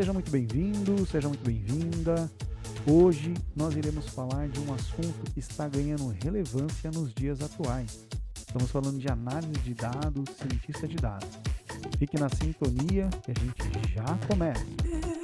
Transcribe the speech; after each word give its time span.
seja 0.00 0.14
muito 0.14 0.30
bem-vindo, 0.30 1.04
seja 1.04 1.28
muito 1.28 1.44
bem-vinda. 1.44 2.32
Hoje 2.90 3.34
nós 3.54 3.76
iremos 3.76 4.08
falar 4.08 4.48
de 4.48 4.58
um 4.60 4.72
assunto 4.72 5.30
que 5.34 5.40
está 5.40 5.68
ganhando 5.68 6.08
relevância 6.24 6.90
nos 6.90 7.12
dias 7.12 7.42
atuais. 7.42 8.08
Estamos 8.34 8.70
falando 8.70 8.98
de 8.98 9.12
análise 9.12 9.60
de 9.60 9.74
dados, 9.74 10.24
cientista 10.38 10.88
de 10.88 10.96
dados. 10.96 11.28
Fique 11.98 12.18
na 12.18 12.30
sintonia 12.30 13.10
que 13.22 13.30
a 13.30 13.34
gente 13.34 13.94
já 13.94 14.26
começa. 14.26 15.19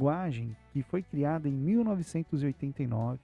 Linguagem 0.00 0.56
que 0.72 0.82
foi 0.82 1.02
criada 1.02 1.46
em 1.46 1.52
1989 1.52 3.20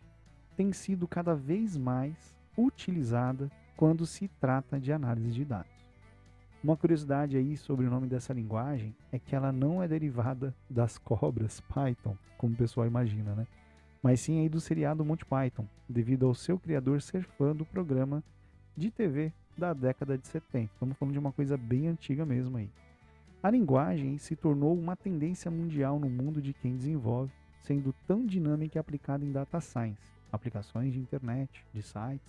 tem 0.54 0.74
sido 0.74 1.08
cada 1.08 1.34
vez 1.34 1.74
mais 1.74 2.36
utilizada 2.56 3.50
quando 3.74 4.04
se 4.04 4.28
trata 4.28 4.78
de 4.78 4.92
análise 4.92 5.32
de 5.32 5.42
dados. 5.42 5.72
Uma 6.62 6.76
curiosidade 6.76 7.34
aí 7.38 7.56
sobre 7.56 7.86
o 7.86 7.90
nome 7.90 8.06
dessa 8.06 8.34
linguagem 8.34 8.94
é 9.10 9.18
que 9.18 9.34
ela 9.34 9.50
não 9.52 9.82
é 9.82 9.88
derivada 9.88 10.54
das 10.68 10.98
cobras 10.98 11.60
Python, 11.60 12.14
como 12.36 12.52
o 12.52 12.56
pessoal 12.56 12.86
imagina, 12.86 13.34
né? 13.34 13.46
Mas 14.02 14.20
sim 14.20 14.40
aí 14.40 14.48
do 14.48 14.60
seriado 14.60 15.02
Monty 15.02 15.24
Python, 15.24 15.66
devido 15.88 16.26
ao 16.26 16.34
seu 16.34 16.58
criador 16.58 17.00
ser 17.00 17.22
fã 17.22 17.56
do 17.56 17.64
programa 17.64 18.22
de 18.76 18.90
TV 18.90 19.32
da 19.56 19.72
década 19.72 20.18
de 20.18 20.28
70. 20.28 20.72
Estamos 20.74 20.98
falando 20.98 21.14
de 21.14 21.18
uma 21.18 21.32
coisa 21.32 21.56
bem 21.56 21.88
antiga 21.88 22.26
mesmo 22.26 22.58
aí. 22.58 22.70
A 23.46 23.50
linguagem 23.50 24.18
se 24.18 24.34
tornou 24.34 24.76
uma 24.76 24.96
tendência 24.96 25.48
mundial 25.48 26.00
no 26.00 26.10
mundo 26.10 26.42
de 26.42 26.52
quem 26.52 26.76
desenvolve, 26.76 27.32
sendo 27.62 27.94
tão 28.04 28.26
dinâmica 28.26 28.76
e 28.76 28.80
aplicada 28.80 29.24
em 29.24 29.30
data 29.30 29.60
science, 29.60 30.02
aplicações 30.32 30.92
de 30.92 30.98
internet, 30.98 31.64
de 31.72 31.80
sites, 31.80 32.26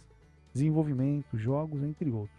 desenvolvimento, 0.53 1.35
jogos, 1.35 1.81
entre 1.81 2.11
outros. 2.11 2.37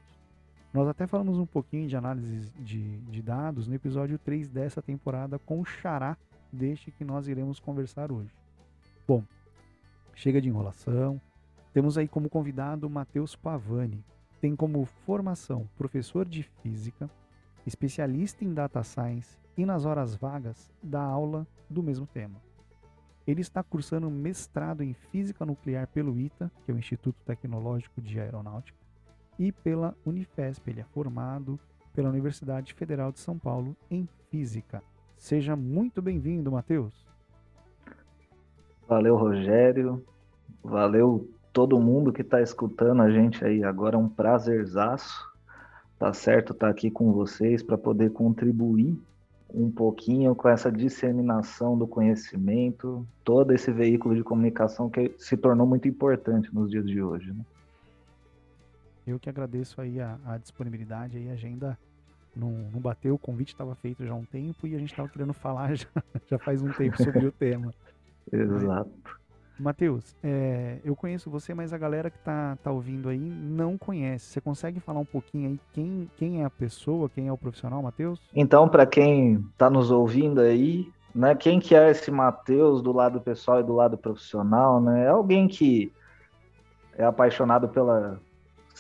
Nós 0.73 0.87
até 0.87 1.09
falamos 1.09 1.39
um 1.39 1.45
pouquinho 1.45 1.89
de 1.89 1.97
análise 1.97 2.53
de, 2.53 2.99
de 2.99 3.21
dados 3.21 3.67
no 3.67 3.75
episódio 3.75 4.17
3 4.17 4.49
dessa 4.49 4.81
temporada 4.81 5.41
com 5.41 5.59
o 5.59 5.65
Xará 5.65 6.17
deste 6.53 6.93
que 6.93 7.05
nós 7.05 7.27
iremos 7.27 7.59
conversar 7.59 8.13
hoje. 8.13 8.31
Bom, 9.09 9.25
chega 10.15 10.41
de 10.41 10.49
enrolação. 10.49 11.21
Temos 11.75 11.99
aí 11.99 12.07
como 12.07 12.31
convidado 12.31 12.89
Matheus 12.89 13.35
Pavani. 13.35 14.05
Tem 14.41 14.55
como 14.55 14.85
formação 14.85 15.69
professor 15.77 16.29
de 16.29 16.45
física, 16.45 17.11
especialista 17.69 18.45
em 18.45 18.53
data 18.53 18.83
science 18.83 19.39
e 19.57 19.65
nas 19.65 19.85
horas 19.85 20.17
vagas 20.17 20.73
dá 20.83 21.03
aula 21.03 21.47
do 21.69 21.83
mesmo 21.83 22.07
tema. 22.07 22.41
Ele 23.27 23.43
está 23.43 23.63
cursando 23.63 24.11
mestrado 24.11 24.83
em 24.83 24.95
Física 24.95 25.45
Nuclear 25.45 25.87
pelo 25.89 26.19
ITA, 26.19 26.51
que 26.65 26.71
é 26.71 26.75
o 26.75 26.79
Instituto 26.79 27.17
Tecnológico 27.27 28.01
de 28.01 28.19
Aeronáutica, 28.19 28.79
e 29.39 29.53
pela 29.53 29.95
Unifesp. 30.07 30.71
Ele 30.71 30.81
é 30.81 30.85
formado 30.85 31.61
pela 31.93 32.09
Universidade 32.09 32.73
Federal 32.73 33.13
de 33.13 33.21
São 33.21 33.39
Paulo 33.39 33.77
em 33.91 34.09
Física. 34.31 34.83
Seja 35.19 35.55
muito 35.55 36.01
bem-vindo, 36.01 36.51
Matheus. 36.51 37.07
Valeu, 38.89 39.17
Rogério. 39.17 40.03
Valeu 40.63 41.31
todo 41.53 41.79
mundo 41.79 42.13
que 42.13 42.23
está 42.23 42.41
escutando 42.41 43.03
a 43.03 43.11
gente 43.11 43.45
aí. 43.45 43.63
Agora 43.63 43.97
é 43.97 43.99
um 43.99 44.09
prazerzaço, 44.09 45.28
tá 45.99 46.13
certo, 46.13 46.53
estar 46.53 46.67
tá 46.67 46.71
aqui 46.71 46.91
com 46.91 47.13
vocês 47.13 47.63
para 47.63 47.77
poder 47.77 48.11
contribuir 48.13 48.97
um 49.53 49.71
pouquinho 49.71 50.35
com 50.35 50.49
essa 50.49 50.71
disseminação 50.71 51.77
do 51.77 51.87
conhecimento, 51.87 53.07
todo 53.25 53.53
esse 53.55 53.73
veículo 53.73 54.15
de 54.15 54.23
comunicação 54.23 54.91
que 54.91 55.15
se 55.19 55.37
tornou 55.37 55.67
muito 55.67 55.89
importante 55.89 56.55
nos 56.55 56.71
dias 56.71 56.87
de 56.87 57.03
hoje. 57.03 57.33
Né? 57.33 57.45
Eu 59.07 59.19
que 59.19 59.29
agradeço 59.29 59.81
aí 59.81 60.01
a, 60.01 60.19
a 60.27 60.37
disponibilidade 60.37 61.17
aí, 61.17 61.31
a 61.31 61.33
agenda 61.33 61.79
não, 62.37 62.51
não 62.71 62.79
bateu, 62.79 63.15
o 63.15 63.19
convite 63.19 63.55
estava 63.55 63.75
feito 63.75 64.05
já 64.05 64.13
há 64.13 64.17
um 64.17 64.25
tempo 64.25 64.67
e 64.67 64.75
a 64.75 64.79
gente 64.79 64.91
estava 64.91 65.09
querendo 65.09 65.33
falar 65.33 65.75
já, 65.75 65.89
já 66.29 66.39
faz 66.39 66.63
um 66.63 66.71
tempo 66.73 67.03
sobre 67.03 67.27
o 67.27 67.33
tema. 67.33 67.73
Exato. 68.31 69.19
Matheus, 69.59 70.17
é, 70.23 70.79
eu 70.85 70.95
conheço 70.95 71.31
você, 71.31 71.53
mas 71.53 71.73
a 71.73 71.79
galera 71.79 72.11
que 72.11 72.19
tá, 72.19 72.57
tá 72.63 72.71
ouvindo 72.71 73.09
aí 73.09 73.19
não 73.19 73.77
conhece. 73.77 74.27
Você 74.27 74.41
consegue 74.41 74.79
falar 74.81 75.01
um 75.01 75.05
pouquinho 75.05 75.51
aí 75.51 75.61
quem, 75.73 76.11
quem 76.17 76.43
é 76.43 76.45
a 76.45 76.51
pessoa, 76.51 77.09
quem 77.09 77.29
é 77.29 77.33
o 77.33 77.39
profissional, 77.39 77.83
Matheus? 77.83 78.21
Então, 78.35 78.69
para 78.69 78.87
quem 78.87 79.45
tá 79.57 79.69
nos 79.69 79.91
ouvindo 79.91 80.41
aí, 80.41 80.89
né, 81.15 81.35
quem 81.35 81.59
que 81.59 81.75
é 81.75 81.91
esse 81.91 82.11
Matheus 82.11 82.81
do 82.83 82.93
lado 82.93 83.21
pessoal 83.21 83.61
e 83.61 83.65
do 83.65 83.75
lado 83.75 83.99
profissional, 83.99 84.81
né? 84.81 85.05
É 85.05 85.09
alguém 85.09 85.49
que 85.49 85.93
é 86.97 87.05
apaixonado 87.05 87.69
pela 87.69 88.21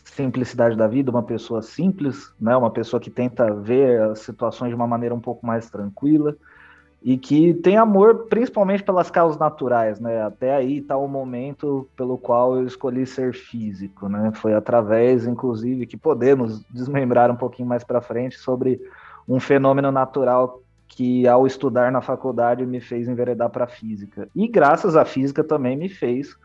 simplicidade 0.04 0.76
da 0.76 0.86
vida, 0.86 1.10
uma 1.10 1.22
pessoa 1.22 1.62
simples, 1.62 2.32
né? 2.40 2.56
Uma 2.56 2.70
pessoa 2.70 3.00
que 3.00 3.10
tenta 3.10 3.52
ver 3.52 4.00
as 4.02 4.20
situações 4.20 4.68
de 4.68 4.74
uma 4.74 4.86
maneira 4.86 5.14
um 5.14 5.20
pouco 5.20 5.44
mais 5.44 5.68
tranquila 5.68 6.36
e 7.02 7.16
que 7.16 7.54
tem 7.54 7.76
amor 7.76 8.26
principalmente 8.28 8.82
pelas 8.82 9.10
causas 9.10 9.38
naturais, 9.38 10.00
né? 10.00 10.22
Até 10.22 10.54
aí 10.54 10.78
está 10.78 10.96
o 10.96 11.06
momento 11.06 11.88
pelo 11.96 12.18
qual 12.18 12.56
eu 12.56 12.66
escolhi 12.66 13.06
ser 13.06 13.32
físico, 13.34 14.08
né? 14.08 14.32
Foi 14.34 14.52
através, 14.52 15.26
inclusive, 15.26 15.86
que 15.86 15.96
podemos 15.96 16.64
desmembrar 16.70 17.30
um 17.30 17.36
pouquinho 17.36 17.68
mais 17.68 17.84
para 17.84 18.00
frente 18.00 18.36
sobre 18.36 18.80
um 19.28 19.38
fenômeno 19.38 19.92
natural 19.92 20.60
que, 20.88 21.28
ao 21.28 21.46
estudar 21.46 21.92
na 21.92 22.00
faculdade, 22.00 22.66
me 22.66 22.80
fez 22.80 23.06
enveredar 23.06 23.50
para 23.50 23.68
física. 23.68 24.28
E 24.34 24.48
graças 24.48 24.96
à 24.96 25.04
física 25.04 25.44
também 25.44 25.76
me 25.76 25.88
fez 25.88 26.36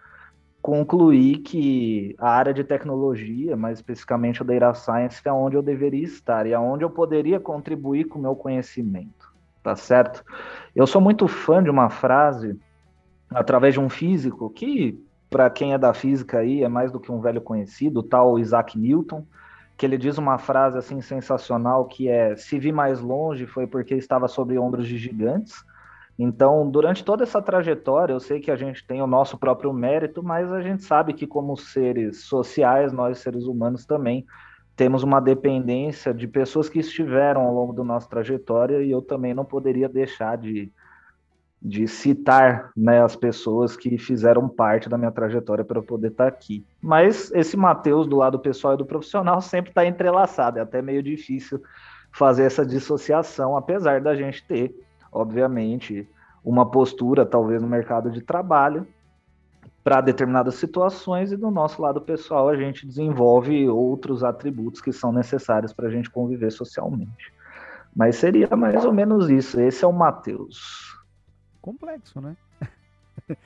concluir 0.61 1.39
que 1.39 2.15
a 2.17 2.29
área 2.29 2.53
de 2.53 2.63
tecnologia, 2.63 3.57
mais 3.57 3.79
especificamente 3.79 4.41
o 4.41 4.45
data 4.45 4.73
science, 4.73 5.19
é 5.25 5.31
onde 5.31 5.57
eu 5.57 5.61
deveria 5.61 6.03
estar 6.03 6.45
e 6.45 6.53
aonde 6.53 6.85
eu 6.85 6.89
poderia 6.89 7.39
contribuir 7.39 8.05
com 8.05 8.19
o 8.19 8.21
meu 8.21 8.35
conhecimento 8.35 9.22
tá 9.63 9.75
certo? 9.75 10.23
Eu 10.75 10.85
sou 10.85 11.01
muito 11.01 11.27
fã 11.27 11.63
de 11.63 11.69
uma 11.69 11.89
frase 11.89 12.59
através 13.29 13.73
de 13.73 13.79
um 13.79 13.89
físico 13.89 14.49
que, 14.49 15.01
para 15.29 15.49
quem 15.49 15.73
é 15.73 15.77
da 15.77 15.93
física 15.93 16.39
aí, 16.39 16.61
é 16.63 16.67
mais 16.67 16.91
do 16.91 16.99
que 16.99 17.11
um 17.11 17.21
velho 17.21 17.41
conhecido, 17.41 18.01
o 18.01 18.03
tal 18.03 18.37
Isaac 18.37 18.77
Newton, 18.77 19.25
que 19.77 19.85
ele 19.85 19.97
diz 19.97 20.17
uma 20.17 20.37
frase 20.37 20.77
assim 20.77 21.01
sensacional 21.01 21.85
que 21.85 22.09
é: 22.09 22.35
se 22.35 22.59
vi 22.59 22.71
mais 22.71 22.99
longe 22.99 23.47
foi 23.47 23.65
porque 23.65 23.95
estava 23.95 24.27
sobre 24.27 24.59
ombros 24.59 24.85
de 24.85 24.97
gigantes. 24.97 25.63
Então, 26.19 26.69
durante 26.69 27.03
toda 27.03 27.23
essa 27.23 27.41
trajetória, 27.41 28.13
eu 28.13 28.19
sei 28.19 28.39
que 28.39 28.51
a 28.51 28.55
gente 28.55 28.85
tem 28.85 29.01
o 29.01 29.07
nosso 29.07 29.35
próprio 29.35 29.73
mérito, 29.73 30.21
mas 30.21 30.51
a 30.51 30.61
gente 30.61 30.83
sabe 30.83 31.11
que 31.11 31.25
como 31.25 31.57
seres 31.57 32.25
sociais, 32.25 32.93
nós 32.93 33.17
seres 33.17 33.45
humanos 33.45 33.83
também 33.83 34.23
temos 34.75 35.03
uma 35.03 35.19
dependência 35.19 36.13
de 36.13 36.27
pessoas 36.27 36.67
que 36.67 36.79
estiveram 36.79 37.41
ao 37.41 37.53
longo 37.53 37.73
da 37.73 37.83
nossa 37.83 38.09
trajetória 38.09 38.81
e 38.81 38.89
eu 38.89 39.01
também 39.01 39.33
não 39.33 39.45
poderia 39.45 39.87
deixar 39.87 40.35
de, 40.35 40.71
de 41.61 41.87
citar 41.87 42.71
né, 42.75 43.03
as 43.03 43.15
pessoas 43.15 43.77
que 43.77 43.97
fizeram 43.97 44.49
parte 44.49 44.89
da 44.89 44.97
minha 44.97 45.11
trajetória 45.11 45.63
para 45.63 45.77
eu 45.77 45.83
poder 45.83 46.07
estar 46.07 46.27
aqui. 46.27 46.65
Mas 46.81 47.31
esse 47.33 47.55
Mateus 47.55 48.07
do 48.07 48.17
lado 48.17 48.39
pessoal 48.39 48.73
e 48.73 48.77
do 48.77 48.85
profissional 48.85 49.41
sempre 49.41 49.69
está 49.69 49.85
entrelaçado, 49.85 50.57
é 50.57 50.61
até 50.61 50.81
meio 50.81 51.03
difícil 51.03 51.61
fazer 52.11 52.43
essa 52.43 52.65
dissociação, 52.65 53.55
apesar 53.55 54.01
da 54.01 54.15
gente 54.15 54.45
ter, 54.47 54.75
obviamente, 55.11 56.07
uma 56.43 56.69
postura 56.69 57.25
talvez 57.25 57.61
no 57.61 57.67
mercado 57.67 58.11
de 58.11 58.21
trabalho 58.21 58.87
para 59.83 59.99
determinadas 59.99 60.55
situações 60.55 61.31
e 61.31 61.37
do 61.37 61.51
nosso 61.51 61.81
lado 61.81 61.99
pessoal 61.99 62.47
a 62.47 62.55
gente 62.55 62.87
desenvolve 62.87 63.67
outros 63.67 64.23
atributos 64.23 64.79
que 64.79 64.93
são 64.93 65.11
necessários 65.11 65.73
para 65.73 65.87
a 65.87 65.91
gente 65.91 66.09
conviver 66.09 66.51
socialmente. 66.51 67.33
Mas 67.95 68.15
seria 68.15 68.47
mais 68.55 68.85
ou 68.85 68.93
menos 68.93 69.29
isso. 69.29 69.59
Esse 69.59 69.83
é 69.83 69.87
o 69.87 69.91
Mateus. 69.91 70.97
Complexo, 71.61 72.19
né? 72.19 72.35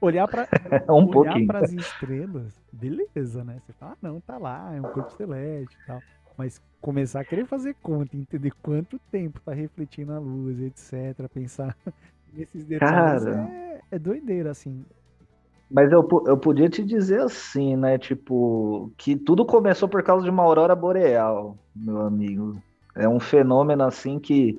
olhar 0.00 0.28
para 0.28 0.48
um 0.90 1.16
olhar 1.16 1.46
para 1.46 1.60
as 1.60 1.72
estrelas, 1.72 2.60
beleza, 2.72 3.42
né? 3.42 3.60
Você 3.64 3.72
fala, 3.72 3.92
ah, 3.92 3.96
não, 4.02 4.20
tá 4.20 4.38
lá, 4.38 4.74
é 4.74 4.80
um 4.80 4.84
corpo 4.84 5.12
celeste 5.12 5.76
e 5.82 5.86
tal. 5.86 6.02
Mas 6.36 6.60
começar 6.80 7.20
a 7.20 7.24
querer 7.24 7.46
fazer 7.46 7.74
conta, 7.82 8.16
entender 8.16 8.52
quanto 8.62 8.98
tempo 9.10 9.40
tá 9.40 9.52
refletindo 9.52 10.12
a 10.12 10.18
luz, 10.18 10.60
etc. 10.60 11.28
Pensar 11.32 11.74
nesses 12.34 12.64
detalhes 12.64 13.24
Cara... 13.24 13.48
é, 13.48 13.80
é 13.92 13.98
doideira, 13.98 14.50
assim. 14.50 14.84
Mas 15.70 15.90
eu, 15.90 16.06
eu 16.26 16.36
podia 16.36 16.68
te 16.68 16.82
dizer 16.82 17.20
assim, 17.20 17.76
né? 17.76 17.98
Tipo, 17.98 18.92
que 18.96 19.16
tudo 19.16 19.44
começou 19.44 19.88
por 19.88 20.02
causa 20.02 20.24
de 20.24 20.30
uma 20.30 20.42
aurora 20.42 20.74
boreal, 20.74 21.56
meu 21.74 22.00
amigo. 22.02 22.56
É 22.94 23.08
um 23.08 23.18
fenômeno 23.18 23.82
assim 23.84 24.18
que 24.18 24.58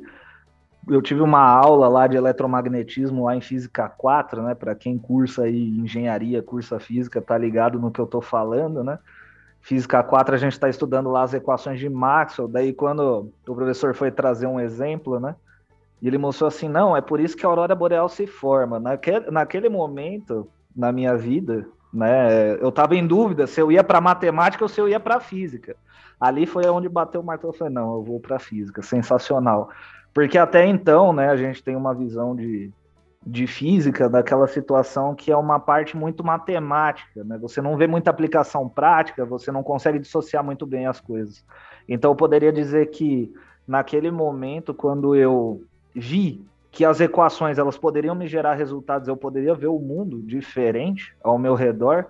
eu 0.89 1.01
tive 1.01 1.21
uma 1.21 1.41
aula 1.41 1.87
lá 1.87 2.07
de 2.07 2.15
eletromagnetismo 2.17 3.25
lá 3.25 3.35
em 3.35 3.41
Física 3.41 3.89
4, 3.89 4.41
né? 4.43 4.55
Para 4.55 4.75
quem 4.75 4.97
cursa 4.97 5.43
aí 5.43 5.69
engenharia, 5.79 6.41
cursa 6.41 6.79
física, 6.79 7.21
tá 7.21 7.37
ligado 7.37 7.79
no 7.79 7.91
que 7.91 7.99
eu 7.99 8.07
tô 8.07 8.21
falando, 8.21 8.83
né? 8.83 8.99
Física 9.61 10.01
4 10.03 10.35
a 10.35 10.37
gente 10.37 10.53
está 10.53 10.69
estudando 10.69 11.09
lá 11.09 11.23
as 11.23 11.33
equações 11.33 11.79
de 11.79 11.89
Maxwell, 11.89 12.47
daí 12.47 12.71
quando 12.71 13.31
o 13.45 13.55
professor 13.55 13.93
foi 13.93 14.11
trazer 14.11 14.47
um 14.47 14.59
exemplo, 14.59 15.19
né? 15.19 15.35
E 16.01 16.07
ele 16.07 16.17
mostrou 16.17 16.47
assim, 16.47 16.69
não, 16.69 16.95
é 16.95 17.01
por 17.01 17.19
isso 17.19 17.35
que 17.35 17.45
a 17.45 17.49
aurora 17.49 17.75
boreal 17.75 18.07
se 18.07 18.27
forma. 18.27 18.79
Naquele, 18.79 19.31
naquele 19.31 19.67
momento, 19.67 20.47
na 20.77 20.91
minha 20.91 21.17
vida, 21.17 21.67
né, 21.91 22.53
eu 22.61 22.69
estava 22.69 22.95
em 22.95 23.05
dúvida 23.05 23.47
se 23.47 23.59
eu 23.59 23.71
ia 23.71 23.83
para 23.83 23.99
matemática 23.99 24.63
ou 24.63 24.69
se 24.69 24.79
eu 24.79 24.87
ia 24.87 24.99
para 24.99 25.19
física. 25.19 25.75
Ali 26.19 26.45
foi 26.45 26.65
onde 26.67 26.87
bateu 26.87 27.21
o 27.21 27.23
martelo, 27.23 27.53
eu 27.53 27.57
falei, 27.57 27.73
não, 27.73 27.95
eu 27.95 28.03
vou 28.03 28.19
para 28.19 28.39
física, 28.39 28.81
sensacional. 28.81 29.69
Porque 30.13 30.37
até 30.37 30.65
então, 30.65 31.11
né, 31.13 31.29
a 31.29 31.35
gente 31.35 31.63
tem 31.63 31.75
uma 31.75 31.93
visão 31.93 32.35
de, 32.35 32.71
de 33.25 33.45
física 33.45 34.09
daquela 34.09 34.47
situação 34.47 35.13
que 35.13 35.31
é 35.31 35.37
uma 35.37 35.59
parte 35.59 35.95
muito 35.95 36.23
matemática, 36.23 37.23
né? 37.23 37.37
Você 37.37 37.61
não 37.61 37.77
vê 37.77 37.85
muita 37.85 38.09
aplicação 38.09 38.67
prática, 38.67 39.25
você 39.25 39.51
não 39.51 39.61
consegue 39.61 39.99
dissociar 39.99 40.43
muito 40.43 40.65
bem 40.65 40.87
as 40.87 40.99
coisas. 40.99 41.45
Então 41.87 42.11
eu 42.11 42.15
poderia 42.15 42.51
dizer 42.51 42.87
que 42.87 43.31
naquele 43.67 44.09
momento, 44.09 44.73
quando 44.73 45.15
eu 45.15 45.61
vi 45.93 46.43
que 46.71 46.85
as 46.85 46.99
equações 46.99 47.57
elas 47.57 47.77
poderiam 47.77 48.15
me 48.15 48.27
gerar 48.27 48.53
resultados, 48.53 49.07
eu 49.07 49.17
poderia 49.17 49.55
ver 49.55 49.67
o 49.67 49.79
mundo 49.79 50.21
diferente 50.21 51.15
ao 51.23 51.37
meu 51.37 51.55
redor. 51.55 52.05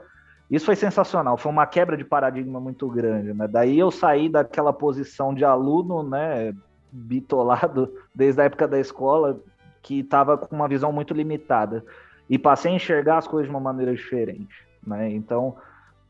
Isso 0.50 0.66
foi 0.66 0.76
sensacional, 0.76 1.38
foi 1.38 1.52
uma 1.52 1.66
quebra 1.66 1.98
de 1.98 2.06
paradigma 2.06 2.60
muito 2.60 2.88
grande, 2.90 3.34
né? 3.34 3.48
Daí 3.48 3.78
eu 3.78 3.92
saí 3.92 4.30
daquela 4.30 4.72
posição 4.72 5.34
de 5.34 5.44
aluno, 5.44 6.04
né, 6.04 6.54
bitolado 6.92 7.94
desde 8.16 8.42
a 8.42 8.46
época 8.46 8.68
da 8.68 8.80
escola, 8.80 9.40
que 9.82 10.00
estava 10.00 10.38
com 10.38 10.56
uma 10.56 10.68
visão 10.68 10.92
muito 10.92 11.14
limitada 11.14 11.84
e 12.30 12.38
passei 12.38 12.72
a 12.72 12.76
enxergar 12.76 13.18
as 13.18 13.28
coisas 13.28 13.48
de 13.48 13.56
uma 13.56 13.60
maneira 13.60 13.94
diferente, 13.94 14.66
né? 14.86 15.10
Então, 15.12 15.56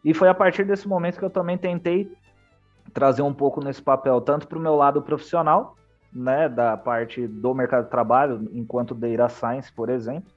e 0.03 0.13
foi 0.13 0.29
a 0.29 0.33
partir 0.33 0.63
desse 0.63 0.87
momento 0.87 1.19
que 1.19 1.25
eu 1.25 1.29
também 1.29 1.57
tentei 1.57 2.11
trazer 2.93 3.21
um 3.21 3.33
pouco 3.33 3.63
nesse 3.63 3.81
papel, 3.81 4.21
tanto 4.21 4.47
para 4.47 4.57
o 4.57 4.61
meu 4.61 4.75
lado 4.75 5.01
profissional, 5.01 5.75
né, 6.17 6.49
da 6.49 6.75
parte 6.75 7.27
do 7.27 7.53
mercado 7.53 7.85
de 7.85 7.91
trabalho, 7.91 8.49
enquanto 8.51 8.95
data 8.95 9.29
science, 9.29 9.71
por 9.71 9.89
exemplo, 9.89 10.31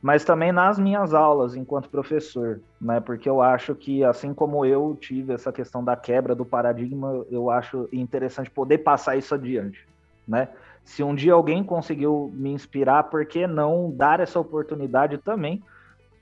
mas 0.00 0.24
também 0.24 0.52
nas 0.52 0.78
minhas 0.78 1.12
aulas 1.12 1.54
enquanto 1.54 1.90
professor, 1.90 2.60
né, 2.80 3.00
porque 3.00 3.28
eu 3.28 3.42
acho 3.42 3.74
que 3.74 4.02
assim 4.02 4.32
como 4.32 4.64
eu 4.64 4.96
tive 4.98 5.34
essa 5.34 5.52
questão 5.52 5.84
da 5.84 5.96
quebra 5.96 6.34
do 6.34 6.46
paradigma, 6.46 7.26
eu 7.30 7.50
acho 7.50 7.88
interessante 7.92 8.50
poder 8.50 8.78
passar 8.78 9.16
isso 9.16 9.34
adiante, 9.34 9.86
né? 10.26 10.48
Se 10.84 11.02
um 11.02 11.14
dia 11.14 11.34
alguém 11.34 11.62
conseguiu 11.62 12.32
me 12.32 12.50
inspirar, 12.50 13.04
por 13.04 13.26
que 13.26 13.46
não 13.46 13.90
dar 13.90 14.20
essa 14.20 14.40
oportunidade 14.40 15.18
também 15.18 15.62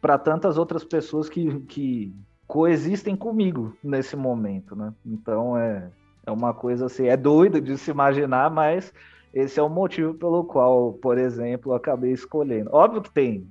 para 0.01 0.19
tantas 0.19 0.59
outras 0.59 0.83
pessoas 0.83 1.29
que, 1.29 1.61
que 1.61 2.13
coexistem 2.49 3.15
comigo 3.15 3.77
nesse 3.85 4.17
momento, 4.17 4.75
né? 4.75 4.93
Então 5.05 5.57
é, 5.57 5.89
é 6.27 6.31
uma 6.31 6.53
coisa 6.53 6.87
assim, 6.87 7.07
é 7.07 7.17
doido 7.17 7.61
de 7.61 7.79
se 7.79 7.91
imaginar, 7.91 8.51
mas 8.51 8.93
esse 9.33 9.61
é 9.61 9.63
o 9.63 9.69
motivo 9.69 10.13
pelo 10.15 10.45
qual, 10.45 10.95
por 10.95 11.17
exemplo, 11.17 11.73
eu 11.73 11.77
acabei 11.77 12.13
escolhendo. 12.13 12.71
Óbvio 12.73 13.01
que 13.01 13.11
tem, 13.11 13.49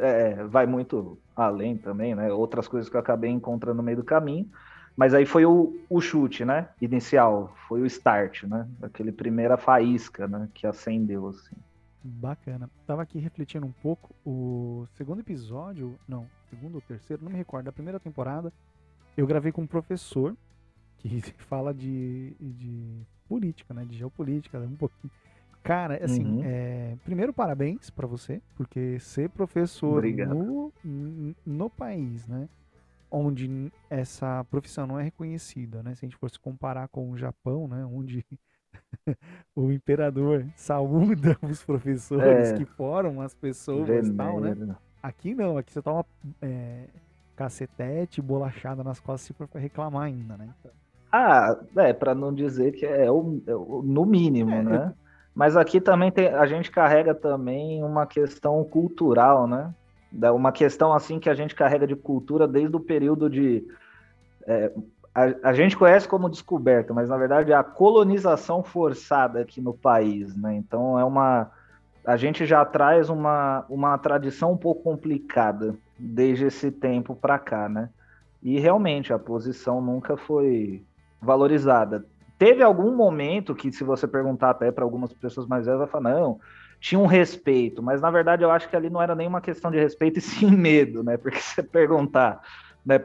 é, 0.00 0.44
vai 0.44 0.66
muito 0.66 1.18
além 1.36 1.76
também, 1.76 2.14
né? 2.14 2.32
Outras 2.32 2.66
coisas 2.66 2.90
que 2.90 2.96
eu 2.96 3.00
acabei 3.00 3.30
encontrando 3.30 3.76
no 3.76 3.82
meio 3.82 3.98
do 3.98 4.04
caminho, 4.04 4.50
mas 4.96 5.14
aí 5.14 5.24
foi 5.24 5.46
o, 5.46 5.78
o 5.88 6.00
chute, 6.00 6.44
né? 6.44 6.68
Inicial, 6.80 7.54
foi 7.68 7.80
o 7.80 7.86
start, 7.86 8.42
né? 8.44 8.66
Aquele 8.82 9.12
primeira 9.12 9.56
faísca, 9.56 10.26
né? 10.26 10.48
Que 10.52 10.66
acendeu, 10.66 11.28
assim. 11.28 11.56
Bacana. 12.02 12.68
Tava 12.86 13.02
aqui 13.02 13.18
refletindo 13.18 13.66
um 13.66 13.72
pouco. 13.72 14.14
O 14.24 14.86
segundo 14.94 15.20
episódio, 15.20 15.94
não, 16.08 16.26
segundo 16.48 16.74
ou 16.76 16.80
terceiro, 16.80 17.22
não 17.22 17.30
me 17.30 17.36
recordo, 17.36 17.66
da 17.66 17.72
primeira 17.72 18.00
temporada, 18.00 18.52
eu 19.16 19.26
gravei 19.26 19.52
com 19.52 19.62
um 19.62 19.66
professor 19.66 20.34
que 21.32 21.42
fala 21.42 21.72
de, 21.72 22.34
de 22.40 23.06
política, 23.28 23.74
né? 23.74 23.84
De 23.84 23.96
geopolítica, 23.96 24.58
um 24.58 24.76
pouquinho. 24.76 25.10
Cara, 25.62 26.02
assim, 26.02 26.24
uhum. 26.24 26.42
é, 26.42 26.96
primeiro 27.04 27.34
parabéns 27.34 27.90
para 27.90 28.06
você, 28.06 28.40
porque 28.56 28.98
ser 28.98 29.28
professor 29.28 30.02
no, 30.02 30.72
no 31.44 31.68
país, 31.68 32.26
né? 32.26 32.48
onde 33.10 33.72
essa 33.88 34.44
profissão 34.44 34.86
não 34.86 34.98
é 34.98 35.02
reconhecida, 35.02 35.82
né? 35.82 35.94
Se 35.94 36.04
a 36.04 36.08
gente 36.08 36.16
fosse 36.16 36.38
comparar 36.38 36.88
com 36.88 37.10
o 37.10 37.16
Japão, 37.16 37.66
né? 37.66 37.84
Onde 37.84 38.24
o 39.54 39.72
imperador 39.72 40.46
saúda 40.54 41.36
os 41.42 41.62
professores 41.64 42.52
é, 42.52 42.56
que 42.56 42.64
foram 42.64 43.20
as 43.20 43.34
pessoas 43.34 44.06
e 44.06 44.12
tal, 44.14 44.40
né? 44.40 44.76
Aqui 45.02 45.34
não, 45.34 45.58
aqui 45.58 45.72
você 45.72 45.82
toma 45.82 46.04
é, 46.40 46.84
cacetete, 47.34 48.22
bolachada 48.22 48.84
nas 48.84 49.00
costas 49.00 49.22
se 49.22 49.32
for 49.32 49.48
reclamar 49.54 50.04
ainda, 50.04 50.36
né? 50.36 50.54
Ah, 51.12 51.56
é, 51.76 51.92
para 51.92 52.14
não 52.14 52.32
dizer 52.32 52.72
que 52.72 52.86
é 52.86 53.10
o, 53.10 53.40
é 53.46 53.54
o 53.54 53.82
no 53.84 54.04
mínimo, 54.04 54.52
é, 54.52 54.62
né? 54.62 54.94
Mas 55.34 55.56
aqui 55.56 55.80
também 55.80 56.10
tem, 56.10 56.28
a 56.28 56.46
gente 56.46 56.70
carrega 56.70 57.14
também 57.14 57.82
uma 57.82 58.06
questão 58.06 58.62
cultural, 58.64 59.46
né? 59.46 59.72
uma 60.34 60.50
questão 60.50 60.92
assim 60.92 61.20
que 61.20 61.30
a 61.30 61.34
gente 61.34 61.54
carrega 61.54 61.86
de 61.86 61.94
cultura 61.94 62.48
desde 62.48 62.74
o 62.74 62.80
período 62.80 63.30
de 63.30 63.64
é, 64.44 64.72
a, 65.14 65.50
a, 65.50 65.52
gente 65.52 65.76
conhece 65.76 66.08
como 66.08 66.28
descoberta, 66.28 66.92
mas 66.92 67.08
na 67.08 67.16
verdade 67.16 67.52
é 67.52 67.54
a 67.54 67.62
colonização 67.62 68.62
forçada 68.62 69.40
aqui 69.40 69.60
no 69.60 69.72
país, 69.72 70.36
né? 70.36 70.54
Então 70.56 70.98
é 70.98 71.04
uma 71.04 71.50
a 72.04 72.16
gente 72.16 72.46
já 72.46 72.64
traz 72.64 73.10
uma, 73.10 73.64
uma 73.68 73.96
tradição 73.98 74.52
um 74.52 74.56
pouco 74.56 74.82
complicada 74.82 75.76
desde 75.98 76.46
esse 76.46 76.70
tempo 76.70 77.14
para 77.14 77.38
cá, 77.38 77.68
né? 77.68 77.90
E 78.42 78.58
realmente 78.58 79.12
a 79.12 79.18
posição 79.18 79.82
nunca 79.82 80.16
foi 80.16 80.82
valorizada. 81.20 82.04
Teve 82.38 82.62
algum 82.62 82.94
momento 82.94 83.54
que, 83.54 83.70
se 83.70 83.84
você 83.84 84.08
perguntar 84.08 84.50
até 84.50 84.72
para 84.72 84.84
algumas 84.84 85.12
pessoas 85.12 85.46
mais 85.46 85.66
velhas, 85.66 85.80
vai 85.80 85.88
falar: 85.88 86.14
não, 86.14 86.40
tinha 86.80 86.98
um 86.98 87.06
respeito, 87.06 87.82
mas 87.82 88.00
na 88.00 88.10
verdade 88.10 88.42
eu 88.42 88.50
acho 88.50 88.68
que 88.68 88.74
ali 88.74 88.88
não 88.88 89.02
era 89.02 89.14
nenhuma 89.14 89.40
questão 89.40 89.70
de 89.70 89.78
respeito 89.78 90.18
e 90.18 90.22
sim 90.22 90.50
medo, 90.50 91.02
né? 91.02 91.16
Porque 91.16 91.38
você 91.38 91.62
perguntar 91.62 92.40
né, 92.84 92.98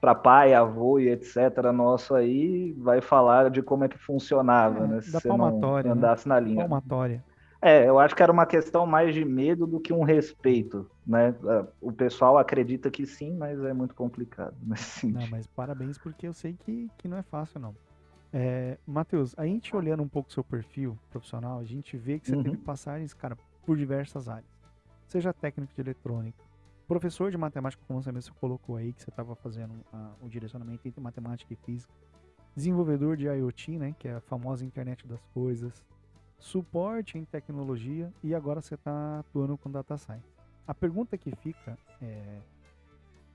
para 0.00 0.14
pai, 0.14 0.52
avô 0.52 0.98
e 0.98 1.08
etc. 1.08 1.36
nosso 1.72 2.14
aí, 2.14 2.72
vai 2.78 3.00
falar 3.00 3.50
de 3.50 3.62
como 3.62 3.84
é 3.84 3.88
que 3.88 3.98
funcionava, 3.98 4.84
é, 4.84 4.86
né? 4.86 5.00
Se 5.00 5.10
você 5.10 5.28
não 5.28 5.60
né? 5.82 5.90
andasse 5.90 6.28
né? 6.28 6.34
na 6.34 6.40
linha. 6.40 6.68
Palmatória. 6.68 7.24
É, 7.64 7.88
eu 7.88 7.98
acho 7.98 8.14
que 8.14 8.22
era 8.22 8.30
uma 8.30 8.44
questão 8.44 8.84
mais 8.84 9.14
de 9.14 9.24
medo 9.24 9.66
do 9.66 9.80
que 9.80 9.90
um 9.90 10.02
respeito, 10.02 10.86
né? 11.06 11.34
O 11.80 11.90
pessoal 11.90 12.36
acredita 12.36 12.90
que 12.90 13.06
sim, 13.06 13.34
mas 13.34 13.58
é 13.64 13.72
muito 13.72 13.94
complicado. 13.94 14.54
Não, 15.02 15.26
mas 15.28 15.46
parabéns 15.46 15.96
porque 15.96 16.28
eu 16.28 16.34
sei 16.34 16.52
que, 16.52 16.90
que 16.98 17.08
não 17.08 17.16
é 17.16 17.22
fácil, 17.22 17.58
não. 17.58 17.74
É, 18.30 18.76
Matheus, 18.86 19.34
a 19.38 19.46
gente 19.46 19.74
olhando 19.74 20.02
um 20.02 20.08
pouco 20.08 20.30
seu 20.30 20.44
perfil 20.44 20.98
profissional, 21.08 21.58
a 21.58 21.64
gente 21.64 21.96
vê 21.96 22.18
que 22.18 22.26
você 22.26 22.36
uhum. 22.36 22.42
teve 22.42 22.58
passagens, 22.58 23.14
cara, 23.14 23.34
por 23.64 23.78
diversas 23.78 24.28
áreas. 24.28 24.50
Seja 25.06 25.32
técnico 25.32 25.72
de 25.74 25.80
eletrônica, 25.80 26.44
professor 26.86 27.30
de 27.30 27.38
matemática, 27.38 27.82
como 27.88 28.02
você 28.02 28.12
mesmo 28.12 28.34
colocou 28.34 28.76
aí, 28.76 28.92
que 28.92 29.02
você 29.02 29.08
estava 29.08 29.34
fazendo 29.36 29.72
o 30.20 30.28
direcionamento 30.28 30.86
entre 30.86 31.00
matemática 31.00 31.54
e 31.54 31.56
física, 31.56 31.94
desenvolvedor 32.54 33.16
de 33.16 33.24
IoT, 33.24 33.78
né, 33.78 33.94
que 33.98 34.06
é 34.06 34.16
a 34.16 34.20
famosa 34.20 34.66
internet 34.66 35.06
das 35.06 35.24
coisas, 35.32 35.82
suporte 36.38 37.18
em 37.18 37.24
tecnologia 37.24 38.12
e 38.22 38.34
agora 38.34 38.60
você 38.60 38.74
está 38.74 39.20
atuando 39.20 39.56
com 39.56 39.70
data 39.70 39.96
science. 39.96 40.28
A 40.66 40.74
pergunta 40.74 41.16
que 41.16 41.34
fica 41.36 41.78
é 42.00 42.40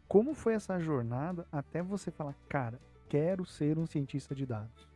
como 0.08 0.34
foi 0.34 0.56
essa 0.56 0.80
jornada 0.80 1.46
até 1.52 1.84
você 1.84 2.10
falar, 2.10 2.36
cara, 2.48 2.80
quero 3.08 3.46
ser 3.46 3.78
um 3.78 3.86
cientista 3.86 4.34
de 4.34 4.44
dados? 4.44 4.90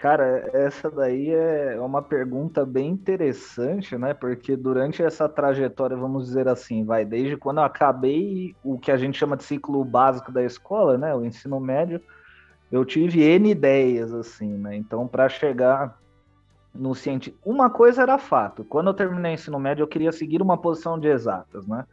Cara, 0.00 0.48
essa 0.54 0.90
daí 0.90 1.28
é 1.28 1.78
uma 1.78 2.00
pergunta 2.00 2.64
bem 2.64 2.88
interessante, 2.88 3.98
né? 3.98 4.14
Porque 4.14 4.56
durante 4.56 5.02
essa 5.02 5.28
trajetória, 5.28 5.94
vamos 5.94 6.24
dizer 6.24 6.48
assim, 6.48 6.86
vai 6.86 7.04
desde 7.04 7.36
quando 7.36 7.58
eu 7.58 7.64
acabei 7.64 8.56
o 8.64 8.78
que 8.78 8.90
a 8.90 8.96
gente 8.96 9.18
chama 9.18 9.36
de 9.36 9.44
ciclo 9.44 9.84
básico 9.84 10.32
da 10.32 10.42
escola, 10.42 10.96
né? 10.96 11.14
O 11.14 11.22
ensino 11.22 11.60
médio, 11.60 12.00
eu 12.70 12.84
tive 12.84 13.22
N 13.22 13.50
ideias, 13.50 14.12
assim, 14.12 14.56
né? 14.56 14.76
Então, 14.76 15.06
para 15.06 15.28
chegar 15.28 15.98
no 16.74 16.94
cientista. 16.94 17.38
Uma 17.44 17.68
coisa 17.68 18.02
era 18.02 18.18
fato: 18.18 18.64
quando 18.64 18.88
eu 18.88 18.94
terminei 18.94 19.32
o 19.32 19.34
ensino 19.34 19.58
médio, 19.58 19.82
eu 19.82 19.88
queria 19.88 20.12
seguir 20.12 20.40
uma 20.40 20.56
posição 20.56 20.98
de 20.98 21.08
exatas, 21.08 21.66
né? 21.66 21.84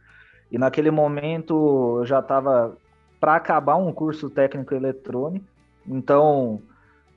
E 0.50 0.58
naquele 0.58 0.90
momento 0.90 1.98
eu 1.98 2.06
já 2.06 2.20
estava 2.20 2.76
para 3.20 3.34
acabar 3.34 3.76
um 3.76 3.92
curso 3.92 4.30
técnico 4.30 4.74
eletrônico. 4.74 5.44
Então, 5.86 6.62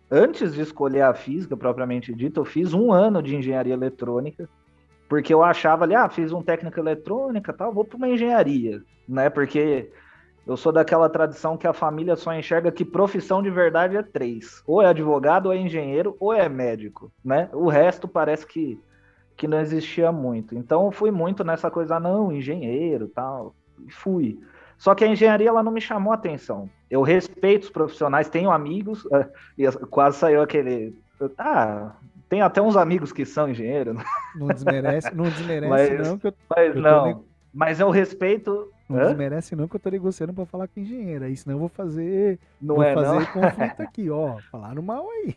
antes 0.09 0.53
de 0.53 0.61
escolher 0.61 1.01
a 1.01 1.13
física 1.13 1.55
propriamente 1.55 2.13
dita, 2.13 2.39
eu 2.39 2.45
fiz 2.45 2.73
um 2.73 2.91
ano 2.91 3.21
de 3.21 3.35
engenharia 3.35 3.73
eletrônica, 3.73 4.49
porque 5.07 5.33
eu 5.33 5.43
achava 5.43 5.83
ali, 5.83 5.93
ah, 5.93 6.09
fiz 6.09 6.31
um 6.31 6.41
técnico 6.41 6.79
eletrônica, 6.79 7.53
tal, 7.53 7.73
vou 7.73 7.85
para 7.85 7.97
uma 7.97 8.09
engenharia, 8.09 8.81
né? 9.07 9.29
Porque 9.29 9.91
eu 10.45 10.57
sou 10.57 10.71
daquela 10.71 11.09
tradição 11.09 11.57
que 11.57 11.67
a 11.67 11.73
família 11.73 12.15
só 12.15 12.33
enxerga 12.33 12.71
que 12.71 12.83
profissão 12.83 13.41
de 13.41 13.49
verdade 13.49 13.95
é 13.95 14.03
três: 14.03 14.63
ou 14.65 14.81
é 14.81 14.87
advogado, 14.87 15.47
ou 15.47 15.53
é 15.53 15.57
engenheiro, 15.57 16.15
ou 16.19 16.33
é 16.33 16.49
médico, 16.49 17.11
né? 17.23 17.49
O 17.53 17.67
resto 17.69 18.07
parece 18.07 18.45
que 18.45 18.79
que 19.41 19.47
não 19.47 19.59
existia 19.59 20.11
muito. 20.11 20.55
Então 20.55 20.85
eu 20.85 20.91
fui 20.91 21.09
muito 21.09 21.43
nessa 21.43 21.71
coisa, 21.71 21.95
ah, 21.95 21.99
não, 21.99 22.31
engenheiro, 22.31 23.07
tal, 23.07 23.55
e 23.87 23.91
fui. 23.91 24.39
Só 24.77 24.93
que 24.93 25.03
a 25.03 25.07
engenharia 25.07 25.49
ela 25.49 25.63
não 25.63 25.71
me 25.71 25.81
chamou 25.81 26.11
a 26.11 26.15
atenção. 26.15 26.69
eu 26.89 27.01
respeito 27.01 27.63
os 27.63 27.69
profissionais, 27.71 28.29
tenho 28.29 28.51
amigos, 28.51 29.03
e 29.57 29.67
quase 29.87 30.17
saiu 30.17 30.41
aquele. 30.43 30.95
Ah, 31.39 31.95
tem 32.29 32.41
até 32.41 32.61
uns 32.61 32.77
amigos 32.77 33.11
que 33.11 33.25
são 33.25 33.49
engenheiros. 33.49 33.95
Não 34.35 34.47
desmerece, 34.47 35.15
não 35.15 35.25
desmerece 35.25 35.67
mas, 35.69 35.89
não, 35.99 36.19
eu, 36.23 36.33
mas 36.49 36.75
eu 36.75 36.81
não. 36.81 37.30
Mas 37.53 37.79
eu 37.79 37.89
respeito. 37.89 38.71
Não 38.89 38.99
Hã? 38.99 39.07
desmerece 39.07 39.55
não 39.55 39.67
que 39.67 39.75
eu 39.75 39.79
tô 39.79 39.89
negociando 39.89 40.33
para 40.33 40.45
falar 40.45 40.67
com 40.67 40.79
engenheiro. 40.79 41.25
Aí 41.25 41.35
senão 41.35 41.55
eu 41.55 41.59
vou 41.59 41.69
fazer. 41.69 42.39
Não 42.61 42.75
vou 42.75 42.83
é, 42.83 42.93
fazer 42.93 43.07
não. 43.07 43.25
conflito 43.31 43.81
aqui, 43.81 44.09
ó. 44.09 44.37
Falaram 44.51 44.81
mal 44.81 45.09
aí. 45.09 45.35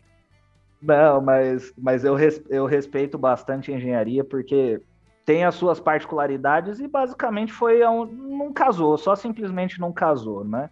Não, 0.81 1.21
mas, 1.21 1.73
mas 1.77 2.03
eu, 2.03 2.15
res, 2.15 2.41
eu 2.49 2.65
respeito 2.65 3.17
bastante 3.17 3.71
a 3.71 3.75
engenharia 3.75 4.23
porque 4.23 4.81
tem 5.25 5.43
as 5.43 5.55
suas 5.55 5.79
particularidades 5.79 6.79
e 6.79 6.87
basicamente 6.87 7.51
foi 7.51 7.83
um, 7.85 8.05
não 8.05 8.53
casou, 8.53 8.95
só 8.95 9.15
simplesmente 9.15 9.79
não 9.79 9.91
casou, 9.91 10.43
né? 10.45 10.69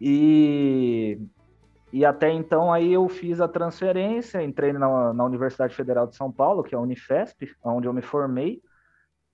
E, 0.00 1.18
e 1.92 2.04
até 2.04 2.30
então 2.30 2.72
aí 2.72 2.92
eu 2.92 3.08
fiz 3.08 3.40
a 3.40 3.48
transferência, 3.48 4.42
entrei 4.42 4.72
na, 4.72 5.12
na 5.12 5.24
Universidade 5.24 5.74
Federal 5.74 6.06
de 6.06 6.14
São 6.14 6.30
Paulo, 6.30 6.62
que 6.62 6.74
é 6.74 6.78
a 6.78 6.80
Unifesp, 6.80 7.50
onde 7.64 7.88
eu 7.88 7.92
me 7.92 8.02
formei, 8.02 8.62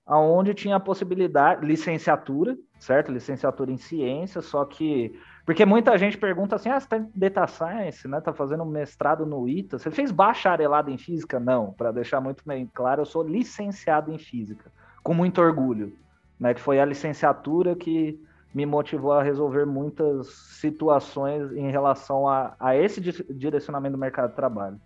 aonde 0.09 0.55
tinha 0.55 0.75
a 0.75 0.79
possibilidade, 0.79 1.63
licenciatura, 1.63 2.57
certo? 2.79 3.11
Licenciatura 3.11 3.71
em 3.71 3.77
ciência, 3.77 4.41
só 4.41 4.65
que 4.65 5.13
porque 5.45 5.65
muita 5.65 5.97
gente 5.97 6.17
pergunta 6.17 6.55
assim: 6.55 6.69
ah, 6.69 6.79
você 6.79 6.85
está 6.85 6.97
em 6.97 7.09
Data 7.13 7.47
Science, 7.47 8.07
né? 8.07 8.19
Tá 8.19 8.33
fazendo 8.33 8.65
mestrado 8.65 9.25
no 9.25 9.47
ITA. 9.47 9.77
Você 9.77 9.91
fez 9.91 10.11
bacharelado 10.11 10.89
em 10.89 10.97
física? 10.97 11.39
Não, 11.39 11.73
para 11.73 11.91
deixar 11.91 12.19
muito 12.19 12.43
bem 12.45 12.69
claro, 12.73 13.01
eu 13.01 13.05
sou 13.05 13.23
licenciado 13.23 14.11
em 14.11 14.17
física, 14.17 14.71
com 15.03 15.13
muito 15.13 15.39
orgulho, 15.39 15.95
né? 16.39 16.53
Que 16.55 16.61
foi 16.61 16.79
a 16.79 16.85
licenciatura 16.85 17.75
que 17.75 18.19
me 18.53 18.65
motivou 18.65 19.11
a 19.13 19.21
resolver 19.21 19.65
muitas 19.65 20.27
situações 20.59 21.51
em 21.51 21.69
relação 21.69 22.27
a, 22.27 22.55
a 22.59 22.75
esse 22.75 22.99
direcionamento 22.99 23.93
do 23.93 23.99
mercado 23.99 24.31
de 24.31 24.35
trabalho. 24.35 24.79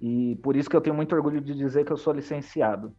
E 0.00 0.36
por 0.42 0.56
isso 0.56 0.68
que 0.68 0.74
eu 0.74 0.80
tenho 0.80 0.96
muito 0.96 1.14
orgulho 1.14 1.40
de 1.40 1.54
dizer 1.54 1.84
que 1.84 1.92
eu 1.92 1.96
sou 1.96 2.12
licenciado. 2.12 2.92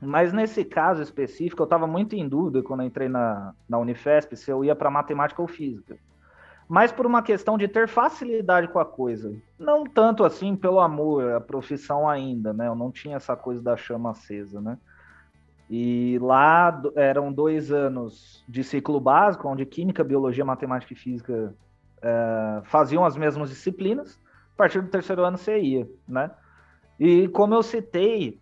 Mas 0.00 0.32
nesse 0.32 0.64
caso 0.64 1.02
específico, 1.02 1.62
eu 1.62 1.64
estava 1.64 1.86
muito 1.86 2.14
em 2.14 2.28
dúvida 2.28 2.62
quando 2.62 2.84
entrei 2.84 3.08
na, 3.08 3.52
na 3.68 3.78
Unifesp 3.78 4.36
se 4.36 4.50
eu 4.50 4.64
ia 4.64 4.74
para 4.74 4.90
matemática 4.90 5.42
ou 5.42 5.48
física. 5.48 5.98
Mas 6.68 6.92
por 6.92 7.06
uma 7.06 7.22
questão 7.22 7.56
de 7.56 7.66
ter 7.66 7.88
facilidade 7.88 8.68
com 8.68 8.78
a 8.78 8.84
coisa. 8.84 9.34
Não 9.58 9.84
tanto 9.84 10.22
assim 10.24 10.54
pelo 10.54 10.78
amor 10.80 11.32
à 11.32 11.40
profissão 11.40 12.08
ainda, 12.08 12.52
né? 12.52 12.68
Eu 12.68 12.74
não 12.74 12.92
tinha 12.92 13.16
essa 13.16 13.34
coisa 13.34 13.62
da 13.62 13.76
chama 13.76 14.10
acesa, 14.10 14.60
né? 14.60 14.78
E 15.70 16.18
lá 16.20 16.80
eram 16.94 17.32
dois 17.32 17.72
anos 17.72 18.44
de 18.48 18.62
ciclo 18.62 19.00
básico, 19.00 19.48
onde 19.48 19.66
Química, 19.66 20.04
Biologia, 20.04 20.44
Matemática 20.44 20.92
e 20.92 20.96
Física 20.96 21.54
é, 22.00 22.60
faziam 22.64 23.04
as 23.04 23.16
mesmas 23.16 23.50
disciplinas. 23.50 24.20
A 24.54 24.56
partir 24.56 24.80
do 24.82 24.88
terceiro 24.88 25.24
ano 25.24 25.38
você 25.38 25.58
ia, 25.58 25.88
né? 26.06 26.30
E 27.00 27.28
como 27.28 27.54
eu 27.54 27.62
citei, 27.62 28.40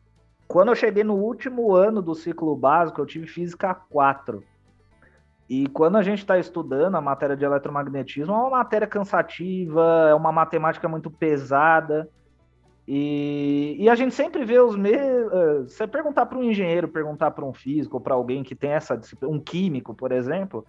quando 0.57 0.69
eu 0.69 0.75
cheguei 0.75 1.05
no 1.05 1.17
último 1.17 1.75
ano 1.75 2.01
do 2.01 2.15
ciclo 2.15 2.57
básico, 2.57 2.99
eu 2.99 3.05
tive 3.05 3.27
física 3.27 3.75
4. 3.75 4.43
E 5.51 5.67
quando 5.67 5.97
a 5.97 6.03
gente 6.03 6.21
está 6.21 6.39
estudando 6.39 6.95
a 6.95 7.01
matéria 7.03 7.37
de 7.37 7.45
eletromagnetismo, 7.45 8.33
é 8.33 8.37
uma 8.39 8.49
matéria 8.49 8.87
cansativa, 8.87 10.07
é 10.09 10.15
uma 10.15 10.33
matemática 10.33 10.89
muito 10.89 11.11
pesada. 11.11 12.09
E, 12.89 13.77
e 13.79 13.87
a 13.91 13.95
gente 13.95 14.15
sempre 14.15 14.47
vê 14.47 14.59
os 14.59 14.75
mesmos. 14.77 15.31
Eh, 15.31 15.63
você 15.65 15.87
perguntar 15.87 16.25
para 16.25 16.39
um 16.39 16.45
engenheiro, 16.45 16.89
perguntar 16.89 17.33
para 17.33 17.45
um 17.45 17.53
físico, 17.53 18.01
para 18.01 18.15
alguém 18.15 18.43
que 18.43 18.55
tem 18.55 18.71
essa 18.71 18.97
disciplina, 18.97 19.35
um 19.35 19.39
químico, 19.39 19.95
por 19.95 20.11
exemplo, 20.11 20.65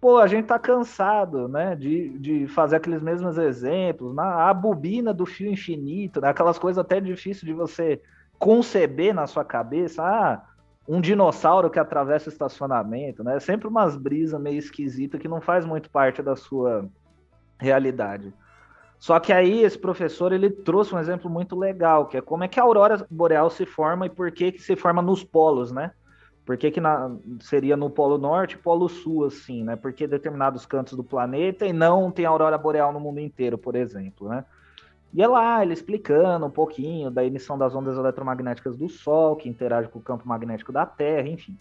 pô, 0.00 0.18
a 0.18 0.26
gente 0.26 0.46
tá 0.46 0.58
cansado, 0.58 1.46
né, 1.46 1.76
de, 1.76 2.18
de 2.18 2.48
fazer 2.48 2.74
aqueles 2.74 3.00
mesmos 3.00 3.38
exemplos, 3.38 4.12
na, 4.12 4.50
a 4.50 4.52
bobina 4.52 5.14
do 5.14 5.24
fio 5.24 5.48
infinito, 5.48 6.20
né, 6.20 6.30
aquelas 6.30 6.58
coisas 6.58 6.78
até 6.78 7.00
difíceis 7.00 7.42
de 7.44 7.52
você 7.52 8.02
conceber 8.38 9.14
na 9.14 9.26
sua 9.26 9.44
cabeça, 9.44 10.02
ah, 10.02 10.42
um 10.88 11.00
dinossauro 11.00 11.68
que 11.68 11.78
atravessa 11.78 12.30
o 12.30 12.32
estacionamento, 12.32 13.22
né? 13.22 13.36
É 13.36 13.40
sempre 13.40 13.68
umas 13.68 13.96
brisas 13.96 14.40
meio 14.40 14.58
esquisitas 14.58 15.20
que 15.20 15.28
não 15.28 15.40
faz 15.40 15.66
muito 15.66 15.90
parte 15.90 16.22
da 16.22 16.34
sua 16.34 16.88
realidade. 17.58 18.32
Só 18.98 19.20
que 19.20 19.32
aí 19.32 19.62
esse 19.62 19.78
professor 19.78 20.32
ele 20.32 20.50
trouxe 20.50 20.94
um 20.94 20.98
exemplo 20.98 21.30
muito 21.30 21.56
legal, 21.56 22.06
que 22.06 22.16
é 22.16 22.20
como 22.20 22.42
é 22.42 22.48
que 22.48 22.58
a 22.58 22.62
aurora 22.62 23.06
boreal 23.10 23.50
se 23.50 23.64
forma 23.66 24.06
e 24.06 24.10
por 24.10 24.32
que 24.32 24.52
que 24.52 24.62
se 24.62 24.74
forma 24.74 25.02
nos 25.02 25.22
polos, 25.22 25.70
né? 25.70 25.92
Por 26.48 26.56
que, 26.56 26.70
que 26.70 26.80
na, 26.80 27.14
seria 27.40 27.76
no 27.76 27.90
Polo 27.90 28.16
Norte 28.16 28.54
e 28.54 28.58
Polo 28.58 28.88
Sul, 28.88 29.26
assim, 29.26 29.62
né? 29.62 29.76
Porque 29.76 30.06
determinados 30.06 30.64
cantos 30.64 30.94
do 30.94 31.04
planeta 31.04 31.66
e 31.66 31.74
não 31.74 32.10
tem 32.10 32.24
aurora 32.24 32.56
boreal 32.56 32.90
no 32.90 32.98
mundo 32.98 33.20
inteiro, 33.20 33.58
por 33.58 33.76
exemplo, 33.76 34.30
né? 34.30 34.46
E 35.12 35.22
é 35.22 35.26
lá 35.26 35.62
ele 35.62 35.72
explicando 35.72 36.46
um 36.46 36.50
pouquinho 36.50 37.10
da 37.10 37.24
emissão 37.24 37.56
das 37.56 37.74
ondas 37.74 37.96
eletromagnéticas 37.96 38.76
do 38.76 38.88
Sol, 38.88 39.36
que 39.36 39.48
interage 39.48 39.88
com 39.88 39.98
o 39.98 40.02
campo 40.02 40.28
magnético 40.28 40.72
da 40.72 40.84
Terra, 40.84 41.28
enfim. 41.28 41.56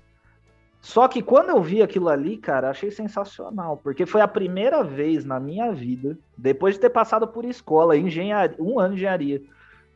Só 0.81 1.07
que 1.07 1.21
quando 1.21 1.49
eu 1.49 1.61
vi 1.61 1.81
aquilo 1.81 2.09
ali, 2.09 2.37
cara, 2.37 2.69
achei 2.69 2.91
sensacional, 2.91 3.77
porque 3.77 4.05
foi 4.05 4.21
a 4.21 4.27
primeira 4.27 4.83
vez 4.83 5.25
na 5.25 5.39
minha 5.39 5.71
vida, 5.71 6.17
depois 6.37 6.75
de 6.75 6.81
ter 6.81 6.89
passado 6.89 7.27
por 7.27 7.45
escola, 7.45 7.97
engenharia, 7.97 8.55
um 8.59 8.79
ano 8.79 8.89
de 8.89 9.01
engenharia, 9.01 9.41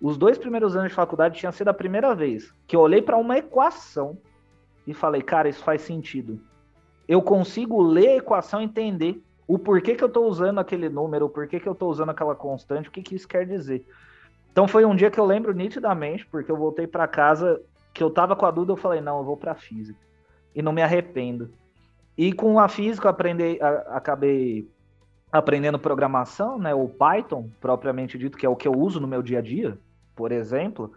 os 0.02 0.18
dois 0.18 0.38
primeiros 0.38 0.76
anos 0.76 0.90
de 0.90 0.96
faculdade 0.96 1.38
tinha 1.38 1.52
sido 1.52 1.68
a 1.68 1.74
primeira 1.74 2.16
vez 2.16 2.54
que 2.68 2.76
eu 2.76 2.80
olhei 2.80 3.02
para 3.02 3.18
uma 3.18 3.38
equação 3.38 4.18
e 4.88 4.94
falei, 4.94 5.22
cara, 5.22 5.48
isso 5.48 5.64
faz 5.64 5.82
sentido. 5.82 6.40
Eu 7.08 7.22
consigo 7.22 7.82
ler 7.82 8.08
a 8.08 8.18
equação 8.18 8.62
e 8.62 8.66
entender 8.66 9.22
o 9.54 9.60
porquê 9.60 9.96
que 9.96 10.04
eu 10.04 10.08
estou 10.08 10.28
usando 10.28 10.60
aquele 10.60 10.88
número, 10.88 11.26
o 11.26 11.30
porquê 11.30 11.60
que 11.60 11.68
eu 11.68 11.74
estou 11.74 11.90
usando 11.90 12.10
aquela 12.10 12.34
constante, 12.34 12.88
o 12.88 12.92
que, 12.92 13.02
que 13.02 13.16
isso 13.16 13.28
quer 13.28 13.46
dizer. 13.46 13.86
Então 14.50 14.66
foi 14.66 14.86
um 14.86 14.96
dia 14.96 15.12
que 15.12 15.20
eu 15.20 15.26
lembro 15.26 15.54
nitidamente, 15.54 16.26
porque 16.26 16.50
eu 16.50 16.56
voltei 16.56 16.88
para 16.88 17.06
casa, 17.06 17.62
que 17.94 18.02
eu 18.02 18.10
tava 18.10 18.34
com 18.34 18.46
a 18.46 18.52
dúvida, 18.52 18.72
eu 18.72 18.78
falei, 18.78 19.02
não, 19.02 19.18
eu 19.18 19.26
vou 19.26 19.36
para 19.36 19.54
física. 19.54 20.00
E 20.56 20.62
não 20.62 20.72
me 20.72 20.82
arrependo. 20.82 21.52
E 22.18 22.32
com 22.32 22.60
a 22.60 22.70
física 22.70 23.08
eu 23.08 23.12
aprendi, 23.12 23.62
a, 23.62 23.98
acabei 23.98 24.70
aprendendo 25.30 25.78
programação, 25.78 26.58
né, 26.58 26.74
o 26.74 26.88
Python, 26.88 27.50
propriamente 27.60 28.18
dito, 28.18 28.38
que 28.38 28.46
é 28.46 28.50
o 28.50 28.56
que 28.56 28.70
eu 28.70 28.74
uso 28.74 29.02
no 29.02 29.08
meu 29.08 29.22
dia 29.22 29.40
a 29.40 29.42
dia, 29.42 29.78
por 30.16 30.32
exemplo 30.32 30.94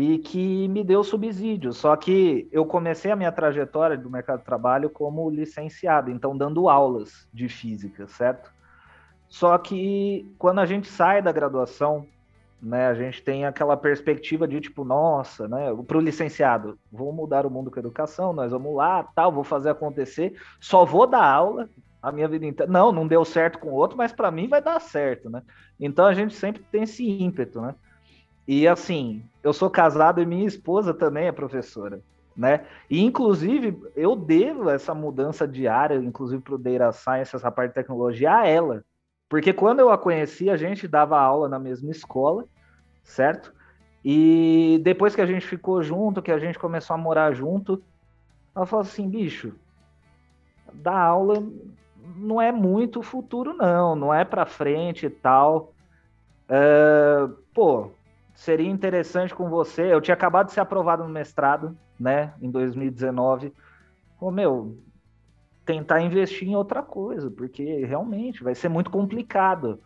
e 0.00 0.16
que 0.16 0.68
me 0.68 0.84
deu 0.84 1.02
subsídio. 1.02 1.72
Só 1.72 1.96
que 1.96 2.48
eu 2.52 2.64
comecei 2.64 3.10
a 3.10 3.16
minha 3.16 3.32
trajetória 3.32 3.98
do 3.98 4.08
mercado 4.08 4.38
de 4.38 4.44
trabalho 4.44 4.88
como 4.88 5.28
licenciado, 5.28 6.08
então 6.08 6.38
dando 6.38 6.68
aulas 6.68 7.28
de 7.34 7.48
física, 7.48 8.06
certo? 8.06 8.48
Só 9.28 9.58
que 9.58 10.32
quando 10.38 10.60
a 10.60 10.66
gente 10.66 10.86
sai 10.86 11.20
da 11.20 11.32
graduação, 11.32 12.06
né, 12.62 12.86
a 12.86 12.94
gente 12.94 13.20
tem 13.22 13.44
aquela 13.44 13.76
perspectiva 13.76 14.46
de 14.46 14.60
tipo, 14.60 14.84
nossa, 14.84 15.48
né, 15.48 15.74
para 15.84 15.98
o 15.98 16.00
licenciado, 16.00 16.78
vou 16.92 17.12
mudar 17.12 17.44
o 17.44 17.50
mundo 17.50 17.68
com 17.68 17.80
a 17.80 17.82
educação, 17.82 18.32
nós 18.32 18.52
vamos 18.52 18.76
lá, 18.76 19.02
tal, 19.02 19.32
vou 19.32 19.42
fazer 19.42 19.70
acontecer, 19.70 20.40
só 20.60 20.84
vou 20.84 21.08
dar 21.08 21.24
aula 21.24 21.68
a 22.00 22.12
minha 22.12 22.28
vida 22.28 22.46
inteira. 22.46 22.70
Não, 22.70 22.92
não 22.92 23.04
deu 23.04 23.24
certo 23.24 23.58
com 23.58 23.70
o 23.70 23.74
outro, 23.74 23.98
mas 23.98 24.12
para 24.12 24.30
mim 24.30 24.46
vai 24.46 24.62
dar 24.62 24.80
certo, 24.80 25.28
né? 25.28 25.42
Então 25.80 26.06
a 26.06 26.14
gente 26.14 26.34
sempre 26.34 26.62
tem 26.70 26.84
esse 26.84 27.04
ímpeto, 27.04 27.60
né? 27.60 27.74
E 28.48 28.66
assim, 28.66 29.22
eu 29.42 29.52
sou 29.52 29.68
casado 29.68 30.22
e 30.22 30.26
minha 30.26 30.46
esposa 30.46 30.94
também 30.94 31.26
é 31.26 31.32
professora, 31.32 32.00
né? 32.34 32.64
E 32.88 33.04
inclusive 33.04 33.78
eu 33.94 34.16
devo 34.16 34.70
essa 34.70 34.94
mudança 34.94 35.46
diária, 35.46 35.96
inclusive 35.96 36.40
para 36.42 36.54
o 36.54 36.58
Data 36.58 36.90
Science, 36.92 37.36
essa 37.36 37.50
parte 37.50 37.72
de 37.72 37.74
tecnologia, 37.74 38.34
a 38.34 38.46
ela. 38.46 38.82
Porque 39.28 39.52
quando 39.52 39.80
eu 39.80 39.90
a 39.90 39.98
conheci, 39.98 40.48
a 40.48 40.56
gente 40.56 40.88
dava 40.88 41.20
aula 41.20 41.46
na 41.46 41.58
mesma 41.58 41.90
escola, 41.90 42.46
certo? 43.04 43.52
E 44.02 44.80
depois 44.82 45.14
que 45.14 45.20
a 45.20 45.26
gente 45.26 45.46
ficou 45.46 45.82
junto, 45.82 46.22
que 46.22 46.32
a 46.32 46.38
gente 46.38 46.58
começou 46.58 46.94
a 46.94 46.98
morar 46.98 47.34
junto, 47.34 47.82
ela 48.56 48.64
falou 48.64 48.82
assim, 48.82 49.10
bicho, 49.10 49.52
dar 50.72 50.98
aula 50.98 51.46
não 52.16 52.40
é 52.40 52.50
muito 52.50 53.02
futuro, 53.02 53.52
não, 53.52 53.94
não 53.94 54.14
é 54.14 54.24
para 54.24 54.46
frente 54.46 55.04
e 55.04 55.10
tal. 55.10 55.74
Uh, 56.48 57.28
pô, 57.52 57.90
seria 58.38 58.70
interessante 58.70 59.34
com 59.34 59.50
você. 59.50 59.92
Eu 59.92 60.00
tinha 60.00 60.14
acabado 60.14 60.46
de 60.46 60.52
ser 60.52 60.60
aprovado 60.60 61.02
no 61.02 61.10
mestrado, 61.10 61.76
né, 61.98 62.32
em 62.40 62.48
2019. 62.48 63.52
Pô, 64.18 64.30
meu, 64.30 64.78
tentar 65.66 66.00
investir 66.02 66.48
em 66.48 66.54
outra 66.54 66.80
coisa, 66.80 67.28
porque 67.32 67.84
realmente 67.84 68.44
vai 68.44 68.54
ser 68.54 68.68
muito 68.68 68.92
complicado. 68.92 69.80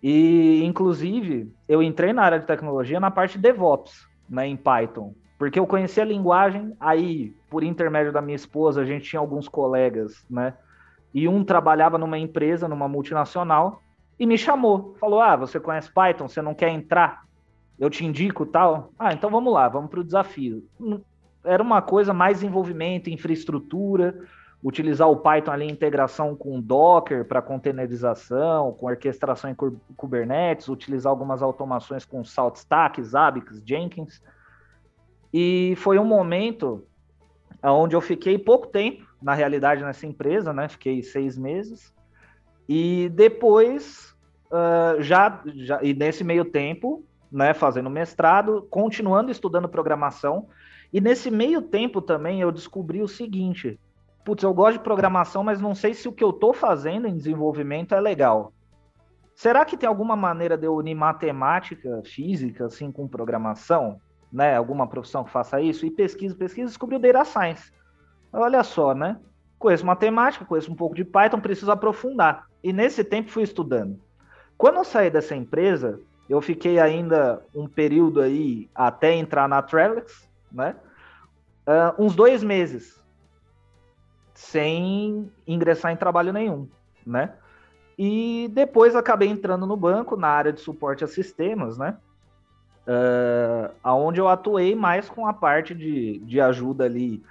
E, 0.00 0.64
inclusive, 0.64 1.52
eu 1.68 1.82
entrei 1.82 2.12
na 2.12 2.22
área 2.22 2.38
de 2.38 2.46
tecnologia 2.46 3.00
na 3.00 3.10
parte 3.10 3.32
de 3.36 3.42
DevOps, 3.42 4.06
né, 4.30 4.46
em 4.46 4.56
Python, 4.56 5.12
porque 5.36 5.58
eu 5.58 5.66
conhecia 5.66 6.04
a 6.04 6.06
linguagem, 6.06 6.76
aí, 6.78 7.34
por 7.50 7.64
intermédio 7.64 8.12
da 8.12 8.22
minha 8.22 8.36
esposa, 8.36 8.80
a 8.80 8.84
gente 8.84 9.10
tinha 9.10 9.18
alguns 9.18 9.48
colegas, 9.48 10.24
né, 10.30 10.54
e 11.12 11.26
um 11.26 11.44
trabalhava 11.44 11.98
numa 11.98 12.16
empresa, 12.16 12.68
numa 12.68 12.86
multinacional, 12.86 13.82
e 14.20 14.24
me 14.24 14.38
chamou, 14.38 14.94
falou, 15.00 15.20
ah, 15.20 15.34
você 15.34 15.58
conhece 15.58 15.90
Python, 15.92 16.28
você 16.28 16.40
não 16.40 16.54
quer 16.54 16.68
entrar? 16.68 17.22
Eu 17.78 17.90
te 17.90 18.04
indico 18.04 18.46
tal. 18.46 18.92
Ah, 18.98 19.12
então 19.12 19.30
vamos 19.30 19.52
lá, 19.52 19.68
vamos 19.68 19.90
para 19.90 20.00
o 20.00 20.04
desafio. 20.04 20.64
Era 21.44 21.62
uma 21.62 21.82
coisa 21.82 22.12
mais 22.12 22.42
envolvimento, 22.42 23.10
infraestrutura, 23.10 24.14
utilizar 24.62 25.10
o 25.10 25.16
Python 25.16 25.50
ali 25.50 25.66
integração 25.66 26.36
com 26.36 26.60
Docker 26.60 27.24
para 27.24 27.42
containerização, 27.42 28.72
com 28.72 28.86
orquestração 28.86 29.50
em 29.50 29.56
Kubernetes, 29.96 30.68
utilizar 30.68 31.10
algumas 31.10 31.42
automações 31.42 32.04
com 32.04 32.24
SaltStack, 32.24 33.02
Zabbix, 33.02 33.60
Jenkins. 33.66 34.22
E 35.34 35.74
foi 35.76 35.98
um 35.98 36.04
momento 36.04 36.86
onde 37.62 37.96
eu 37.96 38.00
fiquei 38.00 38.38
pouco 38.38 38.68
tempo, 38.68 39.04
na 39.20 39.34
realidade, 39.34 39.82
nessa 39.82 40.06
empresa, 40.06 40.52
né? 40.52 40.68
Fiquei 40.68 41.02
seis 41.02 41.36
meses. 41.36 41.92
E 42.68 43.08
depois, 43.10 44.14
uh, 44.50 45.00
já, 45.00 45.42
já, 45.56 45.80
e 45.82 45.94
nesse 45.94 46.24
meio 46.24 46.44
tempo, 46.44 47.04
né, 47.32 47.54
fazendo 47.54 47.88
mestrado, 47.88 48.66
continuando 48.70 49.30
estudando 49.30 49.68
programação. 49.68 50.48
E 50.92 51.00
nesse 51.00 51.30
meio 51.30 51.62
tempo 51.62 52.02
também 52.02 52.40
eu 52.40 52.52
descobri 52.52 53.02
o 53.02 53.08
seguinte: 53.08 53.80
putz, 54.24 54.44
eu 54.44 54.52
gosto 54.52 54.78
de 54.78 54.84
programação, 54.84 55.42
mas 55.42 55.60
não 55.60 55.74
sei 55.74 55.94
se 55.94 56.06
o 56.06 56.12
que 56.12 56.22
eu 56.22 56.30
estou 56.30 56.52
fazendo 56.52 57.08
em 57.08 57.16
desenvolvimento 57.16 57.94
é 57.94 58.00
legal. 58.00 58.52
Será 59.34 59.64
que 59.64 59.76
tem 59.76 59.88
alguma 59.88 60.14
maneira 60.14 60.58
de 60.58 60.66
eu 60.66 60.76
unir 60.76 60.94
matemática, 60.94 62.02
física, 62.04 62.66
assim, 62.66 62.92
com 62.92 63.08
programação? 63.08 63.98
Né? 64.30 64.54
Alguma 64.54 64.86
profissão 64.86 65.24
que 65.24 65.30
faça 65.30 65.60
isso? 65.60 65.86
E 65.86 65.90
pesquisa, 65.90 66.34
pesquisa, 66.34 66.68
descobri 66.68 66.96
o 66.96 66.98
Data 66.98 67.24
Science. 67.24 67.72
Olha 68.30 68.62
só, 68.62 68.94
né? 68.94 69.18
Conheço 69.58 69.86
matemática, 69.86 70.44
conheço 70.44 70.70
um 70.70 70.76
pouco 70.76 70.94
de 70.94 71.04
Python, 71.04 71.40
preciso 71.40 71.72
aprofundar. 71.72 72.46
E 72.62 72.72
nesse 72.72 73.02
tempo 73.02 73.30
fui 73.30 73.42
estudando. 73.42 73.98
Quando 74.56 74.76
eu 74.76 74.84
saí 74.84 75.10
dessa 75.10 75.34
empresa, 75.34 76.00
eu 76.28 76.40
fiquei 76.40 76.78
ainda 76.78 77.42
um 77.54 77.66
período 77.66 78.20
aí 78.20 78.68
até 78.74 79.14
entrar 79.14 79.48
na 79.48 79.60
Trellix, 79.62 80.28
né? 80.50 80.76
Uh, 81.66 82.02
uns 82.02 82.14
dois 82.14 82.42
meses 82.42 83.02
sem 84.34 85.30
ingressar 85.46 85.92
em 85.92 85.96
trabalho 85.96 86.32
nenhum, 86.32 86.68
né? 87.06 87.34
E 87.98 88.50
depois 88.52 88.96
acabei 88.96 89.28
entrando 89.28 89.66
no 89.66 89.76
banco 89.76 90.16
na 90.16 90.28
área 90.28 90.52
de 90.52 90.60
suporte 90.60 91.04
a 91.04 91.06
sistemas, 91.06 91.78
né? 91.78 91.96
Uh, 92.86 93.72
aonde 93.82 94.20
eu 94.20 94.26
atuei 94.26 94.74
mais 94.74 95.08
com 95.08 95.26
a 95.26 95.32
parte 95.32 95.72
de, 95.72 96.18
de 96.18 96.40
ajuda 96.40 96.84
ali 96.84 97.22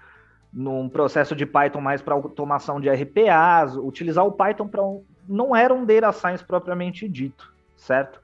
num 0.54 0.88
processo 0.88 1.36
de 1.36 1.46
Python 1.46 1.82
mais 1.82 2.02
para 2.02 2.14
automação 2.14 2.80
de 2.80 2.90
RPAs, 2.90 3.76
utilizar 3.76 4.26
o 4.26 4.32
Python 4.32 4.68
para 4.68 4.84
um, 4.84 5.04
não 5.28 5.56
era 5.56 5.74
um 5.74 5.86
data 5.86 6.12
science 6.12 6.44
propriamente 6.44 7.08
dito, 7.08 7.54
certo? 7.76 8.21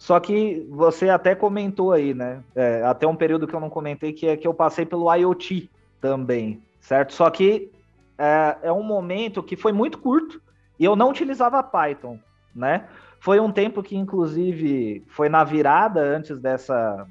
Só 0.00 0.18
que 0.18 0.66
você 0.70 1.10
até 1.10 1.34
comentou 1.34 1.92
aí, 1.92 2.14
né? 2.14 2.42
É, 2.54 2.82
até 2.84 3.06
um 3.06 3.14
período 3.14 3.46
que 3.46 3.54
eu 3.54 3.60
não 3.60 3.68
comentei, 3.68 4.14
que 4.14 4.26
é 4.26 4.34
que 4.34 4.48
eu 4.48 4.54
passei 4.54 4.86
pelo 4.86 5.14
IoT 5.14 5.70
também, 6.00 6.62
certo? 6.80 7.12
Só 7.12 7.28
que 7.28 7.70
é, 8.16 8.56
é 8.62 8.72
um 8.72 8.82
momento 8.82 9.42
que 9.42 9.56
foi 9.56 9.72
muito 9.72 9.98
curto 9.98 10.40
e 10.78 10.86
eu 10.86 10.96
não 10.96 11.10
utilizava 11.10 11.62
Python, 11.62 12.18
né? 12.56 12.88
Foi 13.20 13.40
um 13.40 13.52
tempo 13.52 13.82
que, 13.82 13.94
inclusive, 13.94 15.04
foi 15.06 15.28
na 15.28 15.44
virada 15.44 16.00
antes 16.00 16.38
dessa, 16.38 17.06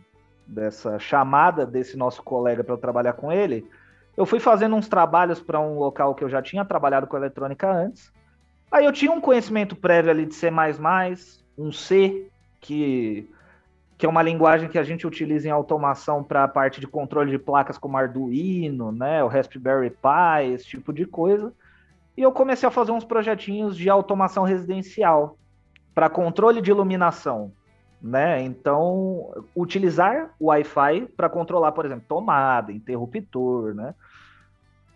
dessa 0.47 0.97
chamada 0.97 1.67
desse 1.67 1.95
nosso 1.95 2.23
colega 2.23 2.63
para 2.63 2.73
eu 2.73 2.79
trabalhar 2.79 3.13
com 3.13 3.31
ele. 3.31 3.69
Eu 4.17 4.25
fui 4.25 4.39
fazendo 4.39 4.75
uns 4.75 4.87
trabalhos 4.87 5.39
para 5.39 5.59
um 5.59 5.77
local 5.77 6.15
que 6.15 6.23
eu 6.23 6.29
já 6.29 6.41
tinha 6.41 6.65
trabalhado 6.65 7.05
com 7.05 7.15
eletrônica 7.15 7.71
antes. 7.71 8.11
Aí 8.71 8.85
eu 8.85 8.91
tinha 8.91 9.11
um 9.11 9.21
conhecimento 9.21 9.75
prévio 9.75 10.09
ali 10.09 10.25
de 10.25 10.33
C++, 10.33 10.49
um 11.55 11.71
C, 11.71 12.27
que, 12.59 13.29
que 13.97 14.05
é 14.05 14.09
uma 14.09 14.21
linguagem 14.21 14.69
que 14.69 14.77
a 14.77 14.83
gente 14.83 15.05
utiliza 15.05 15.47
em 15.47 15.51
automação 15.51 16.23
para 16.23 16.43
a 16.43 16.47
parte 16.47 16.79
de 16.79 16.87
controle 16.87 17.31
de 17.31 17.39
placas 17.39 17.77
como 17.77 17.97
Arduino, 17.97 18.91
né, 18.91 19.23
o 19.23 19.27
Raspberry 19.27 19.89
Pi, 19.89 20.53
esse 20.53 20.65
tipo 20.65 20.93
de 20.93 21.05
coisa. 21.05 21.53
E 22.17 22.21
eu 22.21 22.31
comecei 22.31 22.67
a 22.67 22.71
fazer 22.71 22.91
uns 22.91 23.05
projetinhos 23.05 23.77
de 23.77 23.89
automação 23.89 24.43
residencial 24.43 25.37
para 25.95 26.09
controle 26.09 26.61
de 26.61 26.69
iluminação, 26.69 27.51
né? 28.01 28.41
Então, 28.41 29.33
utilizar 29.55 30.33
o 30.39 30.47
Wi-Fi 30.47 31.07
para 31.15 31.29
controlar, 31.29 31.71
por 31.71 31.85
exemplo, 31.85 32.05
tomada, 32.07 32.71
interruptor, 32.71 33.73
né? 33.73 33.95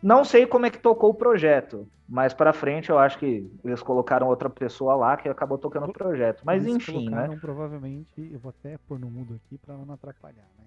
Não 0.03 0.25
sei 0.25 0.45
como 0.45 0.65
é 0.65 0.69
que 0.69 0.79
tocou 0.79 1.11
o 1.11 1.15
projeto, 1.15 1.87
mais 2.09 2.33
para 2.33 2.51
frente 2.51 2.89
eu 2.89 2.99
acho 2.99 3.17
que 3.17 3.49
eles 3.63 3.81
colocaram 3.81 4.27
outra 4.27 4.49
pessoa 4.49 4.95
lá 4.95 5.15
que 5.15 5.29
acabou 5.29 5.57
tocando 5.57 5.87
o 5.87 5.93
projeto. 5.93 6.43
Mas 6.45 6.65
eles 6.65 6.75
enfim, 6.75 7.09
né? 7.09 7.37
provavelmente, 7.39 8.29
eu 8.29 8.37
vou 8.37 8.49
até 8.49 8.77
pôr 8.79 8.99
no 8.99 9.09
mudo 9.09 9.35
aqui 9.35 9.57
para 9.57 9.77
não 9.77 9.93
atrapalhar, 9.93 10.49
né? 10.59 10.65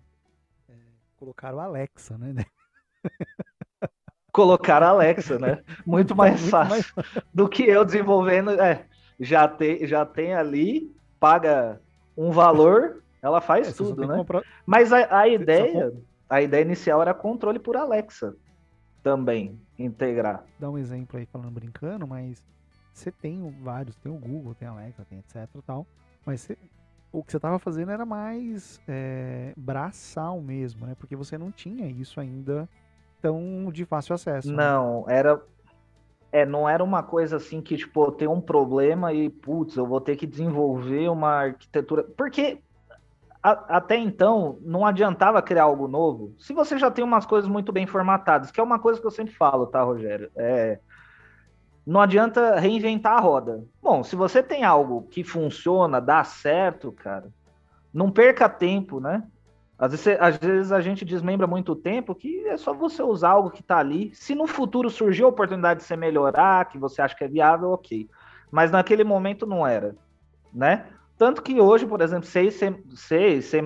É, 0.70 0.74
colocaram 1.18 1.60
Alexa, 1.60 2.16
né? 2.16 2.46
Colocaram 4.32 4.86
Alexa, 4.86 5.38
né? 5.38 5.62
Muito 5.84 6.16
mais 6.16 6.40
Muito 6.40 6.50
fácil 6.50 6.92
mais... 6.96 7.24
do 7.32 7.46
que 7.46 7.62
eu 7.62 7.84
desenvolvendo. 7.84 8.50
É, 8.52 8.86
já 9.20 9.46
tem, 9.46 9.86
já 9.86 10.06
tem 10.06 10.34
ali, 10.34 10.94
paga 11.20 11.78
um 12.16 12.30
valor, 12.30 13.02
ela 13.20 13.42
faz 13.42 13.68
é, 13.68 13.72
tudo, 13.72 14.06
né? 14.06 14.16
Comprar... 14.16 14.42
Mas 14.64 14.94
a, 14.94 15.20
a 15.20 15.28
ideia, 15.28 15.92
a 16.28 16.40
ideia 16.40 16.62
inicial 16.62 17.02
era 17.02 17.12
controle 17.12 17.58
por 17.58 17.76
Alexa 17.76 18.34
também 19.06 19.56
integrar. 19.78 20.44
Dá 20.58 20.68
um 20.68 20.76
exemplo 20.76 21.16
aí 21.16 21.24
falando 21.26 21.52
brincando, 21.52 22.08
mas 22.08 22.44
você 22.92 23.12
tem 23.12 23.48
vários, 23.62 23.94
tem 23.98 24.10
o 24.10 24.18
Google, 24.18 24.52
tem 24.52 24.66
a 24.66 24.72
Alexa, 24.72 25.06
tem 25.08 25.20
etc 25.20 25.48
tal, 25.64 25.86
mas 26.24 26.40
você, 26.40 26.58
o 27.12 27.22
que 27.22 27.30
você 27.30 27.36
estava 27.36 27.56
fazendo 27.60 27.92
era 27.92 28.04
mais 28.04 28.80
é, 28.88 29.52
braçal 29.56 30.40
mesmo, 30.40 30.86
né? 30.86 30.96
Porque 30.98 31.14
você 31.14 31.38
não 31.38 31.52
tinha 31.52 31.86
isso 31.86 32.18
ainda 32.18 32.68
tão 33.22 33.70
de 33.72 33.84
fácil 33.84 34.12
acesso. 34.12 34.48
Né? 34.50 34.56
Não, 34.56 35.06
né? 35.06 35.18
era 35.18 35.40
é, 36.32 36.44
não 36.44 36.68
era 36.68 36.82
uma 36.82 37.04
coisa 37.04 37.36
assim 37.36 37.62
que, 37.62 37.76
tipo, 37.76 38.10
tem 38.10 38.26
um 38.26 38.40
problema 38.40 39.12
e, 39.12 39.30
putz, 39.30 39.76
eu 39.76 39.86
vou 39.86 40.00
ter 40.00 40.16
que 40.16 40.26
desenvolver 40.26 41.08
uma 41.08 41.44
arquitetura. 41.44 42.02
Porque 42.02 42.58
a, 43.46 43.76
até 43.76 43.96
então 43.96 44.58
não 44.60 44.84
adiantava 44.84 45.40
criar 45.40 45.62
algo 45.62 45.86
novo 45.86 46.34
se 46.36 46.52
você 46.52 46.76
já 46.76 46.90
tem 46.90 47.04
umas 47.04 47.24
coisas 47.24 47.48
muito 47.48 47.70
bem 47.70 47.86
formatadas, 47.86 48.50
que 48.50 48.58
é 48.58 48.62
uma 48.62 48.80
coisa 48.80 49.00
que 49.00 49.06
eu 49.06 49.10
sempre 49.10 49.32
falo, 49.32 49.68
tá, 49.68 49.84
Rogério? 49.84 50.32
É, 50.34 50.80
não 51.86 52.00
adianta 52.00 52.58
reinventar 52.58 53.12
a 53.12 53.20
roda. 53.20 53.64
Bom, 53.80 54.02
se 54.02 54.16
você 54.16 54.42
tem 54.42 54.64
algo 54.64 55.02
que 55.12 55.22
funciona, 55.22 56.00
dá 56.00 56.24
certo, 56.24 56.90
cara, 56.90 57.28
não 57.94 58.10
perca 58.10 58.48
tempo, 58.48 58.98
né? 58.98 59.22
Às 59.78 59.92
vezes, 59.92 60.20
às 60.20 60.36
vezes 60.38 60.72
a 60.72 60.80
gente 60.80 61.04
desmembra 61.04 61.46
muito 61.46 61.76
tempo 61.76 62.16
que 62.16 62.48
é 62.48 62.56
só 62.56 62.74
você 62.74 63.00
usar 63.00 63.30
algo 63.30 63.50
que 63.50 63.60
está 63.60 63.78
ali. 63.78 64.10
Se 64.12 64.34
no 64.34 64.48
futuro 64.48 64.90
surgir 64.90 65.22
a 65.22 65.28
oportunidade 65.28 65.80
de 65.80 65.86
você 65.86 65.96
melhorar, 65.96 66.64
que 66.64 66.78
você 66.78 67.00
acha 67.00 67.14
que 67.14 67.22
é 67.22 67.28
viável, 67.28 67.70
ok. 67.70 68.08
Mas 68.50 68.72
naquele 68.72 69.04
momento 69.04 69.46
não 69.46 69.64
era, 69.64 69.94
né? 70.52 70.86
Tanto 71.18 71.42
que 71.42 71.58
hoje, 71.60 71.86
por 71.86 72.02
exemplo, 72.02 72.26
C, 72.26 72.50
C, 72.50 72.82
C, 72.94 73.40
C++ 73.40 73.60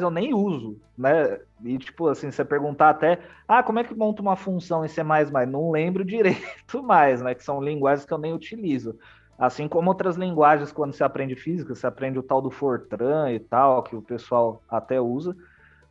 eu 0.00 0.10
nem 0.10 0.32
uso, 0.32 0.80
né? 0.96 1.40
E, 1.64 1.76
tipo, 1.76 2.06
assim, 2.08 2.30
você 2.30 2.44
perguntar 2.44 2.90
até, 2.90 3.18
ah, 3.46 3.62
como 3.62 3.80
é 3.80 3.84
que 3.84 3.94
monta 3.94 4.22
uma 4.22 4.36
função 4.36 4.84
em 4.84 4.88
C++? 4.88 5.02
Não 5.48 5.72
lembro 5.72 6.04
direito 6.06 6.82
mais, 6.82 7.20
né? 7.20 7.34
Que 7.34 7.42
são 7.42 7.60
linguagens 7.60 8.06
que 8.06 8.12
eu 8.12 8.18
nem 8.18 8.32
utilizo. 8.32 8.96
Assim 9.36 9.66
como 9.66 9.88
outras 9.88 10.14
linguagens, 10.16 10.70
quando 10.70 10.92
você 10.92 11.02
aprende 11.02 11.34
física, 11.34 11.74
você 11.74 11.86
aprende 11.86 12.18
o 12.18 12.22
tal 12.22 12.40
do 12.40 12.50
Fortran 12.50 13.32
e 13.32 13.40
tal, 13.40 13.82
que 13.82 13.96
o 13.96 14.02
pessoal 14.02 14.62
até 14.68 15.00
usa, 15.00 15.34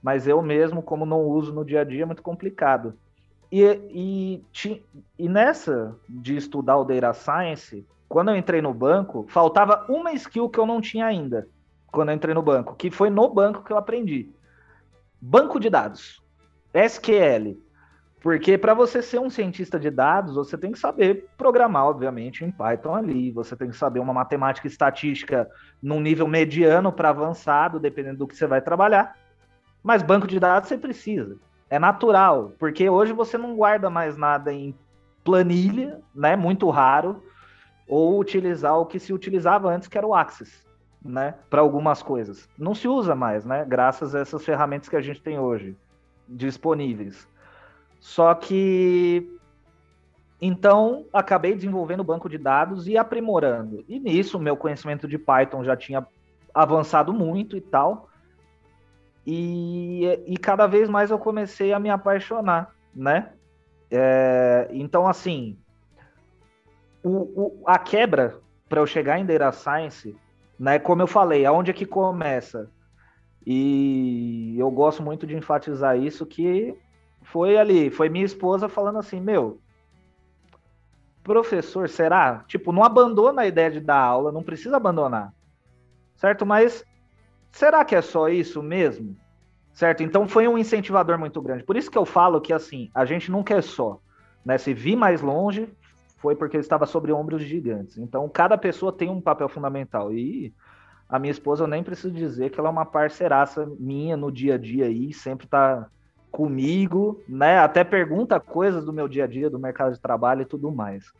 mas 0.02 0.28
eu 0.28 0.42
mesmo, 0.42 0.82
como 0.82 1.06
não 1.06 1.22
uso 1.22 1.54
no 1.54 1.66
dia 1.66 1.82
a 1.82 1.84
dia, 1.84 2.04
é 2.04 2.06
muito 2.06 2.24
complicado. 2.24 2.94
E, 3.52 3.62
e, 3.90 4.46
e 5.20 5.28
nessa 5.28 5.94
de 6.08 6.38
estudar 6.38 6.78
o 6.78 6.86
Data 6.86 7.14
Science, 7.14 7.86
quando 8.12 8.30
eu 8.30 8.36
entrei 8.36 8.62
no 8.62 8.74
banco, 8.74 9.26
faltava 9.30 9.86
uma 9.88 10.12
skill 10.12 10.50
que 10.50 10.60
eu 10.60 10.66
não 10.66 10.82
tinha 10.82 11.06
ainda 11.06 11.48
quando 11.90 12.10
eu 12.10 12.16
entrei 12.16 12.36
no 12.36 12.42
banco, 12.42 12.76
que 12.76 12.92
foi 12.92 13.10
no 13.10 13.34
banco 13.34 13.64
que 13.64 13.72
eu 13.72 13.78
aprendi. 13.78 14.30
Banco 15.20 15.58
de 15.58 15.70
dados, 15.70 16.22
SQL. 16.74 17.58
Porque 18.22 18.58
para 18.58 18.74
você 18.74 19.02
ser 19.02 19.20
um 19.20 19.30
cientista 19.30 19.80
de 19.80 19.90
dados, 19.90 20.36
você 20.36 20.58
tem 20.58 20.74
que 20.74 20.78
saber 20.78 21.30
programar, 21.38 21.86
obviamente, 21.86 22.44
em 22.44 22.52
Python 22.52 22.96
ali. 22.96 23.32
Você 23.32 23.56
tem 23.56 23.70
que 23.70 23.78
saber 23.78 24.02
uma 24.02 24.14
matemática 24.14 24.68
estatística 24.68 25.50
num 25.82 26.02
nível 26.02 26.28
mediano 26.28 26.92
para 26.92 27.10
avançado, 27.10 27.80
dependendo 27.80 28.20
do 28.20 28.28
que 28.28 28.36
você 28.36 28.46
vai 28.46 28.62
trabalhar. 28.62 29.16
Mas 29.82 30.04
banco 30.04 30.28
de 30.28 30.40
dados 30.40 30.68
você 30.68 30.78
precisa. 30.78 31.38
É 31.70 31.80
natural, 31.80 32.52
porque 32.60 32.90
hoje 32.90 33.14
você 33.14 33.38
não 33.38 33.56
guarda 33.56 33.90
mais 33.90 34.18
nada 34.18 34.52
em 34.52 34.76
planilha, 35.24 36.02
né? 36.14 36.36
Muito 36.36 36.70
raro 36.70 37.24
ou 37.92 38.18
utilizar 38.18 38.80
o 38.80 38.86
que 38.86 38.98
se 38.98 39.12
utilizava 39.12 39.70
antes, 39.70 39.90
que 39.90 39.98
era 39.98 40.08
o 40.08 40.16
Axis, 40.16 40.66
né, 41.04 41.36
para 41.50 41.60
algumas 41.60 42.02
coisas. 42.02 42.48
Não 42.58 42.74
se 42.74 42.88
usa 42.88 43.14
mais, 43.14 43.44
né, 43.44 43.66
graças 43.68 44.16
a 44.16 44.20
essas 44.22 44.46
ferramentas 44.46 44.88
que 44.88 44.96
a 44.96 45.02
gente 45.02 45.22
tem 45.22 45.38
hoje 45.38 45.76
disponíveis. 46.26 47.28
Só 48.00 48.34
que 48.34 49.38
então 50.42 51.06
acabei 51.12 51.54
desenvolvendo 51.54 52.00
o 52.00 52.06
banco 52.06 52.30
de 52.30 52.38
dados 52.38 52.88
e 52.88 52.98
aprimorando. 52.98 53.84
E 53.90 54.00
nisso 54.00 54.40
meu 54.40 54.56
conhecimento 54.56 55.06
de 55.06 55.18
Python 55.18 55.62
já 55.62 55.76
tinha 55.76 56.08
avançado 56.54 57.12
muito 57.12 57.58
e 57.58 57.62
tal. 57.62 58.10
E, 59.28 60.06
e 60.26 60.38
cada 60.38 60.66
vez 60.66 60.88
mais 60.88 61.12
eu 61.12 61.20
comecei 61.20 61.74
a 61.74 61.80
me 61.80 61.90
apaixonar, 61.90 62.74
né? 62.96 63.34
É, 63.92 64.70
então, 64.72 65.06
assim, 65.06 65.60
o, 67.04 67.10
o, 67.10 67.64
a 67.66 67.78
quebra 67.78 68.40
para 68.68 68.80
eu 68.80 68.88
chegar 68.88 69.20
em 69.20 69.26
Data 69.26 69.52
Science, 69.52 70.16
né, 70.58 70.80
como 70.80 71.02
eu 71.02 71.08
falei, 71.08 71.46
aonde 71.46 71.72
é 71.72 71.74
que 71.74 71.86
começa? 71.86 72.70
E 73.46 74.56
eu 74.58 74.70
gosto 74.70 75.02
muito 75.02 75.26
de 75.26 75.36
enfatizar 75.36 75.98
isso, 75.98 76.26
que 76.26 76.76
foi 77.24 77.58
ali, 77.58 77.90
foi 77.90 78.10
minha 78.10 78.26
esposa 78.26 78.70
falando 78.70 79.00
assim, 79.00 79.20
meu, 79.20 79.60
professor, 81.24 81.90
será? 81.90 82.44
Tipo, 82.48 82.72
não 82.72 82.84
abandona 82.84 83.42
a 83.42 83.48
ideia 83.48 83.72
de 83.72 83.80
dar 83.80 84.00
aula, 84.00 84.32
não 84.32 84.44
precisa 84.44 84.78
abandonar, 84.78 85.34
certo? 86.16 86.46
Mas 86.46 86.86
será 87.52 87.84
que 87.84 87.96
é 87.96 88.02
só 88.02 88.30
isso 88.30 88.62
mesmo? 88.62 89.18
Certo? 89.74 90.04
Então 90.04 90.28
foi 90.28 90.48
um 90.48 90.58
incentivador 90.58 91.18
muito 91.18 91.42
grande. 91.42 91.64
Por 91.64 91.78
isso 91.78 91.90
que 91.90 91.98
eu 91.98 92.06
falo 92.06 92.42
que, 92.42 92.52
assim, 92.52 92.92
a 92.94 93.06
gente 93.06 93.32
não 93.32 93.42
quer 93.42 93.64
só, 93.64 94.00
né? 94.46 94.58
Se 94.58 94.74
vir 94.74 94.98
mais 94.98 95.22
longe, 95.22 95.70
foi 96.22 96.36
porque 96.36 96.58
ele 96.58 96.62
estava 96.62 96.86
sobre 96.86 97.12
ombros 97.12 97.42
gigantes. 97.42 97.98
Então, 97.98 98.28
cada 98.30 98.58
pessoa 98.58 98.92
tem 98.92 99.10
um 99.10 99.22
papel 99.22 99.50
fundamental. 99.50 100.14
E 100.14 100.54
a 101.10 101.20
minha 101.20 101.32
esposa, 101.32 101.64
eu 101.64 101.68
nem 101.68 101.84
preciso 101.84 102.14
dizer 102.14 102.52
que 102.52 102.60
ela 102.60 102.70
é 102.70 102.72
uma 102.72 102.86
parceiraça 102.86 103.70
minha 103.80 104.16
no 104.16 104.32
dia 104.32 104.56
a 104.56 104.58
dia 104.58 104.86
aí, 104.86 105.14
sempre 105.14 105.48
tá 105.48 105.88
comigo, 106.32 107.22
né? 107.28 107.60
Até 107.60 107.84
pergunta 107.84 108.40
coisas 108.40 108.86
do 108.86 108.94
meu 108.94 109.08
dia 109.08 109.26
a 109.26 109.28
dia, 109.28 109.50
do 109.50 109.60
mercado 109.60 109.94
de 109.94 110.00
trabalho 110.00 110.44
e 110.44 110.46
tudo 110.46 110.72
mais. 110.72 111.12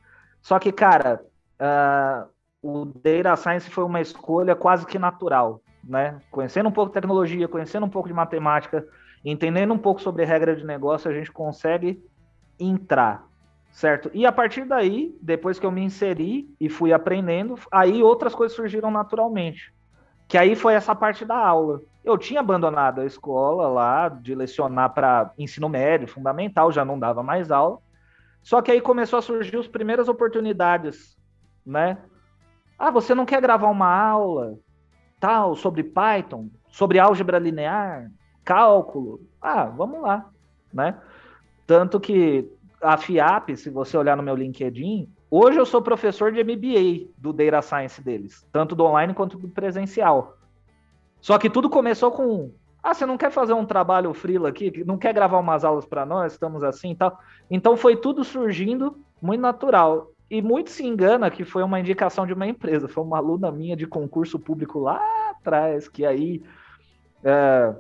Só 0.42 0.58
que, 0.58 0.72
cara, 0.72 1.22
uh, 1.60 2.30
o 2.62 2.86
Data 2.86 3.36
Science 3.36 3.70
foi 3.70 3.84
uma 3.84 4.00
escolha 4.00 4.56
quase 4.56 4.86
que 4.86 4.98
natural, 4.98 5.62
né? 5.84 6.20
Conhecendo 6.32 6.70
um 6.70 6.72
pouco 6.72 6.92
de 6.92 6.94
tecnologia, 6.94 7.48
conhecendo 7.48 7.86
um 7.86 7.90
pouco 7.90 8.08
de 8.08 8.14
matemática, 8.14 8.88
entendendo 9.26 9.74
um 9.74 9.78
pouco 9.78 10.02
sobre 10.02 10.24
regra 10.24 10.56
de 10.56 10.66
negócio, 10.66 11.10
a 11.10 11.14
gente 11.14 11.32
consegue 11.32 12.02
entrar, 12.60 13.28
certo? 13.72 14.12
E 14.14 14.26
a 14.26 14.32
partir 14.32 14.66
daí, 14.66 15.16
depois 15.22 15.60
que 15.60 15.66
eu 15.66 15.72
me 15.72 15.82
inseri 15.82 16.54
e 16.60 16.70
fui 16.70 16.94
aprendendo, 16.94 17.58
aí 17.72 18.04
outras 18.04 18.36
coisas 18.36 18.56
surgiram 18.56 18.92
naturalmente. 18.92 19.74
Que 20.28 20.38
aí 20.38 20.56
foi 20.56 20.74
essa 20.74 20.96
parte 20.96 21.26
da 21.26 21.36
aula. 21.36 21.82
Eu 22.04 22.18
tinha 22.18 22.40
abandonado 22.40 23.02
a 23.02 23.06
escola 23.06 23.68
lá, 23.68 24.10
de 24.10 24.34
lecionar 24.34 24.94
para 24.94 25.32
ensino 25.38 25.70
médio, 25.70 26.08
fundamental, 26.08 26.72
já 26.72 26.84
não 26.84 26.98
dava 26.98 27.22
mais 27.22 27.52
aula. 27.52 27.80
Só 28.42 28.62
que 28.62 28.72
aí 28.72 28.82
começou 28.82 29.20
a 29.20 29.22
surgir 29.22 29.58
as 29.58 29.68
primeiras 29.68 30.08
oportunidades, 30.08 31.18
né? 31.66 31.98
Ah, 32.78 32.90
você 32.90 33.14
não 33.14 33.26
quer 33.26 33.42
gravar 33.42 33.70
uma 33.70 33.94
aula 33.94 34.58
tal 35.20 35.56
sobre 35.56 35.84
Python, 35.84 36.50
sobre 36.68 36.98
álgebra 36.98 37.38
linear, 37.38 38.10
cálculo? 38.44 39.22
Ah, 39.40 39.66
vamos 39.66 40.02
lá, 40.02 40.28
né? 40.74 41.00
Tanto 41.68 42.00
que 42.00 42.50
a 42.82 42.98
FIAP, 42.98 43.56
se 43.56 43.70
você 43.70 43.98
olhar 43.98 44.18
no 44.18 44.24
meu 44.24 44.36
LinkedIn, 44.36 45.08
Hoje 45.34 45.58
eu 45.58 45.66
sou 45.66 45.82
professor 45.82 46.30
de 46.30 46.44
MBA 46.44 47.10
do 47.18 47.32
Data 47.32 47.62
Science 47.62 48.02
deles, 48.02 48.46
tanto 48.52 48.76
do 48.76 48.84
online 48.84 49.14
quanto 49.14 49.38
do 49.38 49.48
presencial. 49.48 50.36
Só 51.22 51.38
que 51.38 51.50
tudo 51.50 51.70
começou 51.70 52.12
com 52.12 52.52
ah, 52.84 52.94
você 52.94 53.06
não 53.06 53.18
quer 53.18 53.32
fazer 53.32 53.54
um 53.54 53.66
trabalho 53.66 54.14
frila 54.14 54.50
aqui? 54.50 54.84
Não 54.84 54.98
quer 54.98 55.14
gravar 55.14 55.40
umas 55.40 55.64
aulas 55.64 55.86
para 55.86 56.06
nós? 56.06 56.34
Estamos 56.34 56.66
assim 56.66 56.92
e 56.92 56.96
tal. 56.96 57.18
Então 57.50 57.78
foi 57.78 57.96
tudo 57.96 58.26
surgindo 58.26 58.98
muito 59.22 59.40
natural. 59.40 60.12
E 60.30 60.42
muito 60.42 60.70
se 60.70 60.86
engana 60.86 61.32
que 61.32 61.46
foi 61.46 61.64
uma 61.64 61.80
indicação 61.80 62.28
de 62.28 62.34
uma 62.34 62.48
empresa. 62.48 62.90
Foi 62.90 63.02
uma 63.02 63.18
aluna 63.18 63.50
minha 63.54 63.78
de 63.78 63.88
concurso 63.88 64.38
público 64.38 64.80
lá 64.80 65.00
atrás, 65.30 65.88
que 65.88 66.06
aí 66.06 66.44
é, 67.24 67.74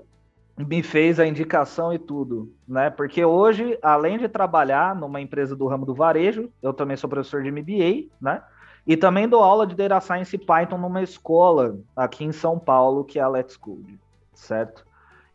me 0.57 0.83
fez 0.83 1.19
a 1.19 1.25
indicação 1.25 1.93
e 1.93 1.99
tudo, 1.99 2.53
né? 2.67 2.89
Porque 2.89 3.23
hoje, 3.23 3.77
além 3.81 4.17
de 4.17 4.27
trabalhar 4.27 4.95
numa 4.95 5.21
empresa 5.21 5.55
do 5.55 5.67
ramo 5.67 5.85
do 5.85 5.93
varejo, 5.93 6.51
eu 6.61 6.73
também 6.73 6.97
sou 6.97 7.09
professor 7.09 7.41
de 7.41 7.51
MBA, 7.51 8.09
né? 8.21 8.41
E 8.85 8.97
também 8.97 9.27
dou 9.27 9.43
aula 9.43 9.65
de 9.67 9.75
Data 9.75 9.99
Science 9.99 10.35
e 10.35 10.39
Python 10.39 10.77
numa 10.77 11.01
escola 11.01 11.77
aqui 11.95 12.23
em 12.23 12.31
São 12.31 12.57
Paulo, 12.57 13.03
que 13.03 13.19
é 13.19 13.21
a 13.21 13.27
Let's 13.27 13.55
Code, 13.55 13.99
certo? 14.33 14.85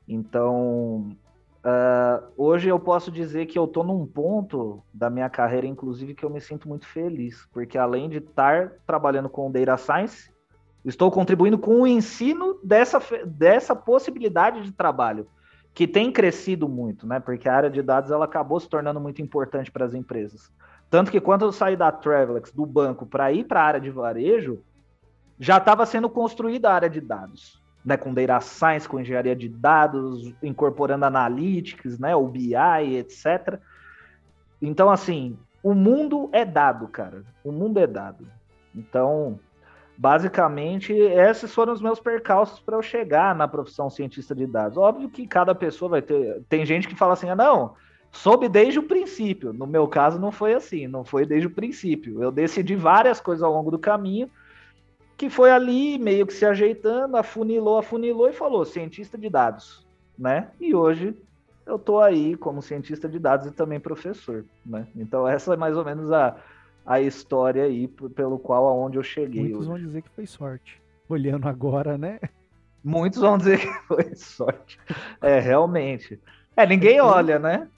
Então, 0.09 1.16
uh, 1.64 2.26
hoje 2.37 2.68
eu 2.68 2.79
posso 2.79 3.11
dizer 3.11 3.46
que 3.46 3.59
eu 3.59 3.66
tô 3.66 3.85
num 3.85 4.05
ponto 4.05 4.83
da 4.92 5.09
minha 5.09 5.31
carreira, 5.31 5.66
inclusive, 5.66 6.14
que 6.14 6.24
eu 6.24 6.31
me 6.31 6.40
sinto 6.40 6.68
muito 6.68 6.87
feliz, 6.87 7.46
porque 7.52 7.79
além 7.79 8.09
de 8.09 8.18
estar 8.18 8.72
trabalhando 8.85 9.29
com 9.29 9.50
Data 9.50 9.76
Science, 9.76 10.31
Estou 10.87 11.11
contribuindo 11.11 11.59
com 11.59 11.81
o 11.81 11.87
ensino 11.87 12.61
dessa, 12.62 13.03
dessa 13.27 13.75
possibilidade 13.75 14.62
de 14.62 14.70
trabalho, 14.70 15.27
que 15.75 15.87
tem 15.87 16.12
crescido 16.12 16.68
muito, 16.68 17.07
né? 17.09 17.18
Porque 17.18 17.49
a 17.49 17.57
área 17.57 17.68
de 17.68 17.83
dados 17.83 18.12
ela 18.12 18.25
acabou 18.25 18.61
se 18.61 18.68
tornando 18.68 19.01
muito 19.01 19.20
importante 19.20 19.70
para 19.70 19.85
as 19.85 19.94
empresas. 19.94 20.51
Tanto 20.88 21.11
que 21.11 21.20
quando 21.20 21.44
eu 21.44 21.51
saí 21.51 21.77
da 21.77 21.90
Travelex, 21.90 22.53
do 22.53 22.64
banco, 22.64 23.05
para 23.05 23.33
ir 23.33 23.44
para 23.44 23.61
a 23.61 23.64
área 23.64 23.81
de 23.81 23.90
varejo, 23.90 24.62
já 25.40 25.57
estava 25.57 25.85
sendo 25.85 26.09
construída 26.09 26.70
a 26.70 26.75
área 26.75 26.88
de 26.88 27.01
dados, 27.01 27.61
né? 27.85 27.96
Com 27.96 28.14
data 28.14 28.40
science, 28.40 28.88
com 28.88 29.01
engenharia 29.01 29.35
de 29.35 29.49
dados, 29.49 30.33
incorporando 30.40 31.05
analytics, 31.05 31.99
né? 31.99 32.14
O 32.14 32.29
BI, 32.29 32.55
etc. 32.96 33.59
Então, 34.62 34.88
assim, 34.88 35.37
o 35.64 35.75
mundo 35.75 36.31
é 36.31 36.44
dado, 36.44 36.87
cara. 36.87 37.25
O 37.42 37.51
mundo 37.51 37.81
é 37.81 37.88
dado. 37.88 38.29
Então, 38.72 39.40
Basicamente, 39.99 40.93
esses 40.93 41.55
foram 41.55 41.73
os 41.73 41.81
meus 41.81 41.99
percalços 41.99 42.61
para 42.61 42.77
eu 42.77 42.83
chegar 42.83 43.35
na 43.35 43.49
profissão 43.49 43.89
cientista 43.89 44.35
de 44.35 44.47
dados. 44.47 44.77
Óbvio 44.77 45.09
que 45.09 45.27
cada 45.27 45.55
pessoa 45.55 45.89
vai 45.89 46.03
ter. 46.03 46.43
Tem 46.49 46.67
gente 46.67 46.87
que 46.87 46.95
fala 46.95 47.15
assim: 47.15 47.31
ah, 47.31 47.37
não, 47.37 47.75
soube 48.13 48.49
desde 48.49 48.79
o 48.79 48.83
princípio. 48.83 49.55
No 49.55 49.67
meu 49.67 49.89
caso, 49.89 50.19
não 50.19 50.31
foi 50.31 50.53
assim, 50.53 50.87
não 50.87 51.05
foi 51.05 51.25
desde 51.25 51.47
o 51.47 51.51
princípio. 51.51 52.23
Eu 52.23 52.31
decidi 52.31 52.77
várias 52.77 53.21
coisas 53.21 53.43
ao 53.43 53.53
longo 53.53 53.71
do 53.71 53.79
caminho, 53.79 54.29
que 55.17 55.31
foi 55.31 55.51
ali 55.51 55.99
meio 55.99 56.27
que 56.27 56.35
se 56.35 56.45
ajeitando, 56.45 57.17
afunilou, 57.17 57.79
afunilou 57.79 58.29
e 58.29 58.35
falou: 58.35 58.67
cientista 58.67 59.17
de 59.17 59.31
dados, 59.31 59.87
né? 60.19 60.51
E 60.61 60.75
hoje 60.75 61.17
eu 61.65 61.79
tô 61.79 62.01
aí 62.01 62.37
como 62.37 62.61
cientista 62.61 63.09
de 63.09 63.19
dados 63.19 63.47
e 63.47 63.51
também 63.51 63.81
professor, 63.81 64.45
né? 64.65 64.87
Então, 64.95 65.27
essa 65.27 65.55
é 65.55 65.57
mais 65.57 65.77
ou 65.77 65.85
menos 65.85 66.13
a 66.13 66.37
a 66.87 67.01
história 67.01 67.64
aí 67.64 67.88
pelo 67.88 68.38
qual 68.38 68.66
aonde 68.66 68.96
eu 68.96 69.03
cheguei. 69.03 69.42
Muitos 69.42 69.61
hoje. 69.61 69.68
vão 69.68 69.79
dizer 69.79 70.03
que 70.03 70.11
foi 70.11 70.27
sorte. 70.27 70.81
Olhando 71.09 71.49
agora, 71.49 71.99
né? 71.99 72.20
Muitos 72.83 73.20
vão 73.20 73.37
dizer 73.37 73.59
que 73.59 73.72
foi 73.87 74.14
sorte. 74.14 74.79
É, 75.20 75.40
realmente. 75.40 76.20
É, 76.57 76.64
ninguém 76.64 77.01
olha, 77.01 77.38
né? 77.38 77.68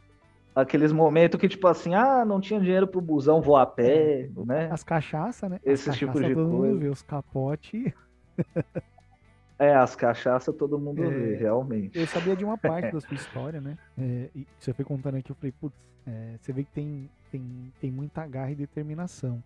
Aqueles 0.54 0.92
momentos 0.92 1.40
que, 1.40 1.48
tipo 1.48 1.66
assim, 1.66 1.94
ah, 1.94 2.24
não 2.24 2.40
tinha 2.40 2.60
dinheiro 2.60 2.86
pro 2.86 3.00
busão, 3.00 3.40
vou 3.40 3.56
a 3.56 3.64
pé, 3.64 4.22
é. 4.22 4.28
né? 4.44 4.68
As 4.70 4.84
cachaças, 4.84 5.50
né? 5.50 5.58
Esses 5.64 5.96
tipos 5.96 6.22
de 6.22 6.34
coisa. 6.34 6.78
Vê, 6.78 6.88
os 6.88 7.02
capotes. 7.02 7.92
É, 9.58 9.74
as 9.74 9.96
cachaças 9.96 10.54
todo 10.54 10.78
mundo 10.78 11.02
é, 11.02 11.08
vê, 11.08 11.34
realmente. 11.36 11.98
Eu 11.98 12.06
sabia 12.06 12.36
de 12.36 12.44
uma 12.44 12.56
parte 12.56 12.90
da 12.92 13.00
sua 13.00 13.14
história, 13.14 13.60
né? 13.60 13.76
É, 13.98 14.30
e 14.34 14.46
você 14.58 14.72
foi 14.72 14.84
contando 14.84 15.16
aqui, 15.16 15.30
eu 15.32 15.36
falei, 15.36 15.52
putz, 15.52 15.76
é, 16.06 16.36
você 16.40 16.52
vê 16.52 16.62
que 16.62 16.70
tem, 16.70 17.10
tem, 17.30 17.72
tem 17.80 17.90
muita 17.90 18.26
garra 18.26 18.52
e 18.52 18.54
determinação. 18.54 19.42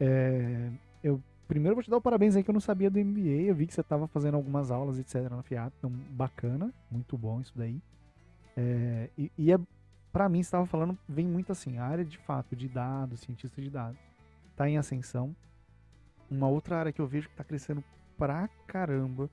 É, 0.00 0.70
eu 1.04 1.22
primeiro 1.46 1.76
vou 1.76 1.82
te 1.84 1.90
dar 1.90 1.98
o 1.98 2.00
parabéns 2.00 2.34
aí 2.34 2.42
que 2.42 2.48
eu 2.48 2.54
não 2.54 2.60
sabia 2.60 2.90
do 2.90 2.98
MBA, 2.98 3.42
eu 3.46 3.54
vi 3.54 3.66
que 3.66 3.74
você 3.74 3.82
estava 3.82 4.08
fazendo 4.08 4.36
algumas 4.36 4.70
aulas, 4.70 4.98
etc, 4.98 5.30
na 5.30 5.42
FIAP, 5.42 5.72
então 5.78 5.90
bacana, 6.10 6.72
muito 6.90 7.18
bom 7.18 7.40
isso 7.40 7.52
daí. 7.54 7.78
É, 8.56 9.10
e, 9.18 9.30
e 9.36 9.52
é, 9.52 9.58
para 10.10 10.28
mim, 10.30 10.42
você 10.42 10.48
estava 10.48 10.64
falando, 10.64 10.96
vem 11.06 11.26
muito 11.26 11.52
assim, 11.52 11.76
a 11.76 11.84
área 11.84 12.04
de 12.04 12.16
fato 12.16 12.56
de 12.56 12.68
dados, 12.68 13.20
cientista 13.20 13.60
de 13.60 13.68
dados, 13.68 13.98
está 14.50 14.68
em 14.68 14.78
ascensão. 14.78 15.36
Uma 16.30 16.48
outra 16.48 16.78
área 16.78 16.92
que 16.92 17.00
eu 17.00 17.06
vejo 17.06 17.28
que 17.28 17.34
está 17.34 17.44
crescendo 17.44 17.84
pra 18.16 18.48
caramba, 18.66 19.28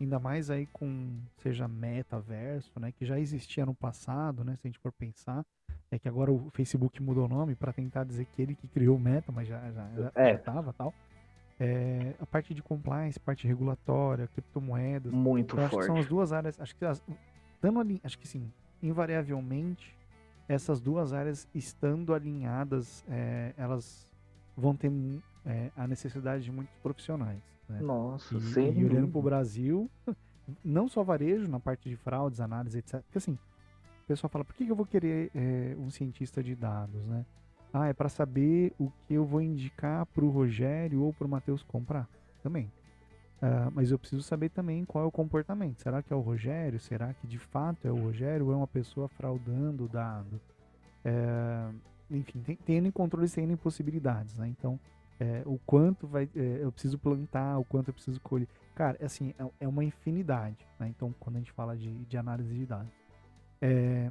ainda 0.00 0.18
mais 0.18 0.50
aí 0.50 0.66
com, 0.66 1.18
seja 1.38 1.68
metaverso, 1.68 2.78
né, 2.78 2.92
que 2.92 3.04
já 3.04 3.18
existia 3.18 3.64
no 3.64 3.74
passado, 3.74 4.44
né, 4.44 4.56
se 4.56 4.66
a 4.66 4.68
gente 4.68 4.78
for 4.78 4.92
pensar, 4.92 5.44
é 5.90 5.98
que 5.98 6.08
agora 6.08 6.32
o 6.32 6.50
Facebook 6.52 7.02
mudou 7.02 7.26
o 7.26 7.28
nome 7.28 7.54
para 7.54 7.72
tentar 7.72 8.04
dizer 8.04 8.26
que 8.26 8.42
ele 8.42 8.54
que 8.54 8.66
criou 8.66 8.96
o 8.96 9.00
meta, 9.00 9.30
mas 9.30 9.46
já 9.48 9.60
já, 9.70 9.88
já, 9.96 10.12
é. 10.14 10.36
tal. 10.36 10.92
É, 11.58 12.14
a 12.20 12.26
parte 12.26 12.52
de 12.52 12.62
compliance, 12.62 13.18
parte 13.18 13.46
regulatória, 13.46 14.26
criptomoedas, 14.26 15.12
muito 15.12 15.56
forte. 15.56 15.86
são 15.86 15.96
as 15.96 16.06
duas 16.06 16.32
áreas, 16.32 16.60
acho 16.60 16.74
que 16.74 16.84
as, 16.84 17.02
dando 17.62 17.78
ali, 17.78 18.00
acho 18.02 18.18
que 18.18 18.26
sim, 18.26 18.50
invariavelmente 18.82 19.96
essas 20.48 20.80
duas 20.80 21.12
áreas 21.12 21.48
estando 21.54 22.12
alinhadas, 22.12 23.04
é, 23.08 23.54
elas 23.56 24.06
vão 24.56 24.74
ter 24.74 24.90
é, 25.46 25.70
a 25.76 25.86
necessidade 25.86 26.44
de 26.44 26.52
muitos 26.52 26.74
profissionais. 26.82 27.42
Né? 27.68 27.80
Nossa, 27.80 28.34
e, 28.34 28.78
e 28.78 28.84
olhando 28.84 29.08
para 29.08 29.18
o 29.18 29.22
Brasil, 29.22 29.90
não 30.64 30.88
só 30.88 31.02
varejo, 31.02 31.48
na 31.48 31.60
parte 31.60 31.88
de 31.88 31.96
fraudes, 31.96 32.40
análise, 32.40 32.78
etc. 32.78 33.02
Porque 33.02 33.18
assim, 33.18 33.32
o 33.32 34.06
pessoal 34.06 34.30
fala, 34.30 34.44
por 34.44 34.54
que 34.54 34.68
eu 34.68 34.76
vou 34.76 34.86
querer 34.86 35.30
é, 35.34 35.76
um 35.78 35.90
cientista 35.90 36.42
de 36.42 36.54
dados, 36.54 37.04
né? 37.06 37.24
Ah, 37.72 37.88
é 37.88 37.92
para 37.92 38.08
saber 38.08 38.72
o 38.78 38.88
que 38.88 39.14
eu 39.14 39.24
vou 39.24 39.40
indicar 39.40 40.06
para 40.06 40.24
o 40.24 40.30
Rogério 40.30 41.02
ou 41.02 41.12
para 41.12 41.26
o 41.26 41.30
Matheus 41.30 41.62
comprar. 41.64 42.08
Também. 42.40 42.70
Uh, 43.42 43.68
mas 43.74 43.90
eu 43.90 43.98
preciso 43.98 44.22
saber 44.22 44.50
também 44.50 44.84
qual 44.84 45.02
é 45.02 45.06
o 45.08 45.10
comportamento. 45.10 45.82
Será 45.82 46.00
que 46.00 46.12
é 46.12 46.16
o 46.16 46.20
Rogério? 46.20 46.78
Será 46.78 47.12
que 47.12 47.26
de 47.26 47.38
fato 47.38 47.88
é 47.88 47.90
o 47.90 47.96
Rogério 47.96 48.46
ou 48.46 48.52
é 48.52 48.56
uma 48.56 48.68
pessoa 48.68 49.08
fraudando 49.08 49.86
o 49.86 49.88
dado? 49.88 50.40
é, 51.04 51.68
enfim, 52.10 52.40
tem, 52.40 52.56
tem 52.56 52.90
controles, 52.90 53.32
tem 53.32 53.54
possibilidades, 53.56 54.34
né? 54.36 54.48
Então, 54.48 54.80
é, 55.18 55.42
o 55.46 55.58
quanto 55.64 56.06
vai, 56.06 56.28
é, 56.34 56.58
eu 56.62 56.72
preciso 56.72 56.98
plantar, 56.98 57.58
o 57.58 57.64
quanto 57.64 57.88
eu 57.88 57.94
preciso 57.94 58.20
colher. 58.20 58.48
Cara, 58.74 58.96
é 59.00 59.04
assim, 59.04 59.34
é, 59.38 59.48
é 59.60 59.68
uma 59.68 59.84
infinidade, 59.84 60.66
né? 60.78 60.88
Então, 60.88 61.14
quando 61.20 61.36
a 61.36 61.38
gente 61.38 61.52
fala 61.52 61.76
de, 61.76 61.92
de 62.04 62.16
análise 62.16 62.52
de 62.54 62.66
dados. 62.66 62.92
É, 63.60 64.10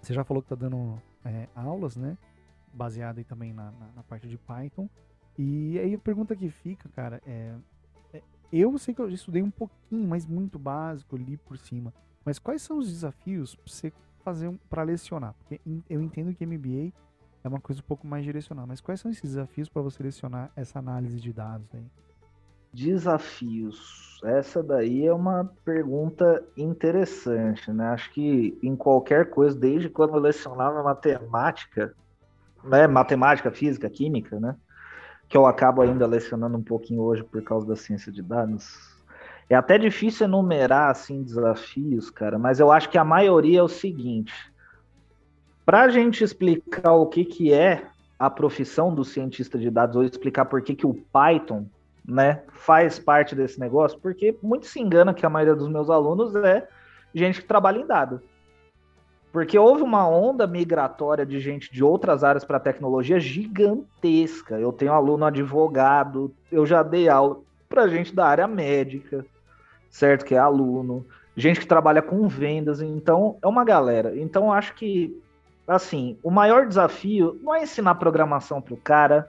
você 0.00 0.12
já 0.12 0.24
falou 0.24 0.42
que 0.42 0.52
está 0.52 0.56
dando 0.56 1.00
é, 1.24 1.48
aulas, 1.54 1.96
né? 1.96 2.16
Baseada 2.72 3.20
aí 3.20 3.24
também 3.24 3.52
na, 3.52 3.70
na, 3.70 3.88
na, 3.96 4.02
parte 4.02 4.28
de 4.28 4.36
Python. 4.36 4.88
E 5.38 5.78
aí 5.78 5.94
a 5.94 5.98
pergunta 5.98 6.34
que 6.34 6.50
fica, 6.50 6.88
cara, 6.90 7.22
é 7.26 7.54
eu 8.52 8.78
sei 8.78 8.94
que 8.94 9.00
eu 9.00 9.08
estudei 9.08 9.42
um 9.42 9.50
pouquinho, 9.50 10.08
mas 10.08 10.24
muito 10.24 10.58
básico, 10.58 11.16
li 11.16 11.36
por 11.36 11.58
cima. 11.58 11.92
Mas 12.24 12.38
quais 12.38 12.62
são 12.62 12.78
os 12.78 12.88
desafios 12.88 13.54
para 13.54 13.66
você 13.66 13.92
fazer 14.22 14.48
um, 14.48 14.56
para 14.56 14.82
lecionar? 14.82 15.34
Porque 15.34 15.60
eu 15.88 16.00
entendo 16.00 16.34
que 16.34 16.46
MBA 16.46 16.92
é 17.46 17.48
uma 17.48 17.60
coisa 17.60 17.80
um 17.80 17.84
pouco 17.84 18.06
mais 18.06 18.24
direcionada, 18.24 18.66
mas 18.66 18.80
quais 18.80 19.00
são 19.00 19.10
esses 19.10 19.22
desafios 19.22 19.68
para 19.68 19.82
você 19.82 20.02
lecionar 20.02 20.50
essa 20.56 20.78
análise 20.78 21.20
de 21.20 21.32
dados 21.32 21.66
aí? 21.74 21.86
Desafios. 22.72 24.20
Essa 24.24 24.62
daí 24.62 25.06
é 25.06 25.14
uma 25.14 25.50
pergunta 25.64 26.44
interessante, 26.56 27.72
né? 27.72 27.88
Acho 27.88 28.10
que 28.12 28.58
em 28.62 28.74
qualquer 28.74 29.30
coisa, 29.30 29.58
desde 29.58 29.88
quando 29.88 30.14
eu 30.14 30.20
lecionava 30.20 30.82
matemática, 30.82 31.94
né? 32.64 32.86
Matemática, 32.86 33.50
física, 33.50 33.88
química, 33.88 34.38
né? 34.40 34.56
Que 35.28 35.36
eu 35.36 35.46
acabo 35.46 35.82
ainda 35.82 36.06
lecionando 36.06 36.56
um 36.56 36.62
pouquinho 36.62 37.02
hoje 37.02 37.22
por 37.22 37.42
causa 37.42 37.66
da 37.66 37.76
ciência 37.76 38.10
de 38.12 38.22
dados. 38.22 38.96
É 39.48 39.54
até 39.54 39.78
difícil 39.78 40.26
enumerar 40.26 40.90
assim 40.90 41.22
desafios, 41.22 42.10
cara, 42.10 42.38
mas 42.38 42.58
eu 42.58 42.72
acho 42.72 42.90
que 42.90 42.98
a 42.98 43.04
maioria 43.04 43.60
é 43.60 43.62
o 43.62 43.68
seguinte: 43.68 44.34
para 45.66 45.82
a 45.82 45.88
gente 45.88 46.22
explicar 46.22 46.92
o 46.92 47.06
que, 47.06 47.24
que 47.24 47.52
é 47.52 47.88
a 48.16 48.30
profissão 48.30 48.94
do 48.94 49.04
cientista 49.04 49.58
de 49.58 49.68
dados 49.68 49.96
ou 49.96 50.04
explicar 50.04 50.44
por 50.44 50.62
que, 50.62 50.76
que 50.76 50.86
o 50.86 50.94
Python 50.94 51.66
né, 52.06 52.44
faz 52.52 53.00
parte 53.00 53.34
desse 53.34 53.58
negócio, 53.58 53.98
porque 53.98 54.38
muito 54.40 54.66
se 54.66 54.80
engana 54.80 55.12
que 55.12 55.26
a 55.26 55.28
maioria 55.28 55.56
dos 55.56 55.68
meus 55.68 55.90
alunos 55.90 56.36
é 56.36 56.68
gente 57.12 57.42
que 57.42 57.48
trabalha 57.48 57.80
em 57.80 57.86
dado. 57.86 58.22
Porque 59.32 59.58
houve 59.58 59.82
uma 59.82 60.08
onda 60.08 60.46
migratória 60.46 61.26
de 61.26 61.40
gente 61.40 61.70
de 61.70 61.82
outras 61.82 62.22
áreas 62.22 62.44
para 62.44 62.60
tecnologia 62.60 63.18
gigantesca. 63.18 64.58
Eu 64.58 64.72
tenho 64.72 64.92
aluno 64.92 65.24
advogado, 65.24 66.32
eu 66.50 66.64
já 66.64 66.82
dei 66.82 67.08
aula 67.08 67.40
para 67.68 67.88
gente 67.88 68.14
da 68.14 68.24
área 68.24 68.46
médica, 68.46 69.26
certo? 69.90 70.24
Que 70.24 70.36
é 70.36 70.38
aluno, 70.38 71.04
gente 71.36 71.58
que 71.58 71.66
trabalha 71.66 72.00
com 72.00 72.28
vendas, 72.28 72.80
então 72.80 73.36
é 73.42 73.46
uma 73.48 73.64
galera. 73.64 74.16
Então 74.16 74.52
acho 74.52 74.72
que 74.74 75.20
assim, 75.66 76.18
o 76.22 76.30
maior 76.30 76.66
desafio 76.66 77.38
não 77.42 77.54
é 77.54 77.62
ensinar 77.62 77.94
programação 77.96 78.60
para 78.60 78.74
o 78.74 78.78
cara, 78.78 79.28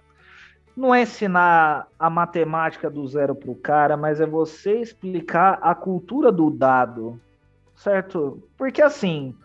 não 0.75 0.93
é 0.93 1.01
ensinar 1.01 1.87
a 1.97 2.09
matemática 2.09 2.89
do 2.89 3.05
zero 3.07 3.33
para 3.33 3.49
o 3.49 3.55
cara, 3.55 3.97
mas 3.97 4.21
é 4.21 4.25
você 4.25 4.79
explicar 4.79 5.57
a 5.61 5.73
cultura 5.73 6.31
do 6.31 6.51
dado, 6.51 7.19
certo? 7.75 8.43
Porque 8.55 8.81
assim, 8.81 9.35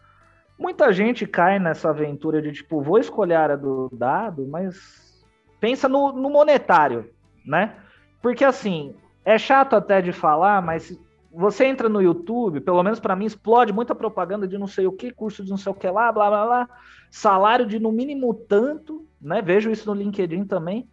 muita 0.58 0.92
gente 0.92 1.26
cai 1.26 1.58
nessa 1.58 1.88
aventura 1.88 2.42
de 2.42 2.52
tipo, 2.52 2.82
vou 2.82 2.98
escolher 2.98 3.34
a 3.34 3.42
área 3.42 3.56
do 3.56 3.88
dado, 3.92 4.46
mas 4.46 5.24
pensa 5.58 5.88
no, 5.88 6.12
no 6.12 6.28
monetário, 6.28 7.10
né? 7.46 7.76
Porque 8.20 8.44
assim, 8.44 8.94
é 9.24 9.38
chato 9.38 9.74
até 9.74 10.02
de 10.02 10.12
falar, 10.12 10.60
mas 10.60 10.98
você 11.32 11.64
entra 11.64 11.88
no 11.88 12.02
YouTube, 12.02 12.60
pelo 12.60 12.82
menos 12.82 13.00
para 13.00 13.16
mim, 13.16 13.24
explode 13.24 13.72
muita 13.72 13.94
propaganda 13.94 14.46
de 14.46 14.58
não 14.58 14.66
sei 14.66 14.86
o 14.86 14.92
que, 14.92 15.10
curso 15.10 15.42
de 15.42 15.50
não 15.50 15.56
sei 15.56 15.72
o 15.72 15.74
que 15.74 15.88
lá, 15.88 16.12
blá 16.12 16.28
blá 16.28 16.46
blá, 16.46 16.68
salário 17.10 17.66
de 17.66 17.78
no 17.78 17.90
mínimo 17.90 18.34
tanto, 18.34 19.06
né? 19.20 19.40
Vejo 19.40 19.70
isso 19.70 19.86
no 19.86 19.94
LinkedIn 19.94 20.44
também. 20.44 20.88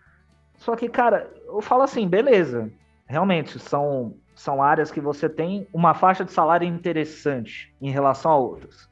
Só 0.57 0.75
que, 0.75 0.87
cara, 0.87 1.31
eu 1.45 1.61
falo 1.61 1.83
assim, 1.83 2.07
beleza, 2.07 2.71
realmente 3.05 3.59
são, 3.59 4.15
são 4.35 4.63
áreas 4.63 4.91
que 4.91 5.01
você 5.01 5.27
tem 5.27 5.67
uma 5.73 5.93
faixa 5.93 6.23
de 6.23 6.31
salário 6.31 6.67
interessante 6.67 7.73
em 7.81 7.91
relação 7.91 8.31
a 8.31 8.37
outras. 8.37 8.89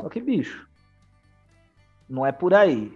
Só 0.00 0.08
que, 0.08 0.20
bicho, 0.20 0.66
não 2.08 2.26
é 2.26 2.32
por 2.32 2.52
aí, 2.52 2.92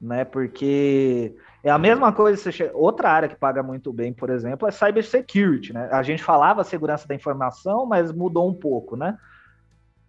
né? 0.00 0.24
Porque 0.24 1.36
é 1.62 1.70
a 1.70 1.78
mesma 1.78 2.12
coisa, 2.12 2.40
você 2.40 2.70
outra 2.72 3.10
área 3.10 3.28
que 3.28 3.36
paga 3.36 3.62
muito 3.62 3.92
bem, 3.92 4.12
por 4.12 4.30
exemplo, 4.30 4.66
é 4.66 4.70
cybersecurity, 4.70 5.72
né? 5.72 5.88
A 5.92 6.02
gente 6.02 6.22
falava 6.22 6.64
segurança 6.64 7.06
da 7.06 7.14
informação, 7.14 7.84
mas 7.84 8.12
mudou 8.12 8.48
um 8.48 8.54
pouco, 8.54 8.96
né? 8.96 9.18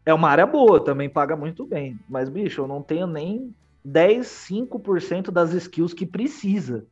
É 0.05 0.13
uma 0.13 0.29
área 0.29 0.45
boa, 0.45 0.83
também 0.83 1.09
paga 1.09 1.35
muito 1.35 1.65
bem, 1.65 1.99
mas 2.09 2.29
bicho, 2.29 2.61
eu 2.61 2.67
não 2.67 2.81
tenho 2.81 3.05
nem 3.05 3.53
10, 3.83 4.25
5% 4.25 5.29
das 5.29 5.53
skills 5.53 5.93
que 5.93 6.05
precisa. 6.05 6.85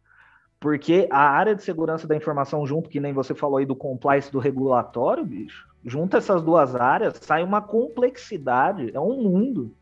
Porque 0.60 1.08
a 1.10 1.22
área 1.22 1.56
de 1.56 1.64
segurança 1.64 2.06
da 2.06 2.16
informação, 2.16 2.66
junto, 2.68 2.90
que 2.90 3.00
nem 3.00 3.14
você 3.14 3.34
falou 3.34 3.58
aí 3.58 3.66
do 3.66 3.76
compliance 3.76 4.30
do 4.30 4.40
regulatório, 4.40 5.24
bicho, 5.26 5.66
junto 5.86 6.18
essas 6.18 6.42
duas 6.42 6.76
áreas, 6.76 7.18
sai 7.22 7.44
uma 7.44 7.62
complexidade, 7.62 8.92
é 8.94 9.00
um 9.00 9.24
mundo. 9.24 9.74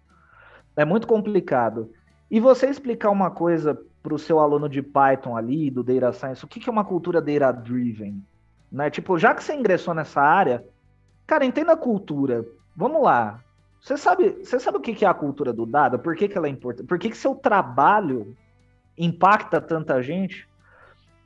É 0.76 0.86
muito 0.86 1.08
complicado. 1.08 1.92
E 2.30 2.40
você 2.40 2.68
explicar 2.68 3.10
uma 3.10 3.32
coisa 3.32 3.80
para 4.08 4.16
o 4.16 4.20
seu 4.20 4.40
aluno 4.40 4.70
de 4.70 4.82
Python 4.82 5.36
ali, 5.36 5.70
do 5.70 5.84
Data 5.84 6.14
Science, 6.14 6.46
o 6.46 6.48
que, 6.48 6.62
que 6.62 6.70
é 6.70 6.72
uma 6.72 6.86
cultura 6.86 7.22
data 7.22 7.52
driven? 7.52 8.24
Né? 8.72 8.90
Tipo, 8.90 9.20
já 9.20 9.36
que 9.36 9.44
você 9.44 9.54
ingressou 9.54 9.94
nessa 9.94 10.22
área, 10.22 10.64
cara, 11.26 11.44
entenda 11.44 11.74
a 11.74 11.78
cultura. 11.78 12.46
Vamos 12.74 13.04
lá. 13.04 13.42
Você 13.82 13.98
sabe, 13.98 14.30
você 14.42 14.62
sabe 14.62 14.78
o 14.78 14.80
que, 14.80 14.96
que 14.96 15.04
é 15.04 15.10
a 15.10 15.14
cultura 15.14 15.52
do 15.52 15.66
dado? 15.66 16.00
Por 16.00 16.16
que, 16.16 16.30
que 16.30 16.38
ela 16.38 16.48
é 16.48 16.50
importante? 16.50 16.88
Por 16.88 16.98
que, 16.98 17.10
que 17.10 17.18
seu 17.18 17.36
trabalho 17.36 18.34
impacta 18.98 19.60
tanta 19.60 20.02
gente? 20.02 20.48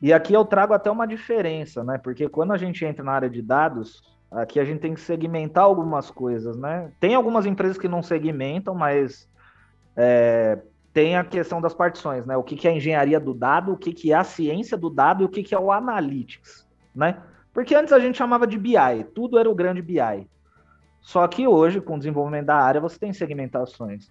E 0.01 0.11
aqui 0.11 0.33
eu 0.33 0.43
trago 0.43 0.73
até 0.73 0.89
uma 0.89 1.05
diferença, 1.05 1.83
né? 1.83 1.99
Porque 1.99 2.27
quando 2.27 2.51
a 2.51 2.57
gente 2.57 2.83
entra 2.83 3.03
na 3.03 3.11
área 3.11 3.29
de 3.29 3.43
dados, 3.43 4.01
aqui 4.31 4.59
a 4.59 4.65
gente 4.65 4.79
tem 4.79 4.95
que 4.95 5.01
segmentar 5.01 5.65
algumas 5.65 6.09
coisas, 6.09 6.57
né? 6.57 6.91
Tem 6.99 7.13
algumas 7.13 7.45
empresas 7.45 7.77
que 7.77 7.87
não 7.87 8.01
segmentam, 8.01 8.73
mas 8.73 9.29
é, 9.95 10.57
tem 10.93 11.15
a 11.15 11.23
questão 11.23 11.61
das 11.61 11.73
partições, 11.73 12.25
né? 12.25 12.35
O 12.35 12.43
que, 12.43 12.55
que 12.55 12.67
é 12.67 12.71
a 12.71 12.75
engenharia 12.75 13.19
do 13.19 13.33
dado, 13.33 13.73
o 13.73 13.77
que, 13.77 13.93
que 13.93 14.11
é 14.11 14.15
a 14.15 14.23
ciência 14.23 14.77
do 14.77 14.89
dado 14.89 15.23
e 15.23 15.25
o 15.25 15.29
que, 15.29 15.43
que 15.43 15.55
é 15.55 15.59
o 15.59 15.71
analytics, 15.71 16.67
né? 16.93 17.17
Porque 17.53 17.75
antes 17.75 17.91
a 17.91 17.99
gente 17.99 18.17
chamava 18.17 18.47
de 18.47 18.57
BI, 18.57 19.03
tudo 19.13 19.37
era 19.37 19.49
o 19.49 19.55
grande 19.55 19.81
BI. 19.81 20.27
Só 21.01 21.27
que 21.27 21.47
hoje, 21.47 21.81
com 21.81 21.95
o 21.95 21.97
desenvolvimento 21.97 22.45
da 22.45 22.55
área, 22.55 22.79
você 22.79 22.97
tem 22.97 23.11
segmentações. 23.11 24.09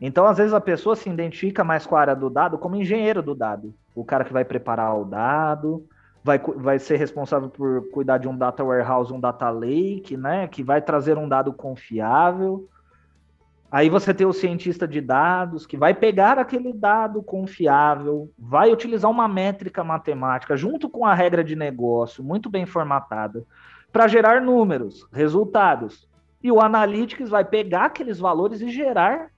Então, 0.00 0.26
às 0.26 0.36
vezes, 0.36 0.52
a 0.52 0.60
pessoa 0.60 0.96
se 0.96 1.08
identifica 1.08 1.62
mais 1.62 1.86
com 1.86 1.96
a 1.96 2.00
área 2.00 2.16
do 2.16 2.28
dado 2.28 2.58
como 2.58 2.76
engenheiro 2.76 3.22
do 3.22 3.34
dado. 3.34 3.72
O 3.94 4.04
cara 4.04 4.24
que 4.24 4.32
vai 4.32 4.44
preparar 4.44 4.98
o 4.98 5.04
dado, 5.04 5.86
vai, 6.22 6.38
vai 6.38 6.78
ser 6.78 6.96
responsável 6.96 7.48
por 7.48 7.88
cuidar 7.90 8.18
de 8.18 8.28
um 8.28 8.36
data 8.36 8.64
warehouse, 8.64 9.12
um 9.12 9.20
data 9.20 9.48
lake, 9.48 10.16
né? 10.16 10.48
Que 10.48 10.62
vai 10.62 10.82
trazer 10.82 11.16
um 11.16 11.28
dado 11.28 11.52
confiável. 11.52 12.68
Aí 13.74 13.90
você 13.90 14.14
tem 14.14 14.24
o 14.24 14.32
cientista 14.32 14.86
de 14.86 15.00
dados 15.00 15.66
que 15.66 15.76
vai 15.76 15.92
pegar 15.92 16.38
aquele 16.38 16.72
dado 16.72 17.20
confiável, 17.20 18.30
vai 18.38 18.70
utilizar 18.70 19.10
uma 19.10 19.26
métrica 19.26 19.82
matemática 19.82 20.56
junto 20.56 20.88
com 20.88 21.04
a 21.04 21.12
regra 21.12 21.42
de 21.42 21.56
negócio 21.56 22.22
muito 22.22 22.48
bem 22.48 22.66
formatada 22.66 23.44
para 23.90 24.06
gerar 24.06 24.40
números, 24.40 25.08
resultados. 25.12 26.08
E 26.40 26.52
o 26.52 26.60
Analytics 26.60 27.28
vai 27.28 27.44
pegar 27.44 27.86
aqueles 27.86 28.20
valores 28.20 28.60
e 28.60 28.68
gerar 28.68 29.32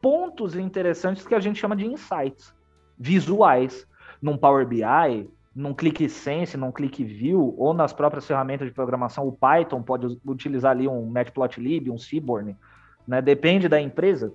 pontos 0.00 0.56
interessantes 0.56 1.26
que 1.26 1.34
a 1.34 1.40
gente 1.40 1.60
chama 1.60 1.76
de 1.76 1.84
insights 1.84 2.54
visuais 2.98 3.86
num 4.22 4.38
Power 4.38 4.66
BI, 4.66 5.28
num 5.54 5.74
ClickSense, 5.74 6.56
num 6.56 6.72
ClickView 6.72 7.54
ou 7.58 7.74
nas 7.74 7.92
próprias 7.92 8.26
ferramentas 8.26 8.66
de 8.66 8.72
programação, 8.72 9.28
o 9.28 9.32
Python 9.32 9.82
pode 9.82 10.18
utilizar 10.24 10.70
ali 10.70 10.88
um 10.88 11.04
Matplotlib, 11.04 11.90
um 11.90 11.98
Seaborn 11.98 12.56
né? 13.06 13.20
Depende 13.20 13.68
da 13.68 13.80
empresa 13.80 14.32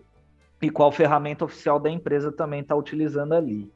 e 0.61 0.69
qual 0.69 0.91
ferramenta 0.91 1.45
oficial 1.45 1.79
da 1.79 1.89
empresa 1.89 2.31
também 2.31 2.61
está 2.61 2.75
utilizando 2.75 3.33
ali. 3.33 3.71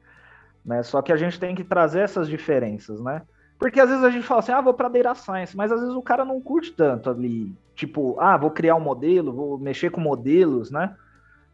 Né? 0.64 0.82
Só 0.82 1.02
que 1.02 1.12
a 1.12 1.16
gente 1.16 1.38
tem 1.38 1.54
que 1.54 1.64
trazer 1.64 2.00
essas 2.00 2.28
diferenças, 2.28 3.00
né? 3.00 3.22
Porque 3.58 3.80
às 3.80 3.88
vezes 3.88 4.04
a 4.04 4.10
gente 4.10 4.26
fala 4.26 4.40
assim, 4.40 4.52
ah, 4.52 4.60
vou 4.60 4.74
para 4.74 4.88
Data 4.88 5.14
Science, 5.14 5.56
mas 5.56 5.70
às 5.70 5.80
vezes 5.80 5.94
o 5.94 6.02
cara 6.02 6.24
não 6.24 6.40
curte 6.40 6.72
tanto 6.72 7.08
ali. 7.08 7.54
Tipo, 7.74 8.16
ah, 8.18 8.36
vou 8.36 8.50
criar 8.50 8.74
um 8.74 8.80
modelo, 8.80 9.32
vou 9.32 9.58
mexer 9.58 9.90
com 9.90 10.00
modelos, 10.00 10.70
né? 10.70 10.94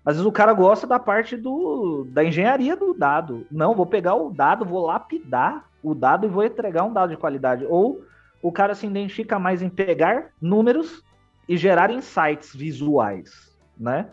Às 0.04 0.16
vezes 0.16 0.26
o 0.26 0.32
cara 0.32 0.52
gosta 0.52 0.86
da 0.86 0.98
parte 0.98 1.36
do, 1.36 2.06
da 2.10 2.24
engenharia 2.24 2.74
do 2.74 2.94
dado. 2.94 3.46
Não, 3.50 3.74
vou 3.74 3.86
pegar 3.86 4.14
o 4.14 4.30
dado, 4.30 4.64
vou 4.64 4.86
lapidar 4.86 5.64
o 5.82 5.94
dado 5.94 6.26
e 6.26 6.30
vou 6.30 6.44
entregar 6.44 6.84
um 6.84 6.92
dado 6.92 7.10
de 7.10 7.16
qualidade. 7.16 7.66
Ou 7.68 8.02
o 8.42 8.50
cara 8.50 8.74
se 8.74 8.86
identifica 8.86 9.38
mais 9.38 9.60
em 9.60 9.68
pegar 9.68 10.30
números 10.40 11.04
e 11.50 11.56
gerar 11.56 11.90
insights 11.90 12.54
visuais, 12.54 13.52
né? 13.76 14.06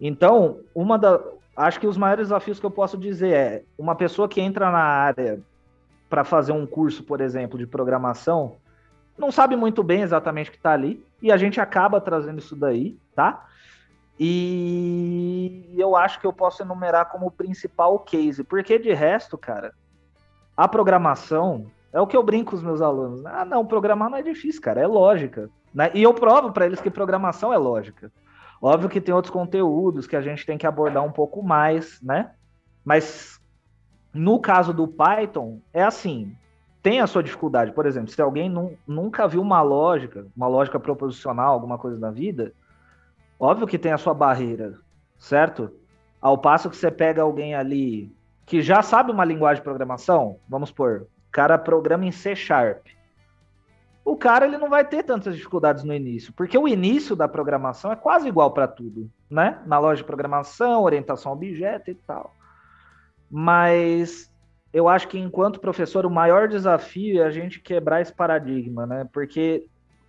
Então, 0.00 0.60
uma 0.74 0.98
da, 0.98 1.20
acho 1.54 1.78
que 1.78 1.86
os 1.86 1.98
maiores 1.98 2.28
desafios 2.28 2.58
que 2.58 2.64
eu 2.64 2.70
posso 2.70 2.96
dizer 2.96 3.34
é 3.34 3.64
uma 3.76 3.94
pessoa 3.94 4.26
que 4.26 4.40
entra 4.40 4.70
na 4.70 4.78
área 4.78 5.42
para 6.08 6.24
fazer 6.24 6.52
um 6.52 6.64
curso, 6.64 7.04
por 7.04 7.20
exemplo, 7.20 7.58
de 7.58 7.66
programação, 7.66 8.56
não 9.18 9.30
sabe 9.30 9.56
muito 9.56 9.82
bem 9.82 10.00
exatamente 10.00 10.48
o 10.48 10.52
que 10.52 10.56
está 10.56 10.72
ali, 10.72 11.04
e 11.20 11.30
a 11.30 11.36
gente 11.36 11.60
acaba 11.60 12.00
trazendo 12.00 12.38
isso 12.38 12.56
daí, 12.56 12.96
tá? 13.14 13.46
E 14.18 15.74
eu 15.76 15.94
acho 15.94 16.18
que 16.18 16.26
eu 16.26 16.32
posso 16.32 16.62
enumerar 16.62 17.10
como 17.10 17.26
o 17.26 17.30
principal 17.30 17.98
case, 17.98 18.42
porque 18.42 18.78
de 18.78 18.94
resto, 18.94 19.36
cara, 19.36 19.74
a 20.56 20.66
programação 20.66 21.66
é 21.92 22.00
o 22.00 22.06
que 22.06 22.16
eu 22.16 22.22
brinco 22.22 22.52
com 22.52 22.56
os 22.56 22.62
meus 22.62 22.80
alunos. 22.80 23.26
Ah, 23.26 23.44
não, 23.44 23.66
programar 23.66 24.08
não 24.08 24.16
é 24.16 24.22
difícil, 24.22 24.62
cara, 24.62 24.80
é 24.80 24.86
lógica. 24.86 25.50
Né? 25.74 25.90
E 25.94 26.02
eu 26.02 26.12
provo 26.12 26.52
para 26.52 26.66
eles 26.66 26.80
que 26.80 26.90
programação 26.90 27.52
é 27.52 27.56
lógica. 27.56 28.12
Óbvio 28.60 28.90
que 28.90 29.00
tem 29.00 29.14
outros 29.14 29.32
conteúdos 29.32 30.06
que 30.06 30.16
a 30.16 30.20
gente 30.20 30.44
tem 30.44 30.58
que 30.58 30.66
abordar 30.66 31.02
um 31.02 31.12
pouco 31.12 31.42
mais, 31.42 32.00
né? 32.02 32.32
Mas 32.84 33.40
no 34.12 34.38
caso 34.38 34.74
do 34.74 34.86
Python, 34.86 35.60
é 35.72 35.82
assim: 35.82 36.36
tem 36.82 37.00
a 37.00 37.06
sua 37.06 37.22
dificuldade. 37.22 37.72
Por 37.72 37.86
exemplo, 37.86 38.10
se 38.10 38.20
alguém 38.20 38.52
nunca 38.86 39.26
viu 39.26 39.40
uma 39.40 39.62
lógica, 39.62 40.26
uma 40.36 40.46
lógica 40.46 40.78
proposicional, 40.78 41.54
alguma 41.54 41.78
coisa 41.78 41.98
da 41.98 42.10
vida, 42.10 42.52
óbvio 43.38 43.66
que 43.66 43.78
tem 43.78 43.92
a 43.92 43.98
sua 43.98 44.12
barreira, 44.12 44.74
certo? 45.18 45.70
Ao 46.20 46.36
passo 46.36 46.68
que 46.68 46.76
você 46.76 46.90
pega 46.90 47.22
alguém 47.22 47.54
ali 47.54 48.14
que 48.44 48.60
já 48.60 48.82
sabe 48.82 49.10
uma 49.10 49.24
linguagem 49.24 49.60
de 49.60 49.64
programação, 49.64 50.38
vamos 50.48 50.70
por, 50.70 51.06
cara 51.30 51.56
programa 51.56 52.04
em 52.04 52.12
C 52.12 52.34
Sharp 52.34 52.84
o 54.04 54.16
cara 54.16 54.46
ele 54.46 54.58
não 54.58 54.68
vai 54.68 54.84
ter 54.84 55.02
tantas 55.02 55.36
dificuldades 55.36 55.84
no 55.84 55.94
início, 55.94 56.32
porque 56.32 56.56
o 56.56 56.66
início 56.66 57.14
da 57.14 57.28
programação 57.28 57.92
é 57.92 57.96
quase 57.96 58.28
igual 58.28 58.52
para 58.52 58.66
tudo, 58.66 59.10
né? 59.28 59.60
Na 59.66 59.78
loja 59.78 60.02
de 60.02 60.06
programação, 60.06 60.82
orientação 60.82 61.32
a 61.32 61.34
objeto 61.34 61.90
e 61.90 61.94
tal. 61.94 62.34
Mas 63.30 64.32
eu 64.72 64.88
acho 64.88 65.08
que 65.08 65.18
enquanto 65.18 65.60
professor 65.60 66.06
o 66.06 66.10
maior 66.10 66.48
desafio 66.48 67.22
é 67.22 67.26
a 67.26 67.30
gente 67.30 67.60
quebrar 67.60 68.00
esse 68.00 68.12
paradigma, 68.12 68.86
né? 68.86 69.08
Porque 69.12 69.66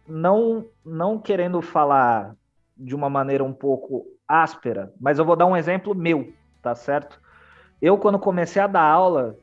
não 0.08 0.66
não 0.86 1.20
querendo 1.20 1.62
falar 1.62 2.36
de 2.78 2.96
uma 2.96 3.10
maneira 3.10 3.44
um 3.44 3.54
pouco 3.54 4.06
áspera, 4.28 4.94
mas 5.00 5.20
eu 5.20 5.26
vou 5.26 5.36
dar 5.36 5.46
um 5.46 5.58
exemplo 5.58 5.94
meu, 5.94 6.34
tá 6.62 6.74
certo? 6.74 7.20
Eu 7.82 7.98
quando 7.98 8.18
comecei 8.20 8.62
a 8.62 8.68
dar 8.68 8.84
aula, 8.84 9.38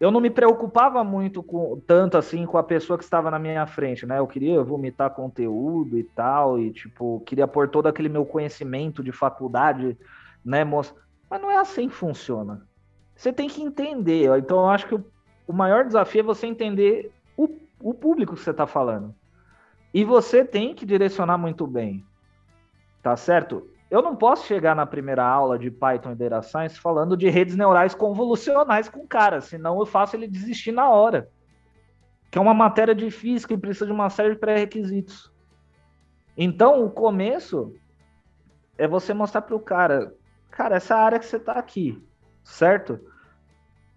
eu 0.00 0.10
não 0.10 0.20
me 0.20 0.30
preocupava 0.30 1.02
muito 1.02 1.42
com 1.42 1.80
tanto 1.86 2.16
assim 2.16 2.46
com 2.46 2.56
a 2.56 2.62
pessoa 2.62 2.96
que 2.96 3.04
estava 3.04 3.30
na 3.30 3.38
minha 3.38 3.66
frente, 3.66 4.06
né? 4.06 4.18
Eu 4.18 4.26
queria 4.26 4.62
vomitar 4.62 5.10
conteúdo 5.10 5.98
e 5.98 6.04
tal, 6.04 6.58
e 6.58 6.70
tipo, 6.70 7.20
queria 7.26 7.48
pôr 7.48 7.68
todo 7.68 7.88
aquele 7.88 8.08
meu 8.08 8.24
conhecimento 8.24 9.02
de 9.02 9.10
faculdade, 9.10 9.98
né? 10.44 10.64
Mas 10.64 10.94
não 11.30 11.50
é 11.50 11.56
assim 11.56 11.88
que 11.88 11.94
funciona. 11.94 12.66
Você 13.16 13.32
tem 13.32 13.48
que 13.48 13.60
entender. 13.60 14.30
Então, 14.38 14.58
eu 14.58 14.68
acho 14.68 14.86
que 14.86 14.94
o, 14.94 15.04
o 15.48 15.52
maior 15.52 15.84
desafio 15.84 16.20
é 16.20 16.22
você 16.22 16.46
entender 16.46 17.10
o, 17.36 17.48
o 17.80 17.92
público 17.92 18.34
que 18.34 18.40
você 18.40 18.52
está 18.52 18.66
falando. 18.66 19.12
E 19.92 20.04
você 20.04 20.44
tem 20.44 20.72
que 20.74 20.86
direcionar 20.86 21.36
muito 21.36 21.66
bem. 21.66 22.04
Tá 23.02 23.16
certo? 23.16 23.68
Eu 23.90 24.02
não 24.02 24.14
posso 24.14 24.46
chegar 24.46 24.76
na 24.76 24.84
primeira 24.84 25.24
aula 25.24 25.58
de 25.58 25.70
Python 25.70 26.12
e 26.12 26.14
Data 26.14 26.42
Science 26.42 26.78
falando 26.78 27.16
de 27.16 27.28
redes 27.30 27.56
neurais 27.56 27.94
convolucionais 27.94 28.88
com 28.88 29.00
o 29.00 29.06
cara, 29.06 29.40
senão 29.40 29.78
eu 29.78 29.86
faço 29.86 30.14
ele 30.14 30.28
desistir 30.28 30.72
na 30.72 30.90
hora. 30.90 31.30
Que 32.30 32.38
é 32.38 32.40
uma 32.40 32.52
matéria 32.52 32.94
difícil 32.94 33.48
que 33.48 33.56
precisa 33.56 33.86
de 33.86 33.92
uma 33.92 34.10
série 34.10 34.34
de 34.34 34.40
pré-requisitos. 34.40 35.32
Então, 36.36 36.84
o 36.84 36.90
começo 36.90 37.74
é 38.76 38.86
você 38.86 39.14
mostrar 39.14 39.42
para 39.42 39.56
o 39.56 39.60
cara, 39.60 40.14
cara, 40.50 40.76
essa 40.76 40.94
área 40.94 41.18
que 41.18 41.24
você 41.24 41.36
está 41.36 41.52
aqui, 41.54 42.00
certo? 42.44 43.00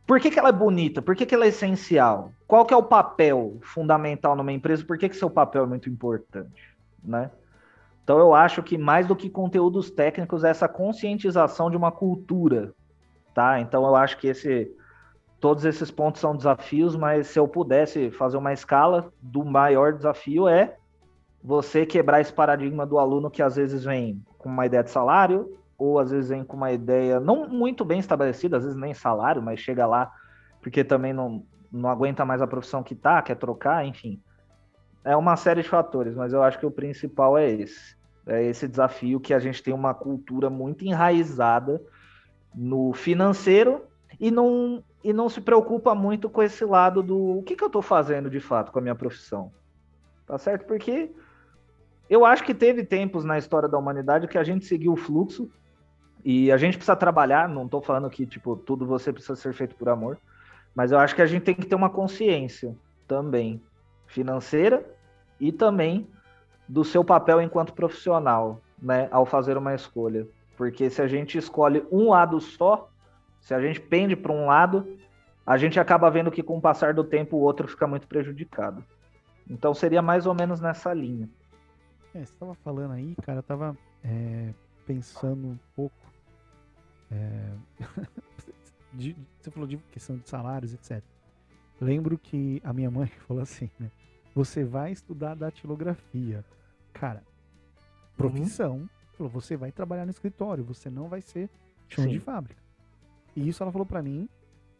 Por 0.08 0.20
que, 0.20 0.32
que 0.32 0.40
ela 0.40 0.50
é 0.50 0.54
bonita? 0.54 1.02
Por 1.02 1.16
que, 1.16 1.26
que 1.26 1.36
ela 1.36 1.46
é 1.46 1.50
essencial? 1.50 2.32
Qual 2.48 2.66
que 2.66 2.74
é 2.74 2.78
o 2.78 2.84
papel 2.84 3.60
fundamental 3.62 4.36
numa 4.36 4.52
empresa? 4.52 4.86
Por 4.86 4.98
que, 4.98 5.10
que 5.10 5.16
seu 5.16 5.30
papel 5.30 5.64
é 5.64 5.68
muito 5.68 5.90
importante, 5.90 6.76
né? 7.04 7.30
Então 8.04 8.20
eu 8.20 8.34
acho 8.34 8.64
que 8.64 8.78
mais 8.78 9.08
do 9.08 9.16
que 9.16 9.30
conteúdos 9.30 9.92
técnicos, 9.92 10.44
é 10.44 10.50
essa 10.50 10.68
conscientização 10.68 11.70
de 11.70 11.78
uma 11.78 11.92
cultura, 11.92 12.74
tá? 13.34 13.60
Então 13.60 13.86
eu 13.86 13.96
acho 13.96 14.18
que 14.18 14.28
esse 14.28 14.72
todos 15.40 15.66
esses 15.66 15.90
pontos 15.90 16.22
são 16.22 16.36
desafios, 16.36 16.96
mas 16.96 17.28
se 17.28 17.40
eu 17.40 17.48
pudesse 17.48 18.12
fazer 18.12 18.38
uma 18.38 18.54
escala, 18.54 19.12
do 19.20 19.44
maior 19.44 19.94
desafio 19.94 20.48
é 20.48 20.76
você 21.44 21.84
quebrar 21.84 22.22
esse 22.22 22.32
paradigma 22.32 22.86
do 22.86 23.00
aluno 23.00 23.32
que 23.32 23.42
às 23.42 23.56
vezes 23.56 23.84
vem 23.84 24.24
com 24.38 24.50
uma 24.50 24.68
ideia 24.68 24.84
de 24.84 24.92
salário, 24.92 25.58
ou 25.78 25.98
às 25.98 26.12
vezes 26.12 26.30
vem 26.30 26.44
com 26.44 26.56
uma 26.56 26.72
ideia 26.72 27.20
não 27.20 27.50
muito 27.50 27.84
bem 27.84 28.00
estabelecida, 28.00 28.58
às 28.58 28.64
vezes 28.64 28.78
nem 28.78 28.94
salário, 28.94 29.42
mas 29.42 29.60
chega 29.60 29.88
lá 29.88 30.12
porque 30.62 30.84
também 30.84 31.12
não, 31.12 31.44
não 31.72 31.90
aguenta 31.90 32.24
mais 32.24 32.42
a 32.42 32.48
profissão 32.48 32.84
que 32.84 32.94
tá, 32.94 33.20
quer 33.22 33.36
trocar, 33.36 33.84
enfim. 33.86 34.22
É 35.04 35.16
uma 35.16 35.36
série 35.36 35.64
de 35.64 35.70
fatores, 35.70 36.16
mas 36.16 36.32
eu 36.32 36.44
acho 36.44 36.60
que 36.60 36.66
o 36.66 36.72
principal 36.72 37.38
é 37.38 37.50
esse. 37.50 37.96
É 38.26 38.44
esse 38.44 38.68
desafio 38.68 39.20
que 39.20 39.34
a 39.34 39.40
gente 39.40 39.64
tem 39.64 39.74
uma 39.74 39.94
cultura 39.94 40.50
muito 40.50 40.86
enraizada 40.86 41.82
no 42.54 42.94
financeiro 42.94 43.84
e 44.20 44.30
não, 44.30 44.84
e 45.04 45.12
não 45.12 45.28
se 45.28 45.42
preocupa 45.42 45.96
muito 45.96 46.30
com 46.30 46.44
esse 46.44 46.64
lado 46.64 47.02
do 47.02 47.40
o 47.40 47.44
que, 47.44 47.56
que 47.56 47.64
eu 47.64 47.68
estou 47.68 47.82
fazendo 47.82 48.30
de 48.30 48.40
fato 48.40 48.72
com 48.72 48.78
a 48.78 48.82
minha 48.82 48.94
profissão. 48.94 49.52
Tá 50.28 50.38
certo? 50.38 50.66
Porque 50.66 51.12
eu 52.08 52.24
acho 52.24 52.44
que 52.44 52.54
teve 52.54 52.84
tempos 52.84 53.26
na 53.26 53.40
história 53.40 53.68
da 53.68 53.78
humanidade 53.78 54.28
que 54.28 54.38
a 54.38 54.44
gente 54.44 54.66
seguiu 54.66 54.94
o 54.94 54.98
fluxo 54.98 55.50
e 56.24 56.52
a 56.52 56.58
gente 56.58 56.78
precisa 56.78 56.96
trabalhar. 56.96 57.50
Não 57.50 57.66
estou 57.66 57.82
falando 57.82 58.10
que 58.10 58.28
tipo 58.28 58.56
tudo 58.56 58.86
você 58.86 59.12
precisa 59.12 59.36
ser 59.36 59.54
feito 59.54 59.76
por 59.76 59.90
amor, 59.90 60.20
mas 60.76 60.92
eu 60.92 61.00
acho 61.00 61.16
que 61.16 61.22
a 61.24 61.26
gente 61.26 61.44
tem 61.44 61.56
que 61.56 61.66
ter 61.66 61.76
uma 61.76 61.90
consciência 61.90 62.76
também 63.08 63.60
financeira 64.12 64.86
e 65.40 65.52
também 65.52 66.08
do 66.68 66.84
seu 66.84 67.04
papel 67.04 67.42
enquanto 67.42 67.74
profissional, 67.74 68.62
né, 68.82 69.08
ao 69.12 69.26
fazer 69.26 69.58
uma 69.58 69.74
escolha. 69.74 70.28
Porque 70.56 70.90
se 70.90 71.02
a 71.02 71.08
gente 71.08 71.38
escolhe 71.38 71.84
um 71.92 72.10
lado 72.10 72.40
só, 72.40 72.90
se 73.40 73.54
a 73.54 73.62
gente 73.62 73.80
pende 73.80 74.16
para 74.16 74.32
um 74.32 74.46
lado, 74.46 74.98
a 75.46 75.58
gente 75.58 75.80
acaba 75.80 76.10
vendo 76.12 76.32
que 76.32 76.44
com 76.44 76.58
o 76.58 76.62
passar 76.62 76.94
do 76.94 77.04
tempo 77.04 77.38
o 77.38 77.42
outro 77.42 77.68
fica 77.68 77.88
muito 77.88 78.08
prejudicado. 78.08 78.84
Então 79.50 79.74
seria 79.74 80.02
mais 80.02 80.26
ou 80.26 80.36
menos 80.36 80.62
nessa 80.62 80.94
linha. 80.94 81.30
É, 82.14 82.20
você 82.20 82.34
estava 82.34 82.54
falando 82.56 82.92
aí, 82.92 83.16
cara, 83.24 83.40
eu 83.40 83.42
estava 83.42 83.78
é, 84.04 84.54
pensando 84.86 85.48
um 85.48 85.60
pouco. 85.76 85.96
É, 87.12 87.52
de, 88.94 89.16
você 89.40 89.50
falou 89.50 89.68
de 89.68 89.78
questão 89.92 90.18
de 90.18 90.30
salários, 90.30 90.74
etc. 90.74 91.02
Lembro 91.82 92.16
que 92.16 92.62
a 92.64 92.72
minha 92.72 92.92
mãe 92.92 93.08
falou 93.28 93.42
assim, 93.42 93.70
né? 93.80 93.90
Você 94.36 94.64
vai 94.64 94.92
estudar 94.92 95.36
datilografia. 95.36 96.46
Cara, 96.94 97.24
profissão. 98.16 98.78
Uhum. 98.78 98.90
Falou, 99.18 99.32
você 99.32 99.58
vai 99.58 99.72
trabalhar 99.72 100.06
no 100.06 100.12
escritório, 100.12 100.64
você 100.64 100.90
não 100.90 101.10
vai 101.10 101.22
ser 101.22 101.50
chão 101.90 102.08
de 102.08 102.20
fábrica. 102.20 102.62
E 103.36 103.48
isso 103.48 103.64
ela 103.64 103.72
falou 103.72 103.86
para 103.86 104.02
mim, 104.02 104.30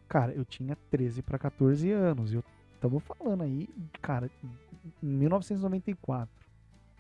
cara, 0.08 0.32
eu 0.32 0.46
tinha 0.46 0.78
13 0.90 1.22
para 1.22 1.40
14 1.40 1.92
anos. 1.92 2.32
E 2.32 2.36
eu 2.36 2.44
tava 2.80 3.00
falando 3.00 3.42
aí, 3.44 3.68
cara, 4.02 4.30
em 5.02 5.08
1994. 5.08 6.30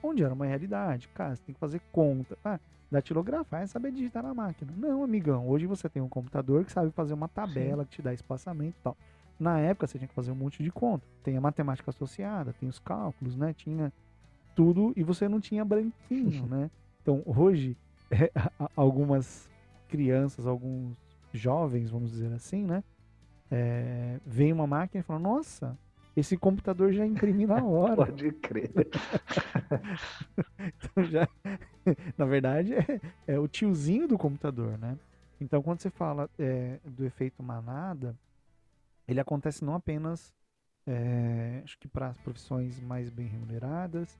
Onde 0.03 0.23
era 0.23 0.33
uma 0.33 0.47
realidade. 0.47 1.07
Cara, 1.09 1.35
você 1.35 1.43
tem 1.43 1.53
que 1.53 1.59
fazer 1.59 1.79
conta. 1.91 2.37
Ah, 2.43 2.59
datilografar 2.89 3.61
é 3.61 3.67
saber 3.67 3.91
digitar 3.91 4.23
na 4.23 4.33
máquina. 4.33 4.73
Não, 4.75 5.03
amigão. 5.03 5.47
Hoje 5.47 5.67
você 5.67 5.87
tem 5.87 6.01
um 6.01 6.09
computador 6.09 6.65
que 6.65 6.71
sabe 6.71 6.91
fazer 6.91 7.13
uma 7.13 7.27
tabela 7.27 7.83
Sim. 7.83 7.89
que 7.89 7.95
te 7.97 8.01
dá 8.01 8.13
espaçamento 8.13 8.75
e 8.79 8.83
tal. 8.83 8.97
Na 9.41 9.57
época 9.57 9.87
você 9.87 9.97
tinha 9.97 10.07
que 10.07 10.13
fazer 10.13 10.29
um 10.29 10.35
monte 10.35 10.61
de 10.61 10.69
conta. 10.69 11.03
Tem 11.23 11.35
a 11.35 11.41
matemática 11.41 11.89
associada, 11.89 12.53
tem 12.53 12.69
os 12.69 12.77
cálculos, 12.77 13.35
né? 13.35 13.55
Tinha 13.55 13.91
tudo 14.55 14.93
e 14.95 15.01
você 15.01 15.27
não 15.27 15.41
tinha 15.41 15.65
branquinho, 15.65 16.45
né? 16.45 16.69
Então 17.01 17.23
hoje 17.25 17.75
é, 18.11 18.31
algumas 18.75 19.49
crianças, 19.87 20.45
alguns 20.45 20.95
jovens, 21.33 21.89
vamos 21.89 22.11
dizer 22.11 22.31
assim, 22.33 22.67
né? 22.67 22.83
É, 23.49 24.19
vem 24.23 24.53
uma 24.53 24.67
máquina 24.67 24.99
e 24.99 25.03
fala, 25.03 25.17
nossa, 25.17 25.75
esse 26.15 26.37
computador 26.37 26.93
já 26.93 27.03
imprime 27.03 27.47
na 27.47 27.63
hora. 27.65 27.95
Pode 27.95 28.31
crer. 28.33 28.69
então 30.77 31.03
já, 31.03 31.27
na 32.15 32.25
verdade, 32.25 32.75
é, 32.75 33.01
é, 33.25 33.39
o 33.39 33.47
tiozinho 33.47 34.07
do 34.07 34.19
computador, 34.19 34.77
né? 34.77 34.95
Então 35.39 35.63
quando 35.63 35.79
você 35.79 35.89
fala 35.89 36.29
é, 36.37 36.77
do 36.85 37.03
efeito 37.03 37.41
manada, 37.41 38.15
ele 39.11 39.19
acontece 39.19 39.63
não 39.63 39.75
apenas, 39.75 40.33
é, 40.85 41.61
acho 41.63 41.77
que 41.77 41.87
para 41.87 42.07
as 42.07 42.17
profissões 42.17 42.79
mais 42.79 43.09
bem 43.09 43.27
remuneradas, 43.27 44.17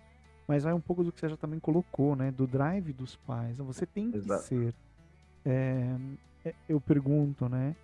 mas 0.47 0.63
vai 0.63 0.73
um 0.73 0.81
pouco 0.81 1.03
do 1.03 1.11
que 1.11 1.19
você 1.19 1.29
já 1.29 1.37
também 1.37 1.59
colocou, 1.59 2.15
né? 2.15 2.31
Do 2.31 2.45
drive 2.45 2.93
dos 2.93 3.15
pais. 3.15 3.57
Você 3.57 3.85
tem 3.85 4.11
que 4.11 4.17
Exato. 4.17 4.43
ser. 4.43 4.75
É, 5.45 5.95
eu 6.67 6.81
pergunto, 6.81 7.47
né? 7.47 7.75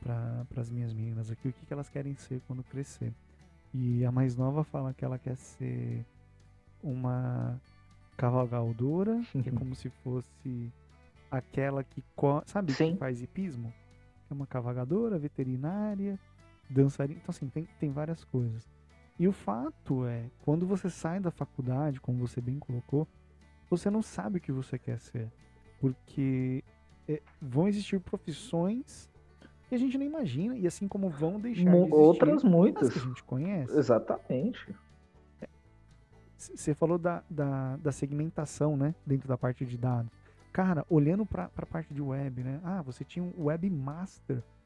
Para 0.00 0.46
as 0.56 0.70
minhas 0.70 0.92
meninas 0.92 1.30
aqui, 1.30 1.48
o 1.48 1.52
que, 1.52 1.66
que 1.66 1.72
elas 1.72 1.88
querem 1.88 2.14
ser 2.16 2.40
quando 2.46 2.62
crescer. 2.64 3.12
E 3.72 4.04
a 4.04 4.10
mais 4.10 4.36
nova 4.36 4.64
fala 4.64 4.94
que 4.94 5.04
ela 5.04 5.18
quer 5.18 5.36
ser 5.36 6.04
uma 6.82 7.60
cavalgadora, 8.16 9.20
que 9.42 9.48
é 9.48 9.52
como 9.52 9.74
se 9.74 9.88
fosse 9.88 10.72
aquela 11.30 11.84
que, 11.84 12.02
sabe, 12.46 12.72
Sim. 12.72 12.92
que 12.92 12.98
faz 12.98 13.22
hipismo? 13.22 13.72
É 14.30 14.34
uma 14.34 14.46
cavalgadora, 14.46 15.18
veterinária, 15.18 16.18
dançarina. 16.70 17.18
Então, 17.20 17.30
assim, 17.30 17.48
tem, 17.48 17.68
tem 17.78 17.90
várias 17.90 18.24
coisas. 18.24 18.68
E 19.18 19.26
o 19.26 19.32
fato 19.32 20.06
é, 20.06 20.30
quando 20.44 20.66
você 20.66 20.88
sai 20.88 21.18
da 21.18 21.30
faculdade, 21.30 22.00
como 22.00 22.26
você 22.26 22.40
bem 22.40 22.58
colocou, 22.58 23.06
você 23.68 23.90
não 23.90 24.02
sabe 24.02 24.38
o 24.38 24.40
que 24.40 24.52
você 24.52 24.78
quer 24.78 24.98
ser. 25.00 25.30
Porque 25.80 26.62
é, 27.08 27.20
vão 27.40 27.68
existir 27.68 28.00
profissões 28.00 29.10
que 29.68 29.74
a 29.74 29.78
gente 29.78 29.98
nem 29.98 30.08
imagina, 30.08 30.56
e 30.56 30.66
assim 30.66 30.88
como 30.88 31.10
vão 31.10 31.38
deixar 31.38 31.70
de 31.70 31.92
Outras 31.92 32.42
muitas. 32.42 32.90
que 32.90 32.98
a 32.98 33.02
gente 33.02 33.22
conhece. 33.22 33.76
Exatamente. 33.76 34.74
Você 36.36 36.72
falou 36.72 36.96
da, 36.96 37.22
da, 37.28 37.76
da 37.76 37.92
segmentação, 37.92 38.76
né? 38.76 38.94
Dentro 39.04 39.28
da 39.28 39.36
parte 39.36 39.66
de 39.66 39.76
dados. 39.76 40.10
Cara, 40.52 40.86
olhando 40.88 41.26
para 41.26 41.50
a 41.54 41.66
parte 41.66 41.92
de 41.92 42.00
web, 42.00 42.42
né? 42.42 42.60
Ah, 42.62 42.80
você 42.80 43.04
tinha 43.04 43.22
um 43.24 43.32
webmaster. 43.44 44.42
Pô, 44.42 44.57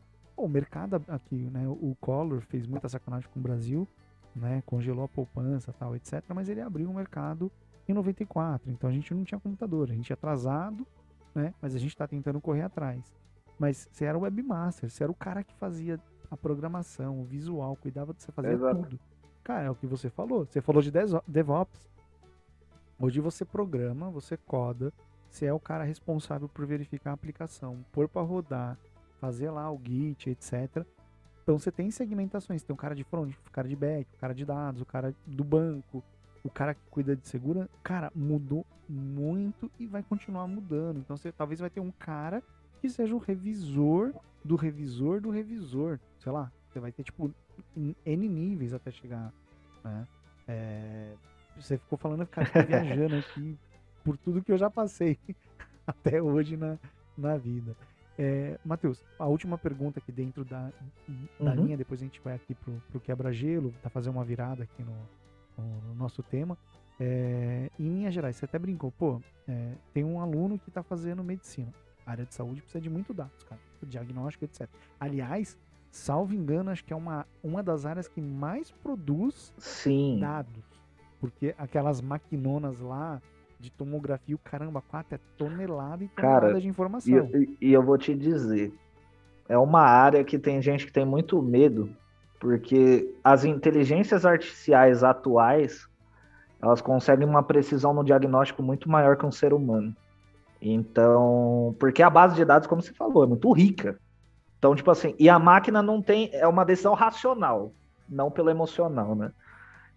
o 0.44 0.48
mercado 0.48 1.02
aqui, 1.08 1.50
né? 1.50 1.66
O 1.68 1.96
Collor 2.00 2.40
fez 2.40 2.66
muita 2.66 2.88
sacanagem 2.88 3.28
com 3.32 3.40
o 3.40 3.42
Brasil, 3.42 3.88
né? 4.34 4.62
Congelou 4.66 5.04
a 5.04 5.08
poupança 5.08 5.72
tal, 5.72 5.94
etc. 5.96 6.22
Mas 6.34 6.48
ele 6.48 6.60
abriu 6.60 6.90
o 6.90 6.94
mercado 6.94 7.50
em 7.88 7.92
94. 7.92 8.70
Então 8.70 8.88
a 8.88 8.92
gente 8.92 9.12
não 9.14 9.24
tinha 9.24 9.40
computador, 9.40 9.90
a 9.90 9.94
gente 9.94 10.10
ia 10.10 10.14
atrasado, 10.14 10.86
né? 11.34 11.54
Mas 11.60 11.74
a 11.74 11.78
gente 11.78 11.90
está 11.90 12.06
tentando 12.06 12.40
correr 12.40 12.62
atrás. 12.62 13.14
Mas 13.58 13.88
você 13.90 14.04
era 14.04 14.16
o 14.18 14.22
webmaster, 14.22 14.90
você 14.90 15.02
era 15.02 15.12
o 15.12 15.14
cara 15.14 15.42
que 15.42 15.54
fazia 15.54 16.00
a 16.30 16.36
programação, 16.36 17.20
o 17.20 17.24
visual, 17.24 17.76
cuidava 17.76 18.14
de 18.14 18.22
você 18.22 18.32
fazer 18.32 18.52
Exato. 18.52 18.82
tudo. 18.82 19.00
Cara, 19.44 19.64
é 19.64 19.70
o 19.70 19.74
que 19.74 19.86
você 19.86 20.08
falou. 20.08 20.46
Você 20.46 20.60
falou 20.60 20.80
de 20.80 20.90
DevOps. 21.26 21.90
Hoje 22.98 23.20
você 23.20 23.44
programa, 23.44 24.10
você 24.10 24.36
coda, 24.36 24.92
você 25.28 25.46
é 25.46 25.52
o 25.52 25.58
cara 25.58 25.82
responsável 25.82 26.48
por 26.48 26.64
verificar 26.66 27.10
a 27.10 27.14
aplicação, 27.14 27.84
pôr 27.90 28.08
para 28.08 28.22
rodar, 28.22 28.78
fazer 29.22 29.52
lá 29.52 29.70
o 29.70 29.80
Git, 29.80 30.28
etc. 30.28 30.84
Então 31.44 31.56
você 31.56 31.70
tem 31.70 31.92
segmentações, 31.92 32.64
tem 32.64 32.74
o 32.74 32.76
cara 32.76 32.92
de 32.92 33.04
front, 33.04 33.32
o 33.46 33.50
cara 33.52 33.68
de 33.68 33.76
back, 33.76 34.08
o 34.12 34.18
cara 34.18 34.34
de 34.34 34.44
dados, 34.44 34.80
o 34.80 34.84
cara 34.84 35.14
do 35.24 35.44
banco, 35.44 36.02
o 36.42 36.50
cara 36.50 36.74
que 36.74 36.80
cuida 36.90 37.14
de 37.14 37.28
segurança. 37.28 37.70
Cara, 37.84 38.10
mudou 38.16 38.66
muito 38.88 39.70
e 39.78 39.86
vai 39.86 40.02
continuar 40.02 40.48
mudando. 40.48 40.98
Então 40.98 41.16
você 41.16 41.30
talvez 41.30 41.60
vai 41.60 41.70
ter 41.70 41.78
um 41.78 41.92
cara 41.92 42.42
que 42.80 42.88
seja 42.88 43.14
o 43.14 43.18
revisor 43.18 44.12
do 44.44 44.56
revisor 44.56 45.20
do 45.20 45.30
revisor. 45.30 46.00
Sei 46.18 46.32
lá, 46.32 46.50
você 46.68 46.80
vai 46.80 46.90
ter 46.90 47.04
tipo 47.04 47.32
N 47.76 48.28
níveis 48.28 48.74
até 48.74 48.90
chegar, 48.90 49.32
né? 49.84 50.08
É, 50.48 51.14
você 51.56 51.78
ficou 51.78 51.96
falando, 51.96 52.26
cara, 52.26 52.44
fica 52.48 52.64
viajando 52.64 53.14
aqui 53.22 53.56
por 54.02 54.16
tudo 54.16 54.42
que 54.42 54.50
eu 54.50 54.58
já 54.58 54.68
passei 54.68 55.16
até 55.86 56.20
hoje 56.20 56.56
na, 56.56 56.76
na 57.16 57.36
vida. 57.36 57.76
É, 58.18 58.58
Matheus, 58.64 59.02
a 59.18 59.26
última 59.26 59.56
pergunta 59.56 59.98
aqui 59.98 60.12
dentro 60.12 60.44
da, 60.44 60.70
da 61.40 61.50
Uhum. 61.50 61.54
linha, 61.64 61.76
depois 61.76 62.00
a 62.00 62.04
gente 62.04 62.20
vai 62.20 62.34
aqui 62.34 62.54
pro, 62.54 62.82
pro 62.90 63.00
quebra-gelo, 63.00 63.72
tá 63.82 63.88
fazer 63.88 64.10
uma 64.10 64.24
virada 64.24 64.62
aqui 64.64 64.82
no, 64.82 64.92
no- 65.58 65.80
no 65.88 65.94
nosso 65.94 66.22
tema. 66.22 66.56
É, 67.00 67.70
em 67.78 67.88
linhas 67.88 68.12
gerais, 68.14 68.36
você 68.36 68.44
até 68.44 68.58
brincou, 68.58 68.92
pô, 68.92 69.20
é, 69.48 69.74
tem 69.94 70.04
um 70.04 70.20
aluno 70.20 70.58
que 70.58 70.70
tá 70.70 70.82
fazendo 70.82 71.24
medicina. 71.24 71.72
A 72.06 72.10
área 72.12 72.26
de 72.26 72.34
saúde 72.34 72.60
precisa 72.60 72.80
de 72.80 72.90
muito 72.90 73.14
dados, 73.14 73.42
cara. 73.44 73.60
Diagnóstico, 73.84 74.44
etc. 74.44 74.68
Aliás, 75.00 75.58
salvo 75.90 76.34
engano, 76.34 76.70
acho 76.70 76.84
que 76.84 76.92
é 76.92 76.96
uma, 76.96 77.26
uma 77.42 77.62
das 77.62 77.84
áreas 77.86 78.06
que 78.08 78.20
mais 78.20 78.70
produz 78.70 79.52
Sim. 79.58 80.18
dados. 80.20 80.64
Porque 81.18 81.54
aquelas 81.58 82.00
maquinonas 82.00 82.80
lá 82.80 83.20
de 83.62 83.70
tomografia, 83.70 84.34
o 84.34 84.38
caramba, 84.38 84.82
4 84.82 85.14
é 85.14 85.20
tonelada 85.38 86.02
e 86.02 86.08
Cara, 86.08 86.40
tonelada 86.40 86.60
de 86.60 86.66
E, 86.66 86.70
informação. 86.70 87.30
e- 87.32 87.56
e 87.68 87.72
eu 87.72 87.82
vou 87.82 87.96
te 87.96 88.12
dizer, 88.14 88.72
é 89.48 89.56
uma 89.56 89.82
área 89.82 90.24
que 90.24 90.38
tem 90.38 90.60
gente 90.60 90.84
que 90.84 90.92
tem 90.92 91.04
muito 91.06 91.40
medo, 91.40 91.88
porque 92.40 93.08
as 93.22 93.44
inteligências 93.44 94.26
artificiais 94.26 95.04
atuais, 95.04 95.86
elas 96.60 96.80
conseguem 96.80 97.26
uma 97.26 97.42
precisão 97.42 97.94
no 97.94 98.04
diagnóstico 98.04 98.62
muito 98.62 98.88
maior 98.90 99.16
que 99.16 99.24
um 99.26 99.32
ser 99.32 99.52
humano. 99.52 99.94
Então, 100.60 101.74
porque 101.78 102.02
a 102.02 102.10
base 102.10 102.34
de 102.36 102.44
dados, 102.44 102.68
como 102.68 102.82
você 102.82 102.92
falou, 102.94 103.24
é 103.24 103.26
muito 103.26 103.50
rica. 103.52 103.98
Então, 104.58 104.74
tipo 104.74 104.90
assim, 104.90 105.14
e 105.18 105.28
a 105.28 105.38
máquina 105.38 105.82
não 105.82 106.00
tem, 106.02 106.30
é 106.32 106.46
uma 106.46 106.64
decisão 106.64 106.94
racional, 106.94 107.72
não 108.08 108.30
pelo 108.30 108.50
emocional, 108.50 109.14
né? 109.14 109.30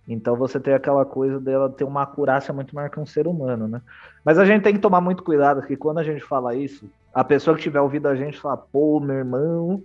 Então 0.08 0.36
você 0.36 0.60
tem 0.60 0.74
aquela 0.74 1.04
coisa 1.04 1.40
dela 1.40 1.70
ter 1.70 1.84
uma 1.84 2.04
acurácia 2.04 2.54
muito 2.54 2.76
maior 2.76 2.90
que 2.90 3.00
um 3.00 3.06
ser 3.06 3.28
humano, 3.28 3.68
né? 3.68 3.82
Mas 4.24 4.38
a 4.38 4.46
gente 4.46 4.62
tem 4.62 4.74
que 4.74 4.80
tomar 4.80 5.02
muito 5.02 5.24
cuidado, 5.24 5.62
porque 5.62 5.76
quando 5.76 5.98
a 5.98 6.04
gente 6.04 6.22
fala 6.24 6.56
isso, 6.56 6.90
a 7.14 7.24
pessoa 7.24 7.56
que 7.56 7.64
tiver 7.64 7.82
ouvido 7.82 8.08
a 8.08 8.16
gente 8.16 8.40
fala, 8.40 8.58
pô, 8.58 9.00
meu 9.00 9.16
irmão, 9.16 9.84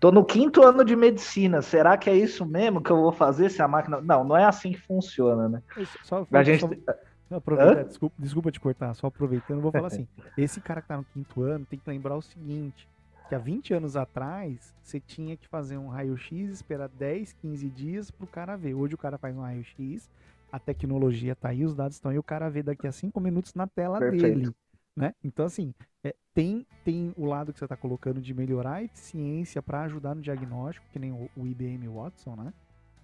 tô 0.00 0.10
no 0.10 0.24
quinto 0.24 0.62
ano 0.62 0.84
de 0.84 0.96
medicina, 0.96 1.62
será 1.62 1.96
que 1.96 2.10
é 2.10 2.16
isso 2.16 2.44
mesmo 2.44 2.82
que 2.82 2.90
eu 2.90 2.96
vou 2.96 3.12
fazer 3.12 3.48
se 3.48 3.62
a 3.62 3.68
máquina. 3.68 4.00
Não, 4.00 4.24
não 4.24 4.36
é 4.36 4.44
assim 4.44 4.72
que 4.72 4.80
funciona, 4.80 5.48
né? 5.48 5.62
Só, 6.02 6.26
A 6.32 6.42
gente. 6.42 6.60
só 6.60 7.36
aproveitar, 7.36 7.84
desculpa, 7.84 8.16
desculpa 8.18 8.50
te 8.50 8.60
cortar, 8.60 8.94
só 8.94 9.06
aproveitando, 9.06 9.60
vou 9.60 9.70
falar 9.70 9.86
assim: 9.86 10.08
esse 10.36 10.60
cara 10.60 10.82
que 10.82 10.88
tá 10.88 10.96
no 10.96 11.04
quinto 11.04 11.42
ano 11.42 11.64
tem 11.64 11.78
que 11.78 11.88
lembrar 11.88 12.16
o 12.16 12.22
seguinte: 12.22 12.88
que 13.28 13.34
há 13.34 13.38
20 13.38 13.74
anos 13.74 13.96
atrás 13.96 14.74
você 14.82 15.00
tinha 15.00 15.36
que 15.36 15.48
fazer 15.48 15.78
um 15.78 15.88
raio-x, 15.88 16.50
esperar 16.50 16.88
10, 16.88 17.32
15 17.34 17.70
dias 17.70 18.10
pro 18.10 18.26
cara 18.26 18.56
ver. 18.56 18.74
Hoje 18.74 18.94
o 18.94 18.98
cara 18.98 19.16
faz 19.18 19.36
um 19.36 19.40
raio-x, 19.40 20.08
a 20.52 20.58
tecnologia 20.58 21.34
tá 21.34 21.48
aí, 21.48 21.64
os 21.64 21.74
dados 21.74 21.96
estão 21.96 22.10
aí, 22.10 22.18
o 22.18 22.22
cara 22.22 22.48
vê 22.50 22.62
daqui 22.62 22.86
a 22.86 22.92
5 22.92 23.18
minutos 23.20 23.54
na 23.54 23.66
tela 23.66 23.98
Perfeito. 23.98 24.22
dele. 24.40 24.54
Né? 24.96 25.12
Então, 25.24 25.44
assim, 25.46 25.74
é, 26.04 26.14
tem, 26.32 26.64
tem 26.84 27.12
o 27.16 27.26
lado 27.26 27.52
que 27.52 27.58
você 27.58 27.64
está 27.64 27.76
colocando 27.76 28.20
de 28.20 28.32
melhorar 28.32 28.74
a 28.74 28.82
eficiência 28.84 29.60
para 29.60 29.82
ajudar 29.82 30.14
no 30.14 30.22
diagnóstico, 30.22 30.86
que 30.92 30.98
nem 31.00 31.10
o, 31.10 31.28
o 31.36 31.46
IBM 31.46 31.88
Watson, 31.88 32.36
né? 32.36 32.52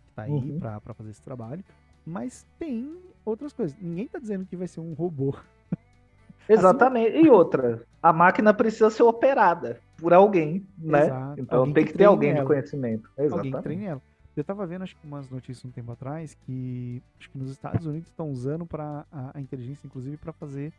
Que 0.06 0.12
tá 0.14 0.22
aí 0.22 0.30
Uhum. 0.30 0.60
para 0.60 0.94
fazer 0.94 1.10
esse 1.10 1.22
trabalho. 1.22 1.64
Mas 2.06 2.46
tem 2.58 2.96
outras 3.24 3.52
coisas. 3.52 3.76
Ninguém 3.80 4.06
tá 4.06 4.18
dizendo 4.20 4.46
que 4.46 4.56
vai 4.56 4.68
ser 4.68 4.80
um 4.80 4.92
robô. 4.92 5.34
Exatamente. 6.48 7.16
E 7.16 7.28
outra, 7.28 7.84
a 8.02 8.12
máquina 8.12 8.54
precisa 8.54 8.90
ser 8.90 9.02
operada 9.02 9.80
por 10.00 10.12
alguém, 10.12 10.66
né? 10.78 11.04
Exato. 11.06 11.40
Então 11.40 11.58
Alguém 11.60 11.74
tem 11.74 11.84
que 11.84 11.92
que 11.92 11.98
ter 11.98 12.04
alguém 12.04 12.32
de 12.32 12.38
ela. 12.38 12.46
conhecimento. 12.46 13.08
Alguém 13.10 13.26
Exatamente. 13.26 13.56
que 13.56 13.62
treine 13.62 13.84
ela. 13.84 14.02
Eu 14.36 14.44
tava 14.44 14.66
vendo, 14.66 14.82
acho 14.82 14.96
que 14.96 15.06
umas 15.06 15.28
notícias 15.28 15.64
um 15.64 15.70
tempo 15.70 15.90
atrás, 15.92 16.34
que 16.46 17.02
acho 17.18 17.28
que 17.30 17.36
nos 17.38 17.50
Estados 17.50 17.84
Unidos 17.84 18.08
estão 18.08 18.30
usando 18.30 18.64
para 18.64 19.04
a, 19.12 19.32
a 19.36 19.40
inteligência, 19.40 19.86
inclusive, 19.86 20.16
para 20.16 20.32
fazer 20.32 20.72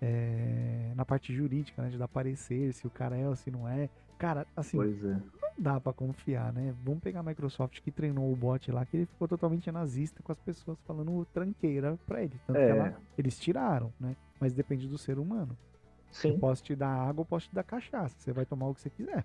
é, 0.00 0.92
na 0.94 1.04
parte 1.04 1.34
jurídica, 1.34 1.82
né? 1.82 1.88
De 1.90 1.98
dar 1.98 2.08
parecer 2.08 2.72
se 2.72 2.86
o 2.86 2.90
cara 2.90 3.16
é 3.16 3.28
ou 3.28 3.36
se 3.36 3.50
não 3.50 3.68
é. 3.68 3.88
Cara, 4.18 4.46
assim, 4.56 4.76
Pois 4.76 5.04
é. 5.04 5.08
não 5.14 5.22
dá 5.58 5.80
pra 5.80 5.92
confiar, 5.92 6.52
né? 6.52 6.74
Vamos 6.84 7.00
pegar 7.00 7.20
a 7.20 7.22
Microsoft 7.22 7.80
que 7.80 7.90
treinou 7.90 8.32
o 8.32 8.36
bot 8.36 8.70
lá, 8.72 8.84
que 8.84 8.96
ele 8.96 9.06
ficou 9.06 9.28
totalmente 9.28 9.70
nazista 9.70 10.20
com 10.22 10.32
as 10.32 10.38
pessoas 10.40 10.76
falando 10.86 11.24
tranqueira 11.32 11.96
pra 12.06 12.22
ele. 12.22 12.34
Tanto 12.46 12.56
que 12.56 12.62
É. 12.62 12.68
ela- 12.70 12.96
eles 13.16 13.38
tiraram, 13.38 13.92
né? 13.98 14.16
Mas 14.40 14.52
depende 14.52 14.88
do 14.88 14.98
ser 14.98 15.18
humano. 15.18 15.56
Eu 16.12 16.32
Sim. 16.32 16.38
posso 16.38 16.62
te 16.62 16.74
dar 16.74 16.88
água, 16.88 17.22
eu 17.22 17.26
posso 17.26 17.48
te 17.48 17.54
dar 17.54 17.62
cachaça. 17.62 18.14
Você 18.18 18.32
vai 18.32 18.44
tomar 18.44 18.68
o 18.68 18.74
que 18.74 18.80
você 18.80 18.90
quiser. 18.90 19.24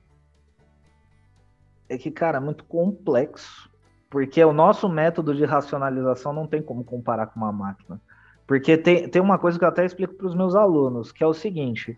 É 1.89 1.97
que, 1.97 2.11
cara, 2.11 2.37
é 2.37 2.41
muito 2.41 2.63
complexo. 2.65 3.69
Porque 4.09 4.43
o 4.43 4.53
nosso 4.53 4.87
método 4.87 5.33
de 5.33 5.43
racionalização 5.43 6.33
não 6.33 6.45
tem 6.45 6.61
como 6.61 6.83
comparar 6.83 7.27
com 7.27 7.39
uma 7.39 7.51
máquina. 7.51 7.99
Porque 8.45 8.77
tem, 8.77 9.09
tem 9.09 9.21
uma 9.21 9.39
coisa 9.39 9.57
que 9.57 9.65
eu 9.65 9.69
até 9.69 9.83
explico 9.85 10.13
para 10.13 10.27
os 10.27 10.35
meus 10.35 10.53
alunos, 10.55 11.11
que 11.11 11.23
é 11.23 11.27
o 11.27 11.33
seguinte. 11.33 11.97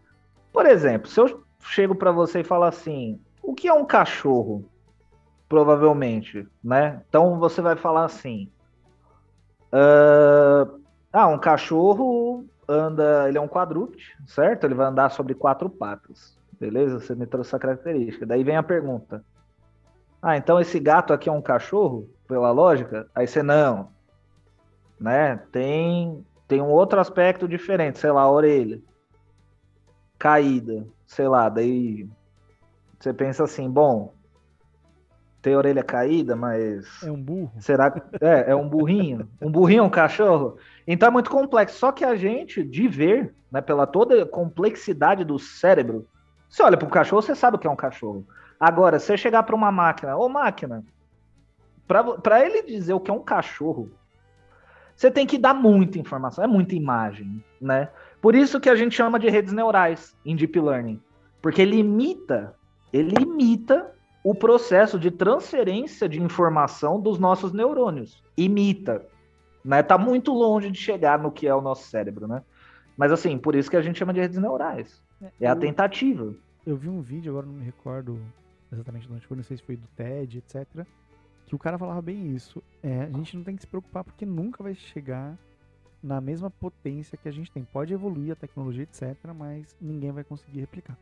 Por 0.53 0.65
exemplo, 0.65 1.09
se 1.09 1.19
eu 1.19 1.43
chego 1.59 1.95
para 1.95 2.11
você 2.11 2.39
e 2.39 2.43
falo 2.43 2.63
assim, 2.63 3.19
o 3.43 3.53
que 3.53 3.67
é 3.67 3.73
um 3.73 3.85
cachorro? 3.85 4.69
Provavelmente, 5.49 6.47
né? 6.63 7.03
Então 7.09 7.37
você 7.37 7.61
vai 7.61 7.75
falar 7.75 8.05
assim. 8.05 8.49
"Ah, 9.71 10.67
ah, 11.11 11.27
um 11.27 11.37
cachorro 11.37 12.45
anda, 12.67 13.27
ele 13.27 13.37
é 13.37 13.41
um 13.41 13.47
quadrúpede, 13.47 14.15
certo? 14.27 14.65
Ele 14.65 14.73
vai 14.73 14.87
andar 14.87 15.09
sobre 15.09 15.33
quatro 15.33 15.69
patas. 15.69 16.37
Beleza? 16.59 16.99
Você 16.99 17.15
me 17.15 17.25
trouxe 17.25 17.49
essa 17.49 17.59
característica. 17.59 18.25
Daí 18.25 18.43
vem 18.43 18.57
a 18.57 18.63
pergunta. 18.63 19.23
Ah, 20.21 20.37
então 20.37 20.59
esse 20.59 20.79
gato 20.79 21.13
aqui 21.13 21.29
é 21.29 21.31
um 21.31 21.41
cachorro, 21.41 22.09
pela 22.27 22.51
lógica? 22.51 23.07
Aí 23.13 23.27
você 23.27 23.43
não. 23.43 23.89
Né? 24.99 25.37
Tem 25.51 26.25
tem 26.47 26.61
um 26.61 26.69
outro 26.69 26.99
aspecto 26.99 27.47
diferente, 27.47 27.99
sei 27.99 28.11
lá, 28.11 28.21
a 28.21 28.31
orelha. 28.31 28.79
Caída, 30.17 30.85
sei 31.07 31.27
lá, 31.27 31.49
daí 31.49 32.07
você 32.99 33.13
pensa 33.13 33.43
assim, 33.43 33.69
bom, 33.69 34.13
tem 35.41 35.55
orelha 35.55 35.83
caída, 35.83 36.35
mas 36.35 37.03
É 37.03 37.11
um 37.11 37.21
burro? 37.21 37.51
Será 37.59 37.91
que 37.91 38.01
é, 38.19 38.51
é 38.51 38.55
um 38.55 38.67
burrinho? 38.67 39.29
Um 39.39 39.51
burrinho 39.51 39.81
é 39.81 39.83
um 39.83 39.89
cachorro? 39.89 40.57
Então 40.87 41.07
é 41.07 41.11
muito 41.11 41.29
complexo. 41.29 41.77
Só 41.79 41.91
que 41.91 42.03
a 42.03 42.15
gente, 42.15 42.63
de 42.63 42.87
ver, 42.87 43.33
né, 43.51 43.61
pela 43.61 43.87
toda 43.87 44.23
a 44.23 44.27
complexidade 44.27 45.23
do 45.23 45.39
cérebro, 45.39 46.07
você 46.49 46.63
olha 46.63 46.77
para 46.77 46.87
um 46.87 46.91
cachorro, 46.91 47.21
você 47.21 47.35
sabe 47.35 47.57
o 47.57 47.59
que 47.59 47.67
é 47.67 47.69
um 47.69 47.75
cachorro. 47.75 48.25
Agora, 48.59 48.99
se 48.99 49.07
você 49.07 49.17
chegar 49.17 49.43
para 49.43 49.55
uma 49.55 49.71
máquina, 49.71 50.15
ô 50.15 50.29
máquina, 50.29 50.83
para 51.87 52.45
ele 52.45 52.63
dizer 52.63 52.93
o 52.93 52.99
que 52.99 53.11
é 53.11 53.13
um 53.13 53.23
cachorro, 53.23 53.91
você 54.95 55.11
tem 55.11 55.27
que 55.27 55.37
dar 55.37 55.53
muita 55.53 55.99
informação, 55.99 56.43
é 56.43 56.47
muita 56.47 56.73
imagem, 56.75 57.43
né? 57.59 57.89
Por 58.21 58.33
isso 58.33 58.59
que 58.59 58.69
a 58.69 58.75
gente 58.75 58.95
chama 58.95 59.19
de 59.19 59.29
redes 59.29 59.51
neurais 59.53 60.15
em 60.25 60.35
deep 60.35 60.59
learning, 60.59 61.01
porque 61.41 61.61
ele 61.61 61.77
imita, 61.77 62.55
ele 62.93 63.13
imita 63.21 63.91
o 64.23 64.33
processo 64.33 64.97
de 64.97 65.11
transferência 65.11 66.07
de 66.07 66.19
informação 66.21 66.99
dos 66.99 67.19
nossos 67.19 67.51
neurônios. 67.51 68.23
Imita. 68.35 69.05
Né? 69.65 69.81
Tá 69.81 69.97
muito 69.97 70.31
longe 70.31 70.69
de 70.69 70.77
chegar 70.77 71.17
no 71.17 71.31
que 71.31 71.47
é 71.47 71.55
o 71.55 71.59
nosso 71.59 71.89
cérebro, 71.89 72.27
né? 72.27 72.43
Mas 72.95 73.11
assim, 73.11 73.35
por 73.35 73.55
isso 73.55 73.69
que 73.69 73.75
a 73.75 73.81
gente 73.81 73.97
chama 73.97 74.13
de 74.13 74.21
redes 74.21 74.37
neurais. 74.37 75.01
É, 75.21 75.31
é 75.41 75.47
a 75.47 75.55
tentativa. 75.55 76.35
Eu 76.65 76.77
vi 76.77 76.87
um 76.87 77.01
vídeo, 77.01 77.31
agora 77.31 77.47
não 77.47 77.55
me 77.55 77.65
recordo 77.65 78.19
exatamente 78.71 79.07
de 79.07 79.13
onde 79.13 79.25
foi, 79.25 79.35
não 79.35 79.43
sei 79.43 79.57
se 79.57 79.63
foi 79.63 79.75
do 79.75 79.87
TED, 79.95 80.37
etc. 80.37 80.85
Que 81.47 81.55
o 81.55 81.59
cara 81.59 81.79
falava 81.79 82.01
bem 82.01 82.35
isso. 82.35 82.61
É, 82.83 83.01
a 83.01 83.09
gente 83.09 83.35
não 83.35 83.43
tem 83.43 83.55
que 83.55 83.63
se 83.63 83.67
preocupar 83.67 84.03
porque 84.03 84.25
nunca 84.25 84.61
vai 84.63 84.75
chegar 84.75 85.35
na 86.01 86.21
mesma 86.21 86.51
potência 86.51 87.17
que 87.17 87.27
a 87.27 87.31
gente 87.31 87.51
tem. 87.51 87.63
Pode 87.63 87.91
evoluir 87.91 88.33
a 88.33 88.35
tecnologia, 88.35 88.83
etc., 88.83 89.17
mas 89.35 89.75
ninguém 89.81 90.11
vai 90.11 90.23
conseguir 90.23 90.59
replicar. 90.59 90.95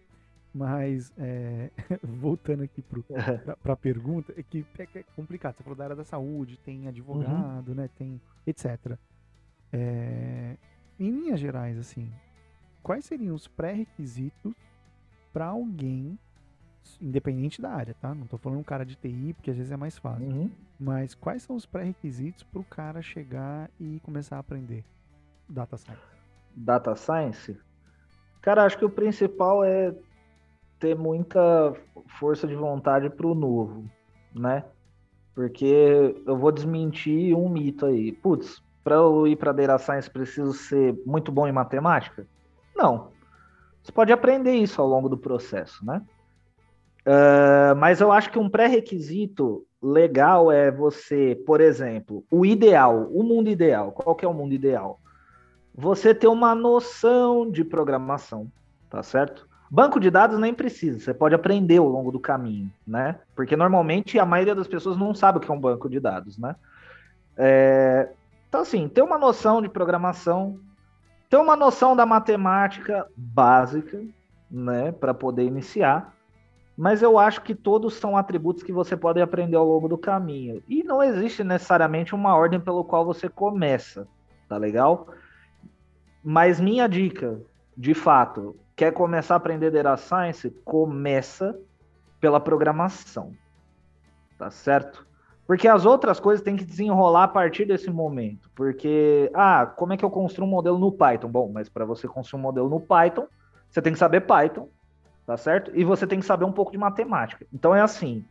Mas, 0.54 1.12
é, 1.18 1.72
voltando 2.04 2.64
aqui 2.64 2.84
para 3.64 3.74
a 3.74 3.76
pergunta, 3.76 4.34
é 4.38 4.44
que 4.44 4.64
é, 4.78 4.88
é, 5.00 5.04
complicado. 5.16 5.56
Você 5.58 5.64
falou 5.64 5.76
da 5.76 5.86
área 5.86 5.96
da 5.96 6.04
saúde, 6.04 6.60
tem 6.60 6.88
advogado, 6.88 7.70
uhum. 7.70 7.76
né, 7.76 7.90
tem 7.98 8.22
etc. 8.46 8.98
É, 9.72 10.56
em 11.00 11.10
linhas 11.10 11.40
gerais, 11.40 11.80
assim, 11.80 12.12
quais 12.84 13.04
seriam 13.06 13.34
os 13.34 13.48
pré-requisitos 13.48 14.54
para 15.34 15.48
alguém, 15.48 16.20
independente 17.02 17.60
da 17.60 17.72
área, 17.72 17.96
tá? 17.96 18.14
Não 18.14 18.26
estou 18.26 18.38
falando 18.38 18.60
um 18.60 18.64
cara 18.64 18.86
de 18.86 18.96
TI, 18.96 19.34
porque 19.34 19.50
às 19.50 19.58
vezes 19.58 19.72
é 19.72 19.78
mais 19.78 19.98
fácil. 19.98 20.28
Uhum. 20.28 20.52
Mas 20.80 21.16
quais 21.16 21.42
são 21.42 21.56
os 21.56 21.66
pré-requisitos 21.66 22.44
para 22.44 22.60
o 22.60 22.64
cara 22.64 23.02
chegar 23.02 23.72
e 23.80 24.00
começar 24.02 24.36
a 24.36 24.40
aprender 24.40 24.86
data 25.50 25.78
science? 25.78 26.02
Data 26.56 26.96
science? 26.96 27.58
Cara, 28.40 28.66
acho 28.66 28.78
que 28.78 28.86
o 28.86 28.90
principal 28.90 29.64
é 29.64 29.96
ter 30.84 30.98
muita 30.98 31.74
força 32.20 32.46
de 32.46 32.56
vontade 32.56 33.10
para 33.10 33.26
o 33.26 33.34
novo, 33.34 33.86
né? 34.36 34.66
Porque 35.34 36.14
eu 36.28 36.38
vou 36.38 36.52
desmentir 36.52 37.34
um 37.34 37.48
mito 37.48 37.86
aí. 37.86 38.12
Putz, 38.12 38.62
para 38.84 38.96
eu 38.96 39.26
ir 39.26 39.38
para 39.38 39.54
Data 39.54 39.78
Science 39.78 40.10
preciso 40.10 40.52
ser 40.52 40.94
muito 41.06 41.32
bom 41.32 41.48
em 41.48 41.54
matemática? 41.54 42.28
Não. 42.76 43.12
Você 43.82 43.94
pode 43.94 44.12
aprender 44.12 44.52
isso 44.56 44.82
ao 44.82 44.88
longo 44.88 45.08
do 45.08 45.18
processo, 45.18 45.86
né? 45.86 46.02
Uh, 47.08 47.76
mas 47.78 48.02
eu 48.02 48.12
acho 48.12 48.30
que 48.30 48.38
um 48.38 48.50
pré-requisito 48.50 49.66
legal 49.82 50.52
é 50.52 50.70
você, 50.70 51.42
por 51.46 51.62
exemplo, 51.62 52.26
o 52.30 52.46
ideal, 52.46 53.08
o 53.10 53.24
mundo 53.24 53.50
ideal. 53.50 53.94
Qual 53.94 54.18
que 54.18 54.26
é 54.26 54.28
o 54.28 54.34
mundo 54.34 54.54
ideal? 54.54 55.00
Você 55.74 56.14
ter 56.14 56.28
uma 56.28 56.54
noção 56.54 57.50
de 57.50 57.64
programação, 57.64 58.52
tá 58.90 59.02
certo? 59.02 59.48
Banco 59.74 60.00
de 60.00 60.12
dados 60.12 60.38
nem 60.38 60.54
precisa, 60.54 61.00
você 61.00 61.16
pode 61.16 61.34
aprender 61.34 61.78
ao 61.78 61.88
longo 61.88 62.12
do 62.12 62.20
caminho, 62.20 62.72
né? 62.86 63.20
Porque 63.36 63.56
normalmente 63.56 64.20
a 64.20 64.26
maioria 64.26 64.54
das 64.54 64.68
pessoas 64.68 64.96
não 64.96 65.16
sabe 65.16 65.40
o 65.40 65.42
que 65.42 65.50
é 65.50 65.54
um 65.54 65.60
banco 65.60 65.90
de 65.90 66.00
dados, 66.00 66.38
né? 66.38 66.56
É... 67.36 68.10
Então, 68.48 68.62
assim, 68.62 68.88
ter 68.88 69.02
uma 69.02 69.18
noção 69.18 69.64
de 69.64 69.68
programação, 69.68 70.60
ter 71.28 71.38
uma 71.38 71.56
noção 71.56 71.96
da 71.96 72.06
matemática 72.06 73.08
básica, 73.18 74.00
né, 74.52 74.92
para 74.92 75.12
poder 75.12 75.44
iniciar. 75.44 76.16
Mas 76.78 77.02
eu 77.02 77.18
acho 77.18 77.42
que 77.42 77.56
todos 77.56 77.96
são 77.96 78.16
atributos 78.16 78.62
que 78.62 78.72
você 78.72 78.96
pode 78.96 79.20
aprender 79.20 79.56
ao 79.56 79.66
longo 79.66 79.88
do 79.88 79.98
caminho. 79.98 80.62
E 80.70 80.84
não 80.84 81.02
existe 81.02 81.44
necessariamente 81.44 82.14
uma 82.14 82.36
ordem 82.36 82.60
pelo 82.60 82.84
qual 82.84 83.04
você 83.04 83.28
começa, 83.28 84.08
tá 84.48 84.56
legal? 84.56 85.08
Mas 86.24 86.60
minha 86.60 86.88
dica, 86.88 87.42
de 87.76 87.96
fato, 87.96 88.56
quer 88.76 88.92
começar 88.92 89.36
a 89.36 89.38
aprender 89.38 89.72
Data 89.72 89.98
Science? 89.98 90.50
Começa 90.64 91.58
pela 92.20 92.40
programação. 92.40 93.34
Tá 94.38 94.50
certo? 94.50 95.06
Porque 95.46 95.68
as 95.68 95.86
outras 95.86 96.20
coisas 96.20 96.44
tem 96.44 96.56
que 96.56 96.64
desenrolar 96.64 97.26
a 97.26 97.28
partir 97.28 97.66
desse 97.66 97.90
momento. 97.90 98.50
Porque, 98.56 99.30
ah, 99.34 99.66
como 99.66 99.94
é 99.94 99.98
que 99.98 100.06
eu 100.06 100.10
construo 100.10 100.48
um 100.48 100.50
modelo 100.50 100.80
no 100.80 100.92
Python? 100.92 101.28
Bom, 101.28 101.52
mas 101.52 101.68
para 101.68 101.86
você 101.86 102.08
construir 102.08 102.40
um 102.40 102.44
modelo 102.44 102.70
no 102.70 102.80
Python, 102.80 103.28
você 103.70 103.82
tem 103.82 103.92
que 103.92 104.00
saber 104.00 104.22
Python, 104.22 104.70
tá 105.26 105.36
certo? 105.36 105.72
E 105.76 105.84
você 105.84 106.08
tem 106.08 106.20
que 106.20 106.26
saber 106.26 106.46
um 106.46 106.52
pouco 106.52 106.72
de 106.72 106.78
matemática. 106.78 107.46
Então 107.52 107.76
é 107.76 107.82
assim: 107.82 108.24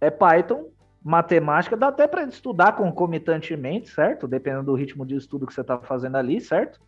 é 0.00 0.10
Python, 0.10 0.66
matemática, 1.02 1.76
dá 1.76 1.88
até 1.88 2.08
para 2.08 2.24
estudar 2.24 2.72
concomitantemente, 2.72 3.88
certo? 3.88 4.26
Dependendo 4.26 4.64
do 4.64 4.74
ritmo 4.74 5.06
de 5.06 5.16
estudo 5.16 5.46
que 5.46 5.54
você 5.54 5.60
está 5.60 5.78
fazendo 5.78 6.16
ali, 6.16 6.40
certo? 6.40 6.80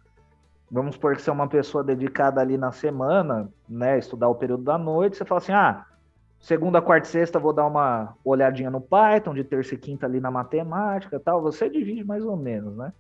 Vamos 0.71 0.97
que 0.97 1.23
você 1.23 1.31
é 1.31 1.33
uma 1.33 1.49
pessoa 1.49 1.83
dedicada 1.83 2.41
ali 2.41 2.57
na 2.57 2.71
semana, 2.71 3.49
né, 3.69 3.99
estudar 3.99 4.29
o 4.29 4.35
período 4.35 4.63
da 4.63 4.79
noite, 4.79 5.17
você 5.17 5.25
fala 5.25 5.39
assim, 5.41 5.53
ah, 5.53 5.85
segunda, 6.39 6.81
quarta 6.81 7.09
e 7.09 7.11
sexta 7.11 7.39
vou 7.39 7.53
dar 7.53 7.67
uma 7.67 8.15
olhadinha 8.25 8.71
no 8.71 8.81
Python, 8.81 9.35
de 9.35 9.43
terça 9.43 9.75
e 9.75 9.79
quinta 9.79 10.07
ali 10.07 10.21
na 10.21 10.31
matemática 10.31 11.19
tal, 11.19 11.43
você 11.43 11.69
divide 11.69 12.05
mais 12.05 12.25
ou 12.25 12.37
menos, 12.37 12.77
né? 12.77 12.93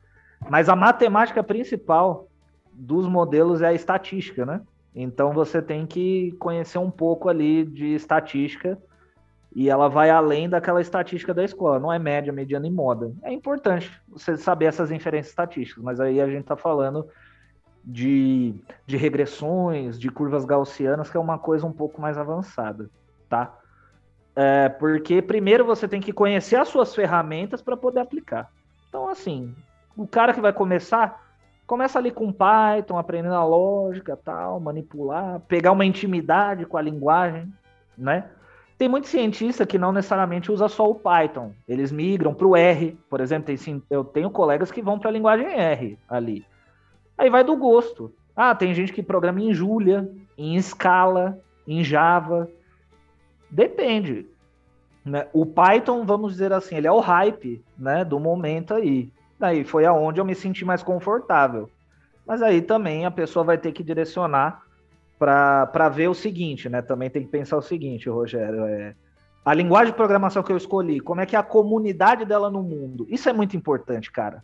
Mas 0.48 0.68
a 0.68 0.74
matemática 0.74 1.42
principal 1.42 2.26
dos 2.72 3.06
modelos 3.06 3.62
é 3.62 3.68
a 3.68 3.72
estatística, 3.72 4.44
né? 4.44 4.62
Então 4.94 5.32
você 5.32 5.62
tem 5.62 5.86
que 5.86 6.32
conhecer 6.38 6.78
um 6.78 6.90
pouco 6.90 7.28
ali 7.28 7.64
de 7.64 7.94
estatística 7.94 8.78
e 9.54 9.68
ela 9.68 9.88
vai 9.88 10.10
além 10.10 10.48
daquela 10.48 10.80
estatística 10.80 11.34
da 11.34 11.44
escola, 11.44 11.78
não 11.78 11.92
é 11.92 11.98
média, 11.98 12.32
mediana 12.32 12.66
e 12.66 12.70
moda. 12.70 13.12
É 13.22 13.32
importante 13.32 13.90
você 14.08 14.36
saber 14.36 14.66
essas 14.66 14.90
inferências 14.90 15.30
estatísticas, 15.30 15.82
mas 15.82 16.00
aí 16.00 16.20
a 16.20 16.26
gente 16.26 16.42
está 16.42 16.56
falando 16.56 17.06
de, 17.84 18.54
de 18.86 18.96
regressões, 18.96 19.98
de 19.98 20.10
curvas 20.10 20.44
gaussianas, 20.44 21.10
que 21.10 21.16
é 21.16 21.20
uma 21.20 21.38
coisa 21.38 21.66
um 21.66 21.72
pouco 21.72 22.00
mais 22.00 22.18
avançada, 22.18 22.90
tá? 23.28 23.56
É, 24.36 24.68
porque 24.68 25.20
primeiro 25.20 25.64
você 25.64 25.88
tem 25.88 26.00
que 26.00 26.12
conhecer 26.12 26.56
as 26.56 26.68
suas 26.68 26.94
ferramentas 26.94 27.60
para 27.60 27.76
poder 27.76 28.00
aplicar. 28.00 28.50
Então, 28.88 29.08
assim, 29.08 29.54
o 29.96 30.06
cara 30.06 30.32
que 30.32 30.40
vai 30.40 30.52
começar, 30.52 31.26
começa 31.66 31.98
ali 31.98 32.10
com 32.10 32.32
Python, 32.32 32.98
aprendendo 32.98 33.34
a 33.34 33.44
lógica, 33.44 34.16
tal, 34.16 34.60
manipular, 34.60 35.40
pegar 35.40 35.72
uma 35.72 35.84
intimidade 35.84 36.64
com 36.66 36.76
a 36.76 36.82
linguagem, 36.82 37.52
né? 37.96 38.30
Tem 38.78 38.88
muito 38.88 39.08
cientista 39.08 39.66
que 39.66 39.76
não 39.76 39.92
necessariamente 39.92 40.50
usa 40.50 40.66
só 40.66 40.88
o 40.88 40.94
Python. 40.94 41.52
Eles 41.68 41.92
migram 41.92 42.32
para 42.32 42.46
o 42.46 42.56
R, 42.56 42.98
por 43.10 43.20
exemplo. 43.20 43.54
Tem, 43.54 43.82
eu 43.90 44.02
tenho 44.02 44.30
colegas 44.30 44.72
que 44.72 44.80
vão 44.80 44.98
para 44.98 45.10
a 45.10 45.12
linguagem 45.12 45.46
R 45.46 45.98
ali. 46.08 46.46
Aí 47.20 47.28
vai 47.28 47.44
do 47.44 47.54
gosto. 47.54 48.10
Ah, 48.34 48.54
tem 48.54 48.72
gente 48.72 48.94
que 48.94 49.02
programa 49.02 49.42
em 49.42 49.52
Julia, 49.52 50.10
em 50.38 50.58
Scala, 50.62 51.38
em 51.68 51.84
Java. 51.84 52.48
Depende. 53.50 54.26
Né? 55.04 55.26
O 55.30 55.44
Python, 55.44 56.06
vamos 56.06 56.32
dizer 56.32 56.50
assim, 56.50 56.76
ele 56.76 56.86
é 56.86 56.92
o 56.92 56.98
hype 56.98 57.62
né, 57.76 58.06
do 58.06 58.18
momento 58.18 58.72
aí. 58.72 59.12
Aí 59.38 59.64
foi 59.64 59.84
aonde 59.84 60.18
eu 60.18 60.24
me 60.24 60.34
senti 60.34 60.64
mais 60.64 60.82
confortável. 60.82 61.68
Mas 62.26 62.40
aí 62.40 62.62
também 62.62 63.04
a 63.04 63.10
pessoa 63.10 63.44
vai 63.44 63.58
ter 63.58 63.72
que 63.72 63.84
direcionar 63.84 64.62
para 65.18 65.90
ver 65.90 66.08
o 66.08 66.14
seguinte, 66.14 66.70
né? 66.70 66.80
Também 66.80 67.10
tem 67.10 67.22
que 67.22 67.28
pensar 67.28 67.58
o 67.58 67.62
seguinte, 67.62 68.08
Rogério. 68.08 68.64
É, 68.64 68.94
a 69.44 69.52
linguagem 69.52 69.92
de 69.92 69.96
programação 69.96 70.42
que 70.42 70.52
eu 70.52 70.56
escolhi, 70.56 71.00
como 71.00 71.20
é 71.20 71.26
que 71.26 71.36
é 71.36 71.38
a 71.38 71.42
comunidade 71.42 72.24
dela 72.24 72.48
no 72.48 72.62
mundo? 72.62 73.06
Isso 73.10 73.28
é 73.28 73.32
muito 73.34 73.54
importante, 73.58 74.10
cara. 74.10 74.42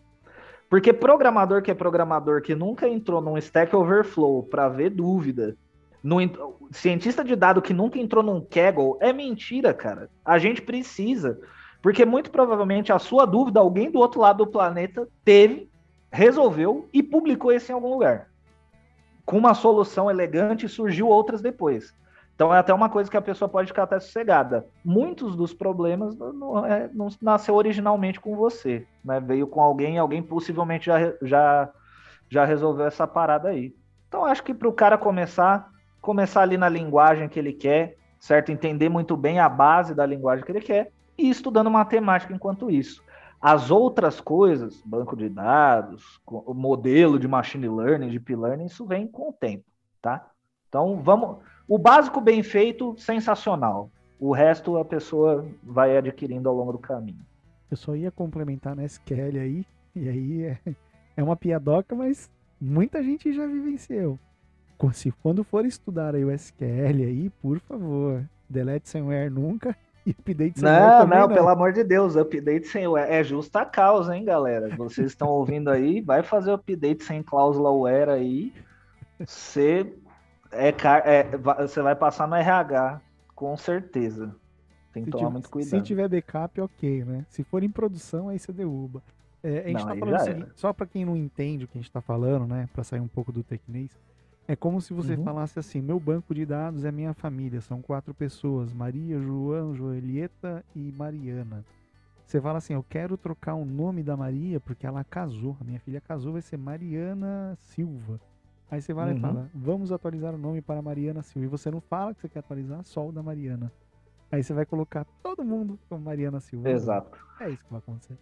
Porque 0.68 0.92
programador 0.92 1.62
que 1.62 1.70
é 1.70 1.74
programador 1.74 2.42
que 2.42 2.54
nunca 2.54 2.88
entrou 2.88 3.20
num 3.20 3.38
Stack 3.38 3.74
Overflow 3.74 4.42
para 4.42 4.68
ver 4.68 4.90
dúvida, 4.90 5.56
no, 6.02 6.18
cientista 6.70 7.24
de 7.24 7.36
dado 7.36 7.62
que 7.62 7.72
nunca 7.72 7.98
entrou 7.98 8.22
num 8.22 8.40
Kaggle, 8.40 8.96
é 9.00 9.12
mentira, 9.12 9.72
cara. 9.72 10.10
A 10.24 10.38
gente 10.38 10.62
precisa. 10.62 11.38
Porque 11.82 12.04
muito 12.04 12.30
provavelmente 12.30 12.92
a 12.92 12.98
sua 12.98 13.24
dúvida, 13.24 13.60
alguém 13.60 13.90
do 13.90 13.98
outro 13.98 14.20
lado 14.20 14.44
do 14.44 14.50
planeta 14.50 15.08
teve, 15.24 15.70
resolveu 16.10 16.88
e 16.92 17.02
publicou 17.02 17.52
isso 17.52 17.70
em 17.70 17.74
algum 17.74 17.90
lugar. 17.90 18.28
Com 19.24 19.38
uma 19.38 19.54
solução 19.54 20.10
elegante, 20.10 20.68
surgiu 20.68 21.08
outras 21.08 21.40
depois. 21.40 21.94
Então 22.36 22.54
é 22.54 22.58
até 22.58 22.72
uma 22.72 22.90
coisa 22.90 23.10
que 23.10 23.16
a 23.16 23.22
pessoa 23.22 23.48
pode 23.48 23.68
ficar 23.68 23.84
até 23.84 23.98
sossegada. 23.98 24.66
Muitos 24.84 25.34
dos 25.34 25.54
problemas 25.54 26.14
não, 26.18 26.32
não, 26.34 26.66
é, 26.66 26.88
não 26.92 27.08
nasceu 27.20 27.54
originalmente 27.54 28.20
com 28.20 28.36
você, 28.36 28.86
né? 29.02 29.18
Veio 29.18 29.46
com 29.46 29.62
alguém, 29.62 29.98
alguém 29.98 30.22
possivelmente 30.22 30.84
já, 30.84 31.14
já, 31.22 31.70
já 32.28 32.44
resolveu 32.44 32.86
essa 32.86 33.06
parada 33.06 33.48
aí. 33.48 33.74
Então 34.06 34.26
acho 34.26 34.42
que 34.42 34.52
para 34.52 34.68
o 34.68 34.72
cara 34.72 34.98
começar, 34.98 35.70
começar 36.02 36.42
ali 36.42 36.58
na 36.58 36.68
linguagem 36.68 37.26
que 37.26 37.38
ele 37.38 37.54
quer, 37.54 37.96
certo? 38.20 38.52
Entender 38.52 38.90
muito 38.90 39.16
bem 39.16 39.40
a 39.40 39.48
base 39.48 39.94
da 39.94 40.04
linguagem 40.04 40.44
que 40.44 40.52
ele 40.52 40.60
quer 40.60 40.92
e 41.16 41.30
estudando 41.30 41.70
matemática 41.70 42.34
enquanto 42.34 42.70
isso. 42.70 43.02
As 43.40 43.70
outras 43.70 44.20
coisas, 44.20 44.82
banco 44.84 45.16
de 45.16 45.30
dados, 45.30 46.20
modelo 46.48 47.18
de 47.18 47.26
machine 47.26 47.68
learning, 47.68 48.10
deep 48.10 48.36
learning, 48.36 48.66
isso 48.66 48.84
vem 48.84 49.06
com 49.06 49.30
o 49.30 49.32
tempo, 49.32 49.64
tá? 50.02 50.26
Então 50.68 51.00
vamos 51.02 51.38
o 51.68 51.78
básico 51.78 52.20
bem 52.20 52.42
feito, 52.42 52.94
sensacional. 52.98 53.90
O 54.18 54.32
resto 54.32 54.76
a 54.76 54.84
pessoa 54.84 55.46
vai 55.62 55.96
adquirindo 55.96 56.48
ao 56.48 56.54
longo 56.54 56.72
do 56.72 56.78
caminho. 56.78 57.24
Eu 57.70 57.76
só 57.76 57.94
ia 57.94 58.10
complementar 58.10 58.74
na 58.74 58.84
SQL 58.84 59.40
aí, 59.40 59.66
e 59.94 60.08
aí 60.08 60.42
é, 60.44 60.58
é 61.16 61.22
uma 61.22 61.36
piadoca, 61.36 61.94
mas 61.94 62.30
muita 62.60 63.02
gente 63.02 63.32
já 63.32 63.46
vivenciou. 63.46 64.18
Se 64.92 65.10
quando 65.22 65.42
for 65.42 65.64
estudar 65.64 66.14
aí 66.14 66.24
o 66.24 66.30
SQL 66.30 67.02
aí, 67.02 67.30
por 67.42 67.58
favor, 67.60 68.22
delete 68.48 68.88
somewhere 68.88 69.30
nunca, 69.30 69.76
E 70.06 70.12
update 70.12 70.60
sem 70.60 70.68
não, 70.68 71.00
não, 71.00 71.06
não, 71.06 71.28
pelo 71.28 71.48
amor 71.48 71.72
de 71.72 71.82
Deus, 71.82 72.14
update 72.14 72.68
sem 72.68 72.86
where 72.86 73.12
é 73.12 73.24
justa 73.24 73.64
causa, 73.64 74.16
hein, 74.16 74.24
galera? 74.24 74.68
Vocês 74.76 75.08
estão 75.08 75.26
ouvindo 75.26 75.68
aí, 75.68 76.00
vai 76.00 76.22
fazer 76.22 76.52
update 76.52 77.02
sem 77.02 77.24
cláusula 77.24 77.72
where 77.72 78.12
aí. 78.12 78.52
Você 79.18 79.92
é, 80.52 80.74
é, 81.04 81.36
você 81.36 81.82
vai 81.82 81.94
passar 81.94 82.26
no 82.26 82.34
RH, 82.34 83.00
com 83.34 83.56
certeza. 83.56 84.34
Tem 84.92 85.04
que 85.04 85.08
se 85.08 85.12
tomar 85.12 85.24
tiver, 85.24 85.32
muito 85.32 85.50
cuidado. 85.50 85.70
Se 85.70 85.82
tiver 85.82 86.08
backup, 86.08 86.60
ok, 86.60 87.04
né? 87.04 87.26
Se 87.28 87.44
for 87.44 87.62
em 87.62 87.70
produção, 87.70 88.28
aí 88.28 88.38
você 88.38 88.52
derruba. 88.52 89.02
É, 89.42 89.58
a 89.60 89.68
gente 89.68 89.78
não, 89.78 89.86
tá 89.86 89.96
falando 89.96 90.20
o 90.20 90.24
seguinte, 90.24 90.50
só 90.56 90.72
para 90.72 90.86
quem 90.86 91.04
não 91.04 91.16
entende 91.16 91.64
o 91.64 91.68
que 91.68 91.78
a 91.78 91.80
gente 91.80 91.92
tá 91.92 92.00
falando, 92.00 92.46
né? 92.46 92.68
Para 92.72 92.82
sair 92.82 93.00
um 93.00 93.08
pouco 93.08 93.30
do 93.30 93.42
tecnês, 93.42 93.90
é 94.48 94.56
como 94.56 94.80
se 94.80 94.94
você 94.94 95.14
uhum. 95.14 95.24
falasse 95.24 95.58
assim: 95.58 95.80
meu 95.80 96.00
banco 96.00 96.34
de 96.34 96.46
dados 96.46 96.84
é 96.84 96.90
minha 96.90 97.12
família, 97.12 97.60
são 97.60 97.82
quatro 97.82 98.14
pessoas: 98.14 98.72
Maria, 98.72 99.20
João, 99.20 99.74
Joelieta 99.74 100.64
e 100.74 100.92
Mariana. 100.96 101.64
Você 102.24 102.40
fala 102.40 102.58
assim: 102.58 102.72
eu 102.72 102.84
quero 102.88 103.16
trocar 103.16 103.54
o 103.54 103.64
nome 103.64 104.02
da 104.02 104.16
Maria 104.16 104.58
porque 104.58 104.86
ela 104.86 105.04
casou, 105.04 105.56
a 105.60 105.64
minha 105.64 105.80
filha 105.80 106.00
casou, 106.00 106.32
vai 106.32 106.42
ser 106.42 106.56
Mariana 106.56 107.56
Silva. 107.60 108.20
Aí 108.70 108.80
você 108.80 108.92
vai 108.92 109.10
uhum. 109.10 109.16
e 109.16 109.20
fala: 109.20 109.50
vamos 109.54 109.92
atualizar 109.92 110.34
o 110.34 110.38
nome 110.38 110.60
para 110.60 110.82
Mariana 110.82 111.22
Silva. 111.22 111.46
E 111.46 111.48
você 111.48 111.70
não 111.70 111.80
fala 111.80 112.14
que 112.14 112.20
você 112.20 112.28
quer 112.28 112.40
atualizar 112.40 112.84
só 112.84 113.08
o 113.08 113.12
da 113.12 113.22
Mariana. 113.22 113.72
Aí 114.30 114.42
você 114.42 114.52
vai 114.52 114.66
colocar 114.66 115.04
todo 115.22 115.44
mundo 115.44 115.78
como 115.88 116.04
Mariana 116.04 116.40
Silva. 116.40 116.68
Exato. 116.70 117.18
É 117.40 117.48
isso 117.48 117.64
que 117.64 117.70
vai 117.70 117.78
acontecer. 117.78 118.18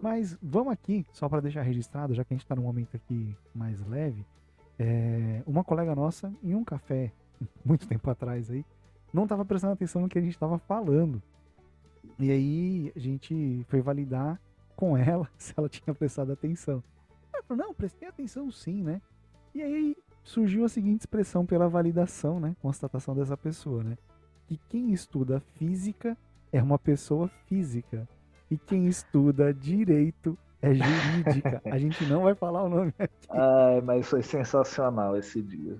Mas 0.00 0.38
vamos 0.42 0.72
aqui, 0.72 1.06
só 1.12 1.28
para 1.28 1.40
deixar 1.40 1.62
registrado, 1.62 2.14
já 2.14 2.24
que 2.24 2.32
a 2.32 2.36
gente 2.36 2.44
está 2.44 2.54
num 2.54 2.62
momento 2.62 2.96
aqui 2.96 3.36
mais 3.54 3.84
leve. 3.86 4.24
É, 4.78 5.42
uma 5.46 5.62
colega 5.62 5.94
nossa, 5.94 6.32
em 6.42 6.54
um 6.54 6.64
café, 6.64 7.12
muito 7.64 7.86
tempo 7.86 8.08
atrás 8.08 8.50
aí, 8.50 8.64
não 9.12 9.24
estava 9.24 9.44
prestando 9.44 9.74
atenção 9.74 10.02
no 10.02 10.08
que 10.08 10.18
a 10.18 10.22
gente 10.22 10.32
estava 10.32 10.58
falando. 10.58 11.22
E 12.18 12.30
aí 12.30 12.92
a 12.96 12.98
gente 12.98 13.64
foi 13.68 13.80
validar 13.80 14.40
com 14.74 14.96
ela 14.96 15.28
se 15.38 15.52
ela 15.56 15.68
tinha 15.68 15.94
prestado 15.94 16.32
atenção. 16.32 16.82
Ela 17.32 17.42
falou, 17.42 17.66
não, 17.66 17.74
prestei 17.74 18.08
atenção 18.08 18.50
sim, 18.50 18.82
né? 18.82 19.00
E 19.54 19.62
aí 19.62 19.96
surgiu 20.24 20.64
a 20.64 20.68
seguinte 20.68 21.00
expressão 21.00 21.44
pela 21.44 21.68
validação, 21.68 22.40
né? 22.40 22.56
Constatação 22.60 23.14
dessa 23.14 23.36
pessoa, 23.36 23.82
né? 23.82 23.98
Que 24.46 24.58
quem 24.68 24.92
estuda 24.92 25.40
física 25.40 26.16
é 26.52 26.62
uma 26.62 26.78
pessoa 26.78 27.28
física. 27.46 28.08
E 28.50 28.56
quem 28.56 28.86
estuda 28.86 29.52
direito 29.52 30.38
é 30.60 30.72
jurídica. 30.74 31.60
A 31.70 31.78
gente 31.78 32.04
não 32.06 32.22
vai 32.22 32.34
falar 32.34 32.62
o 32.62 32.68
nome 32.68 32.94
aqui. 32.98 33.14
Ai, 33.30 33.80
mas 33.80 34.08
foi 34.08 34.22
sensacional 34.22 35.16
esse 35.16 35.42
dia. 35.42 35.76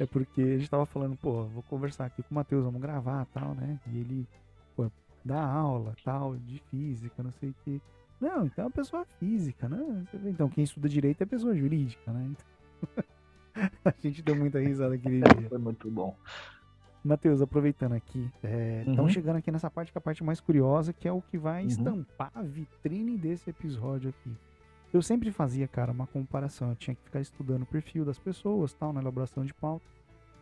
É 0.00 0.06
porque 0.06 0.40
a 0.40 0.58
gente 0.58 0.70
tava 0.70 0.86
falando, 0.86 1.16
pô, 1.16 1.44
vou 1.44 1.62
conversar 1.64 2.06
aqui 2.06 2.22
com 2.22 2.30
o 2.30 2.34
Matheus, 2.34 2.64
vamos 2.64 2.80
gravar 2.80 3.26
tal, 3.26 3.54
né? 3.54 3.78
E 3.86 3.98
ele, 3.98 4.28
pô, 4.74 4.90
dá 5.24 5.44
aula 5.44 5.94
tal, 6.02 6.34
de 6.36 6.58
física, 6.70 7.22
não 7.22 7.30
sei 7.30 7.50
o 7.50 7.54
que. 7.62 7.80
Não, 8.20 8.46
então 8.46 8.64
é 8.64 8.66
uma 8.66 8.72
pessoa 8.72 9.04
física, 9.18 9.68
né? 9.68 10.04
Então 10.24 10.48
quem 10.48 10.64
estuda 10.64 10.88
direito 10.88 11.22
é 11.22 11.26
pessoa 11.26 11.54
jurídica, 11.54 12.10
né? 12.10 12.24
Então... 12.30 12.51
a 13.84 13.94
gente 14.00 14.22
deu 14.22 14.36
muita 14.36 14.58
risada 14.58 14.94
aquele 14.94 15.20
dia. 15.20 15.48
Foi 15.48 15.58
muito 15.58 15.90
bom. 15.90 16.16
Matheus, 17.04 17.42
aproveitando 17.42 17.94
aqui, 17.94 18.30
estamos 18.36 18.98
é, 18.98 19.02
uhum. 19.02 19.08
chegando 19.08 19.36
aqui 19.36 19.50
nessa 19.50 19.68
parte 19.68 19.90
que 19.90 19.98
é 19.98 20.00
a 20.00 20.02
parte 20.02 20.22
mais 20.22 20.40
curiosa, 20.40 20.92
que 20.92 21.08
é 21.08 21.12
o 21.12 21.20
que 21.20 21.36
vai 21.36 21.62
uhum. 21.62 21.68
estampar 21.68 22.30
a 22.32 22.42
vitrine 22.42 23.18
desse 23.18 23.50
episódio 23.50 24.10
aqui. 24.10 24.36
Eu 24.92 25.02
sempre 25.02 25.32
fazia, 25.32 25.66
cara, 25.66 25.90
uma 25.90 26.06
comparação. 26.06 26.70
Eu 26.70 26.76
tinha 26.76 26.94
que 26.94 27.02
ficar 27.02 27.20
estudando 27.20 27.62
o 27.62 27.66
perfil 27.66 28.04
das 28.04 28.18
pessoas, 28.18 28.72
tal, 28.74 28.92
na 28.92 29.00
elaboração 29.00 29.44
de 29.44 29.52
pauta, 29.52 29.84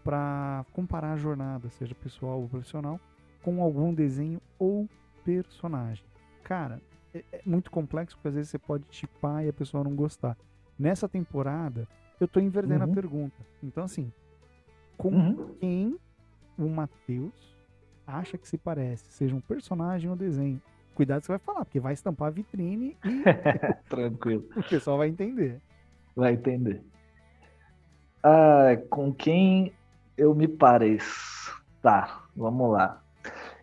para 0.04 0.66
comparar 0.72 1.12
a 1.12 1.16
jornada, 1.16 1.70
seja 1.70 1.94
pessoal 1.94 2.40
ou 2.40 2.48
profissional, 2.48 3.00
com 3.42 3.62
algum 3.62 3.94
desenho 3.94 4.40
ou 4.58 4.88
personagem. 5.24 6.04
Cara, 6.42 6.82
é, 7.14 7.24
é 7.32 7.40
muito 7.46 7.70
complexo 7.70 8.16
porque 8.16 8.28
às 8.28 8.34
vezes 8.34 8.50
você 8.50 8.58
pode 8.58 8.84
tipar 8.90 9.44
e 9.44 9.48
a 9.48 9.52
pessoa 9.52 9.84
não 9.84 9.94
gostar. 9.94 10.36
Nessa 10.78 11.08
temporada, 11.08 11.86
eu 12.20 12.28
tô 12.28 12.40
invertendo 12.40 12.84
uhum. 12.84 12.90
a 12.90 12.94
pergunta. 12.94 13.36
Então, 13.62 13.84
assim, 13.84 14.12
com 14.96 15.10
uhum. 15.10 15.54
quem 15.58 15.98
o 16.58 16.68
Matheus 16.68 17.56
acha 18.06 18.36
que 18.36 18.48
se 18.48 18.58
parece, 18.58 19.04
seja 19.10 19.34
um 19.34 19.40
personagem 19.40 20.10
ou 20.10 20.16
desenho. 20.16 20.60
Cuidado 20.94 21.20
que 21.20 21.26
você 21.26 21.32
vai 21.32 21.38
falar, 21.38 21.64
porque 21.64 21.80
vai 21.80 21.94
estampar 21.94 22.28
a 22.28 22.30
vitrine 22.30 22.96
e. 23.04 23.22
Tranquilo. 23.88 24.44
o 24.56 24.62
pessoal 24.62 24.98
vai 24.98 25.08
entender. 25.08 25.60
Vai 26.14 26.34
entender. 26.34 26.82
Ah, 28.22 28.76
com 28.90 29.12
quem 29.12 29.72
eu 30.16 30.34
me 30.34 30.46
pareço? 30.46 31.62
Tá, 31.80 32.22
vamos 32.36 32.70
lá. 32.70 33.02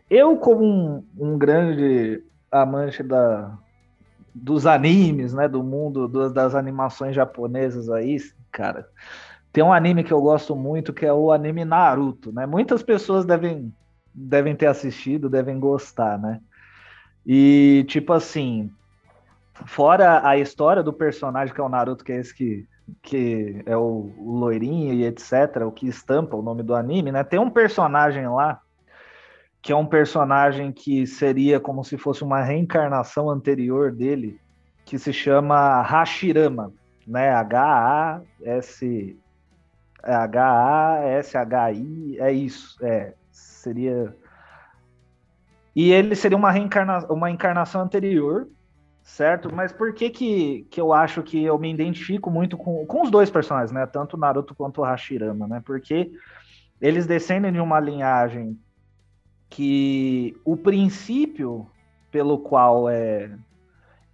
Eu, 0.09 0.37
como 0.37 0.63
um, 0.63 1.03
um 1.17 1.37
grande 1.37 2.23
amante 2.51 3.03
da, 3.03 3.55
dos 4.41 4.65
animes, 4.65 5.33
né, 5.33 5.47
do 5.47 5.63
mundo 5.63 6.07
do, 6.07 6.29
das 6.31 6.53
animações 6.53 7.15
japonesas 7.15 7.89
aí, 7.89 8.17
cara, 8.51 8.87
tem 9.51 9.63
um 9.63 9.73
anime 9.73 10.03
que 10.03 10.11
eu 10.11 10.21
gosto 10.21 10.55
muito 10.55 10.93
que 10.93 11.05
é 11.05 11.13
o 11.13 11.31
anime 11.31 11.65
Naruto, 11.65 12.31
né? 12.31 12.45
Muitas 12.45 12.83
pessoas 12.83 13.25
devem, 13.25 13.73
devem 14.13 14.55
ter 14.55 14.67
assistido, 14.67 15.29
devem 15.29 15.59
gostar, 15.59 16.19
né? 16.19 16.39
E 17.25 17.85
tipo 17.87 18.13
assim, 18.13 18.71
fora 19.65 20.27
a 20.27 20.37
história 20.37 20.83
do 20.83 20.93
personagem 20.93 21.53
que 21.53 21.59
é 21.59 21.63
o 21.63 21.69
Naruto, 21.69 22.03
que 22.03 22.11
é 22.11 22.17
esse 22.17 22.33
que, 22.33 22.67
que 23.01 23.63
é 23.65 23.75
o, 23.75 24.11
o 24.17 24.37
loirinho 24.37 24.93
e 24.93 25.05
etc, 25.05 25.63
o 25.65 25.71
que 25.71 25.87
estampa 25.87 26.37
o 26.37 26.43
nome 26.43 26.61
do 26.61 26.75
anime, 26.75 27.11
né? 27.11 27.23
Tem 27.23 27.39
um 27.39 27.49
personagem 27.49 28.27
lá 28.27 28.61
que 29.67 29.73
é 29.73 29.75
um 29.75 29.85
personagem 29.85 30.71
que 30.71 31.05
seria 31.05 31.59
como 31.59 31.83
se 31.83 31.97
fosse 31.97 32.23
uma 32.23 32.41
reencarnação 32.41 33.29
anterior 33.29 33.91
dele, 33.91 34.39
que 34.85 34.97
se 34.97 35.11
chama 35.11 35.81
Hashirama, 35.81 36.71
né? 37.05 37.31
H-A-S 37.31 39.19
é 40.01 40.13
H-A-S-H-I, 40.13 42.17
é 42.17 42.31
isso, 42.31 42.77
é, 42.81 43.13
seria... 43.29 44.15
E 45.75 45.91
ele 45.91 46.15
seria 46.15 46.37
uma, 46.37 46.49
reencarna... 46.49 46.99
uma 47.09 47.29
encarnação 47.29 47.81
anterior, 47.81 48.47
certo? 49.03 49.53
Mas 49.53 49.73
por 49.73 49.93
que, 49.93 50.09
que 50.09 50.65
que 50.71 50.79
eu 50.79 50.93
acho 50.93 51.21
que 51.21 51.43
eu 51.43 51.59
me 51.59 51.73
identifico 51.73 52.31
muito 52.31 52.55
com, 52.55 52.85
com 52.85 53.01
os 53.01 53.11
dois 53.11 53.29
personagens, 53.29 53.73
né? 53.73 53.85
Tanto 53.85 54.15
Naruto 54.15 54.55
quanto 54.55 54.81
Hashirama, 54.81 55.45
né? 55.45 55.61
Porque 55.65 56.09
eles 56.79 57.05
descendem 57.05 57.51
de 57.51 57.59
uma 57.59 57.81
linhagem 57.81 58.57
que 59.49 60.35
o 60.43 60.57
princípio 60.57 61.67
pelo 62.11 62.39
qual 62.39 62.89
é, 62.89 63.31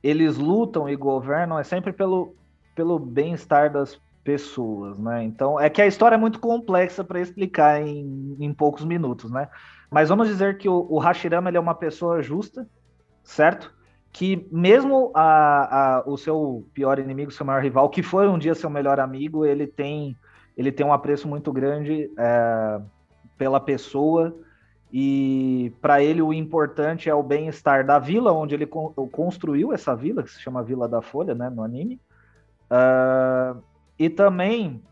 eles 0.01 0.37
lutam 0.37 0.89
e 0.89 0.95
governam 0.95 1.57
é 1.57 1.63
sempre 1.63 1.93
pelo, 1.93 2.35
pelo 2.75 2.99
bem-estar 2.99 3.71
das 3.71 3.99
pessoas, 4.23 4.97
né? 4.97 5.23
Então, 5.23 5.59
é 5.59 5.69
que 5.69 5.81
a 5.81 5.87
história 5.87 6.15
é 6.15 6.17
muito 6.17 6.39
complexa 6.39 7.03
para 7.03 7.19
explicar 7.19 7.81
em, 7.81 8.37
em, 8.39 8.53
poucos 8.53 8.85
minutos, 8.85 9.29
né? 9.29 9.49
Mas 9.91 10.09
vamos 10.09 10.27
dizer 10.27 10.57
que 10.57 10.69
o, 10.69 10.87
o 10.89 10.97
Hashirama 10.97 11.49
ele 11.49 11.57
é 11.57 11.59
uma 11.59 11.75
pessoa 11.75 12.21
justa, 12.21 12.67
certo? 13.23 13.73
Que 14.11 14.47
mesmo 14.51 15.11
a, 15.13 15.97
a, 15.97 16.03
o 16.05 16.17
seu 16.17 16.65
pior 16.73 16.99
inimigo, 16.99 17.31
seu 17.31 17.45
maior 17.45 17.61
rival, 17.61 17.89
que 17.89 18.01
foi 18.01 18.27
um 18.27 18.39
dia 18.39 18.55
seu 18.55 18.69
melhor 18.69 18.99
amigo, 18.99 19.45
ele 19.45 19.67
tem, 19.67 20.15
ele 20.55 20.71
tem 20.71 20.85
um 20.85 20.93
apreço 20.93 21.27
muito 21.27 21.51
grande 21.51 22.09
é, 22.17 22.81
pela 23.37 23.59
pessoa 23.59 24.33
e 24.95 25.73
para 25.81 26.03
ele 26.03 26.21
o 26.21 26.31
importante 26.31 27.09
é 27.09 27.15
o 27.15 27.23
bem-estar 27.23 27.83
da 27.83 27.97
vila 27.97 28.31
onde 28.31 28.53
ele 28.53 28.67
construiu 28.67 29.73
essa 29.73 29.95
vila, 29.95 30.21
que 30.21 30.29
se 30.29 30.39
chama 30.39 30.61
Vila 30.61 30.87
da 30.87 31.01
Folha, 31.01 31.33
né, 31.33 31.49
no 31.49 31.63
anime. 31.63 31.99
Uh, 32.65 33.59
e 33.97 34.07
também 34.07 34.83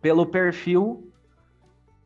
pelo 0.00 0.26
perfil 0.26 1.08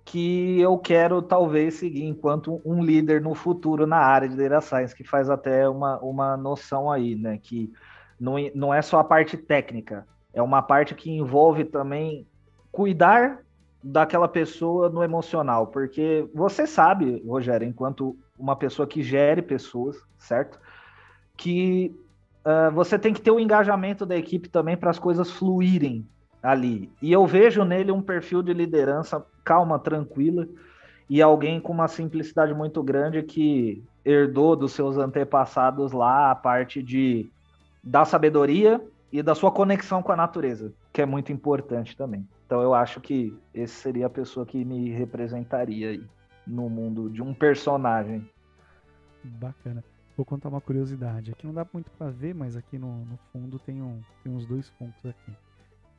que 0.05 0.61
eu 0.61 0.77
quero 0.77 1.23
talvez 1.23 1.77
seguir 1.77 2.05
enquanto 2.05 2.61
um 2.63 2.85
líder 2.85 3.23
no 3.23 3.35
futuro 3.35 3.87
na 3.87 3.97
área 3.97 4.29
de 4.29 4.37
data 4.37 4.61
science, 4.61 4.95
que 4.95 5.03
faz 5.03 5.31
até 5.31 5.67
uma, 5.67 5.99
uma 6.01 6.37
noção 6.37 6.93
aí, 6.93 7.17
né? 7.17 7.39
Que 7.39 7.73
não, 8.21 8.35
não 8.55 8.75
é 8.75 8.83
só 8.83 9.01
a 9.01 9.05
parte 9.05 9.39
técnica, 9.39 10.07
é 10.35 10.43
uma 10.43 10.61
parte 10.61 10.95
que 10.95 11.11
envolve 11.11 11.65
também 11.65 12.29
cuidar 12.71 13.41
daquela 13.83 14.27
pessoa 14.27 14.89
no 14.89 15.03
emocional, 15.03 15.69
porque 15.69 16.29
você 16.35 16.67
sabe, 16.67 17.23
Rogério, 17.27 17.69
enquanto 17.69 18.17
uma 18.39 18.57
pessoa 18.57 18.87
que 18.87 19.03
gere 19.03 19.43
pessoas, 19.43 19.97
certo? 20.19 20.59
Que 21.37 21.95
uh, 22.45 22.71
você 22.73 22.99
tem 22.99 23.13
que 23.13 23.21
ter 23.21 23.31
o 23.31 23.41
engajamento 23.41 24.05
da 24.05 24.17
equipe 24.17 24.49
também 24.49 24.77
para 24.77 24.91
as 24.91 24.99
coisas 24.99 25.31
fluírem 25.31 26.07
ali. 26.43 26.91
E 27.01 27.13
eu 27.13 27.27
vejo 27.27 27.65
nele 27.65 27.91
um 27.93 28.03
perfil 28.03 28.43
de 28.43 28.53
liderança 28.53 29.25
calma, 29.45 29.79
tranquila 29.79 30.47
e 31.09 31.23
alguém 31.23 31.61
com 31.61 31.73
uma 31.73 31.89
simplicidade 31.89 32.53
muito 32.53 32.83
grande 32.83 33.23
que 33.23 33.83
herdou 34.05 34.57
dos 34.57 34.73
seus 34.73 34.97
antepassados 34.97 35.93
lá 35.93 36.31
a 36.31 36.35
parte 36.35 36.83
de 36.83 37.29
da 37.83 38.05
sabedoria 38.05 38.81
e 39.13 39.23
da 39.23 39.35
sua 39.35 39.53
conexão 39.53 40.03
com 40.03 40.11
a 40.11 40.17
natureza, 40.17 40.73
que 40.97 41.03
é 41.03 41.05
muito 41.05 41.31
importante 41.31 41.95
também. 41.95 42.27
Então 42.47 42.63
eu 42.63 42.73
acho 42.73 43.03
que 43.03 43.39
esse 43.53 43.75
seria 43.75 44.07
a 44.07 44.11
pessoa 44.11 44.47
que 44.47 44.65
me 44.65 44.89
representaria 44.89 45.91
aí 45.91 46.03
no 46.47 46.71
mundo 46.71 47.11
de 47.11 47.21
um 47.21 47.35
personagem. 47.35 48.27
Bacana. 49.23 49.85
Vou 50.17 50.25
contar 50.25 50.49
uma 50.49 50.61
curiosidade. 50.63 51.33
Aqui 51.33 51.47
não 51.47 51.53
dá 51.53 51.67
muito 51.71 51.91
para 51.91 52.11
ver, 52.11 52.35
mas 52.35 52.57
aqui 52.57 52.79
no, 52.79 53.05
no, 53.05 53.19
fundo 53.31 53.59
tem, 53.59 53.83
um, 53.83 54.01
tem 54.25 54.33
uns 54.33 54.47
dois 54.47 54.71
pontos 54.71 55.05
aqui. 55.05 55.37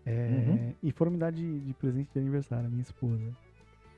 É, 0.04 0.46
uhum. 0.48 0.74
E 0.82 0.92
foram 0.92 1.12
me 1.12 1.20
dar 1.20 1.32
de, 1.32 1.60
de, 1.60 1.74
presente 1.76 2.10
de 2.12 2.18
aniversário, 2.18 2.68
minha 2.68 2.82
esposa. 2.82 3.32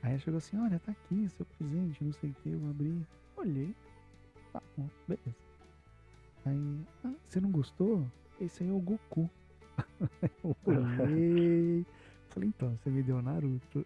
Aí 0.02 0.10
ela 0.10 0.18
chegou 0.18 0.36
assim, 0.36 0.58
olha, 0.58 0.78
tá 0.80 0.92
aqui 0.92 1.30
seu 1.30 1.46
presente, 1.46 2.04
não 2.04 2.12
sei 2.12 2.28
o 2.28 2.34
que, 2.34 2.50
eu 2.50 2.60
abri, 2.68 3.06
olhei. 3.38 3.74
Tá 4.52 4.60
bom, 4.76 4.86
beleza. 5.08 5.34
Aí, 6.44 6.80
ah, 7.06 7.14
você 7.26 7.40
não 7.40 7.50
gostou? 7.50 8.06
Esse 8.38 8.64
aí 8.64 8.68
é 8.68 8.72
o 8.72 8.78
Goku. 8.78 9.30
Eu 10.42 10.56
olhei. 10.66 11.86
Falei, 12.28 12.48
então, 12.48 12.76
você 12.76 12.90
me 12.90 13.02
deu 13.02 13.20
Naruto. 13.22 13.84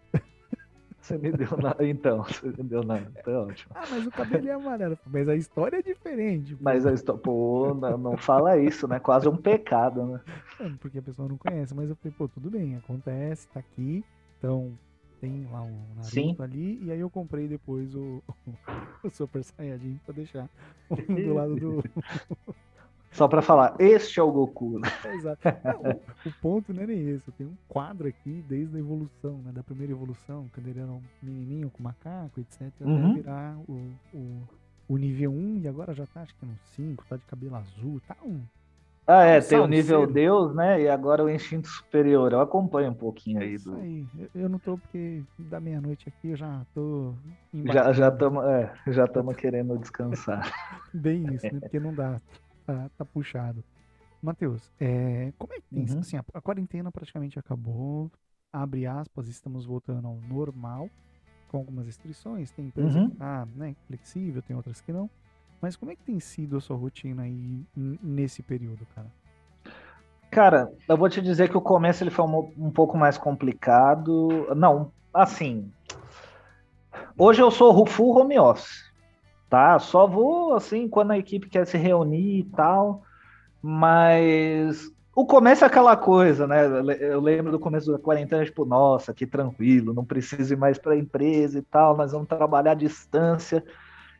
Você 1.05 1.19
me 1.19 1.31
deu 1.31 1.55
nada, 1.61 1.87
então. 1.87 2.23
Você 2.23 2.47
me 2.47 2.63
deu. 2.63 2.81
Então 2.81 3.33
é 3.33 3.37
ótimo. 3.37 3.75
Ah, 3.75 3.83
mas 3.91 4.07
o 4.07 4.11
cabelo 4.11 4.47
é 4.47 4.51
amarelo. 4.51 4.97
Mas 5.05 5.29
a 5.29 5.35
história 5.35 5.77
é 5.77 5.81
diferente. 5.83 6.55
Pô. 6.55 6.63
Mas 6.63 6.83
a 6.83 6.93
história. 6.93 7.21
Pô, 7.21 7.75
não, 7.75 7.95
não, 7.95 8.17
fala 8.17 8.57
isso, 8.57 8.87
né? 8.87 8.99
Quase 8.99 9.29
um 9.29 9.37
pecado, 9.37 10.03
né? 10.03 10.21
É, 10.59 10.69
porque 10.79 10.97
a 10.97 11.03
pessoa 11.03 11.29
não 11.29 11.37
conhece. 11.37 11.75
Mas 11.75 11.91
eu 11.91 11.95
falei, 11.95 12.15
pô, 12.17 12.27
tudo 12.27 12.49
bem, 12.49 12.75
acontece, 12.75 13.47
tá 13.49 13.59
aqui. 13.59 14.03
Então, 14.39 14.75
tem 15.21 15.45
lá 15.51 15.61
um 15.61 15.77
Naruto 15.95 16.09
Sim. 16.09 16.35
ali. 16.39 16.83
E 16.83 16.91
aí 16.91 16.99
eu 16.99 17.09
comprei 17.11 17.47
depois 17.47 17.93
o, 17.93 18.23
o 19.03 19.09
Super 19.11 19.43
Saiyajin 19.43 19.99
pra 20.03 20.15
deixar 20.15 20.49
um 20.89 21.15
do 21.15 21.33
lado 21.35 21.55
do. 21.55 21.83
Só 23.15 23.29
para 23.29 23.41
falar, 23.41 23.75
este 23.79 24.19
é 24.19 24.23
o 24.23 24.29
Goku. 24.29 24.77
Né? 24.77 24.89
Exato. 25.15 25.41
o, 25.47 26.27
o, 26.29 26.33
ponto 26.41 26.73
não 26.73 26.83
é 26.83 26.87
nem 26.87 27.09
esse. 27.11 27.31
Tem 27.31 27.47
um 27.47 27.55
quadro 27.67 28.09
aqui 28.09 28.43
desde 28.47 28.75
a 28.75 28.79
evolução, 28.79 29.37
né? 29.37 29.53
Da 29.53 29.63
primeira 29.63 29.93
evolução, 29.93 30.47
quando 30.53 30.67
ele 30.67 30.81
era 30.81 30.91
um 30.91 31.01
menininho 31.23 31.69
com 31.69 31.81
macaco, 31.81 32.41
etc. 32.41 32.61
Uhum. 32.81 33.11
Até 33.11 33.13
virar 33.13 33.57
o, 33.69 33.89
o, 34.13 34.41
o, 34.89 34.97
nível 34.97 35.31
1 35.31 35.61
e 35.63 35.67
agora 35.67 35.93
já 35.93 36.05
tá, 36.05 36.23
acho 36.23 36.35
que 36.35 36.45
no 36.45 36.57
5, 36.75 37.05
tá 37.07 37.15
de 37.15 37.23
cabelo 37.23 37.55
azul, 37.55 38.01
tá 38.05 38.17
um. 38.21 38.41
Ah, 39.07 39.23
é, 39.23 39.39
tem 39.39 39.59
o 39.59 39.67
nível 39.67 40.07
Deus, 40.07 40.53
né? 40.53 40.81
E 40.81 40.89
agora 40.89 41.23
o 41.23 41.29
instinto 41.29 41.67
superior. 41.69 42.33
Eu 42.33 42.41
acompanho 42.41 42.89
um 42.89 42.93
pouquinho 42.95 43.39
aí. 43.39 43.51
Do... 43.51 43.55
Isso 43.55 43.75
aí. 43.75 44.05
Eu 44.33 44.49
não 44.49 44.59
tô, 44.59 44.77
porque 44.77 45.23
da 45.37 45.61
meia-noite 45.61 46.09
aqui 46.09 46.31
eu 46.31 46.35
já 46.35 46.65
tô. 46.73 47.13
Já 47.53 47.91
estamos 47.91 48.43
já 48.43 48.51
é, 48.51 48.73
já 48.91 49.07
querendo 49.37 49.77
descansar. 49.77 50.51
Bem 50.93 51.33
isso, 51.33 51.45
né? 51.45 51.59
Porque 51.61 51.79
não 51.79 51.93
dá 51.93 52.19
tá, 52.65 52.89
tá 52.97 53.05
puxado. 53.05 53.63
Matheus, 54.21 54.71
é, 54.79 55.31
como 55.37 55.53
é 55.53 55.57
que 55.57 55.67
tem 55.69 55.85
uhum. 55.85 55.99
assim, 55.99 56.17
a, 56.17 56.25
a, 56.33 56.41
quarentena 56.41 56.91
praticamente 56.91 57.37
acabou, 57.37 58.11
abre 58.51 58.87
aspas, 58.87 59.27
estamos 59.27 59.65
voltando 59.65 60.07
ao 60.07 60.15
normal, 60.15 60.89
com 61.49 61.57
algumas 61.57 61.85
restrições, 61.85 62.51
tem 62.51 62.65
empresa 62.65 62.99
uhum. 62.99 63.09
que 63.09 63.17
tá 63.17 63.47
né, 63.55 63.75
flexível, 63.85 64.41
tem 64.41 64.55
outras 64.55 64.81
que 64.81 64.91
não. 64.91 65.09
Mas 65.61 65.75
como 65.75 65.91
é 65.91 65.95
que 65.95 66.03
tem 66.03 66.19
sido 66.19 66.57
a 66.57 66.61
sua 66.61 66.75
rotina 66.75 67.23
aí 67.23 67.65
nesse 67.75 68.41
período, 68.41 68.85
cara? 68.93 69.11
Cara, 70.31 70.73
eu 70.87 70.97
vou 70.97 71.09
te 71.09 71.21
dizer 71.21 71.49
que 71.49 71.57
o 71.57 71.61
começo 71.61 72.03
ele 72.03 72.11
foi 72.11 72.25
um, 72.25 72.53
um 72.57 72.71
pouco 72.71 72.97
mais 72.97 73.17
complicado. 73.17 74.53
Não, 74.55 74.91
assim. 75.13 75.71
Hoje 77.17 77.41
eu 77.41 77.49
sou 77.49 77.85
full 77.85 78.17
home 78.17 78.37
office 78.37 78.84
tá? 79.55 79.79
Só 79.79 80.05
vou 80.05 80.53
assim 80.53 80.89
quando 80.89 81.11
a 81.11 81.17
equipe 81.17 81.47
quer 81.47 81.65
se 81.65 81.77
reunir 81.77 82.39
e 82.39 82.43
tal, 82.43 83.03
mas 83.61 84.91
o 85.15 85.25
começo 85.25 85.63
é 85.63 85.67
aquela 85.67 85.95
coisa, 85.95 86.45
né? 86.45 86.65
Eu 86.99 87.21
lembro 87.21 87.53
do 87.53 87.59
começo 87.59 87.89
da 87.89 87.97
quarentena, 87.97 88.43
tipo, 88.43 88.65
nossa, 88.65 89.13
que 89.13 89.25
tranquilo, 89.25 89.93
não 89.93 90.03
preciso 90.03 90.51
ir 90.53 90.57
mais 90.57 90.77
para 90.77 90.91
a 90.91 90.97
empresa 90.97 91.57
e 91.57 91.61
tal, 91.61 91.95
nós 91.95 92.11
vamos 92.11 92.27
trabalhar 92.27 92.71
à 92.71 92.75
distância 92.75 93.63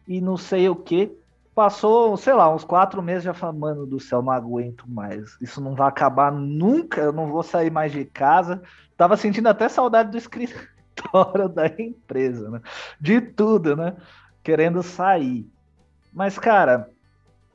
e 0.07 0.21
não 0.21 0.37
sei 0.37 0.69
o 0.69 0.75
que. 0.75 1.11
Passou, 1.53 2.15
sei 2.15 2.33
lá, 2.33 2.53
uns 2.53 2.63
quatro 2.63 3.01
meses 3.01 3.25
já 3.25 3.33
falando, 3.33 3.59
mano 3.59 3.85
do 3.85 3.99
céu, 3.99 4.21
não 4.21 4.31
aguento 4.31 4.89
mais. 4.89 5.35
Isso 5.41 5.59
não 5.59 5.75
vai 5.75 5.89
acabar 5.89 6.31
nunca, 6.31 7.01
eu 7.01 7.11
não 7.11 7.27
vou 7.27 7.43
sair 7.43 7.69
mais 7.69 7.91
de 7.91 8.05
casa. 8.05 8.61
Tava 8.95 9.17
sentindo 9.17 9.47
até 9.47 9.67
saudade 9.67 10.11
do 10.11 10.17
escritório 10.17 11.49
da 11.53 11.67
empresa, 11.67 12.49
né? 12.49 12.61
De 13.01 13.19
tudo, 13.19 13.75
né? 13.75 13.97
Querendo 14.45 14.83
sair. 14.83 15.49
Mas, 16.13 16.37
cara, 16.37 16.87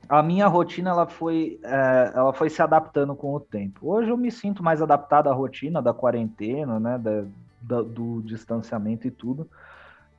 a 0.09 0.21
minha 0.21 0.45
rotina 0.47 0.89
ela 0.89 1.07
foi, 1.07 1.57
é, 1.63 2.11
ela 2.13 2.33
foi 2.33 2.49
se 2.49 2.61
adaptando 2.61 3.15
com 3.15 3.33
o 3.33 3.39
tempo. 3.39 3.89
Hoje 3.89 4.09
eu 4.09 4.17
me 4.17 4.29
sinto 4.29 4.61
mais 4.61 4.81
adaptado 4.81 5.29
à 5.29 5.33
rotina 5.33 5.81
da 5.81 5.93
quarentena, 5.93 6.81
né, 6.81 6.97
da, 6.97 7.23
da, 7.61 7.81
do 7.81 8.21
distanciamento 8.21 9.07
e 9.07 9.11
tudo. 9.11 9.49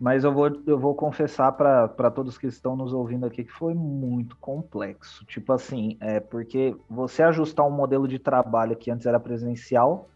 Mas 0.00 0.24
eu 0.24 0.32
vou, 0.32 0.50
eu 0.66 0.78
vou 0.78 0.94
confessar 0.94 1.52
para 1.52 2.10
todos 2.10 2.38
que 2.38 2.46
estão 2.46 2.74
nos 2.74 2.94
ouvindo 2.94 3.26
aqui 3.26 3.44
que 3.44 3.52
foi 3.52 3.74
muito 3.74 4.34
complexo. 4.38 5.26
Tipo 5.26 5.52
assim, 5.52 5.98
é 6.00 6.18
porque 6.20 6.74
você 6.88 7.22
ajustar 7.22 7.66
um 7.66 7.70
modelo 7.70 8.08
de 8.08 8.18
trabalho 8.18 8.74
que 8.74 8.90
antes 8.90 9.06
era 9.06 9.20
presencial 9.20 10.08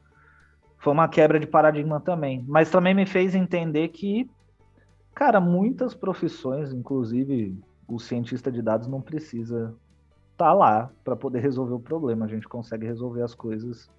foi 0.79 0.93
uma 0.93 1.07
quebra 1.07 1.39
de 1.39 1.47
paradigma 1.47 2.01
também. 2.01 2.45
Mas 2.49 2.71
também 2.71 2.95
me 2.95 3.07
fez 3.07 3.35
entender 3.35 3.89
que 3.89 4.29
Cara, 5.17 5.41
muitas 5.41 5.95
profissões, 5.95 6.75
inclusive 6.75 7.59
o 7.89 7.99
cientista 7.99 8.53
de 8.53 8.61
dados 8.61 8.87
não 8.87 9.01
precisa 9.01 9.75
estar 10.33 10.49
tá 10.49 10.53
lá 10.53 10.91
para 11.03 11.17
poder 11.17 11.39
resolver 11.39 11.73
o 11.73 11.81
problema. 11.81 12.27
A 12.27 12.29
gente 12.29 12.47
consegue 12.47 12.85
resolver 12.85 13.23
as 13.23 13.35
coisas 13.35 13.91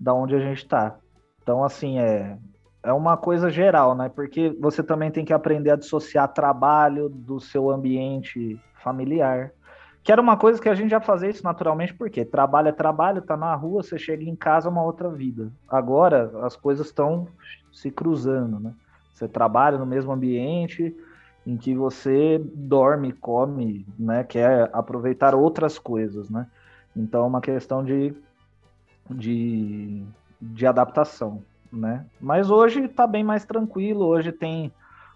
da 0.00 0.12
onde 0.12 0.34
a 0.34 0.40
gente 0.40 0.58
está. 0.58 0.96
Então, 1.40 1.62
assim, 1.62 2.00
é, 2.00 2.36
é 2.82 2.92
uma 2.92 3.16
coisa 3.16 3.50
geral, 3.50 3.94
né? 3.94 4.08
Porque 4.08 4.50
você 4.60 4.82
também 4.82 5.12
tem 5.12 5.24
que 5.24 5.32
aprender 5.32 5.70
a 5.70 5.76
dissociar 5.76 6.26
trabalho 6.34 7.08
do 7.08 7.38
seu 7.38 7.70
ambiente 7.70 8.60
familiar. 8.82 9.52
Que 10.02 10.10
era 10.10 10.20
uma 10.20 10.36
coisa 10.36 10.60
que 10.60 10.68
a 10.68 10.74
gente 10.74 10.90
já 10.90 11.00
fazia 11.00 11.30
isso 11.30 11.44
naturalmente, 11.44 11.94
porque 11.94 12.24
trabalho 12.24 12.66
é 12.66 12.72
trabalho, 12.72 13.22
tá 13.22 13.36
na 13.36 13.54
rua, 13.54 13.84
você 13.84 13.96
chega 13.96 14.24
em 14.24 14.34
casa, 14.34 14.66
é 14.66 14.72
uma 14.72 14.82
outra 14.82 15.08
vida. 15.08 15.52
Agora 15.68 16.32
as 16.44 16.56
coisas 16.56 16.88
estão 16.88 17.28
se 17.72 17.92
cruzando, 17.92 18.58
né? 18.58 18.74
Você 19.22 19.28
trabalha 19.28 19.78
no 19.78 19.86
mesmo 19.86 20.10
ambiente 20.10 20.92
em 21.46 21.56
que 21.56 21.76
você 21.76 22.42
dorme, 22.44 23.12
come, 23.12 23.86
né? 23.96 24.24
Quer 24.24 24.68
aproveitar 24.72 25.32
outras 25.32 25.78
coisas, 25.78 26.28
né? 26.28 26.48
Então 26.96 27.22
é 27.22 27.26
uma 27.28 27.40
questão 27.40 27.84
de, 27.84 28.12
de, 29.08 30.02
de 30.40 30.66
adaptação, 30.66 31.40
né? 31.72 32.04
Mas 32.20 32.50
hoje 32.50 32.86
está 32.86 33.06
bem 33.06 33.22
mais 33.22 33.44
tranquilo, 33.44 34.06
hoje 34.06 34.32
tem 34.32 34.72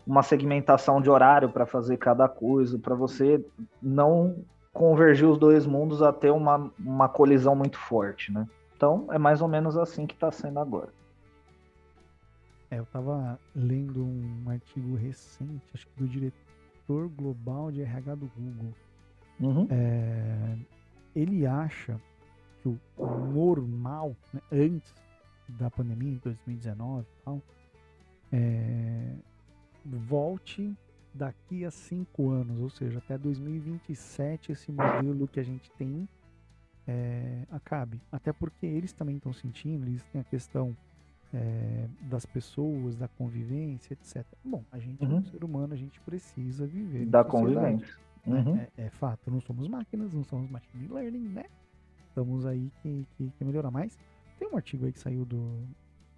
uma 0.07 0.23
segmentação 0.23 1.01
de 1.01 1.11
horário 1.11 1.49
para 1.49 1.67
fazer 1.67 1.97
cada 1.97 2.29
coisa, 2.29 2.79
para 2.79 2.95
você 2.95 3.45
não 3.83 4.37
convergir 4.73 5.29
os 5.29 5.37
dois 5.37 5.67
mundos 5.67 6.01
a 6.01 6.13
ter 6.13 6.31
uma, 6.31 6.71
uma 6.79 7.09
colisão 7.09 7.57
muito 7.57 7.77
forte, 7.77 8.31
né? 8.31 8.47
Então 8.77 9.09
é 9.11 9.19
mais 9.19 9.43
ou 9.43 9.49
menos 9.49 9.77
assim 9.77 10.07
que 10.07 10.15
está 10.15 10.31
sendo 10.31 10.61
agora. 10.61 10.91
É, 12.71 12.79
eu 12.79 12.83
estava 12.83 13.39
lendo 13.55 14.05
um 14.05 14.51
artigo 14.51 14.97
recente, 14.97 15.65
acho 15.73 15.87
que 15.87 16.03
do 16.03 16.09
diretor 16.09 17.09
global 17.11 17.71
de 17.71 17.83
RH 17.83 18.15
do 18.17 18.31
Google. 18.37 18.75
Uhum. 19.39 19.69
É, 19.71 20.57
ele 21.15 21.47
acha 21.47 22.01
que 22.63 22.69
o 22.69 22.79
normal, 23.33 24.17
né, 24.33 24.41
antes 24.51 24.95
da 25.49 25.71
pandemia, 25.71 26.13
em 26.13 26.17
2019 26.17 27.03
e 27.03 27.25
tal, 27.25 27.43
é, 28.33 29.15
volte 29.85 30.75
daqui 31.15 31.65
a 31.65 31.71
cinco 31.71 32.31
anos, 32.31 32.61
ou 32.61 32.69
seja, 32.69 32.99
até 32.99 33.17
2027 33.17 34.53
esse 34.53 34.71
modelo 34.73 35.27
que 35.29 35.41
a 35.41 35.43
gente 35.43 35.71
tem 35.73 36.09
é, 36.87 37.45
acabe. 37.51 38.01
Até 38.13 38.33
porque 38.33 38.67
eles 38.67 38.93
também 38.93 39.17
estão 39.17 39.33
sentindo, 39.33 39.87
eles 39.87 40.03
têm 40.05 40.21
a 40.21 40.25
questão 40.25 40.77
é, 41.35 41.89
das 42.03 42.25
pessoas, 42.25 42.97
da 42.97 43.09
convivência, 43.09 43.95
etc. 43.95 44.25
Bom, 44.45 44.65
a 44.71 44.79
gente 44.79 45.05
uhum. 45.05 45.11
é 45.11 45.15
um 45.15 45.17
uhum. 45.17 45.25
ser 45.25 45.45
humano, 45.45 45.75
a 45.75 45.77
gente 45.77 46.01
precisa 46.01 46.67
viver. 46.67 47.07
Da 47.07 47.25
convivência. 47.25 47.95
Né? 48.27 48.41
Uhum. 48.41 48.57
É, 48.57 48.71
é, 48.77 48.91
fato, 48.91 49.31
não 49.31 49.41
somos 49.41 49.69
máquinas, 49.69 50.13
não 50.13 50.25
somos 50.25 50.51
machine 50.51 50.89
learning, 50.89 51.29
né? 51.29 51.45
Estamos 52.09 52.45
aí 52.47 52.73
que, 52.83 53.07
que, 53.17 53.31
que 53.31 53.45
melhorar 53.45 53.71
mais. 53.71 53.99
Tem 54.39 54.49
um 54.49 54.57
artigo 54.57 54.87
aí 54.87 54.93
que 54.93 54.99
saiu 54.99 55.25
do, 55.25 55.63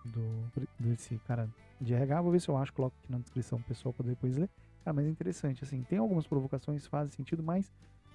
do 0.06 0.68
desse 0.78 1.18
cara 1.26 1.48
de 1.80 1.94
RH, 1.94 2.22
vou 2.22 2.32
ver 2.32 2.40
se 2.40 2.48
eu 2.48 2.56
acho, 2.56 2.72
coloco 2.72 2.96
aqui 3.02 3.12
na 3.12 3.18
descrição 3.18 3.60
pessoal 3.62 3.92
para 3.92 4.06
depois 4.06 4.36
ler. 4.36 4.48
Cara, 4.84 4.94
mas 4.94 5.06
é 5.06 5.10
interessante, 5.10 5.62
assim, 5.62 5.82
tem 5.82 5.98
algumas 5.98 6.26
provocações 6.26 6.86
fazem 6.86 7.12
sentido, 7.12 7.42
mas 7.42 7.70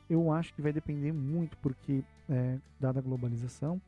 eu 0.09 0.31
acho 0.31 0.53
que 0.53 0.61
vai 0.61 0.73
depender 0.73 1.11
muito, 1.11 1.57
porque, 1.57 2.03
é, 2.29 2.57
dada 2.79 2.99
a 2.99 3.01
globalização, 3.01 3.81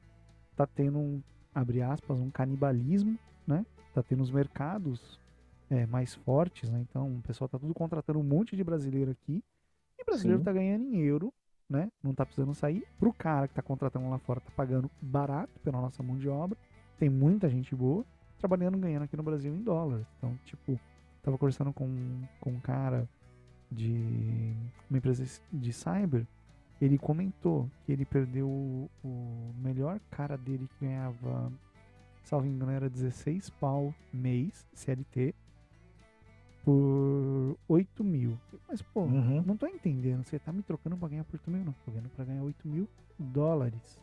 tá 0.55 0.65
tendo 0.65 0.97
um, 0.97 1.21
abre 1.55 1.81
aspas, 1.81 2.19
um 2.19 2.29
canibalismo, 2.29 3.17
né? 3.47 3.65
Tá 3.93 4.03
tendo 4.03 4.21
os 4.21 4.29
mercados 4.29 5.17
é, 5.69 5.85
mais 5.85 6.13
fortes, 6.13 6.69
né? 6.69 6.85
Então 6.87 7.15
o 7.15 7.21
pessoal 7.21 7.47
tá 7.47 7.57
tudo 7.57 7.73
contratando 7.73 8.19
um 8.19 8.23
monte 8.23 8.55
de 8.55 8.63
brasileiro 8.63 9.11
aqui 9.11 9.41
e 9.97 10.03
brasileiro 10.03 10.39
Sim. 10.39 10.45
tá 10.45 10.51
ganhando 10.51 10.83
em 10.83 10.99
euro, 10.99 11.33
né? 11.69 11.89
Não 12.03 12.13
tá 12.13 12.25
precisando 12.25 12.53
sair. 12.53 12.85
Pro 12.99 13.13
cara 13.13 13.47
que 13.47 13.53
tá 13.53 13.61
contratando 13.61 14.09
lá 14.09 14.19
fora, 14.19 14.41
tá 14.41 14.51
pagando 14.55 14.91
barato 15.01 15.57
pela 15.61 15.79
nossa 15.79 16.03
mão 16.03 16.17
de 16.17 16.27
obra. 16.27 16.57
Tem 16.99 17.09
muita 17.09 17.49
gente 17.49 17.73
boa 17.73 18.05
trabalhando, 18.37 18.77
ganhando 18.77 19.03
aqui 19.03 19.15
no 19.15 19.23
Brasil 19.23 19.55
em 19.55 19.63
dólares. 19.63 20.05
Então, 20.17 20.37
tipo, 20.43 20.79
tava 21.23 21.37
conversando 21.37 21.71
com, 21.73 21.87
com 22.39 22.51
um 22.51 22.59
cara 22.59 23.09
de 23.71 24.53
uma 24.89 24.97
empresa 24.97 25.25
de 25.51 25.73
cyber, 25.73 26.27
ele 26.81 26.97
comentou 26.97 27.69
que 27.85 27.91
ele 27.91 28.05
perdeu 28.05 28.47
o, 28.47 28.89
o 29.03 29.53
melhor 29.57 29.99
cara 30.11 30.37
dele 30.37 30.67
que 30.67 30.85
ganhava, 30.85 31.51
salvo 32.23 32.45
engano, 32.47 32.71
era 32.71 32.89
16 32.89 33.49
pau 33.51 33.93
mês, 34.13 34.65
CLT, 34.73 35.33
por 36.63 37.57
8 37.67 38.03
mil. 38.03 38.37
Mas, 38.67 38.81
pô, 38.81 39.01
Uhum. 39.03 39.43
não 39.45 39.55
tô 39.55 39.67
entendendo. 39.67 40.23
Você 40.23 40.39
tá 40.39 40.51
me 40.51 40.61
trocando 40.63 40.97
pra 40.97 41.07
ganhar 41.07 41.23
por 41.23 41.35
8 41.35 41.51
mil? 41.51 41.63
Não, 41.63 41.75
tô 41.85 41.91
ganhando 41.91 42.09
pra 42.09 42.25
ganhar 42.25 42.43
8 42.43 42.67
mil 42.67 42.87
dólares. 43.19 43.99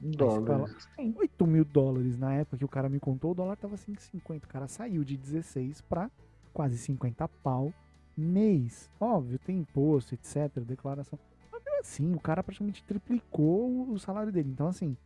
Dólares. 0.00 0.88
Sim. 0.96 1.14
8 1.16 1.46
mil 1.46 1.64
dólares 1.64 2.18
na 2.18 2.34
época 2.34 2.56
que 2.56 2.64
o 2.64 2.68
cara 2.68 2.88
me 2.88 2.98
contou, 2.98 3.32
o 3.32 3.34
dólar 3.34 3.56
tava 3.56 3.76
5,50. 3.76 4.44
O 4.44 4.48
cara 4.48 4.66
saiu 4.66 5.04
de 5.04 5.16
16 5.16 5.82
pra 5.82 6.10
quase 6.52 6.78
50 6.78 7.28
pau 7.42 7.72
mês. 8.16 8.90
Óbvio, 8.98 9.38
tem 9.38 9.58
imposto, 9.58 10.14
etc, 10.14 10.58
declaração. 10.64 11.18
Assim, 11.80 12.14
o 12.14 12.20
cara 12.20 12.42
praticamente 12.42 12.84
triplicou 12.84 13.90
o 13.90 13.98
salário 13.98 14.30
dele. 14.30 14.50
Então, 14.50 14.68
assim, 14.68 14.96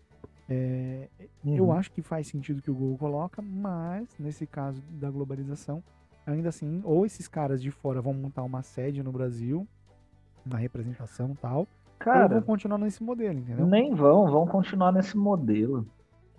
é, 0.48 1.08
eu 1.46 1.64
Uhum. 1.64 1.72
acho 1.72 1.90
que 1.92 2.02
faz 2.02 2.26
sentido 2.26 2.60
que 2.60 2.70
o 2.70 2.74
Google 2.74 2.98
coloca, 2.98 3.40
mas 3.40 4.08
nesse 4.18 4.46
caso 4.46 4.82
da 4.90 5.10
globalização, 5.10 5.82
ainda 6.26 6.48
assim, 6.48 6.80
ou 6.84 7.06
esses 7.06 7.28
caras 7.28 7.62
de 7.62 7.70
fora 7.70 8.00
vão 8.00 8.12
montar 8.12 8.42
uma 8.42 8.62
sede 8.62 9.02
no 9.02 9.12
Brasil, 9.12 9.66
uma 10.44 10.58
representação 10.58 11.30
e 11.30 11.36
tal, 11.36 11.60
ou 11.60 11.66
Cara, 11.98 12.28
vão 12.28 12.42
continuar 12.42 12.78
nesse 12.78 13.02
modelo, 13.02 13.38
entendeu? 13.38 13.66
Nem 13.66 13.94
vão, 13.94 14.26
vão 14.26 14.46
continuar 14.46 14.92
nesse 14.92 15.16
modelo. 15.16 15.86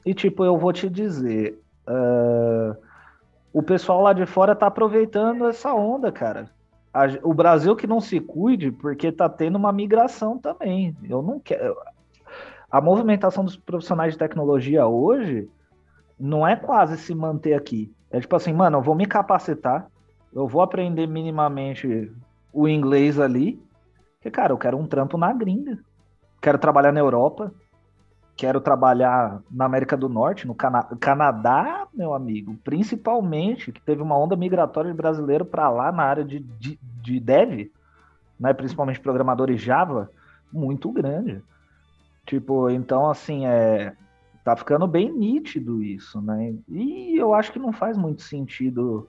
E 0.05 0.13
tipo, 0.13 0.43
eu 0.45 0.57
vou 0.57 0.71
te 0.71 0.89
dizer, 0.89 1.59
ah, 1.87 2.75
o 3.51 3.63
pessoal 3.63 4.01
lá 4.01 4.13
de 4.13 4.25
fora 4.25 4.55
tá 4.55 4.67
aproveitando 4.67 5.47
essa 5.47 5.73
onda, 5.73 6.11
cara. 6.11 6.51
A 6.95 7.07
o 7.23 7.33
Brasil 7.33 7.75
que 7.75 7.85
não 7.85 7.99
se 7.99 8.21
cuide, 8.21 8.71
porque 8.71 9.11
tá 9.11 9.27
tendo 9.27 9.57
uma 9.57 9.73
migração 9.73 10.37
também. 10.37 10.95
Eu 11.03 11.21
não 11.21 11.39
quero. 11.39 11.75
A 12.71 12.79
movimentação 12.79 13.43
dos 13.43 13.57
profissionais 13.57 14.13
de 14.13 14.19
tecnologia 14.19 14.87
hoje 14.87 15.49
não 16.17 16.47
é 16.47 16.55
quase 16.55 16.97
se 16.97 17.13
manter 17.13 17.53
aqui. 17.53 17.93
É 18.09 18.21
tipo 18.21 18.33
assim, 18.35 18.53
mano, 18.53 18.77
eu 18.77 18.81
vou 18.81 18.95
me 18.95 19.05
capacitar, 19.05 19.87
eu 20.33 20.47
vou 20.47 20.61
aprender 20.61 21.05
minimamente 21.05 22.09
o 22.53 22.65
inglês 22.67 23.19
ali, 23.19 23.61
porque, 24.15 24.31
cara, 24.31 24.53
eu 24.53 24.57
quero 24.57 24.77
um 24.77 24.87
trampo 24.87 25.17
na 25.17 25.33
gringa 25.33 25.77
quero 26.45 26.59
trabalhar 26.59 26.91
na 26.91 26.99
Europa, 26.99 27.51
quero 28.35 28.59
trabalhar 28.59 29.41
na 29.49 29.65
América 29.65 29.95
do 29.95 30.09
Norte, 30.09 30.45
no 30.45 30.53
Cana 30.53 30.83
Canadá, 30.99 31.87
meu 31.93 32.13
amigo, 32.13 32.57
principalmente, 32.63 33.71
que 33.71 33.81
teve 33.81 34.01
uma 34.01 34.17
onda 34.17 34.35
migratória 34.35 34.91
de 34.91 34.97
brasileiro 34.97 35.45
para 35.45 35.69
lá 35.69 35.91
na 35.91 36.03
área 36.03 36.23
de, 36.23 36.39
de, 36.39 36.77
de 37.01 37.19
dev, 37.19 37.71
né, 38.39 38.53
principalmente 38.53 38.99
programadores 38.99 39.61
Java, 39.61 40.11
muito 40.51 40.91
grande. 40.91 41.41
Tipo, 42.25 42.69
então, 42.69 43.09
assim, 43.09 43.45
é, 43.45 43.93
tá 44.43 44.55
ficando 44.55 44.87
bem 44.87 45.11
nítido 45.11 45.81
isso, 45.81 46.21
né? 46.21 46.55
E 46.67 47.15
eu 47.17 47.33
acho 47.33 47.51
que 47.51 47.59
não 47.59 47.71
faz 47.71 47.97
muito 47.97 48.21
sentido 48.21 49.07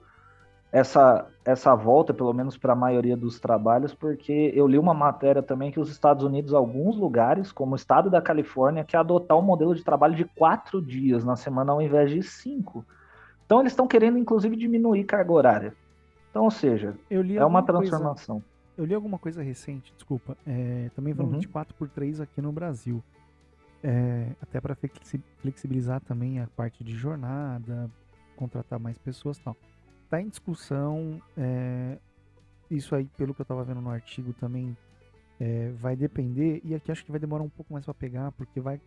essa, 0.71 1.27
essa 1.45 1.73
volta, 1.75 2.13
pelo 2.13 2.33
menos 2.33 2.57
para 2.57 2.73
a 2.73 2.75
maioria 2.75 3.15
dos 3.15 3.39
trabalhos, 3.39 3.93
porque 3.93 4.51
eu 4.53 4.67
li 4.67 4.77
uma 4.77 4.93
matéria 4.93 5.41
também 5.41 5.71
que 5.71 5.79
os 5.79 5.89
Estados 5.89 6.23
Unidos, 6.23 6.53
alguns 6.53 6.97
lugares, 6.97 7.51
como 7.51 7.73
o 7.73 7.75
estado 7.75 8.09
da 8.09 8.21
Califórnia, 8.21 8.83
quer 8.83 8.97
adotar 8.97 9.37
um 9.37 9.41
modelo 9.41 9.73
de 9.73 9.83
trabalho 9.83 10.15
de 10.15 10.25
quatro 10.25 10.81
dias 10.81 11.23
na 11.23 11.35
semana 11.35 11.71
ao 11.71 11.81
invés 11.81 12.11
de 12.11 12.21
cinco. 12.21 12.85
Então 13.45 13.61
eles 13.61 13.71
estão 13.71 13.87
querendo, 13.87 14.17
inclusive, 14.17 14.55
diminuir 14.57 15.05
carga 15.05 15.31
horária. 15.31 15.73
Então, 16.29 16.43
ou 16.43 16.51
seja, 16.51 16.95
Eu 17.09 17.21
li 17.21 17.37
é 17.37 17.45
uma 17.45 17.59
alguma 17.59 17.63
coisa- 17.63 17.91
transformação. 17.91 18.43
Eu 18.77 18.85
li 18.85 18.93
alguma 18.93 19.17
coisa 19.17 19.41
recente, 19.41 19.91
desculpa, 19.95 20.37
é, 20.45 20.91
também 20.95 21.13
falando 21.15 21.33
Uhum. 21.33 21.39
de 21.39 21.47
4x3 21.47 22.19
aqui 22.21 22.41
no 22.41 22.51
Brasil. 22.51 23.01
É, 23.83 24.27
até 24.41 24.59
para 24.59 24.75
flexibilizar 25.41 26.01
também 26.01 26.39
a 26.39 26.47
parte 26.55 26.83
de 26.83 26.93
jornada, 26.93 27.89
contratar 28.35 28.79
mais 28.79 28.97
pessoas 28.97 29.37
e 29.37 29.43
tal. 29.43 29.55
Tá 30.09 30.21
em 30.21 30.29
discussão, 30.29 31.21
é, 31.35 31.97
isso 32.71 32.95
aí, 32.95 33.05
pelo 33.17 33.33
que 33.33 33.41
eu 33.41 33.45
tava 33.45 33.63
vendo 33.63 33.81
no 33.81 33.89
artigo 33.89 34.33
também, 34.33 34.75
é, 35.39 35.69
vai 35.71 35.95
depender, 35.95 36.61
e 36.63 36.73
aqui 36.73 36.91
acho 36.91 37.03
que 37.03 37.11
vai 37.11 37.19
demorar 37.19 37.43
um 37.43 37.49
pouco 37.49 37.73
mais 37.73 37.83
para 37.85 37.93
pegar, 37.93 38.31
porque 38.31 38.61
vai 38.61 38.79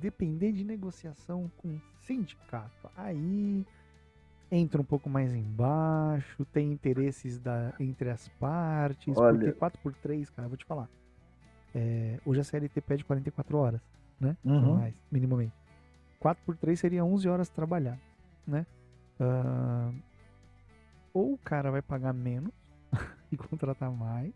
depender 0.00 0.52
de 0.52 0.62
negociação 0.64 1.50
com 1.56 1.68
o 1.68 1.80
sindicato. 2.06 2.90
Aí 2.94 3.64
entra 4.50 4.80
um 4.80 4.84
pouco 4.84 5.08
mais 5.08 5.34
embaixo, 5.34 6.44
tem 6.46 6.72
interesses 6.72 7.38
da, 7.38 7.72
entre 7.80 8.10
as 8.10 8.28
partes, 8.28 9.16
Olha- 9.16 9.38
porque 9.38 9.52
4x3, 9.52 10.28
cara, 10.30 10.46
eu 10.46 10.50
vou 10.50 10.58
te 10.58 10.64
falar. 10.66 10.88
É, 11.74 12.18
hoje 12.24 12.40
a 12.40 12.44
CLT 12.44 12.80
pede 12.80 13.04
44 13.04 13.56
horas, 13.56 13.80
né? 14.20 14.36
Uhum. 14.44 14.74
Mais, 14.74 14.94
minimamente. 15.10 15.54
4x3 16.20 16.78
seria 16.78 17.04
11 17.04 17.28
horas 17.28 17.48
trabalhar, 17.48 17.98
né? 18.46 18.66
Ah, 19.18 19.90
ou 21.12 21.34
o 21.34 21.38
cara 21.38 21.70
vai 21.70 21.82
pagar 21.82 22.12
menos 22.12 22.52
e 23.30 23.36
contratar 23.36 23.90
mais. 23.90 24.32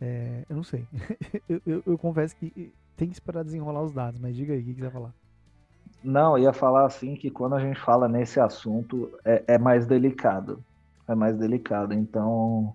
É, 0.00 0.44
eu 0.48 0.56
não 0.56 0.64
sei. 0.64 0.86
eu, 1.48 1.60
eu- 1.66 1.82
eu 1.86 1.98
confesso 1.98 2.36
que 2.36 2.72
tem 2.96 3.08
que 3.08 3.14
esperar 3.14 3.44
desenrolar 3.44 3.82
os 3.82 3.92
dados, 3.92 4.20
mas 4.20 4.36
diga 4.36 4.52
aí 4.52 4.60
o 4.60 4.64
que 4.64 4.80
vai 4.80 4.90
falar. 4.90 5.14
Não, 6.02 6.36
ia 6.38 6.52
falar 6.52 6.84
assim 6.86 7.14
que 7.16 7.30
quando 7.30 7.54
a 7.54 7.60
gente 7.60 7.80
fala 7.80 8.06
nesse 8.08 8.38
assunto 8.38 9.10
é, 9.24 9.42
é 9.46 9.58
mais 9.58 9.86
delicado. 9.86 10.62
É 11.08 11.14
mais 11.14 11.36
delicado. 11.38 11.94
Então, 11.94 12.74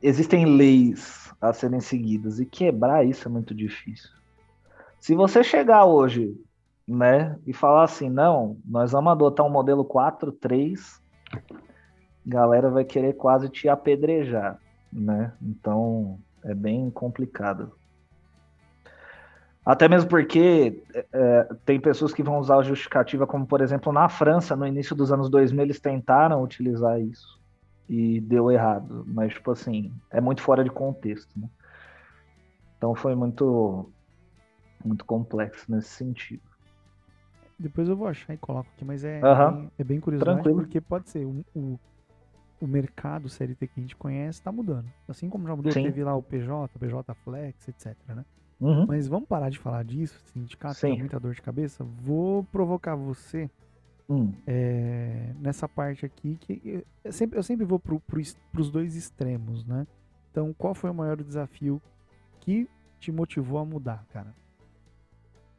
existem 0.00 0.44
leis 0.44 1.32
a 1.40 1.52
serem 1.52 1.80
seguidas 1.80 2.38
e 2.38 2.46
quebrar 2.46 3.04
isso 3.04 3.26
é 3.26 3.30
muito 3.30 3.54
difícil. 3.54 4.10
Se 5.00 5.14
você 5.14 5.42
chegar 5.42 5.84
hoje, 5.84 6.36
né, 6.86 7.36
e 7.46 7.52
falar 7.52 7.84
assim, 7.84 8.08
não, 8.08 8.56
nós 8.64 8.92
vamos 8.92 9.10
adotar 9.10 9.44
um 9.44 9.50
modelo 9.50 9.84
4.3, 9.84 11.00
galera 12.24 12.70
vai 12.70 12.84
querer 12.84 13.14
quase 13.14 13.48
te 13.48 13.68
apedrejar, 13.68 14.58
né? 14.92 15.32
Então, 15.40 16.18
é 16.44 16.54
bem 16.54 16.90
complicado. 16.90 17.72
Até 19.64 19.88
mesmo 19.88 20.10
porque 20.10 20.82
é, 21.12 21.48
tem 21.64 21.80
pessoas 21.80 22.12
que 22.12 22.22
vão 22.22 22.38
usar 22.38 22.56
a 22.56 22.62
justificativa, 22.62 23.26
como 23.26 23.46
por 23.46 23.60
exemplo 23.60 23.92
na 23.92 24.08
França, 24.08 24.56
no 24.56 24.66
início 24.66 24.94
dos 24.94 25.12
anos 25.12 25.30
2000, 25.30 25.62
eles 25.62 25.80
tentaram 25.80 26.42
utilizar 26.42 27.00
isso 27.00 27.40
e 27.88 28.20
deu 28.20 28.50
errado. 28.50 29.04
Mas, 29.06 29.34
tipo 29.34 29.52
assim, 29.52 29.92
é 30.10 30.20
muito 30.20 30.42
fora 30.42 30.64
de 30.64 30.70
contexto, 30.70 31.38
né? 31.38 31.48
Então 32.76 32.94
foi 32.96 33.14
muito, 33.14 33.92
muito 34.84 35.04
complexo 35.04 35.70
nesse 35.70 35.90
sentido. 35.90 36.42
Depois 37.56 37.88
eu 37.88 37.96
vou 37.96 38.08
achar 38.08 38.34
e 38.34 38.38
coloco 38.38 38.68
aqui, 38.74 38.84
mas 38.84 39.04
é, 39.04 39.20
Aham. 39.22 39.52
bem, 39.52 39.70
é 39.78 39.84
bem 39.84 40.00
curiosidade, 40.00 40.34
Tranquilo. 40.34 40.58
porque 40.58 40.80
pode 40.80 41.08
ser 41.08 41.24
o, 41.24 41.44
o, 41.54 41.78
o 42.62 42.66
mercado 42.68 43.28
CLT 43.28 43.66
que 43.66 43.80
a 43.80 43.82
gente 43.82 43.96
conhece 43.96 44.38
está 44.38 44.52
mudando. 44.52 44.86
Assim 45.08 45.28
como 45.28 45.48
já 45.48 45.56
mudou, 45.56 45.72
Sim. 45.72 45.82
teve 45.82 46.04
lá 46.04 46.14
o 46.14 46.22
PJ, 46.22 46.78
PJ 46.78 47.12
Flex, 47.16 47.66
etc, 47.66 47.96
né? 48.14 48.24
Uhum. 48.60 48.86
Mas 48.86 49.08
vamos 49.08 49.28
parar 49.28 49.50
de 49.50 49.58
falar 49.58 49.84
disso, 49.84 50.16
sindicato 50.32 50.76
Sim. 50.76 50.96
muita 50.96 51.18
dor 51.18 51.34
de 51.34 51.42
cabeça. 51.42 51.82
Vou 51.82 52.44
provocar 52.44 52.94
você 52.94 53.50
Hum, 54.08 54.32
é, 54.46 55.34
nessa 55.40 55.68
parte 55.68 56.06
aqui, 56.06 56.36
que 56.36 56.60
eu- 56.64 56.84
eu 57.02 57.12
sempre, 57.12 57.36
eu 57.38 57.42
sempre 57.42 57.66
vou 57.66 57.80
pro, 57.80 57.98
pro, 57.98 58.20
pros 58.52 58.70
dois 58.70 58.94
extremos, 58.94 59.64
né? 59.64 59.84
Então, 60.30 60.54
qual 60.56 60.72
foi 60.74 60.90
o 60.90 60.94
maior 60.94 61.16
desafio 61.16 61.82
que 62.40 62.68
te 63.00 63.10
motivou 63.10 63.58
a 63.58 63.64
mudar, 63.64 64.06
cara? 64.12 64.32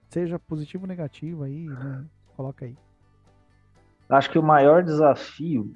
Seja 0.10 0.40
positivo 0.40 0.86
ou 0.86 0.88
negativo 0.88 1.44
aí, 1.44 1.76
né? 1.76 2.06
Coloca 2.38 2.64
aí. 2.66 2.78
Acho 4.08 4.30
que 4.30 4.40
o 4.40 4.44
maior 4.44 4.84
desafio 4.84 5.76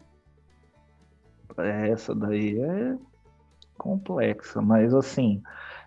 essa 1.57 2.13
daí 2.13 2.59
é 2.59 2.97
complexa, 3.77 4.61
mas 4.61 4.93
assim, 4.93 5.41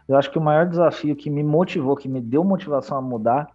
eu 0.08 0.16
acho 0.16 0.30
que 0.30 0.38
o 0.38 0.42
maior 0.42 0.66
desafio 0.66 1.16
que 1.16 1.28
me 1.28 1.42
motivou, 1.42 1.96
que 1.96 2.08
me 2.08 2.20
deu 2.20 2.44
motivação 2.44 2.98
a 2.98 3.02
mudar, 3.02 3.50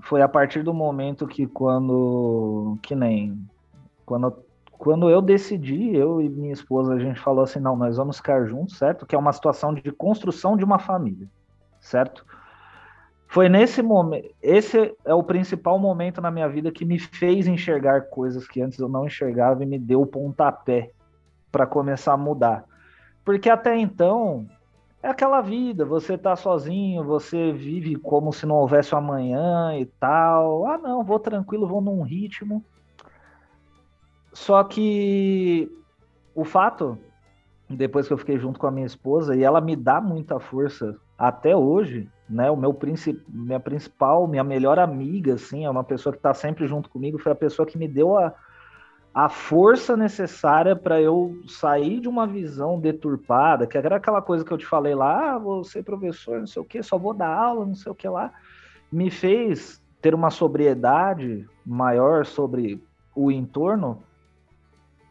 foi 0.00 0.20
a 0.20 0.28
partir 0.28 0.62
do 0.62 0.74
momento 0.74 1.26
que 1.26 1.46
quando, 1.46 2.76
que 2.82 2.94
nem, 2.94 3.38
quando, 4.04 4.36
quando 4.72 5.08
eu 5.08 5.22
decidi, 5.22 5.94
eu 5.94 6.20
e 6.20 6.28
minha 6.28 6.52
esposa, 6.52 6.94
a 6.94 6.98
gente 6.98 7.20
falou 7.20 7.44
assim, 7.44 7.60
não, 7.60 7.76
nós 7.76 7.96
vamos 7.96 8.16
ficar 8.16 8.44
juntos, 8.46 8.76
certo? 8.76 9.06
Que 9.06 9.14
é 9.14 9.18
uma 9.18 9.32
situação 9.32 9.72
de 9.72 9.92
construção 9.92 10.56
de 10.56 10.64
uma 10.64 10.78
família, 10.78 11.28
certo? 11.80 12.26
Foi 13.28 13.48
nesse 13.48 13.80
momento, 13.80 14.28
esse 14.42 14.94
é 15.06 15.14
o 15.14 15.22
principal 15.22 15.78
momento 15.78 16.20
na 16.20 16.30
minha 16.30 16.48
vida 16.48 16.70
que 16.70 16.84
me 16.84 16.98
fez 16.98 17.46
enxergar 17.46 18.02
coisas 18.08 18.46
que 18.46 18.60
antes 18.60 18.78
eu 18.78 18.88
não 18.88 19.06
enxergava 19.06 19.62
e 19.62 19.66
me 19.66 19.78
deu 19.78 20.02
o 20.02 20.06
pontapé 20.06 20.90
para 21.52 21.66
começar 21.66 22.14
a 22.14 22.16
mudar. 22.16 22.64
Porque 23.24 23.48
até 23.48 23.76
então 23.76 24.48
é 25.02 25.08
aquela 25.08 25.40
vida, 25.40 25.84
você 25.84 26.18
tá 26.18 26.34
sozinho, 26.34 27.04
você 27.04 27.52
vive 27.52 27.94
como 27.94 28.32
se 28.32 28.46
não 28.46 28.56
houvesse 28.56 28.94
o 28.94 28.98
amanhã 28.98 29.76
e 29.78 29.84
tal. 29.84 30.66
Ah, 30.66 30.78
não, 30.78 31.04
vou 31.04 31.20
tranquilo, 31.20 31.68
vou 31.68 31.80
num 31.80 32.02
ritmo. 32.02 32.64
Só 34.32 34.64
que 34.64 35.70
o 36.34 36.44
fato 36.44 36.98
depois 37.76 38.06
que 38.06 38.12
eu 38.12 38.18
fiquei 38.18 38.38
junto 38.38 38.58
com 38.58 38.66
a 38.66 38.70
minha 38.70 38.86
esposa, 38.86 39.36
e 39.36 39.42
ela 39.42 39.60
me 39.60 39.74
dá 39.74 40.00
muita 40.00 40.38
força 40.38 40.96
até 41.16 41.56
hoje, 41.56 42.08
né? 42.28 42.50
O 42.50 42.56
meu 42.56 42.72
princip... 42.74 43.22
minha 43.28 43.60
principal, 43.60 44.26
minha 44.26 44.44
melhor 44.44 44.78
amiga, 44.78 45.34
assim, 45.34 45.64
é 45.64 45.70
uma 45.70 45.84
pessoa 45.84 46.12
que 46.12 46.18
está 46.18 46.34
sempre 46.34 46.66
junto 46.66 46.88
comigo, 46.88 47.18
foi 47.18 47.32
a 47.32 47.36
pessoa 47.36 47.66
que 47.66 47.78
me 47.78 47.88
deu 47.88 48.16
a, 48.16 48.34
a 49.14 49.28
força 49.28 49.96
necessária 49.96 50.74
para 50.74 51.00
eu 51.00 51.38
sair 51.46 52.00
de 52.00 52.08
uma 52.08 52.26
visão 52.26 52.80
deturpada, 52.80 53.66
que 53.66 53.76
era 53.76 53.96
aquela 53.96 54.22
coisa 54.22 54.44
que 54.44 54.50
eu 54.50 54.56
te 54.56 54.64
falei 54.64 54.94
lá, 54.94 55.34
ah, 55.34 55.38
vou 55.38 55.62
ser 55.64 55.82
professor, 55.82 56.38
não 56.38 56.46
sei 56.46 56.62
o 56.62 56.64
que, 56.64 56.82
só 56.82 56.96
vou 56.96 57.12
dar 57.12 57.34
aula, 57.34 57.66
não 57.66 57.74
sei 57.74 57.92
o 57.92 57.94
que 57.94 58.08
lá, 58.08 58.32
me 58.90 59.10
fez 59.10 59.82
ter 60.00 60.14
uma 60.14 60.30
sobriedade 60.30 61.46
maior 61.64 62.24
sobre 62.24 62.82
o 63.14 63.30
entorno 63.30 64.02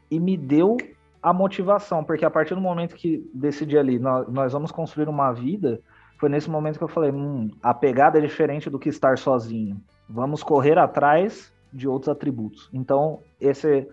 e 0.09 0.19
me 0.19 0.35
deu 0.35 0.77
a 1.21 1.31
motivação, 1.31 2.03
porque 2.03 2.25
a 2.25 2.31
partir 2.31 2.55
do 2.55 2.61
momento 2.61 2.95
que 2.95 3.29
decidi 3.33 3.77
ali, 3.77 3.99
nós, 3.99 4.27
nós 4.27 4.51
vamos 4.51 4.71
construir 4.71 5.07
uma 5.07 5.31
vida, 5.31 5.79
foi 6.17 6.27
nesse 6.27 6.49
momento 6.49 6.79
que 6.79 6.83
eu 6.83 6.87
falei, 6.87 7.11
hum, 7.11 7.51
a 7.61 7.73
pegada 7.73 8.17
é 8.17 8.21
diferente 8.21 8.69
do 8.69 8.79
que 8.79 8.89
estar 8.89 9.17
sozinho. 9.19 9.79
Vamos 10.09 10.41
correr 10.41 10.77
atrás 10.77 11.53
de 11.71 11.87
outros 11.87 12.09
atributos. 12.09 12.69
Então, 12.73 13.21
esse 13.39 13.87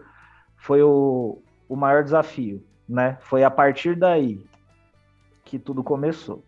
foi 0.56 0.82
o, 0.82 1.40
o 1.68 1.76
maior 1.76 2.02
desafio, 2.02 2.64
né? 2.88 3.18
Foi 3.20 3.44
a 3.44 3.50
partir 3.50 3.96
daí 3.96 4.44
que 5.44 5.58
tudo 5.58 5.82
começou. 5.82 6.42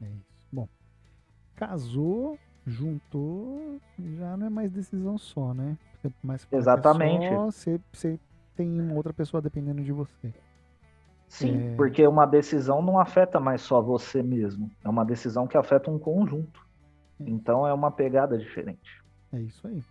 É 0.00 0.06
isso. 0.06 0.46
Bom, 0.52 0.68
casou, 1.54 2.38
juntou, 2.66 3.80
já 4.18 4.36
não 4.36 4.46
é 4.46 4.50
mais 4.50 4.70
decisão 4.70 5.16
só, 5.16 5.54
né? 5.54 5.78
Mas 6.22 6.46
Exatamente. 6.50 7.28
Só, 7.28 7.44
você, 7.46 7.80
você 7.92 8.20
tem 8.56 8.92
outra 8.92 9.12
pessoa 9.12 9.40
dependendo 9.40 9.82
de 9.82 9.92
você. 9.92 10.32
Sim, 11.28 11.72
é... 11.72 11.76
porque 11.76 12.06
uma 12.06 12.26
decisão 12.26 12.82
não 12.82 12.98
afeta 12.98 13.40
mais 13.40 13.62
só 13.62 13.80
você 13.80 14.22
mesmo. 14.22 14.70
É 14.84 14.88
uma 14.88 15.04
decisão 15.04 15.46
que 15.46 15.56
afeta 15.56 15.90
um 15.90 15.98
conjunto. 15.98 16.66
É. 17.20 17.24
Então 17.30 17.66
é 17.66 17.72
uma 17.72 17.90
pegada 17.90 18.36
diferente. 18.36 19.01
É 19.32 19.40
isso 19.40 19.66
aí. 19.66 19.82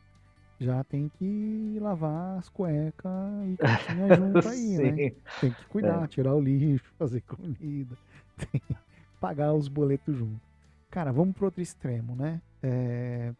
Já 0.59 0.83
tem 0.83 1.09
que 1.09 1.77
lavar 1.81 2.37
as 2.37 2.47
cuecas 2.49 3.11
e 3.47 3.57
calcinha 3.57 4.07
junto 4.15 4.47
aí, 4.47 4.77
né? 4.77 5.15
Tem 5.39 5.51
que 5.51 5.65
cuidar, 5.65 6.03
é. 6.03 6.07
tirar 6.07 6.35
o 6.35 6.41
lixo, 6.41 6.93
fazer 6.99 7.21
comida, 7.21 7.97
tem 8.37 8.61
que 8.61 8.75
pagar 9.19 9.53
os 9.53 9.67
boletos 9.67 10.15
junto. 10.15 10.41
Cara, 10.89 11.11
vamos 11.11 11.33
pro 11.33 11.45
outro 11.45 11.61
extremo, 11.61 12.15
né? 12.15 12.41
É... 12.61 13.33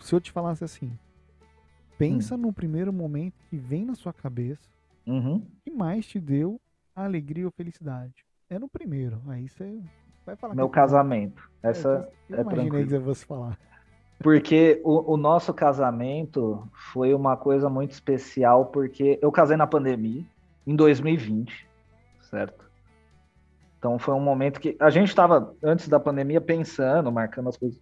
Se 0.00 0.14
eu 0.14 0.20
te 0.20 0.30
falasse 0.30 0.62
assim, 0.62 0.96
Pensa 1.98 2.36
hum. 2.36 2.38
no 2.38 2.52
primeiro 2.52 2.92
momento 2.92 3.34
que 3.50 3.56
vem 3.56 3.84
na 3.84 3.96
sua 3.96 4.12
cabeça 4.12 4.70
uhum. 5.04 5.44
que 5.64 5.70
mais 5.70 6.06
te 6.06 6.20
deu 6.20 6.60
alegria 6.94 7.44
ou 7.44 7.50
felicidade. 7.50 8.24
É 8.48 8.58
no 8.58 8.68
primeiro. 8.68 9.20
Aí 9.26 9.48
você 9.48 9.82
vai 10.24 10.36
falar. 10.36 10.54
Meu 10.54 10.68
casamento. 10.68 11.50
É, 11.62 11.70
Essa 11.70 12.08
eu, 12.30 12.38
é 12.38 12.40
imaginei 12.40 12.86
que 12.86 12.98
você 12.98 13.26
falar. 13.26 13.58
Porque 14.20 14.80
o, 14.84 15.14
o, 15.14 15.16
nosso 15.16 15.54
casamento 15.54 16.68
foi 16.92 17.14
uma 17.14 17.36
coisa 17.36 17.68
muito 17.70 17.92
especial, 17.92 18.66
porque 18.66 19.18
eu 19.22 19.30
casei 19.30 19.56
na 19.56 19.66
pandemia, 19.66 20.24
em 20.66 20.74
2020, 20.74 21.68
certo? 22.22 22.68
Então 23.78 23.96
foi 23.96 24.14
um 24.14 24.20
momento 24.20 24.60
que 24.60 24.76
a 24.80 24.90
gente 24.90 25.08
estava, 25.08 25.54
antes 25.62 25.88
da 25.88 26.00
pandemia, 26.00 26.40
pensando, 26.40 27.12
marcando 27.12 27.48
as 27.48 27.56
coisas 27.56 27.80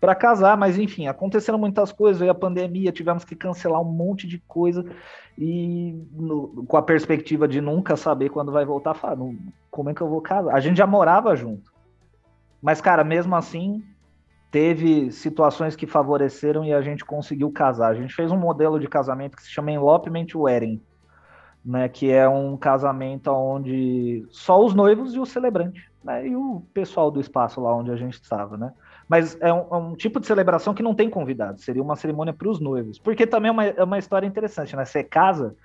para 0.00 0.14
casar, 0.14 0.56
mas 0.56 0.78
enfim, 0.78 1.08
aconteceram 1.08 1.58
muitas 1.58 1.90
coisas, 1.90 2.20
veio 2.20 2.30
a 2.30 2.34
pandemia, 2.34 2.92
tivemos 2.92 3.24
que 3.24 3.34
cancelar 3.34 3.80
um 3.80 3.92
monte 3.92 4.28
de 4.28 4.38
coisa 4.38 4.84
e 5.36 6.06
no, 6.12 6.64
com 6.66 6.76
a 6.76 6.82
perspectiva 6.82 7.48
de 7.48 7.60
nunca 7.60 7.96
saber 7.96 8.28
quando 8.28 8.52
vai 8.52 8.64
voltar, 8.64 8.94
falar, 8.94 9.18
como 9.70 9.90
é 9.90 9.94
que 9.94 10.00
eu 10.00 10.08
vou 10.08 10.20
casar? 10.20 10.54
A 10.54 10.60
gente 10.60 10.76
já 10.76 10.86
morava 10.86 11.34
junto. 11.34 11.72
Mas 12.62 12.80
cara, 12.80 13.02
mesmo 13.02 13.34
assim, 13.34 13.82
teve 14.50 15.10
situações 15.10 15.76
que 15.76 15.86
favoreceram 15.86 16.64
e 16.64 16.72
a 16.72 16.80
gente 16.80 17.04
conseguiu 17.04 17.50
casar. 17.50 17.90
A 17.90 17.94
gente 17.94 18.14
fez 18.14 18.32
um 18.32 18.36
modelo 18.36 18.78
de 18.78 18.88
casamento 18.88 19.36
que 19.36 19.42
se 19.42 19.50
chama 19.50 19.72
Enlopement 19.72 20.26
Wedding, 20.34 20.80
né, 21.64 21.88
que 21.88 22.10
é 22.10 22.28
um 22.28 22.56
casamento 22.56 23.30
onde 23.30 24.26
só 24.30 24.64
os 24.64 24.74
noivos 24.74 25.14
e 25.14 25.18
o 25.18 25.26
celebrante, 25.26 25.90
né, 26.02 26.26
e 26.26 26.34
o 26.34 26.62
pessoal 26.72 27.10
do 27.10 27.20
espaço 27.20 27.60
lá 27.60 27.74
onde 27.74 27.90
a 27.90 27.96
gente 27.96 28.14
estava, 28.14 28.56
né? 28.56 28.72
Mas 29.08 29.38
é 29.40 29.52
um, 29.52 29.66
é 29.70 29.76
um, 29.76 29.94
tipo 29.94 30.20
de 30.20 30.26
celebração 30.26 30.74
que 30.74 30.82
não 30.82 30.94
tem 30.94 31.08
convidados, 31.08 31.64
seria 31.64 31.82
uma 31.82 31.96
cerimônia 31.96 32.32
para 32.32 32.48
os 32.48 32.60
noivos. 32.60 32.98
Porque 32.98 33.26
também 33.26 33.48
é 33.48 33.52
uma, 33.52 33.64
é 33.64 33.82
uma 33.82 33.98
história 33.98 34.26
interessante, 34.26 34.76
né? 34.76 34.84
Você 34.84 35.02
casa, 35.02 35.56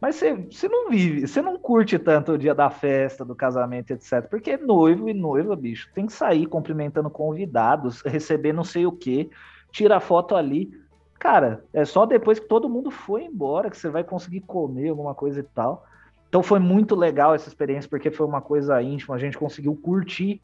mas 0.00 0.16
você, 0.16 0.68
não 0.68 0.88
vive, 0.88 1.26
você 1.26 1.42
não 1.42 1.58
curte 1.58 1.98
tanto 1.98 2.32
o 2.32 2.38
dia 2.38 2.54
da 2.54 2.70
festa, 2.70 3.24
do 3.24 3.34
casamento, 3.34 3.90
etc. 3.90 4.26
Porque 4.30 4.56
noivo 4.56 5.08
e 5.10 5.14
noiva, 5.14 5.54
bicho, 5.54 5.90
tem 5.94 6.06
que 6.06 6.12
sair 6.12 6.46
cumprimentando 6.46 7.10
convidados, 7.10 8.00
receber 8.00 8.54
não 8.54 8.64
sei 8.64 8.86
o 8.86 8.92
quê, 8.92 9.28
tira 9.70 10.00
foto 10.00 10.34
ali. 10.34 10.70
Cara, 11.18 11.62
é 11.74 11.84
só 11.84 12.06
depois 12.06 12.38
que 12.38 12.48
todo 12.48 12.68
mundo 12.68 12.90
foi 12.90 13.24
embora 13.24 13.68
que 13.68 13.76
você 13.76 13.90
vai 13.90 14.02
conseguir 14.02 14.40
comer 14.40 14.88
alguma 14.88 15.14
coisa 15.14 15.40
e 15.40 15.42
tal. 15.42 15.84
Então 16.30 16.42
foi 16.42 16.58
muito 16.58 16.94
legal 16.94 17.34
essa 17.34 17.48
experiência, 17.48 17.90
porque 17.90 18.10
foi 18.10 18.26
uma 18.26 18.40
coisa 18.40 18.80
íntima, 18.80 19.14
a 19.16 19.18
gente 19.18 19.36
conseguiu 19.36 19.76
curtir 19.76 20.40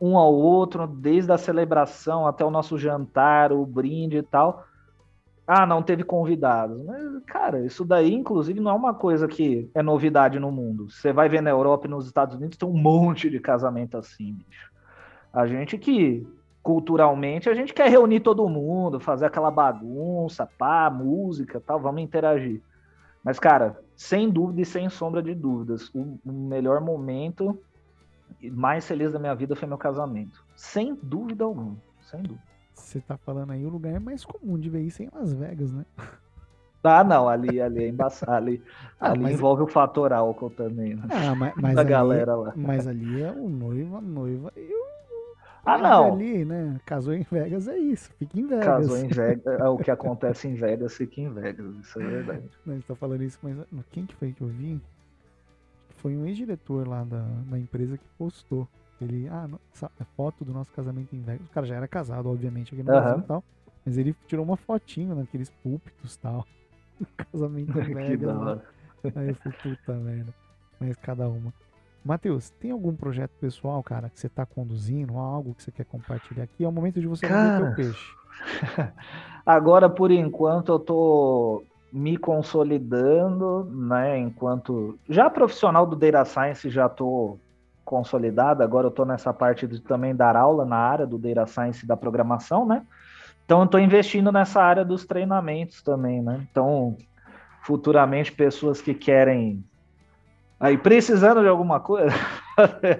um 0.00 0.16
ao 0.16 0.34
outro, 0.34 0.84
desde 0.86 1.30
a 1.30 1.38
celebração 1.38 2.26
até 2.26 2.44
o 2.44 2.50
nosso 2.50 2.76
jantar, 2.76 3.52
o 3.52 3.64
brinde 3.64 4.16
e 4.16 4.22
tal. 4.22 4.66
Ah, 5.46 5.64
não 5.64 5.82
teve 5.82 6.02
convidados. 6.02 6.82
Mas, 6.84 7.22
cara, 7.24 7.64
isso 7.64 7.84
daí, 7.84 8.12
inclusive, 8.12 8.58
não 8.58 8.72
é 8.72 8.74
uma 8.74 8.92
coisa 8.92 9.28
que 9.28 9.70
é 9.74 9.82
novidade 9.82 10.40
no 10.40 10.50
mundo. 10.50 10.90
Você 10.90 11.12
vai 11.12 11.28
ver 11.28 11.40
na 11.40 11.50
Europa 11.50 11.86
e 11.86 11.90
nos 11.90 12.06
Estados 12.06 12.34
Unidos, 12.34 12.58
tem 12.58 12.68
um 12.68 12.76
monte 12.76 13.30
de 13.30 13.38
casamento 13.38 13.96
assim, 13.96 14.32
bicho. 14.32 14.72
A 15.32 15.46
gente 15.46 15.78
que, 15.78 16.26
culturalmente, 16.62 17.48
a 17.48 17.54
gente 17.54 17.72
quer 17.72 17.88
reunir 17.88 18.20
todo 18.20 18.48
mundo, 18.48 18.98
fazer 18.98 19.26
aquela 19.26 19.50
bagunça, 19.50 20.48
pá, 20.58 20.90
música 20.90 21.60
tal, 21.64 21.78
vamos 21.78 22.02
interagir. 22.02 22.60
Mas, 23.22 23.38
cara, 23.38 23.78
sem 23.94 24.30
dúvida 24.30 24.62
e 24.62 24.64
sem 24.64 24.88
sombra 24.88 25.22
de 25.22 25.34
dúvidas, 25.34 25.90
o, 25.94 26.18
melhor 26.24 26.80
momento 26.80 27.60
mais 28.52 28.86
feliz 28.86 29.12
da 29.12 29.18
minha 29.18 29.34
vida 29.34 29.54
foi 29.54 29.68
meu 29.68 29.78
casamento. 29.78 30.44
Sem 30.56 30.94
dúvida 31.02 31.44
alguma. 31.44 31.76
Sem 32.02 32.22
dúvida. 32.22 32.45
Você 32.76 33.00
tá 33.00 33.16
falando 33.16 33.52
aí, 33.52 33.64
o 33.64 33.68
lugar 33.68 33.94
é 33.94 33.98
mais 33.98 34.24
comum 34.24 34.58
de 34.58 34.70
ver 34.70 34.82
isso 34.82 35.02
em 35.02 35.08
Las 35.12 35.32
Vegas, 35.32 35.72
né? 35.72 35.84
Ah, 36.84 37.02
não, 37.02 37.28
ali, 37.28 37.60
ali 37.60 37.84
é 37.84 37.88
embaçado. 37.88 38.32
Ali, 38.32 38.62
ah, 39.00 39.10
ali 39.10 39.32
envolve 39.32 39.62
o 39.62 39.66
fator 39.66 40.12
álcool 40.12 40.50
também. 40.50 40.94
Né? 40.94 41.02
Ah, 41.10 41.34
mas, 41.34 41.54
mas 41.60 41.74
da 41.74 41.80
ali, 41.80 41.90
galera 41.90 42.36
lá. 42.36 42.52
Mas 42.54 42.86
ali 42.86 43.22
é 43.22 43.32
o 43.32 43.48
noivo, 43.48 43.96
a 43.96 44.00
noiva 44.00 44.52
e 44.56 44.72
o. 44.72 44.86
Ah, 45.64 45.78
não. 45.78 46.12
Ali, 46.12 46.44
né? 46.44 46.80
Casou 46.86 47.12
em 47.12 47.26
Vegas 47.28 47.66
é 47.66 47.76
isso, 47.76 48.08
fica 48.18 48.38
em 48.38 48.46
Vegas. 48.46 48.64
Casou 48.64 48.96
em 48.98 49.08
Vegas, 49.08 49.46
é 49.58 49.68
o 49.68 49.76
que 49.76 49.90
acontece 49.90 50.46
em 50.46 50.54
Vegas, 50.54 50.94
fica 50.94 51.20
em 51.20 51.28
Vegas, 51.28 51.74
isso 51.76 52.00
é 52.00 52.06
verdade. 52.06 52.50
Não, 52.64 52.80
tá 52.82 52.94
falando 52.94 53.24
isso, 53.24 53.40
mas 53.42 53.56
quem 53.90 54.06
que 54.06 54.14
foi 54.14 54.32
que 54.32 54.42
eu 54.42 54.48
vi? 54.48 54.80
foi 56.06 56.16
um 56.16 56.24
ex-diretor 56.24 56.86
lá 56.86 57.02
da, 57.02 57.26
da 57.50 57.58
empresa 57.58 57.98
que 57.98 58.04
postou. 58.16 58.68
Ele, 59.00 59.28
ah, 59.28 59.48
essa 59.74 59.90
é 60.00 60.04
foto 60.16 60.44
do 60.44 60.52
nosso 60.52 60.72
casamento 60.72 61.14
em 61.14 61.20
Vegas. 61.20 61.46
O 61.46 61.50
cara 61.50 61.66
já 61.66 61.76
era 61.76 61.86
casado, 61.86 62.30
obviamente, 62.30 62.74
aqui 62.74 62.82
no 62.82 62.92
uhum. 62.92 63.00
Brasil 63.00 63.18
e 63.18 63.26
tal. 63.26 63.44
Mas 63.84 63.98
ele 63.98 64.16
tirou 64.26 64.44
uma 64.44 64.56
fotinho 64.56 65.14
naqueles 65.14 65.50
púlpitos 65.62 66.14
e 66.14 66.18
tal. 66.18 66.46
casamento 67.30 67.78
em 67.78 67.82
Vegas. 67.94 68.60
Aí 69.14 69.28
eu 69.28 69.52
puta 69.62 69.92
merda. 69.94 70.34
Mas 70.80 70.96
cada 70.96 71.28
uma. 71.28 71.52
Matheus, 72.04 72.50
tem 72.50 72.70
algum 72.70 72.94
projeto 72.94 73.32
pessoal, 73.40 73.82
cara, 73.82 74.08
que 74.08 74.18
você 74.18 74.28
tá 74.28 74.46
conduzindo, 74.46 75.18
algo 75.18 75.54
que 75.54 75.62
você 75.62 75.72
quer 75.72 75.84
compartilhar 75.84 76.44
aqui? 76.44 76.64
É 76.64 76.68
o 76.68 76.72
momento 76.72 77.00
de 77.00 77.06
você 77.06 77.26
cara... 77.26 77.58
vender 77.58 77.74
teu 77.74 77.84
peixe. 77.84 78.14
Agora, 79.44 79.88
por 79.88 80.10
enquanto, 80.10 80.70
eu 80.70 80.78
tô 80.78 81.64
me 81.92 82.16
consolidando, 82.16 83.64
né, 83.64 84.18
enquanto 84.18 84.98
já 85.08 85.30
profissional 85.30 85.86
do 85.86 85.96
data 85.96 86.24
science 86.24 86.68
já 86.68 86.86
estou 86.86 87.40
consolidado, 87.86 88.62
agora 88.62 88.86
eu 88.86 88.90
estou 88.90 89.06
nessa 89.06 89.32
parte 89.32 89.66
de 89.66 89.80
também 89.80 90.14
dar 90.14 90.36
aula 90.36 90.66
na 90.66 90.76
área 90.76 91.06
do 91.06 91.16
data 91.16 91.46
science 91.46 91.84
e 91.84 91.88
da 91.88 91.96
programação, 91.96 92.66
né? 92.66 92.84
Então 93.44 93.60
eu 93.60 93.64
estou 93.64 93.80
investindo 93.80 94.30
nessa 94.32 94.60
área 94.60 94.84
dos 94.84 95.06
treinamentos 95.06 95.80
também, 95.80 96.20
né? 96.20 96.44
Então, 96.50 96.96
futuramente 97.62 98.32
pessoas 98.32 98.82
que 98.82 98.92
querem 98.92 99.64
Aí, 100.58 100.78
precisando 100.78 101.42
de 101.42 101.48
alguma 101.48 101.78
coisa, 101.80 102.14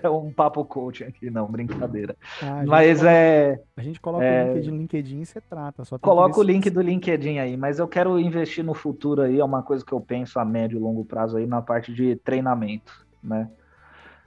é 0.03 0.09
um 0.11 0.31
papo 0.31 0.63
coaching 0.63 1.05
aqui, 1.05 1.31
não, 1.31 1.47
brincadeira. 1.47 2.15
Ah, 2.43 2.63
mas 2.67 2.99
coloca, 2.99 3.17
é. 3.17 3.61
A 3.75 3.81
gente 3.81 3.99
coloca 3.99 4.25
é, 4.25 4.53
o 4.53 4.59
LinkedIn 4.59 5.23
e 5.23 5.27
você 5.27 5.41
trata. 5.41 5.83
Só 5.83 5.99
coloca 5.99 6.39
o 6.39 6.43
link 6.43 6.69
do 6.69 6.83
LinkedIn 6.83 7.39
aí, 7.39 7.57
mas 7.57 7.79
eu 7.79 7.89
quero 7.89 8.21
investir 8.21 8.63
no 8.63 8.75
futuro 8.75 9.23
aí, 9.23 9.41
é 9.41 9.45
uma 9.45 9.63
coisa 9.63 9.83
que 9.83 9.93
eu 9.93 10.01
penso 10.01 10.39
a 10.39 10.45
médio 10.45 10.77
e 10.77 10.81
longo 10.81 11.03
prazo 11.03 11.39
aí 11.39 11.47
na 11.47 11.63
parte 11.63 11.95
de 11.95 12.17
treinamento, 12.17 13.07
né? 13.25 13.49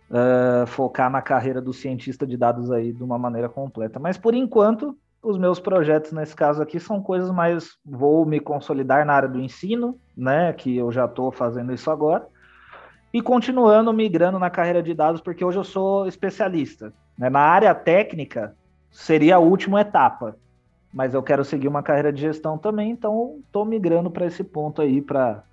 Uh, 0.10 0.66
focar 0.66 1.10
na 1.10 1.22
carreira 1.22 1.62
do 1.62 1.72
cientista 1.72 2.26
de 2.26 2.36
dados 2.36 2.72
aí 2.72 2.91
de 2.91 3.03
uma 3.03 3.18
maneira 3.18 3.47
completa. 3.47 3.99
Mas 3.99 4.18
por 4.18 4.34
enquanto, 4.34 4.97
os 5.22 5.38
meus 5.38 5.60
projetos 5.60 6.12
nesse 6.12 6.36
caso 6.36 6.62
aqui 6.62 6.80
são 6.80 7.01
coisas 7.01 7.30
mais. 7.30 7.78
Vou 7.86 8.26
me 8.26 8.39
consolidar 8.39 9.05
na 9.05 9.14
área 9.14 9.30
do 9.30 9.39
ensino, 9.39 9.99
né? 10.18 10.51
Que 10.53 10.76
eu 10.76 10.91
já 10.91 11.05
estou 11.05 11.32
fazendo 11.32 11.72
isso 11.74 11.91
agora 11.91 12.28
e 13.14 13.22
continuando 13.22 13.91
migrando 13.91 14.38
na 14.38 14.49
carreira 14.49 14.84
de 14.84 14.93
dados, 14.93 15.22
porque 15.22 15.43
hoje 15.43 15.57
eu 15.57 15.64
sou 15.64 16.07
especialista. 16.07 16.93
Né? 17.18 17.30
Na 17.30 17.39
área 17.39 17.74
técnica, 17.74 18.55
seria 18.91 19.38
a 19.38 19.39
última 19.39 19.82
etapa, 19.82 20.38
mas 20.93 21.14
eu 21.14 21.24
quero 21.24 21.43
seguir 21.43 21.68
uma 21.68 21.84
carreira 21.84 22.14
de 22.14 22.22
gestão 22.22 22.57
também, 22.57 22.91
então 22.91 23.39
estou 23.45 23.66
migrando 23.66 24.10
para 24.12 24.26
esse 24.26 24.43
ponto 24.43 24.82
aí, 24.82 25.01
para 25.01 25.43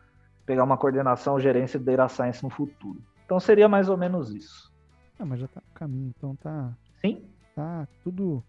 pegar 0.44 0.64
uma 0.64 0.76
coordenação, 0.76 1.40
gerência 1.40 1.78
de 1.78 1.84
Data 1.84 2.09
Science 2.09 2.42
no 2.42 2.50
futuro. 2.50 2.98
Então 3.26 3.38
seria 3.40 3.68
mais 3.68 3.88
ou 3.88 3.96
menos 3.96 4.32
isso. 4.32 4.72
Ah, 5.18 5.26
mas 5.26 5.40
já 5.40 5.46
está 5.46 5.60
no 5.60 5.74
caminho, 5.74 6.14
então 6.16 6.36
tá. 6.36 6.72
Sim. 7.00 7.24
Tá 7.54 7.86
tudo 8.02 8.42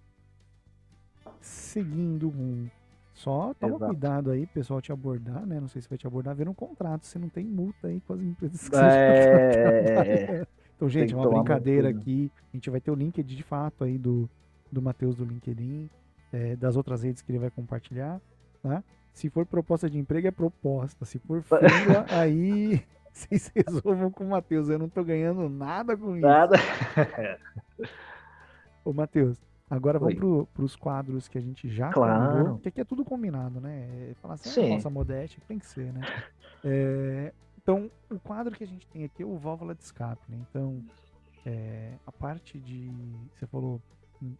seguindo 1.41 2.29
um. 2.29 2.69
Só 3.13 3.55
toma 3.55 3.77
Exato. 3.77 3.91
cuidado 3.91 4.31
aí, 4.31 4.45
pessoal 4.45 4.79
te 4.79 4.91
abordar, 4.91 5.43
né? 5.45 5.59
Não 5.59 5.67
sei 5.67 5.81
se 5.81 5.89
vai 5.89 5.97
te 5.97 6.05
abordar, 6.05 6.35
ver 6.35 6.47
um 6.47 6.53
contrato, 6.53 7.07
se 7.07 7.17
não 7.17 7.27
tem 7.27 7.43
multa 7.43 7.87
aí 7.87 7.99
com 8.01 8.13
as 8.13 8.21
empresas 8.21 8.69
que 8.69 8.75
é... 8.75 10.45
Então, 10.75 10.87
gente, 10.87 11.11
é 11.11 11.17
uma 11.17 11.27
brincadeira 11.27 11.89
aqui. 11.89 12.31
A 12.53 12.55
gente 12.55 12.69
vai 12.69 12.79
ter 12.79 12.91
o 12.91 12.95
link 12.95 13.23
de 13.23 13.41
fato 13.41 13.83
aí 13.83 13.97
do, 13.97 14.29
do 14.71 14.79
Matheus 14.79 15.15
do 15.15 15.25
LinkedIn, 15.25 15.89
é, 16.31 16.55
das 16.55 16.77
outras 16.77 17.01
redes 17.01 17.23
que 17.23 17.31
ele 17.31 17.39
vai 17.39 17.49
compartilhar, 17.49 18.21
tá? 18.61 18.83
Se 19.11 19.31
for 19.31 19.43
proposta 19.47 19.89
de 19.89 19.97
emprego, 19.97 20.27
é 20.27 20.31
proposta. 20.31 21.03
Se 21.03 21.17
for 21.17 21.41
fila, 21.41 22.05
aí 22.09 22.85
vocês 23.29 23.51
resolvam 23.55 24.11
com 24.11 24.23
o 24.23 24.29
Matheus. 24.29 24.69
Eu 24.69 24.79
não 24.79 24.89
tô 24.89 25.03
ganhando 25.03 25.49
nada 25.49 25.97
com 25.97 26.15
isso. 26.15 26.25
Nada. 26.25 26.55
Ô, 28.85 28.93
Matheus, 28.93 29.37
agora 29.69 30.01
Oi. 30.01 30.15
vamos 30.15 30.47
para 30.49 30.63
os 30.63 30.75
quadros 30.75 31.27
que 31.27 31.37
a 31.37 31.41
gente 31.41 31.67
já 31.69 31.91
claro. 31.91 32.31
combinou, 32.31 32.53
porque 32.55 32.69
aqui 32.69 32.81
é 32.81 32.85
tudo 32.85 33.03
combinado, 33.03 33.59
né? 33.59 34.09
É 34.11 34.13
falar 34.21 34.35
assim, 34.35 34.49
Sim. 34.49 34.73
nossa 34.75 34.89
modéstia 34.89 35.41
tem 35.47 35.59
que 35.59 35.65
ser, 35.65 35.91
né? 35.91 36.01
É, 36.63 37.33
então, 37.61 37.91
o 38.09 38.19
quadro 38.19 38.55
que 38.55 38.63
a 38.63 38.67
gente 38.67 38.87
tem 38.87 39.03
aqui 39.03 39.23
é 39.23 39.25
o 39.25 39.37
válvula 39.37 39.75
de 39.75 39.83
escape, 39.83 40.21
né? 40.29 40.37
Então, 40.49 40.81
é, 41.45 41.93
a 42.05 42.11
parte 42.11 42.59
de. 42.59 42.89
Você 43.35 43.45
falou 43.47 43.81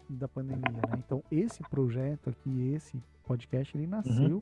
da 0.10 0.28
pandemia, 0.28 0.72
né? 0.72 0.98
Então, 0.98 1.24
esse 1.32 1.62
projeto 1.64 2.30
aqui, 2.30 2.74
esse 2.74 3.02
podcast, 3.26 3.78
ele 3.78 3.86
nasceu 3.86 4.36
uhum. 4.36 4.42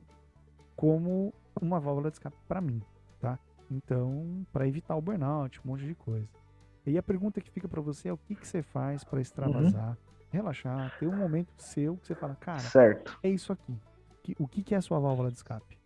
como 0.76 1.34
uma 1.60 1.80
válvula 1.80 2.10
de 2.10 2.16
escape 2.16 2.36
para 2.46 2.60
mim? 2.60 2.80
Então, 3.70 4.46
para 4.52 4.66
evitar 4.66 4.96
o 4.96 5.00
burnout, 5.00 5.60
um 5.64 5.70
monte 5.70 5.84
de 5.84 5.94
coisa. 5.94 6.28
E 6.86 6.96
a 6.96 7.02
pergunta 7.02 7.40
que 7.40 7.50
fica 7.50 7.66
para 7.66 7.80
você 7.80 8.08
é 8.08 8.12
o 8.12 8.16
que, 8.16 8.34
que 8.34 8.46
você 8.46 8.62
faz 8.62 9.02
para 9.02 9.20
extravasar, 9.20 9.88
uhum. 9.88 9.96
relaxar, 10.30 10.96
ter 10.98 11.08
um 11.08 11.16
momento 11.16 11.48
seu 11.56 11.96
que 11.96 12.06
você 12.06 12.14
fala, 12.14 12.36
cara, 12.36 12.60
certo. 12.60 13.18
é 13.22 13.28
isso 13.28 13.52
aqui. 13.52 13.76
O 14.38 14.46
que, 14.46 14.62
que 14.62 14.74
é 14.74 14.78
a 14.78 14.80
sua 14.80 15.00
válvula 15.00 15.30
de 15.30 15.36
escape? 15.36 15.76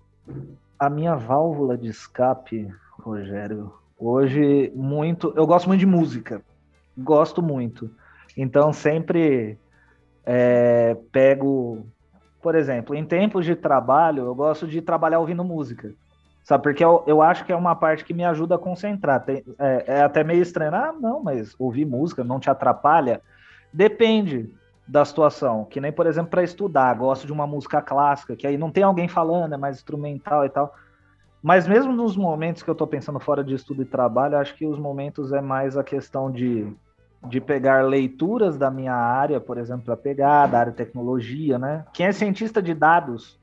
A 0.78 0.90
minha 0.90 1.16
válvula 1.16 1.76
de 1.76 1.88
escape, 1.88 2.72
Rogério, 2.98 3.72
hoje 3.98 4.70
muito. 4.74 5.32
Eu 5.36 5.46
gosto 5.46 5.68
muito 5.68 5.80
de 5.80 5.86
música. 5.86 6.42
Gosto 6.96 7.42
muito. 7.42 7.90
Então 8.36 8.72
sempre 8.72 9.58
é, 10.24 10.96
pego. 11.10 11.86
Por 12.42 12.54
exemplo, 12.54 12.94
em 12.94 13.04
tempos 13.04 13.44
de 13.44 13.54
trabalho, 13.54 14.24
eu 14.24 14.34
gosto 14.34 14.66
de 14.66 14.80
trabalhar 14.80 15.18
ouvindo 15.18 15.44
música. 15.44 15.94
Sabe, 16.50 16.64
porque 16.64 16.84
eu, 16.84 17.04
eu 17.06 17.22
acho 17.22 17.44
que 17.44 17.52
é 17.52 17.54
uma 17.54 17.76
parte 17.76 18.04
que 18.04 18.12
me 18.12 18.24
ajuda 18.24 18.56
a 18.56 18.58
concentrar. 18.58 19.24
Tem, 19.24 19.44
é, 19.56 19.84
é 19.86 20.02
até 20.02 20.24
meio 20.24 20.42
estranho. 20.42 20.74
Ah, 20.74 20.92
não, 20.92 21.22
mas 21.22 21.54
ouvir 21.56 21.84
música 21.84 22.24
não 22.24 22.40
te 22.40 22.50
atrapalha? 22.50 23.20
Depende 23.72 24.52
da 24.84 25.04
situação. 25.04 25.64
Que 25.64 25.80
nem, 25.80 25.92
por 25.92 26.08
exemplo, 26.08 26.28
para 26.28 26.42
estudar, 26.42 26.92
gosto 26.96 27.24
de 27.24 27.32
uma 27.32 27.46
música 27.46 27.80
clássica, 27.80 28.34
que 28.34 28.48
aí 28.48 28.58
não 28.58 28.68
tem 28.68 28.82
alguém 28.82 29.06
falando, 29.06 29.54
é 29.54 29.56
mais 29.56 29.76
instrumental 29.76 30.44
e 30.44 30.48
tal. 30.48 30.74
Mas 31.40 31.68
mesmo 31.68 31.92
nos 31.92 32.16
momentos 32.16 32.64
que 32.64 32.68
eu 32.68 32.72
estou 32.72 32.88
pensando 32.88 33.20
fora 33.20 33.44
de 33.44 33.54
estudo 33.54 33.82
e 33.82 33.86
trabalho, 33.86 34.36
acho 34.36 34.56
que 34.56 34.66
os 34.66 34.76
momentos 34.76 35.32
é 35.32 35.40
mais 35.40 35.76
a 35.76 35.84
questão 35.84 36.32
de, 36.32 36.66
de 37.28 37.40
pegar 37.40 37.84
leituras 37.84 38.58
da 38.58 38.72
minha 38.72 38.96
área, 38.96 39.40
por 39.40 39.56
exemplo, 39.56 39.84
para 39.84 39.96
pegar, 39.96 40.48
da 40.48 40.58
área 40.58 40.72
de 40.72 40.78
tecnologia, 40.78 41.60
né? 41.60 41.84
Quem 41.92 42.06
é 42.06 42.12
cientista 42.12 42.60
de 42.60 42.74
dados 42.74 43.39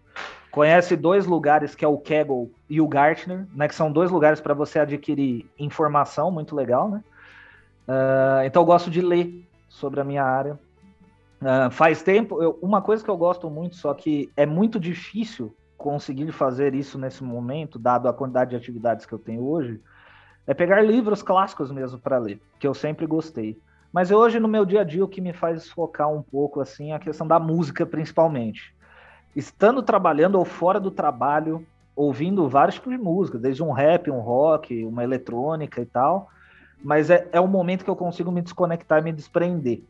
conhece 0.52 0.96
dois 0.96 1.26
lugares 1.26 1.76
que 1.76 1.86
é 1.86 1.88
o 1.88 1.98
Kaggle 1.98 2.52
e 2.70 2.82
o 2.82 2.88
Gartner, 2.88 3.46
né? 3.54 3.68
Que 3.68 3.76
são 3.76 3.92
dois 3.92 4.12
lugares 4.12 4.42
para 4.42 4.54
você 4.54 4.80
adquirir 4.80 5.50
informação, 5.58 6.32
muito 6.32 6.56
legal, 6.56 6.90
né? 6.90 7.04
Uh, 7.88 8.44
então 8.46 8.62
eu 8.62 8.66
gosto 8.66 8.90
de 8.90 9.02
ler 9.02 9.48
sobre 9.70 10.00
a 10.00 10.04
minha 10.04 10.24
área. 10.24 10.60
Uh, 11.42 11.70
faz 11.70 12.02
tempo, 12.02 12.42
eu, 12.42 12.58
uma 12.62 12.82
coisa 12.82 13.04
que 13.04 13.10
eu 13.10 13.18
gosto 13.18 13.50
muito, 13.50 13.76
só 13.76 13.94
que 13.94 14.32
é 14.36 14.46
muito 14.46 14.80
difícil 14.80 15.56
conseguir 15.78 16.32
fazer 16.32 16.74
isso 16.74 16.98
nesse 16.98 17.24
momento, 17.24 17.78
dado 17.78 18.10
a 18.10 18.14
quantidade 18.14 18.50
de 18.50 18.56
atividades 18.56 19.06
que 19.06 19.14
eu 19.14 19.20
tenho 19.20 19.48
hoje, 19.48 19.80
é 20.48 20.54
pegar 20.54 20.82
livros 20.82 21.22
clássicos 21.22 21.72
mesmo 21.72 22.00
para 22.00 22.18
ler, 22.18 22.42
que 22.60 22.68
eu 22.68 22.74
sempre 22.74 23.06
gostei. 23.06 23.60
Mas 23.94 24.12
hoje 24.12 24.40
no 24.40 24.48
meu 24.48 24.66
dia 24.66 24.82
a 24.82 24.84
dia 24.84 25.04
o 25.04 25.08
que 25.08 25.22
me 25.22 25.34
faz 25.34 25.70
focar 25.70 26.12
um 26.12 26.22
pouco 26.22 26.60
assim 26.60 26.92
é 26.92 26.96
a 26.96 27.00
questão 27.00 27.28
da 27.28 27.40
música 27.40 27.86
principalmente. 27.86 28.76
Estando 29.38 29.84
trabalhando 29.84 30.40
ou 30.40 30.44
fora 30.44 30.80
do 30.80 30.90
trabalho, 30.90 31.64
ouvindo 31.96 32.50
vários 32.50 32.74
tipos 32.74 32.92
de 32.92 32.98
música, 32.98 33.38
desde 33.38 33.62
um 33.62 33.72
rap, 33.72 34.10
um 34.10 34.20
rock, 34.20 34.84
uma 34.84 35.04
eletrônica 35.04 35.80
e 35.80 35.86
tal, 35.86 36.28
mas 36.84 37.12
é, 37.12 37.28
é 37.32 37.40
o 37.40 37.48
momento 37.48 37.84
que 37.84 37.90
eu 37.90 37.96
consigo 37.96 38.32
me 38.32 38.42
desconectar 38.42 38.98
e 38.98 39.04
me 39.04 39.14
desprender. 39.14 39.84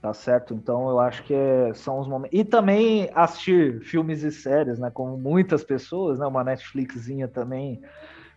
Tá 0.00 0.14
certo? 0.14 0.54
Então 0.54 0.88
eu 0.88 1.00
acho 1.00 1.22
que 1.22 1.34
é, 1.34 1.74
são 1.74 1.98
os 1.98 2.08
momentos. 2.08 2.38
E 2.38 2.44
também 2.44 3.10
assistir 3.14 3.80
filmes 3.82 4.22
e 4.22 4.32
séries, 4.32 4.78
né? 4.78 4.90
Como 4.90 5.18
muitas 5.18 5.62
pessoas, 5.62 6.18
né? 6.18 6.26
Uma 6.26 6.42
Netflixzinha 6.42 7.28
também. 7.28 7.82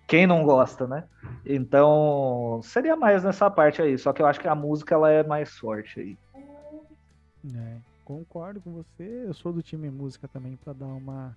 Quem 0.05 0.27
não 0.27 0.43
gosta, 0.43 0.85
né? 0.85 1.05
Então 1.45 2.59
seria 2.61 2.97
mais 2.97 3.23
nessa 3.23 3.49
parte 3.49 3.81
aí. 3.81 3.97
Só 3.97 4.11
que 4.11 4.21
eu 4.21 4.25
acho 4.25 4.39
que 4.39 4.49
a 4.49 4.55
música 4.55 4.95
ela 4.95 5.09
é 5.09 5.23
mais 5.23 5.57
forte 5.57 5.99
aí. 5.99 6.17
É, 7.55 7.77
concordo 8.07 8.61
com 8.61 8.71
você. 8.71 9.25
Eu 9.25 9.33
sou 9.33 9.51
do 9.51 9.61
time 9.61 9.91
música 9.91 10.29
também 10.29 10.55
para 10.55 10.71
dar 10.71 10.85
uma, 10.85 11.35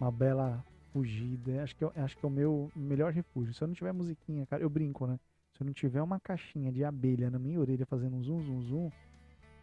uma 0.00 0.12
bela 0.12 0.64
fugida. 0.92 1.64
Acho 1.64 1.74
que, 1.74 1.82
eu, 1.82 1.92
acho 1.96 2.16
que 2.16 2.24
é 2.24 2.28
o 2.28 2.30
meu 2.30 2.70
melhor 2.76 3.12
refúgio. 3.12 3.52
Se 3.52 3.60
eu 3.60 3.66
não 3.66 3.74
tiver 3.74 3.92
musiquinha, 3.92 4.46
cara, 4.46 4.62
eu 4.62 4.70
brinco, 4.70 5.04
né? 5.08 5.18
Se 5.56 5.64
eu 5.64 5.66
não 5.66 5.72
tiver 5.72 6.00
uma 6.00 6.20
caixinha 6.20 6.70
de 6.70 6.84
abelha 6.84 7.28
na 7.28 7.40
minha 7.40 7.58
orelha 7.58 7.84
fazendo 7.86 8.14
um 8.14 8.22
zoom, 8.22 8.40
zoom, 8.40 8.62
zoom, 8.62 8.90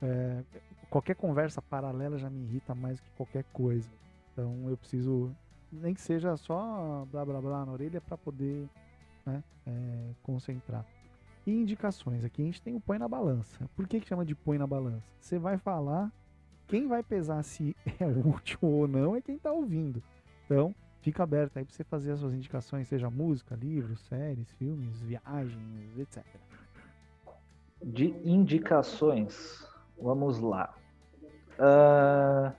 é, 0.02 0.44
qualquer 0.90 1.16
conversa 1.16 1.62
paralela 1.62 2.18
já 2.18 2.30
me 2.30 2.44
irrita 2.44 2.76
mais 2.76 3.00
que 3.00 3.10
qualquer 3.12 3.46
coisa. 3.54 3.90
Então 4.34 4.70
eu 4.70 4.76
preciso, 4.76 5.34
nem 5.72 5.94
que 5.94 6.02
seja 6.02 6.36
só 6.36 7.08
blá 7.10 7.24
blá 7.24 7.40
blá 7.40 7.66
na 7.66 7.72
orelha 7.72 8.02
para 8.02 8.18
poder 8.18 8.68
né, 9.26 9.42
é, 9.66 10.12
concentrar. 10.24 10.86
E 11.48 11.52
indicações, 11.52 12.24
aqui 12.24 12.42
a 12.42 12.46
gente 12.46 12.62
tem 12.62 12.76
o 12.76 12.80
põe 12.80 13.00
na 13.00 13.08
balança. 13.08 13.70
Por 13.76 13.88
que, 13.88 14.00
que 14.00 14.08
chama 14.08 14.26
de 14.26 14.36
põe 14.36 14.58
na 14.58 14.68
balança? 14.68 15.08
Você 15.20 15.40
vai 15.40 15.58
falar, 15.58 16.12
quem 16.68 16.88
vai 16.88 17.02
pesar 17.02 17.42
se 17.42 17.76
é 18.00 18.06
útil 18.06 18.60
ou 18.62 18.88
não 18.88 19.16
é 19.16 19.22
quem 19.22 19.38
está 19.38 19.52
ouvindo. 19.52 20.04
Então, 20.46 20.76
fica 21.02 21.24
aberto 21.24 21.58
aí 21.58 21.66
para 21.66 21.74
você 21.74 21.86
fazer 21.86 22.12
as 22.12 22.20
suas 22.20 22.34
indicações, 22.34 22.88
seja 22.88 23.10
música, 23.10 23.56
livros, 23.56 24.02
séries, 24.02 24.52
filmes, 24.52 25.02
viagens, 25.02 25.98
etc. 25.98 26.24
De 27.82 28.08
indicações, 28.26 29.66
Vamos 30.00 30.40
lá. 30.40 30.76
Uh, 31.58 32.54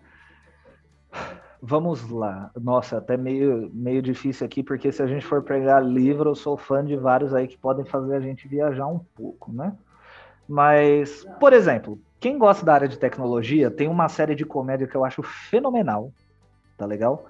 vamos 1.60 2.08
lá. 2.08 2.50
Nossa, 2.60 2.98
até 2.98 3.16
meio, 3.16 3.70
meio 3.72 4.02
difícil 4.02 4.46
aqui, 4.46 4.62
porque 4.62 4.90
se 4.92 5.02
a 5.02 5.06
gente 5.06 5.24
for 5.24 5.42
pegar 5.42 5.80
livro, 5.80 6.30
eu 6.30 6.34
sou 6.34 6.56
fã 6.56 6.84
de 6.84 6.96
vários 6.96 7.34
aí 7.34 7.46
que 7.46 7.58
podem 7.58 7.84
fazer 7.84 8.16
a 8.16 8.20
gente 8.20 8.48
viajar 8.48 8.86
um 8.86 8.98
pouco, 9.16 9.52
né? 9.52 9.76
Mas, 10.48 11.26
por 11.38 11.52
exemplo, 11.52 12.00
quem 12.18 12.38
gosta 12.38 12.64
da 12.64 12.74
área 12.74 12.88
de 12.88 12.98
tecnologia, 12.98 13.70
tem 13.70 13.86
uma 13.86 14.08
série 14.08 14.34
de 14.34 14.44
comédia 14.44 14.86
que 14.86 14.96
eu 14.96 15.04
acho 15.04 15.22
fenomenal, 15.22 16.12
tá 16.76 16.86
legal? 16.86 17.26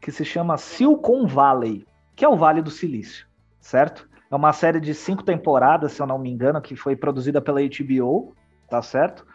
Que 0.00 0.12
se 0.12 0.24
chama 0.24 0.58
Silicon 0.58 1.26
Valley, 1.26 1.86
que 2.14 2.24
é 2.24 2.28
o 2.28 2.36
Vale 2.36 2.60
do 2.60 2.70
Silício, 2.70 3.26
certo? 3.60 4.08
É 4.30 4.36
uma 4.36 4.52
série 4.52 4.80
de 4.80 4.94
cinco 4.94 5.22
temporadas, 5.22 5.92
se 5.92 6.02
eu 6.02 6.06
não 6.06 6.18
me 6.18 6.30
engano, 6.30 6.60
que 6.60 6.76
foi 6.76 6.94
produzida 6.94 7.40
pela 7.40 7.60
HBO, 7.60 8.34
tá 8.68 8.82
certo? 8.82 9.26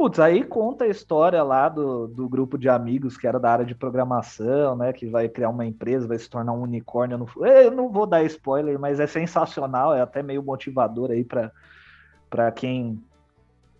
Putz, 0.00 0.18
aí 0.18 0.42
conta 0.42 0.84
a 0.84 0.88
história 0.88 1.42
lá 1.42 1.68
do, 1.68 2.08
do 2.08 2.26
grupo 2.26 2.56
de 2.56 2.70
amigos 2.70 3.18
que 3.18 3.26
era 3.26 3.38
da 3.38 3.52
área 3.52 3.66
de 3.66 3.74
programação, 3.74 4.74
né? 4.74 4.94
Que 4.94 5.06
vai 5.06 5.28
criar 5.28 5.50
uma 5.50 5.66
empresa, 5.66 6.08
vai 6.08 6.18
se 6.18 6.26
tornar 6.26 6.54
um 6.54 6.62
unicórnio. 6.62 7.18
No... 7.18 7.46
Eu 7.46 7.70
não 7.70 7.92
vou 7.92 8.06
dar 8.06 8.24
spoiler, 8.24 8.78
mas 8.78 8.98
é 8.98 9.06
sensacional, 9.06 9.94
é 9.94 10.00
até 10.00 10.22
meio 10.22 10.42
motivador 10.42 11.10
aí 11.10 11.22
para 11.22 12.50
quem 12.50 12.98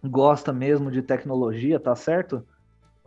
gosta 0.05 0.53
mesmo 0.53 0.91
de 0.91 1.01
tecnologia, 1.01 1.81
tá 1.81 1.97
certo? 1.97 2.47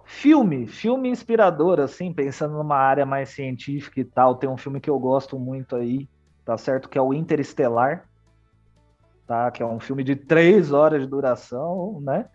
Filme, 0.03 0.65
filme 0.65 1.07
inspirador, 1.07 1.79
assim, 1.79 2.11
pensando 2.11 2.55
numa 2.55 2.77
área 2.77 3.05
mais 3.05 3.29
científica 3.29 3.99
e 3.99 4.05
tal. 4.05 4.37
Tem 4.37 4.49
um 4.49 4.57
filme 4.57 4.81
que 4.81 4.89
eu 4.89 4.97
gosto 4.97 5.37
muito 5.37 5.75
aí, 5.75 6.09
tá 6.43 6.57
certo? 6.57 6.89
Que 6.89 6.97
é 6.97 7.01
o 7.01 7.13
Interestelar, 7.13 8.09
tá? 9.27 9.51
Que 9.51 9.61
é 9.61 9.65
um 9.67 9.79
filme 9.79 10.03
de 10.03 10.15
três 10.15 10.73
horas 10.73 10.99
de 10.99 11.07
duração, 11.07 12.01
né? 12.01 12.25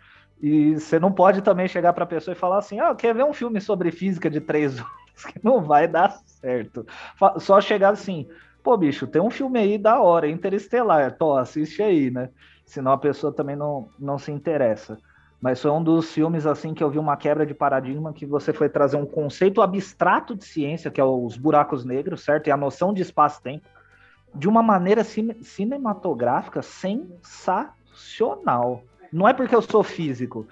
E 0.40 0.74
você 0.74 0.98
não 0.98 1.12
pode 1.12 1.43
também 1.43 1.66
chegar 1.66 1.93
para 1.93 2.05
a 2.05 2.06
pessoa 2.06 2.32
e 2.32 2.39
falar 2.39 2.59
assim: 2.59 2.78
ah, 2.81 2.94
quer 2.94 3.15
ver 3.15 3.24
um 3.24 3.32
filme 3.32 3.60
sobre 3.60 3.90
física 3.90 4.31
de 4.31 4.40
três 4.40 4.78
horas? 4.78 5.24
Que 5.27 5.40
não 5.43 5.60
vai 5.60 5.89
dar 5.89 6.16
certo. 6.27 6.86
Só 7.39 7.60
chegar 7.60 7.90
assim, 7.90 8.28
pô, 8.62 8.77
bicho, 8.77 9.06
tem 9.06 9.20
um 9.20 9.31
filme 9.31 9.59
aí 9.59 9.77
da 9.77 10.01
hora, 10.01 10.28
Interestelar, 10.28 11.16
tô, 11.19 11.36
assiste 11.36 11.82
aí, 11.82 12.10
né? 12.10 12.31
Senão 12.65 12.93
a 12.93 12.98
pessoa 12.98 13.32
também 13.32 13.56
não, 13.56 13.89
não 13.98 14.19
se 14.19 14.31
interessa. 14.31 14.98
Mas 15.40 15.62
foi 15.62 15.70
um 15.70 15.82
dos 15.82 16.12
filmes 16.12 16.47
assim 16.47 16.74
que 16.74 16.82
eu 16.82 16.90
vi 16.90 16.98
uma 16.98 17.16
quebra 17.16 17.47
de 17.47 17.55
paradigma 17.55 18.12
que 18.12 18.27
você 18.27 18.52
foi 18.52 18.69
trazer 18.69 18.97
um 18.97 19.06
conceito 19.06 19.62
abstrato 19.62 20.35
de 20.35 20.44
ciência, 20.44 20.90
que 20.90 21.01
é 21.01 21.05
os 21.05 21.36
buracos 21.36 21.85
negros, 21.85 22.23
certo? 22.23 22.48
E 22.48 22.51
a 22.51 22.56
noção 22.56 22.93
de 22.93 23.02
espaço-tempo, 23.02 23.65
de 24.35 24.48
uma 24.48 24.62
maneira 24.62 25.05
cine 25.05 25.43
cinematográfica 25.43 26.60
sensacional. 26.60 28.82
Não 29.12 29.28
é 29.28 29.32
porque 29.32 29.55
eu 29.55 29.62
sou 29.62 29.82
físico, 29.82 30.47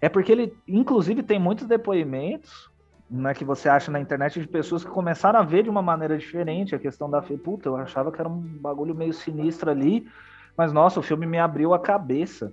é 0.00 0.08
porque 0.08 0.32
ele, 0.32 0.54
inclusive, 0.66 1.22
tem 1.22 1.38
muitos 1.38 1.66
depoimentos 1.66 2.70
né, 3.10 3.34
que 3.34 3.44
você 3.44 3.68
acha 3.68 3.90
na 3.90 4.00
internet 4.00 4.40
de 4.40 4.46
pessoas 4.46 4.84
que 4.84 4.90
começaram 4.90 5.38
a 5.38 5.42
ver 5.42 5.62
de 5.62 5.70
uma 5.70 5.82
maneira 5.82 6.16
diferente 6.16 6.74
a 6.74 6.78
questão 6.78 7.10
da 7.10 7.20
fé. 7.22 7.36
Puta, 7.36 7.68
eu 7.68 7.76
achava 7.76 8.10
que 8.12 8.20
era 8.20 8.28
um 8.28 8.40
bagulho 8.40 8.94
meio 8.94 9.12
sinistro 9.12 9.70
ali, 9.70 10.06
mas 10.56 10.72
nossa, 10.72 11.00
o 11.00 11.02
filme 11.02 11.26
me 11.26 11.38
abriu 11.38 11.74
a 11.74 11.78
cabeça 11.78 12.52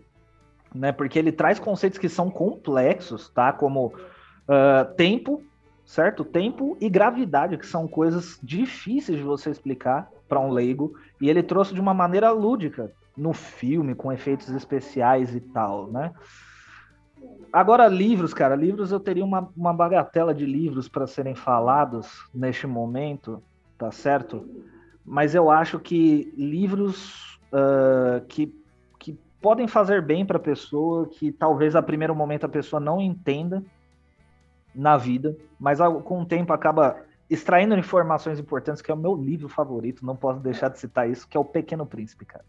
né? 0.73 0.91
Porque 0.91 1.17
ele 1.17 1.31
traz 1.31 1.59
conceitos 1.59 1.99
que 1.99 2.09
são 2.09 2.29
complexos, 2.29 3.29
tá? 3.29 3.51
Como 3.51 3.87
uh, 3.87 4.95
tempo, 4.95 5.41
certo? 5.85 6.23
Tempo 6.23 6.77
e 6.79 6.89
gravidade, 6.89 7.57
que 7.57 7.65
são 7.65 7.87
coisas 7.87 8.39
difíceis 8.41 9.17
de 9.17 9.23
você 9.23 9.49
explicar 9.49 10.09
para 10.27 10.39
um 10.39 10.51
leigo, 10.51 10.93
e 11.21 11.29
ele 11.29 11.41
trouxe 11.41 11.73
de 11.73 11.79
uma 11.79 11.93
maneira 11.93 12.29
lúdica 12.31 12.91
no 13.17 13.33
filme, 13.33 13.95
com 13.95 14.11
efeitos 14.11 14.49
especiais 14.49 15.35
e 15.35 15.41
tal, 15.41 15.87
né? 15.87 16.13
Agora, 17.51 17.87
livros, 17.87 18.33
cara, 18.33 18.55
livros 18.55 18.91
eu 18.91 18.99
teria 18.99 19.25
uma, 19.25 19.49
uma 19.57 19.73
bagatela 19.73 20.33
de 20.33 20.45
livros 20.45 20.87
para 20.87 21.07
serem 21.07 21.33
falados 21.33 22.29
neste 22.33 22.67
momento, 22.67 23.41
tá 23.77 23.91
certo? 23.91 24.47
Mas 25.03 25.33
eu 25.33 25.49
acho 25.49 25.79
que 25.79 26.31
livros 26.37 27.39
uh, 27.51 28.23
que 28.27 28.53
podem 29.41 29.67
fazer 29.67 30.01
bem 30.01 30.25
para 30.25 30.37
a 30.37 30.41
pessoa, 30.41 31.07
que 31.07 31.31
talvez 31.31 31.75
a 31.75 31.81
primeiro 31.81 32.15
momento 32.15 32.45
a 32.45 32.49
pessoa 32.49 32.79
não 32.79 32.99
entenda 32.99 33.63
na 34.73 34.97
vida, 34.97 35.37
mas 35.59 35.79
com 36.03 36.21
o 36.21 36.25
tempo 36.25 36.53
acaba 36.53 36.97
extraindo 37.29 37.75
informações 37.75 38.39
importantes, 38.39 38.81
que 38.81 38.91
é 38.91 38.93
o 38.93 38.97
meu 38.97 39.15
livro 39.15 39.49
favorito, 39.49 40.05
não 40.05 40.15
posso 40.15 40.39
deixar 40.39 40.69
de 40.69 40.79
citar 40.79 41.09
isso, 41.09 41.27
que 41.27 41.35
é 41.35 41.39
o 41.39 41.45
Pequeno 41.45 41.85
Príncipe, 41.85 42.25
cara. 42.25 42.45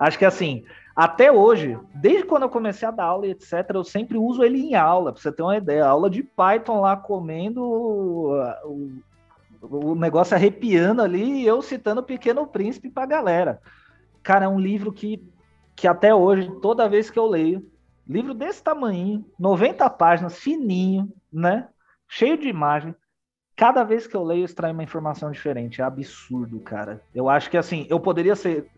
Acho 0.00 0.18
que 0.18 0.24
assim, 0.24 0.64
até 0.96 1.30
hoje, 1.30 1.78
desde 1.94 2.24
quando 2.24 2.44
eu 2.44 2.48
comecei 2.48 2.88
a 2.88 2.90
dar 2.90 3.04
aula 3.04 3.26
e 3.26 3.32
etc, 3.32 3.70
eu 3.74 3.84
sempre 3.84 4.16
uso 4.16 4.42
ele 4.42 4.58
em 4.58 4.74
aula, 4.74 5.12
para 5.12 5.20
você 5.20 5.30
ter 5.30 5.42
uma 5.42 5.58
ideia, 5.58 5.84
aula 5.84 6.08
de 6.08 6.22
Python 6.22 6.80
lá 6.80 6.96
comendo 6.96 7.62
o, 7.62 8.90
o 9.60 9.94
negócio 9.94 10.34
arrepiando 10.34 11.02
ali 11.02 11.42
e 11.42 11.46
eu 11.46 11.60
citando 11.60 12.00
o 12.00 12.04
Pequeno 12.04 12.46
Príncipe 12.46 12.88
para 12.88 13.02
a 13.02 13.06
galera. 13.06 13.60
Cara, 14.22 14.46
é 14.46 14.48
um 14.48 14.58
livro 14.58 14.90
que 14.90 15.22
que 15.76 15.88
até 15.88 16.14
hoje, 16.14 16.50
toda 16.60 16.90
vez 16.90 17.08
que 17.08 17.18
eu 17.18 17.26
leio, 17.26 17.66
livro 18.06 18.34
desse 18.34 18.62
tamanho, 18.62 19.24
90 19.38 19.88
páginas, 19.88 20.38
fininho, 20.38 21.10
né? 21.32 21.68
Cheio 22.06 22.36
de 22.36 22.48
imagem. 22.48 22.94
Cada 23.56 23.82
vez 23.82 24.06
que 24.06 24.14
eu 24.14 24.22
leio, 24.22 24.42
eu 24.42 24.44
extraio 24.44 24.74
uma 24.74 24.82
informação 24.82 25.30
diferente. 25.30 25.80
É 25.80 25.84
absurdo, 25.84 26.60
cara. 26.60 27.00
Eu 27.14 27.30
acho 27.30 27.48
que 27.48 27.56
assim, 27.56 27.86
eu 27.88 27.98
poderia 27.98 28.36
ser 28.36 28.68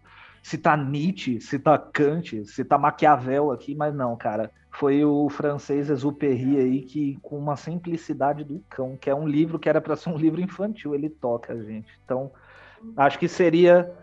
citar 0.42 0.76
Nietzsche, 0.76 1.40
citar 1.40 1.78
Kant, 1.92 2.44
citar 2.46 2.78
Maquiavel 2.78 3.52
aqui, 3.52 3.74
mas 3.74 3.94
não, 3.94 4.16
cara. 4.16 4.50
Foi 4.70 5.04
o 5.04 5.28
francês 5.28 5.90
Exupéry 5.90 6.56
aí 6.56 6.82
que, 6.82 7.18
com 7.22 7.38
uma 7.38 7.56
simplicidade 7.56 8.42
do 8.42 8.62
cão, 8.70 8.96
que 8.96 9.08
é 9.08 9.14
um 9.14 9.28
livro 9.28 9.58
que 9.58 9.68
era 9.68 9.80
para 9.80 9.96
ser 9.96 10.08
um 10.08 10.16
livro 10.16 10.40
infantil, 10.40 10.94
ele 10.94 11.10
toca 11.10 11.52
a 11.52 11.62
gente. 11.62 11.92
Então, 12.04 12.32
acho 12.96 13.18
que 13.18 13.28
seria 13.28 13.94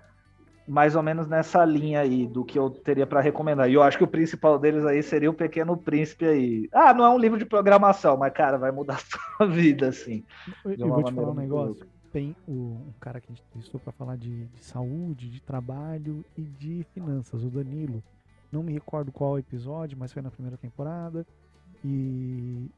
mais 0.67 0.95
ou 0.95 1.01
menos 1.01 1.27
nessa 1.27 1.65
linha 1.65 2.01
aí 2.01 2.27
do 2.27 2.45
que 2.45 2.57
eu 2.57 2.69
teria 2.69 3.07
para 3.07 3.19
recomendar. 3.19 3.67
E 3.67 3.73
eu 3.73 3.81
acho 3.81 3.97
que 3.97 4.03
o 4.03 4.07
principal 4.07 4.59
deles 4.59 4.85
aí 4.85 5.01
seria 5.01 5.29
o 5.29 5.33
Pequeno 5.33 5.75
Príncipe 5.75 6.25
aí. 6.25 6.69
Ah, 6.71 6.93
não 6.93 7.03
é 7.03 7.09
um 7.09 7.17
livro 7.17 7.39
de 7.39 7.45
programação, 7.45 8.15
mas 8.15 8.31
cara, 8.31 8.57
vai 8.57 8.71
mudar 8.71 8.93
a 9.01 9.37
sua 9.37 9.47
vida 9.47 9.89
assim. 9.89 10.23
Eu, 10.63 10.75
eu 10.77 10.87
vou 10.89 11.03
te 11.03 11.11
falar 11.11 11.31
um 11.31 11.35
negócio. 11.35 11.87
Tem 12.11 12.35
o, 12.47 12.51
um 12.51 12.93
cara 12.99 13.19
que 13.21 13.31
a 13.31 13.35
gente 13.35 13.43
entrevistou 13.49 13.79
para 13.79 13.91
falar 13.91 14.17
de, 14.17 14.45
de, 14.45 14.63
saúde, 14.63 15.29
de 15.29 15.41
trabalho 15.41 16.25
e 16.37 16.41
de 16.41 16.85
finanças, 16.93 17.43
o 17.43 17.49
Danilo. 17.49 18.03
Não 18.51 18.63
me 18.63 18.73
recordo 18.73 19.11
qual 19.11 19.37
episódio, 19.37 19.97
mas 19.97 20.11
foi 20.11 20.21
na 20.21 20.31
primeira 20.31 20.57
temporada. 20.57 21.25
E 21.83 22.69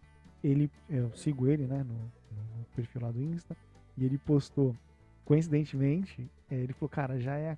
ele, 0.43 0.69
eu 0.89 1.11
sigo 1.15 1.47
ele, 1.47 1.65
né, 1.65 1.83
no, 1.83 1.93
no 1.93 2.65
perfil 2.75 3.01
lá 3.01 3.11
do 3.11 3.21
Insta, 3.21 3.55
e 3.97 4.05
ele 4.05 4.17
postou, 4.17 4.75
coincidentemente, 5.23 6.29
é, 6.49 6.55
ele 6.55 6.73
falou, 6.73 6.89
cara, 6.89 7.19
já 7.19 7.37
é 7.37 7.51
a 7.51 7.57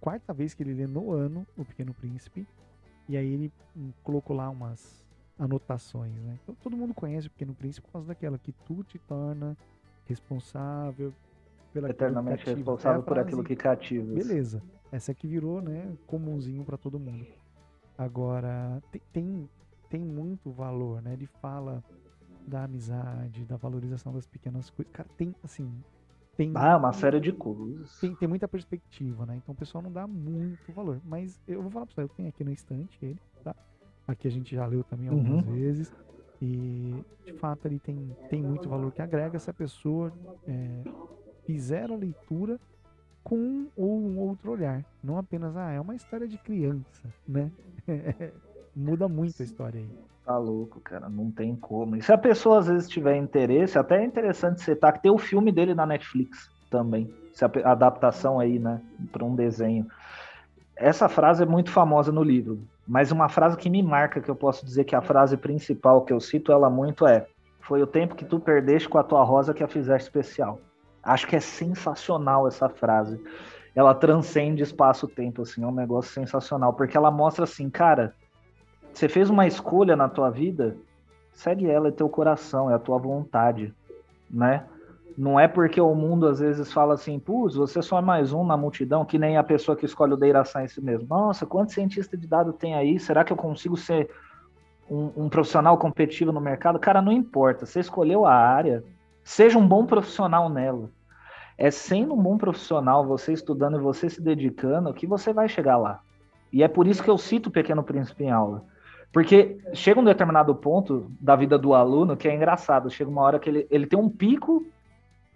quarta 0.00 0.32
vez 0.34 0.52
que 0.52 0.62
ele 0.62 0.74
lê 0.74 0.86
no 0.86 1.12
ano 1.12 1.46
O 1.56 1.64
Pequeno 1.64 1.94
Príncipe. 1.94 2.46
E 3.08 3.16
aí 3.16 3.32
ele 3.32 3.52
hum, 3.76 3.92
colocou 4.02 4.36
lá 4.36 4.50
umas 4.50 5.04
anotações, 5.38 6.12
né? 6.14 6.38
Então 6.42 6.54
todo 6.62 6.76
mundo 6.76 6.92
conhece 6.92 7.28
O 7.28 7.30
Pequeno 7.30 7.54
Príncipe 7.54 7.86
por 7.86 7.92
causa 7.92 8.08
daquela 8.08 8.38
que 8.38 8.52
tu 8.52 8.82
te 8.84 8.98
torna 8.98 9.56
responsável 10.06 11.12
pela 11.72 11.90
eternamente 11.90 12.46
responsável 12.46 13.02
é 13.02 13.04
por 13.04 13.18
aquilo 13.18 13.44
que 13.44 13.54
cativa. 13.54 14.14
Beleza. 14.14 14.62
Essa 14.90 15.12
aqui 15.12 15.26
virou, 15.26 15.60
né, 15.60 15.92
comumzinho 16.06 16.64
para 16.64 16.78
todo 16.78 16.98
mundo. 16.98 17.26
Agora 17.98 18.82
tem, 19.12 19.48
tem 19.90 20.00
muito 20.00 20.50
valor, 20.50 21.02
né? 21.02 21.12
Ele 21.12 21.26
fala 21.40 21.82
da 22.46 22.64
amizade, 22.64 23.44
da 23.44 23.56
valorização 23.56 24.12
das 24.12 24.26
pequenas 24.26 24.70
coisas. 24.70 24.92
Cara, 24.92 25.08
tem 25.16 25.34
assim, 25.42 25.70
tem 26.36 26.52
ah, 26.54 26.76
uma 26.76 26.92
série 26.92 27.18
de 27.18 27.32
coisas. 27.32 27.98
Tem, 27.98 28.14
tem 28.14 28.28
muita 28.28 28.46
perspectiva, 28.46 29.24
né? 29.24 29.36
Então 29.36 29.54
o 29.54 29.56
pessoal 29.56 29.82
não 29.82 29.90
dá 29.90 30.06
muito 30.06 30.72
valor. 30.72 31.00
Mas 31.04 31.40
eu 31.48 31.62
vou 31.62 31.70
falar 31.70 31.86
pra 31.86 31.94
você, 31.94 32.02
eu 32.02 32.08
tenho 32.08 32.28
aqui 32.28 32.44
no 32.44 32.52
estante 32.52 32.98
ele, 33.02 33.20
tá? 33.42 33.54
Aqui 34.06 34.28
a 34.28 34.30
gente 34.30 34.54
já 34.54 34.66
leu 34.66 34.84
também 34.84 35.08
algumas 35.08 35.46
uhum. 35.46 35.54
vezes. 35.54 35.92
E 36.46 37.04
de 37.24 37.32
fato 37.34 37.66
ele 37.66 37.78
tem, 37.78 38.16
tem 38.30 38.42
muito 38.42 38.68
valor 38.68 38.92
que 38.92 39.02
agrega 39.02 39.38
se 39.38 39.50
a 39.50 39.54
pessoa 39.54 40.12
é, 40.46 40.82
fizer 41.44 41.90
a 41.90 41.96
leitura 41.96 42.58
com 43.24 43.36
um 43.36 43.68
ou 43.76 43.98
um 43.98 44.18
outro 44.18 44.52
olhar. 44.52 44.84
Não 45.02 45.18
apenas, 45.18 45.56
ah, 45.56 45.72
é 45.72 45.80
uma 45.80 45.96
história 45.96 46.28
de 46.28 46.38
criança, 46.38 47.02
né? 47.26 47.50
Muda 48.74 49.08
muito 49.08 49.42
a 49.42 49.44
história 49.44 49.80
aí. 49.80 49.88
Tá 50.24 50.38
louco, 50.38 50.80
cara, 50.80 51.08
não 51.08 51.30
tem 51.30 51.56
como. 51.56 51.96
E 51.96 52.02
se 52.02 52.12
a 52.12 52.18
pessoa 52.18 52.58
às 52.58 52.66
vezes 52.66 52.88
tiver 52.88 53.16
interesse, 53.16 53.78
até 53.78 54.02
é 54.02 54.04
interessante 54.04 54.60
citar 54.60 54.92
que 54.92 55.02
tem 55.02 55.10
o 55.10 55.18
filme 55.18 55.50
dele 55.50 55.74
na 55.74 55.86
Netflix 55.86 56.48
também. 56.70 57.12
Se 57.32 57.44
a 57.44 57.50
adaptação 57.64 58.38
aí, 58.38 58.58
né, 58.58 58.80
para 59.10 59.24
um 59.24 59.34
desenho. 59.34 59.86
Essa 60.76 61.08
frase 61.08 61.42
é 61.42 61.46
muito 61.46 61.70
famosa 61.70 62.12
no 62.12 62.22
livro, 62.22 62.60
mas 62.86 63.10
uma 63.10 63.30
frase 63.30 63.56
que 63.56 63.70
me 63.70 63.82
marca, 63.82 64.20
que 64.20 64.30
eu 64.30 64.36
posso 64.36 64.64
dizer 64.64 64.84
que 64.84 64.94
é 64.94 64.98
a 64.98 65.02
frase 65.02 65.36
principal 65.36 66.02
que 66.02 66.12
eu 66.12 66.20
cito 66.20 66.52
ela 66.52 66.68
muito 66.68 67.06
é: 67.06 67.26
Foi 67.60 67.82
o 67.82 67.86
tempo 67.86 68.14
que 68.14 68.24
tu 68.24 68.38
perdeste 68.38 68.88
com 68.88 68.98
a 68.98 69.02
tua 69.02 69.24
rosa 69.24 69.54
que 69.54 69.64
a 69.64 69.68
fizeste 69.68 70.06
especial. 70.08 70.60
Acho 71.02 71.26
que 71.26 71.36
é 71.36 71.40
sensacional 71.40 72.46
essa 72.46 72.68
frase. 72.68 73.18
Ela 73.74 73.94
transcende 73.94 74.62
espaço-tempo, 74.62 75.42
assim, 75.42 75.62
é 75.62 75.66
um 75.66 75.74
negócio 75.74 76.12
sensacional, 76.12 76.72
porque 76.74 76.96
ela 76.96 77.10
mostra 77.10 77.44
assim, 77.44 77.70
cara, 77.70 78.14
você 78.92 79.08
fez 79.08 79.30
uma 79.30 79.46
escolha 79.46 79.94
na 79.94 80.08
tua 80.08 80.30
vida, 80.30 80.76
segue 81.32 81.68
ela, 81.70 81.88
é 81.88 81.90
teu 81.92 82.08
coração, 82.08 82.70
é 82.70 82.74
a 82.74 82.78
tua 82.78 82.98
vontade, 82.98 83.74
né? 84.30 84.64
Não 85.16 85.40
é 85.40 85.48
porque 85.48 85.80
o 85.80 85.94
mundo 85.94 86.28
às 86.28 86.40
vezes 86.40 86.70
fala 86.70 86.94
assim, 86.94 87.18
putz, 87.18 87.56
você 87.56 87.80
só 87.80 87.98
é 87.98 88.02
mais 88.02 88.34
um 88.34 88.44
na 88.44 88.56
multidão, 88.56 89.04
que 89.04 89.18
nem 89.18 89.38
a 89.38 89.42
pessoa 89.42 89.76
que 89.76 89.86
escolhe 89.86 90.12
o 90.12 90.16
Data 90.16 90.44
Science 90.44 90.78
mesmo. 90.78 91.06
Nossa, 91.08 91.46
quantos 91.46 91.72
cientistas 91.72 92.20
de 92.20 92.26
dados 92.26 92.54
tem 92.56 92.74
aí? 92.74 92.98
Será 92.98 93.24
que 93.24 93.32
eu 93.32 93.36
consigo 93.36 93.78
ser 93.78 94.10
um, 94.90 95.10
um 95.16 95.28
profissional 95.30 95.78
competitivo 95.78 96.32
no 96.32 96.40
mercado? 96.40 96.78
Cara, 96.78 97.00
não 97.00 97.10
importa. 97.10 97.64
Você 97.64 97.80
escolheu 97.80 98.26
a 98.26 98.34
área, 98.34 98.84
seja 99.24 99.58
um 99.58 99.66
bom 99.66 99.86
profissional 99.86 100.50
nela. 100.50 100.90
É 101.56 101.70
sendo 101.70 102.12
um 102.12 102.22
bom 102.22 102.36
profissional, 102.36 103.06
você 103.06 103.32
estudando 103.32 103.78
e 103.78 103.82
você 103.82 104.10
se 104.10 104.20
dedicando, 104.20 104.92
que 104.92 105.06
você 105.06 105.32
vai 105.32 105.48
chegar 105.48 105.78
lá. 105.78 106.00
E 106.52 106.62
é 106.62 106.68
por 106.68 106.86
isso 106.86 107.02
que 107.02 107.08
eu 107.08 107.16
cito 107.16 107.48
o 107.48 107.52
Pequeno 107.52 107.82
Príncipe 107.82 108.24
em 108.24 108.30
aula. 108.30 108.64
Porque 109.14 109.56
chega 109.72 109.98
um 109.98 110.04
determinado 110.04 110.54
ponto 110.54 111.10
da 111.18 111.34
vida 111.34 111.56
do 111.56 111.72
aluno 111.72 112.18
que 112.18 112.28
é 112.28 112.34
engraçado. 112.34 112.90
Chega 112.90 113.10
uma 113.10 113.22
hora 113.22 113.38
que 113.38 113.48
ele, 113.48 113.66
ele 113.70 113.86
tem 113.86 113.98
um 113.98 114.10
pico 114.10 114.66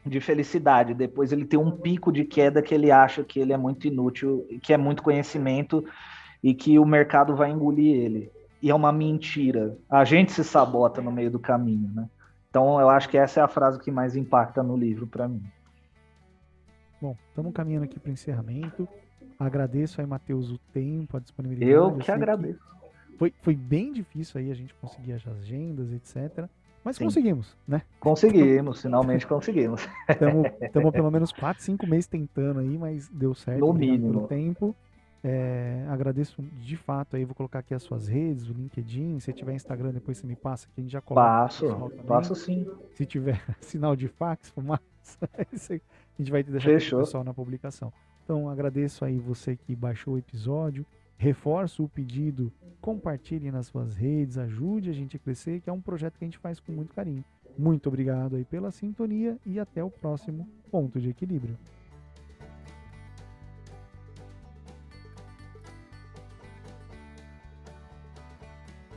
de 0.05 0.21
felicidade, 0.21 0.95
depois 0.95 1.31
ele 1.31 1.45
tem 1.45 1.59
um 1.59 1.71
pico 1.71 2.11
de 2.11 2.25
queda 2.25 2.63
que 2.63 2.75
ele 2.75 2.91
acha 2.91 3.23
que 3.23 3.39
ele 3.39 3.53
é 3.53 3.57
muito 3.57 3.87
inútil, 3.87 4.47
que 4.63 4.73
é 4.73 4.77
muito 4.77 5.03
conhecimento 5.03 5.85
e 6.43 6.55
que 6.55 6.79
o 6.79 6.87
mercado 6.87 7.37
vai 7.37 7.51
engolir 7.51 7.97
ele. 7.97 8.33
E 8.63 8.71
é 8.71 8.75
uma 8.75 8.93
mentira. 8.93 9.77
A 9.89 10.05
gente 10.05 10.33
se 10.33 10.43
sabota 10.43 11.01
no 11.01 11.13
meio 11.13 11.31
do 11.31 11.39
caminho, 11.39 11.91
né? 11.95 12.09
Então 12.49 12.81
eu 12.81 12.89
acho 12.89 13.09
que 13.09 13.17
essa 13.17 13.41
é 13.41 13.43
a 13.43 13.49
frase 13.49 13.79
que 13.79 13.91
mais 13.91 14.17
impacta 14.17 14.63
no 14.63 14.77
livro 14.77 15.07
para 15.07 15.29
mim. 15.29 15.43
Bom, 17.01 17.17
estamos 17.29 17.53
caminhando 17.53 17.85
aqui 17.85 17.99
para 17.99 18.11
o 18.11 18.13
encerramento. 18.13 18.89
Agradeço 19.39 20.01
aí, 20.01 20.07
Matheus, 20.07 20.51
o 20.51 20.59
tempo, 20.73 21.17
a 21.17 21.21
disponibilidade. 21.21 21.73
Eu 21.73 21.97
que 21.97 22.11
agradeço. 22.11 22.61
Foi, 23.19 23.33
foi 23.41 23.55
bem 23.55 23.93
difícil 23.93 24.41
aí 24.41 24.51
a 24.51 24.55
gente 24.55 24.75
conseguir 24.75 25.13
as 25.13 25.27
agendas, 25.27 25.93
etc. 25.93 26.49
Mas 26.85 26.97
Sim. 26.97 27.05
conseguimos, 27.05 27.57
né? 27.69 27.83
Conseguimos, 27.99 28.81
finalmente 28.81 29.27
conseguimos. 29.27 29.87
Estamos 30.61 30.93
pelo 30.93 31.11
menos 31.11 31.33
4, 31.33 31.63
5 31.63 31.87
meses 31.87 32.07
tentando 32.07 32.61
aí, 32.61 32.79
mas 32.79 33.09
deu 33.09 33.35
certo. 33.35 33.61
No 33.61 33.73
mínimo. 33.73 34.27
Tempo. 34.27 34.75
É, 35.23 35.85
agradeço 35.91 36.43
de 36.43 36.77
fato 36.79 37.15
aí, 37.15 37.27
vou 37.27 37.35
colocar 37.35 37.59
aqui 37.59 37.75
as 37.75 37.83
suas 37.83 38.09
redes, 38.09 38.49
o 38.49 38.55
LinkedIn. 38.55 39.21
Se 39.21 39.33
tiver 39.33 39.53
Instagram, 39.53 39.93
depois 39.93 40.17
você 40.17 40.27
me 40.27 40.35
passa, 40.35 40.67
que 40.75 40.81
a 40.81 40.83
gente 40.83 40.93
já 40.93 41.01
coloca. 41.03 41.27
Passo, 41.27 41.91
passo 42.07 42.35
sim. 42.35 42.67
Se 42.95 43.05
tiver 43.05 43.43
sinal 43.61 43.95
de 43.95 44.09
fax, 44.09 44.49
fumaça, 44.49 44.81
a 45.21 46.19
gente 46.19 46.31
vai 46.31 46.43
deixar 46.43 46.97
o 46.97 47.01
pessoal 47.01 47.23
na 47.23 47.35
publicação. 47.35 47.93
Então 48.25 48.49
agradeço 48.49 49.05
aí 49.05 49.19
você 49.19 49.57
que 49.57 49.77
baixou 49.77 50.15
o 50.15 50.19
episódio. 50.19 50.87
Reforço 51.21 51.85
o 51.85 51.89
pedido, 51.89 52.51
compartilhe 52.81 53.51
nas 53.51 53.67
suas 53.67 53.95
redes, 53.95 54.39
ajude 54.39 54.89
a 54.89 54.93
gente 54.95 55.17
a 55.17 55.19
crescer, 55.19 55.61
que 55.61 55.69
é 55.69 55.73
um 55.73 55.79
projeto 55.79 56.19
que 56.19 56.25
a 56.25 56.27
gente 56.27 56.39
faz 56.39 56.59
com 56.59 56.73
muito 56.73 56.95
carinho. 56.95 57.23
Muito 57.59 57.89
obrigado 57.89 58.37
aí 58.37 58.45
pela 58.47 58.71
sintonia 58.71 59.37
e 59.45 59.61
até 59.61 59.85
o 59.85 59.91
próximo 59.91 60.49
ponto 60.71 60.99
de 60.99 61.11
equilíbrio. 61.11 61.59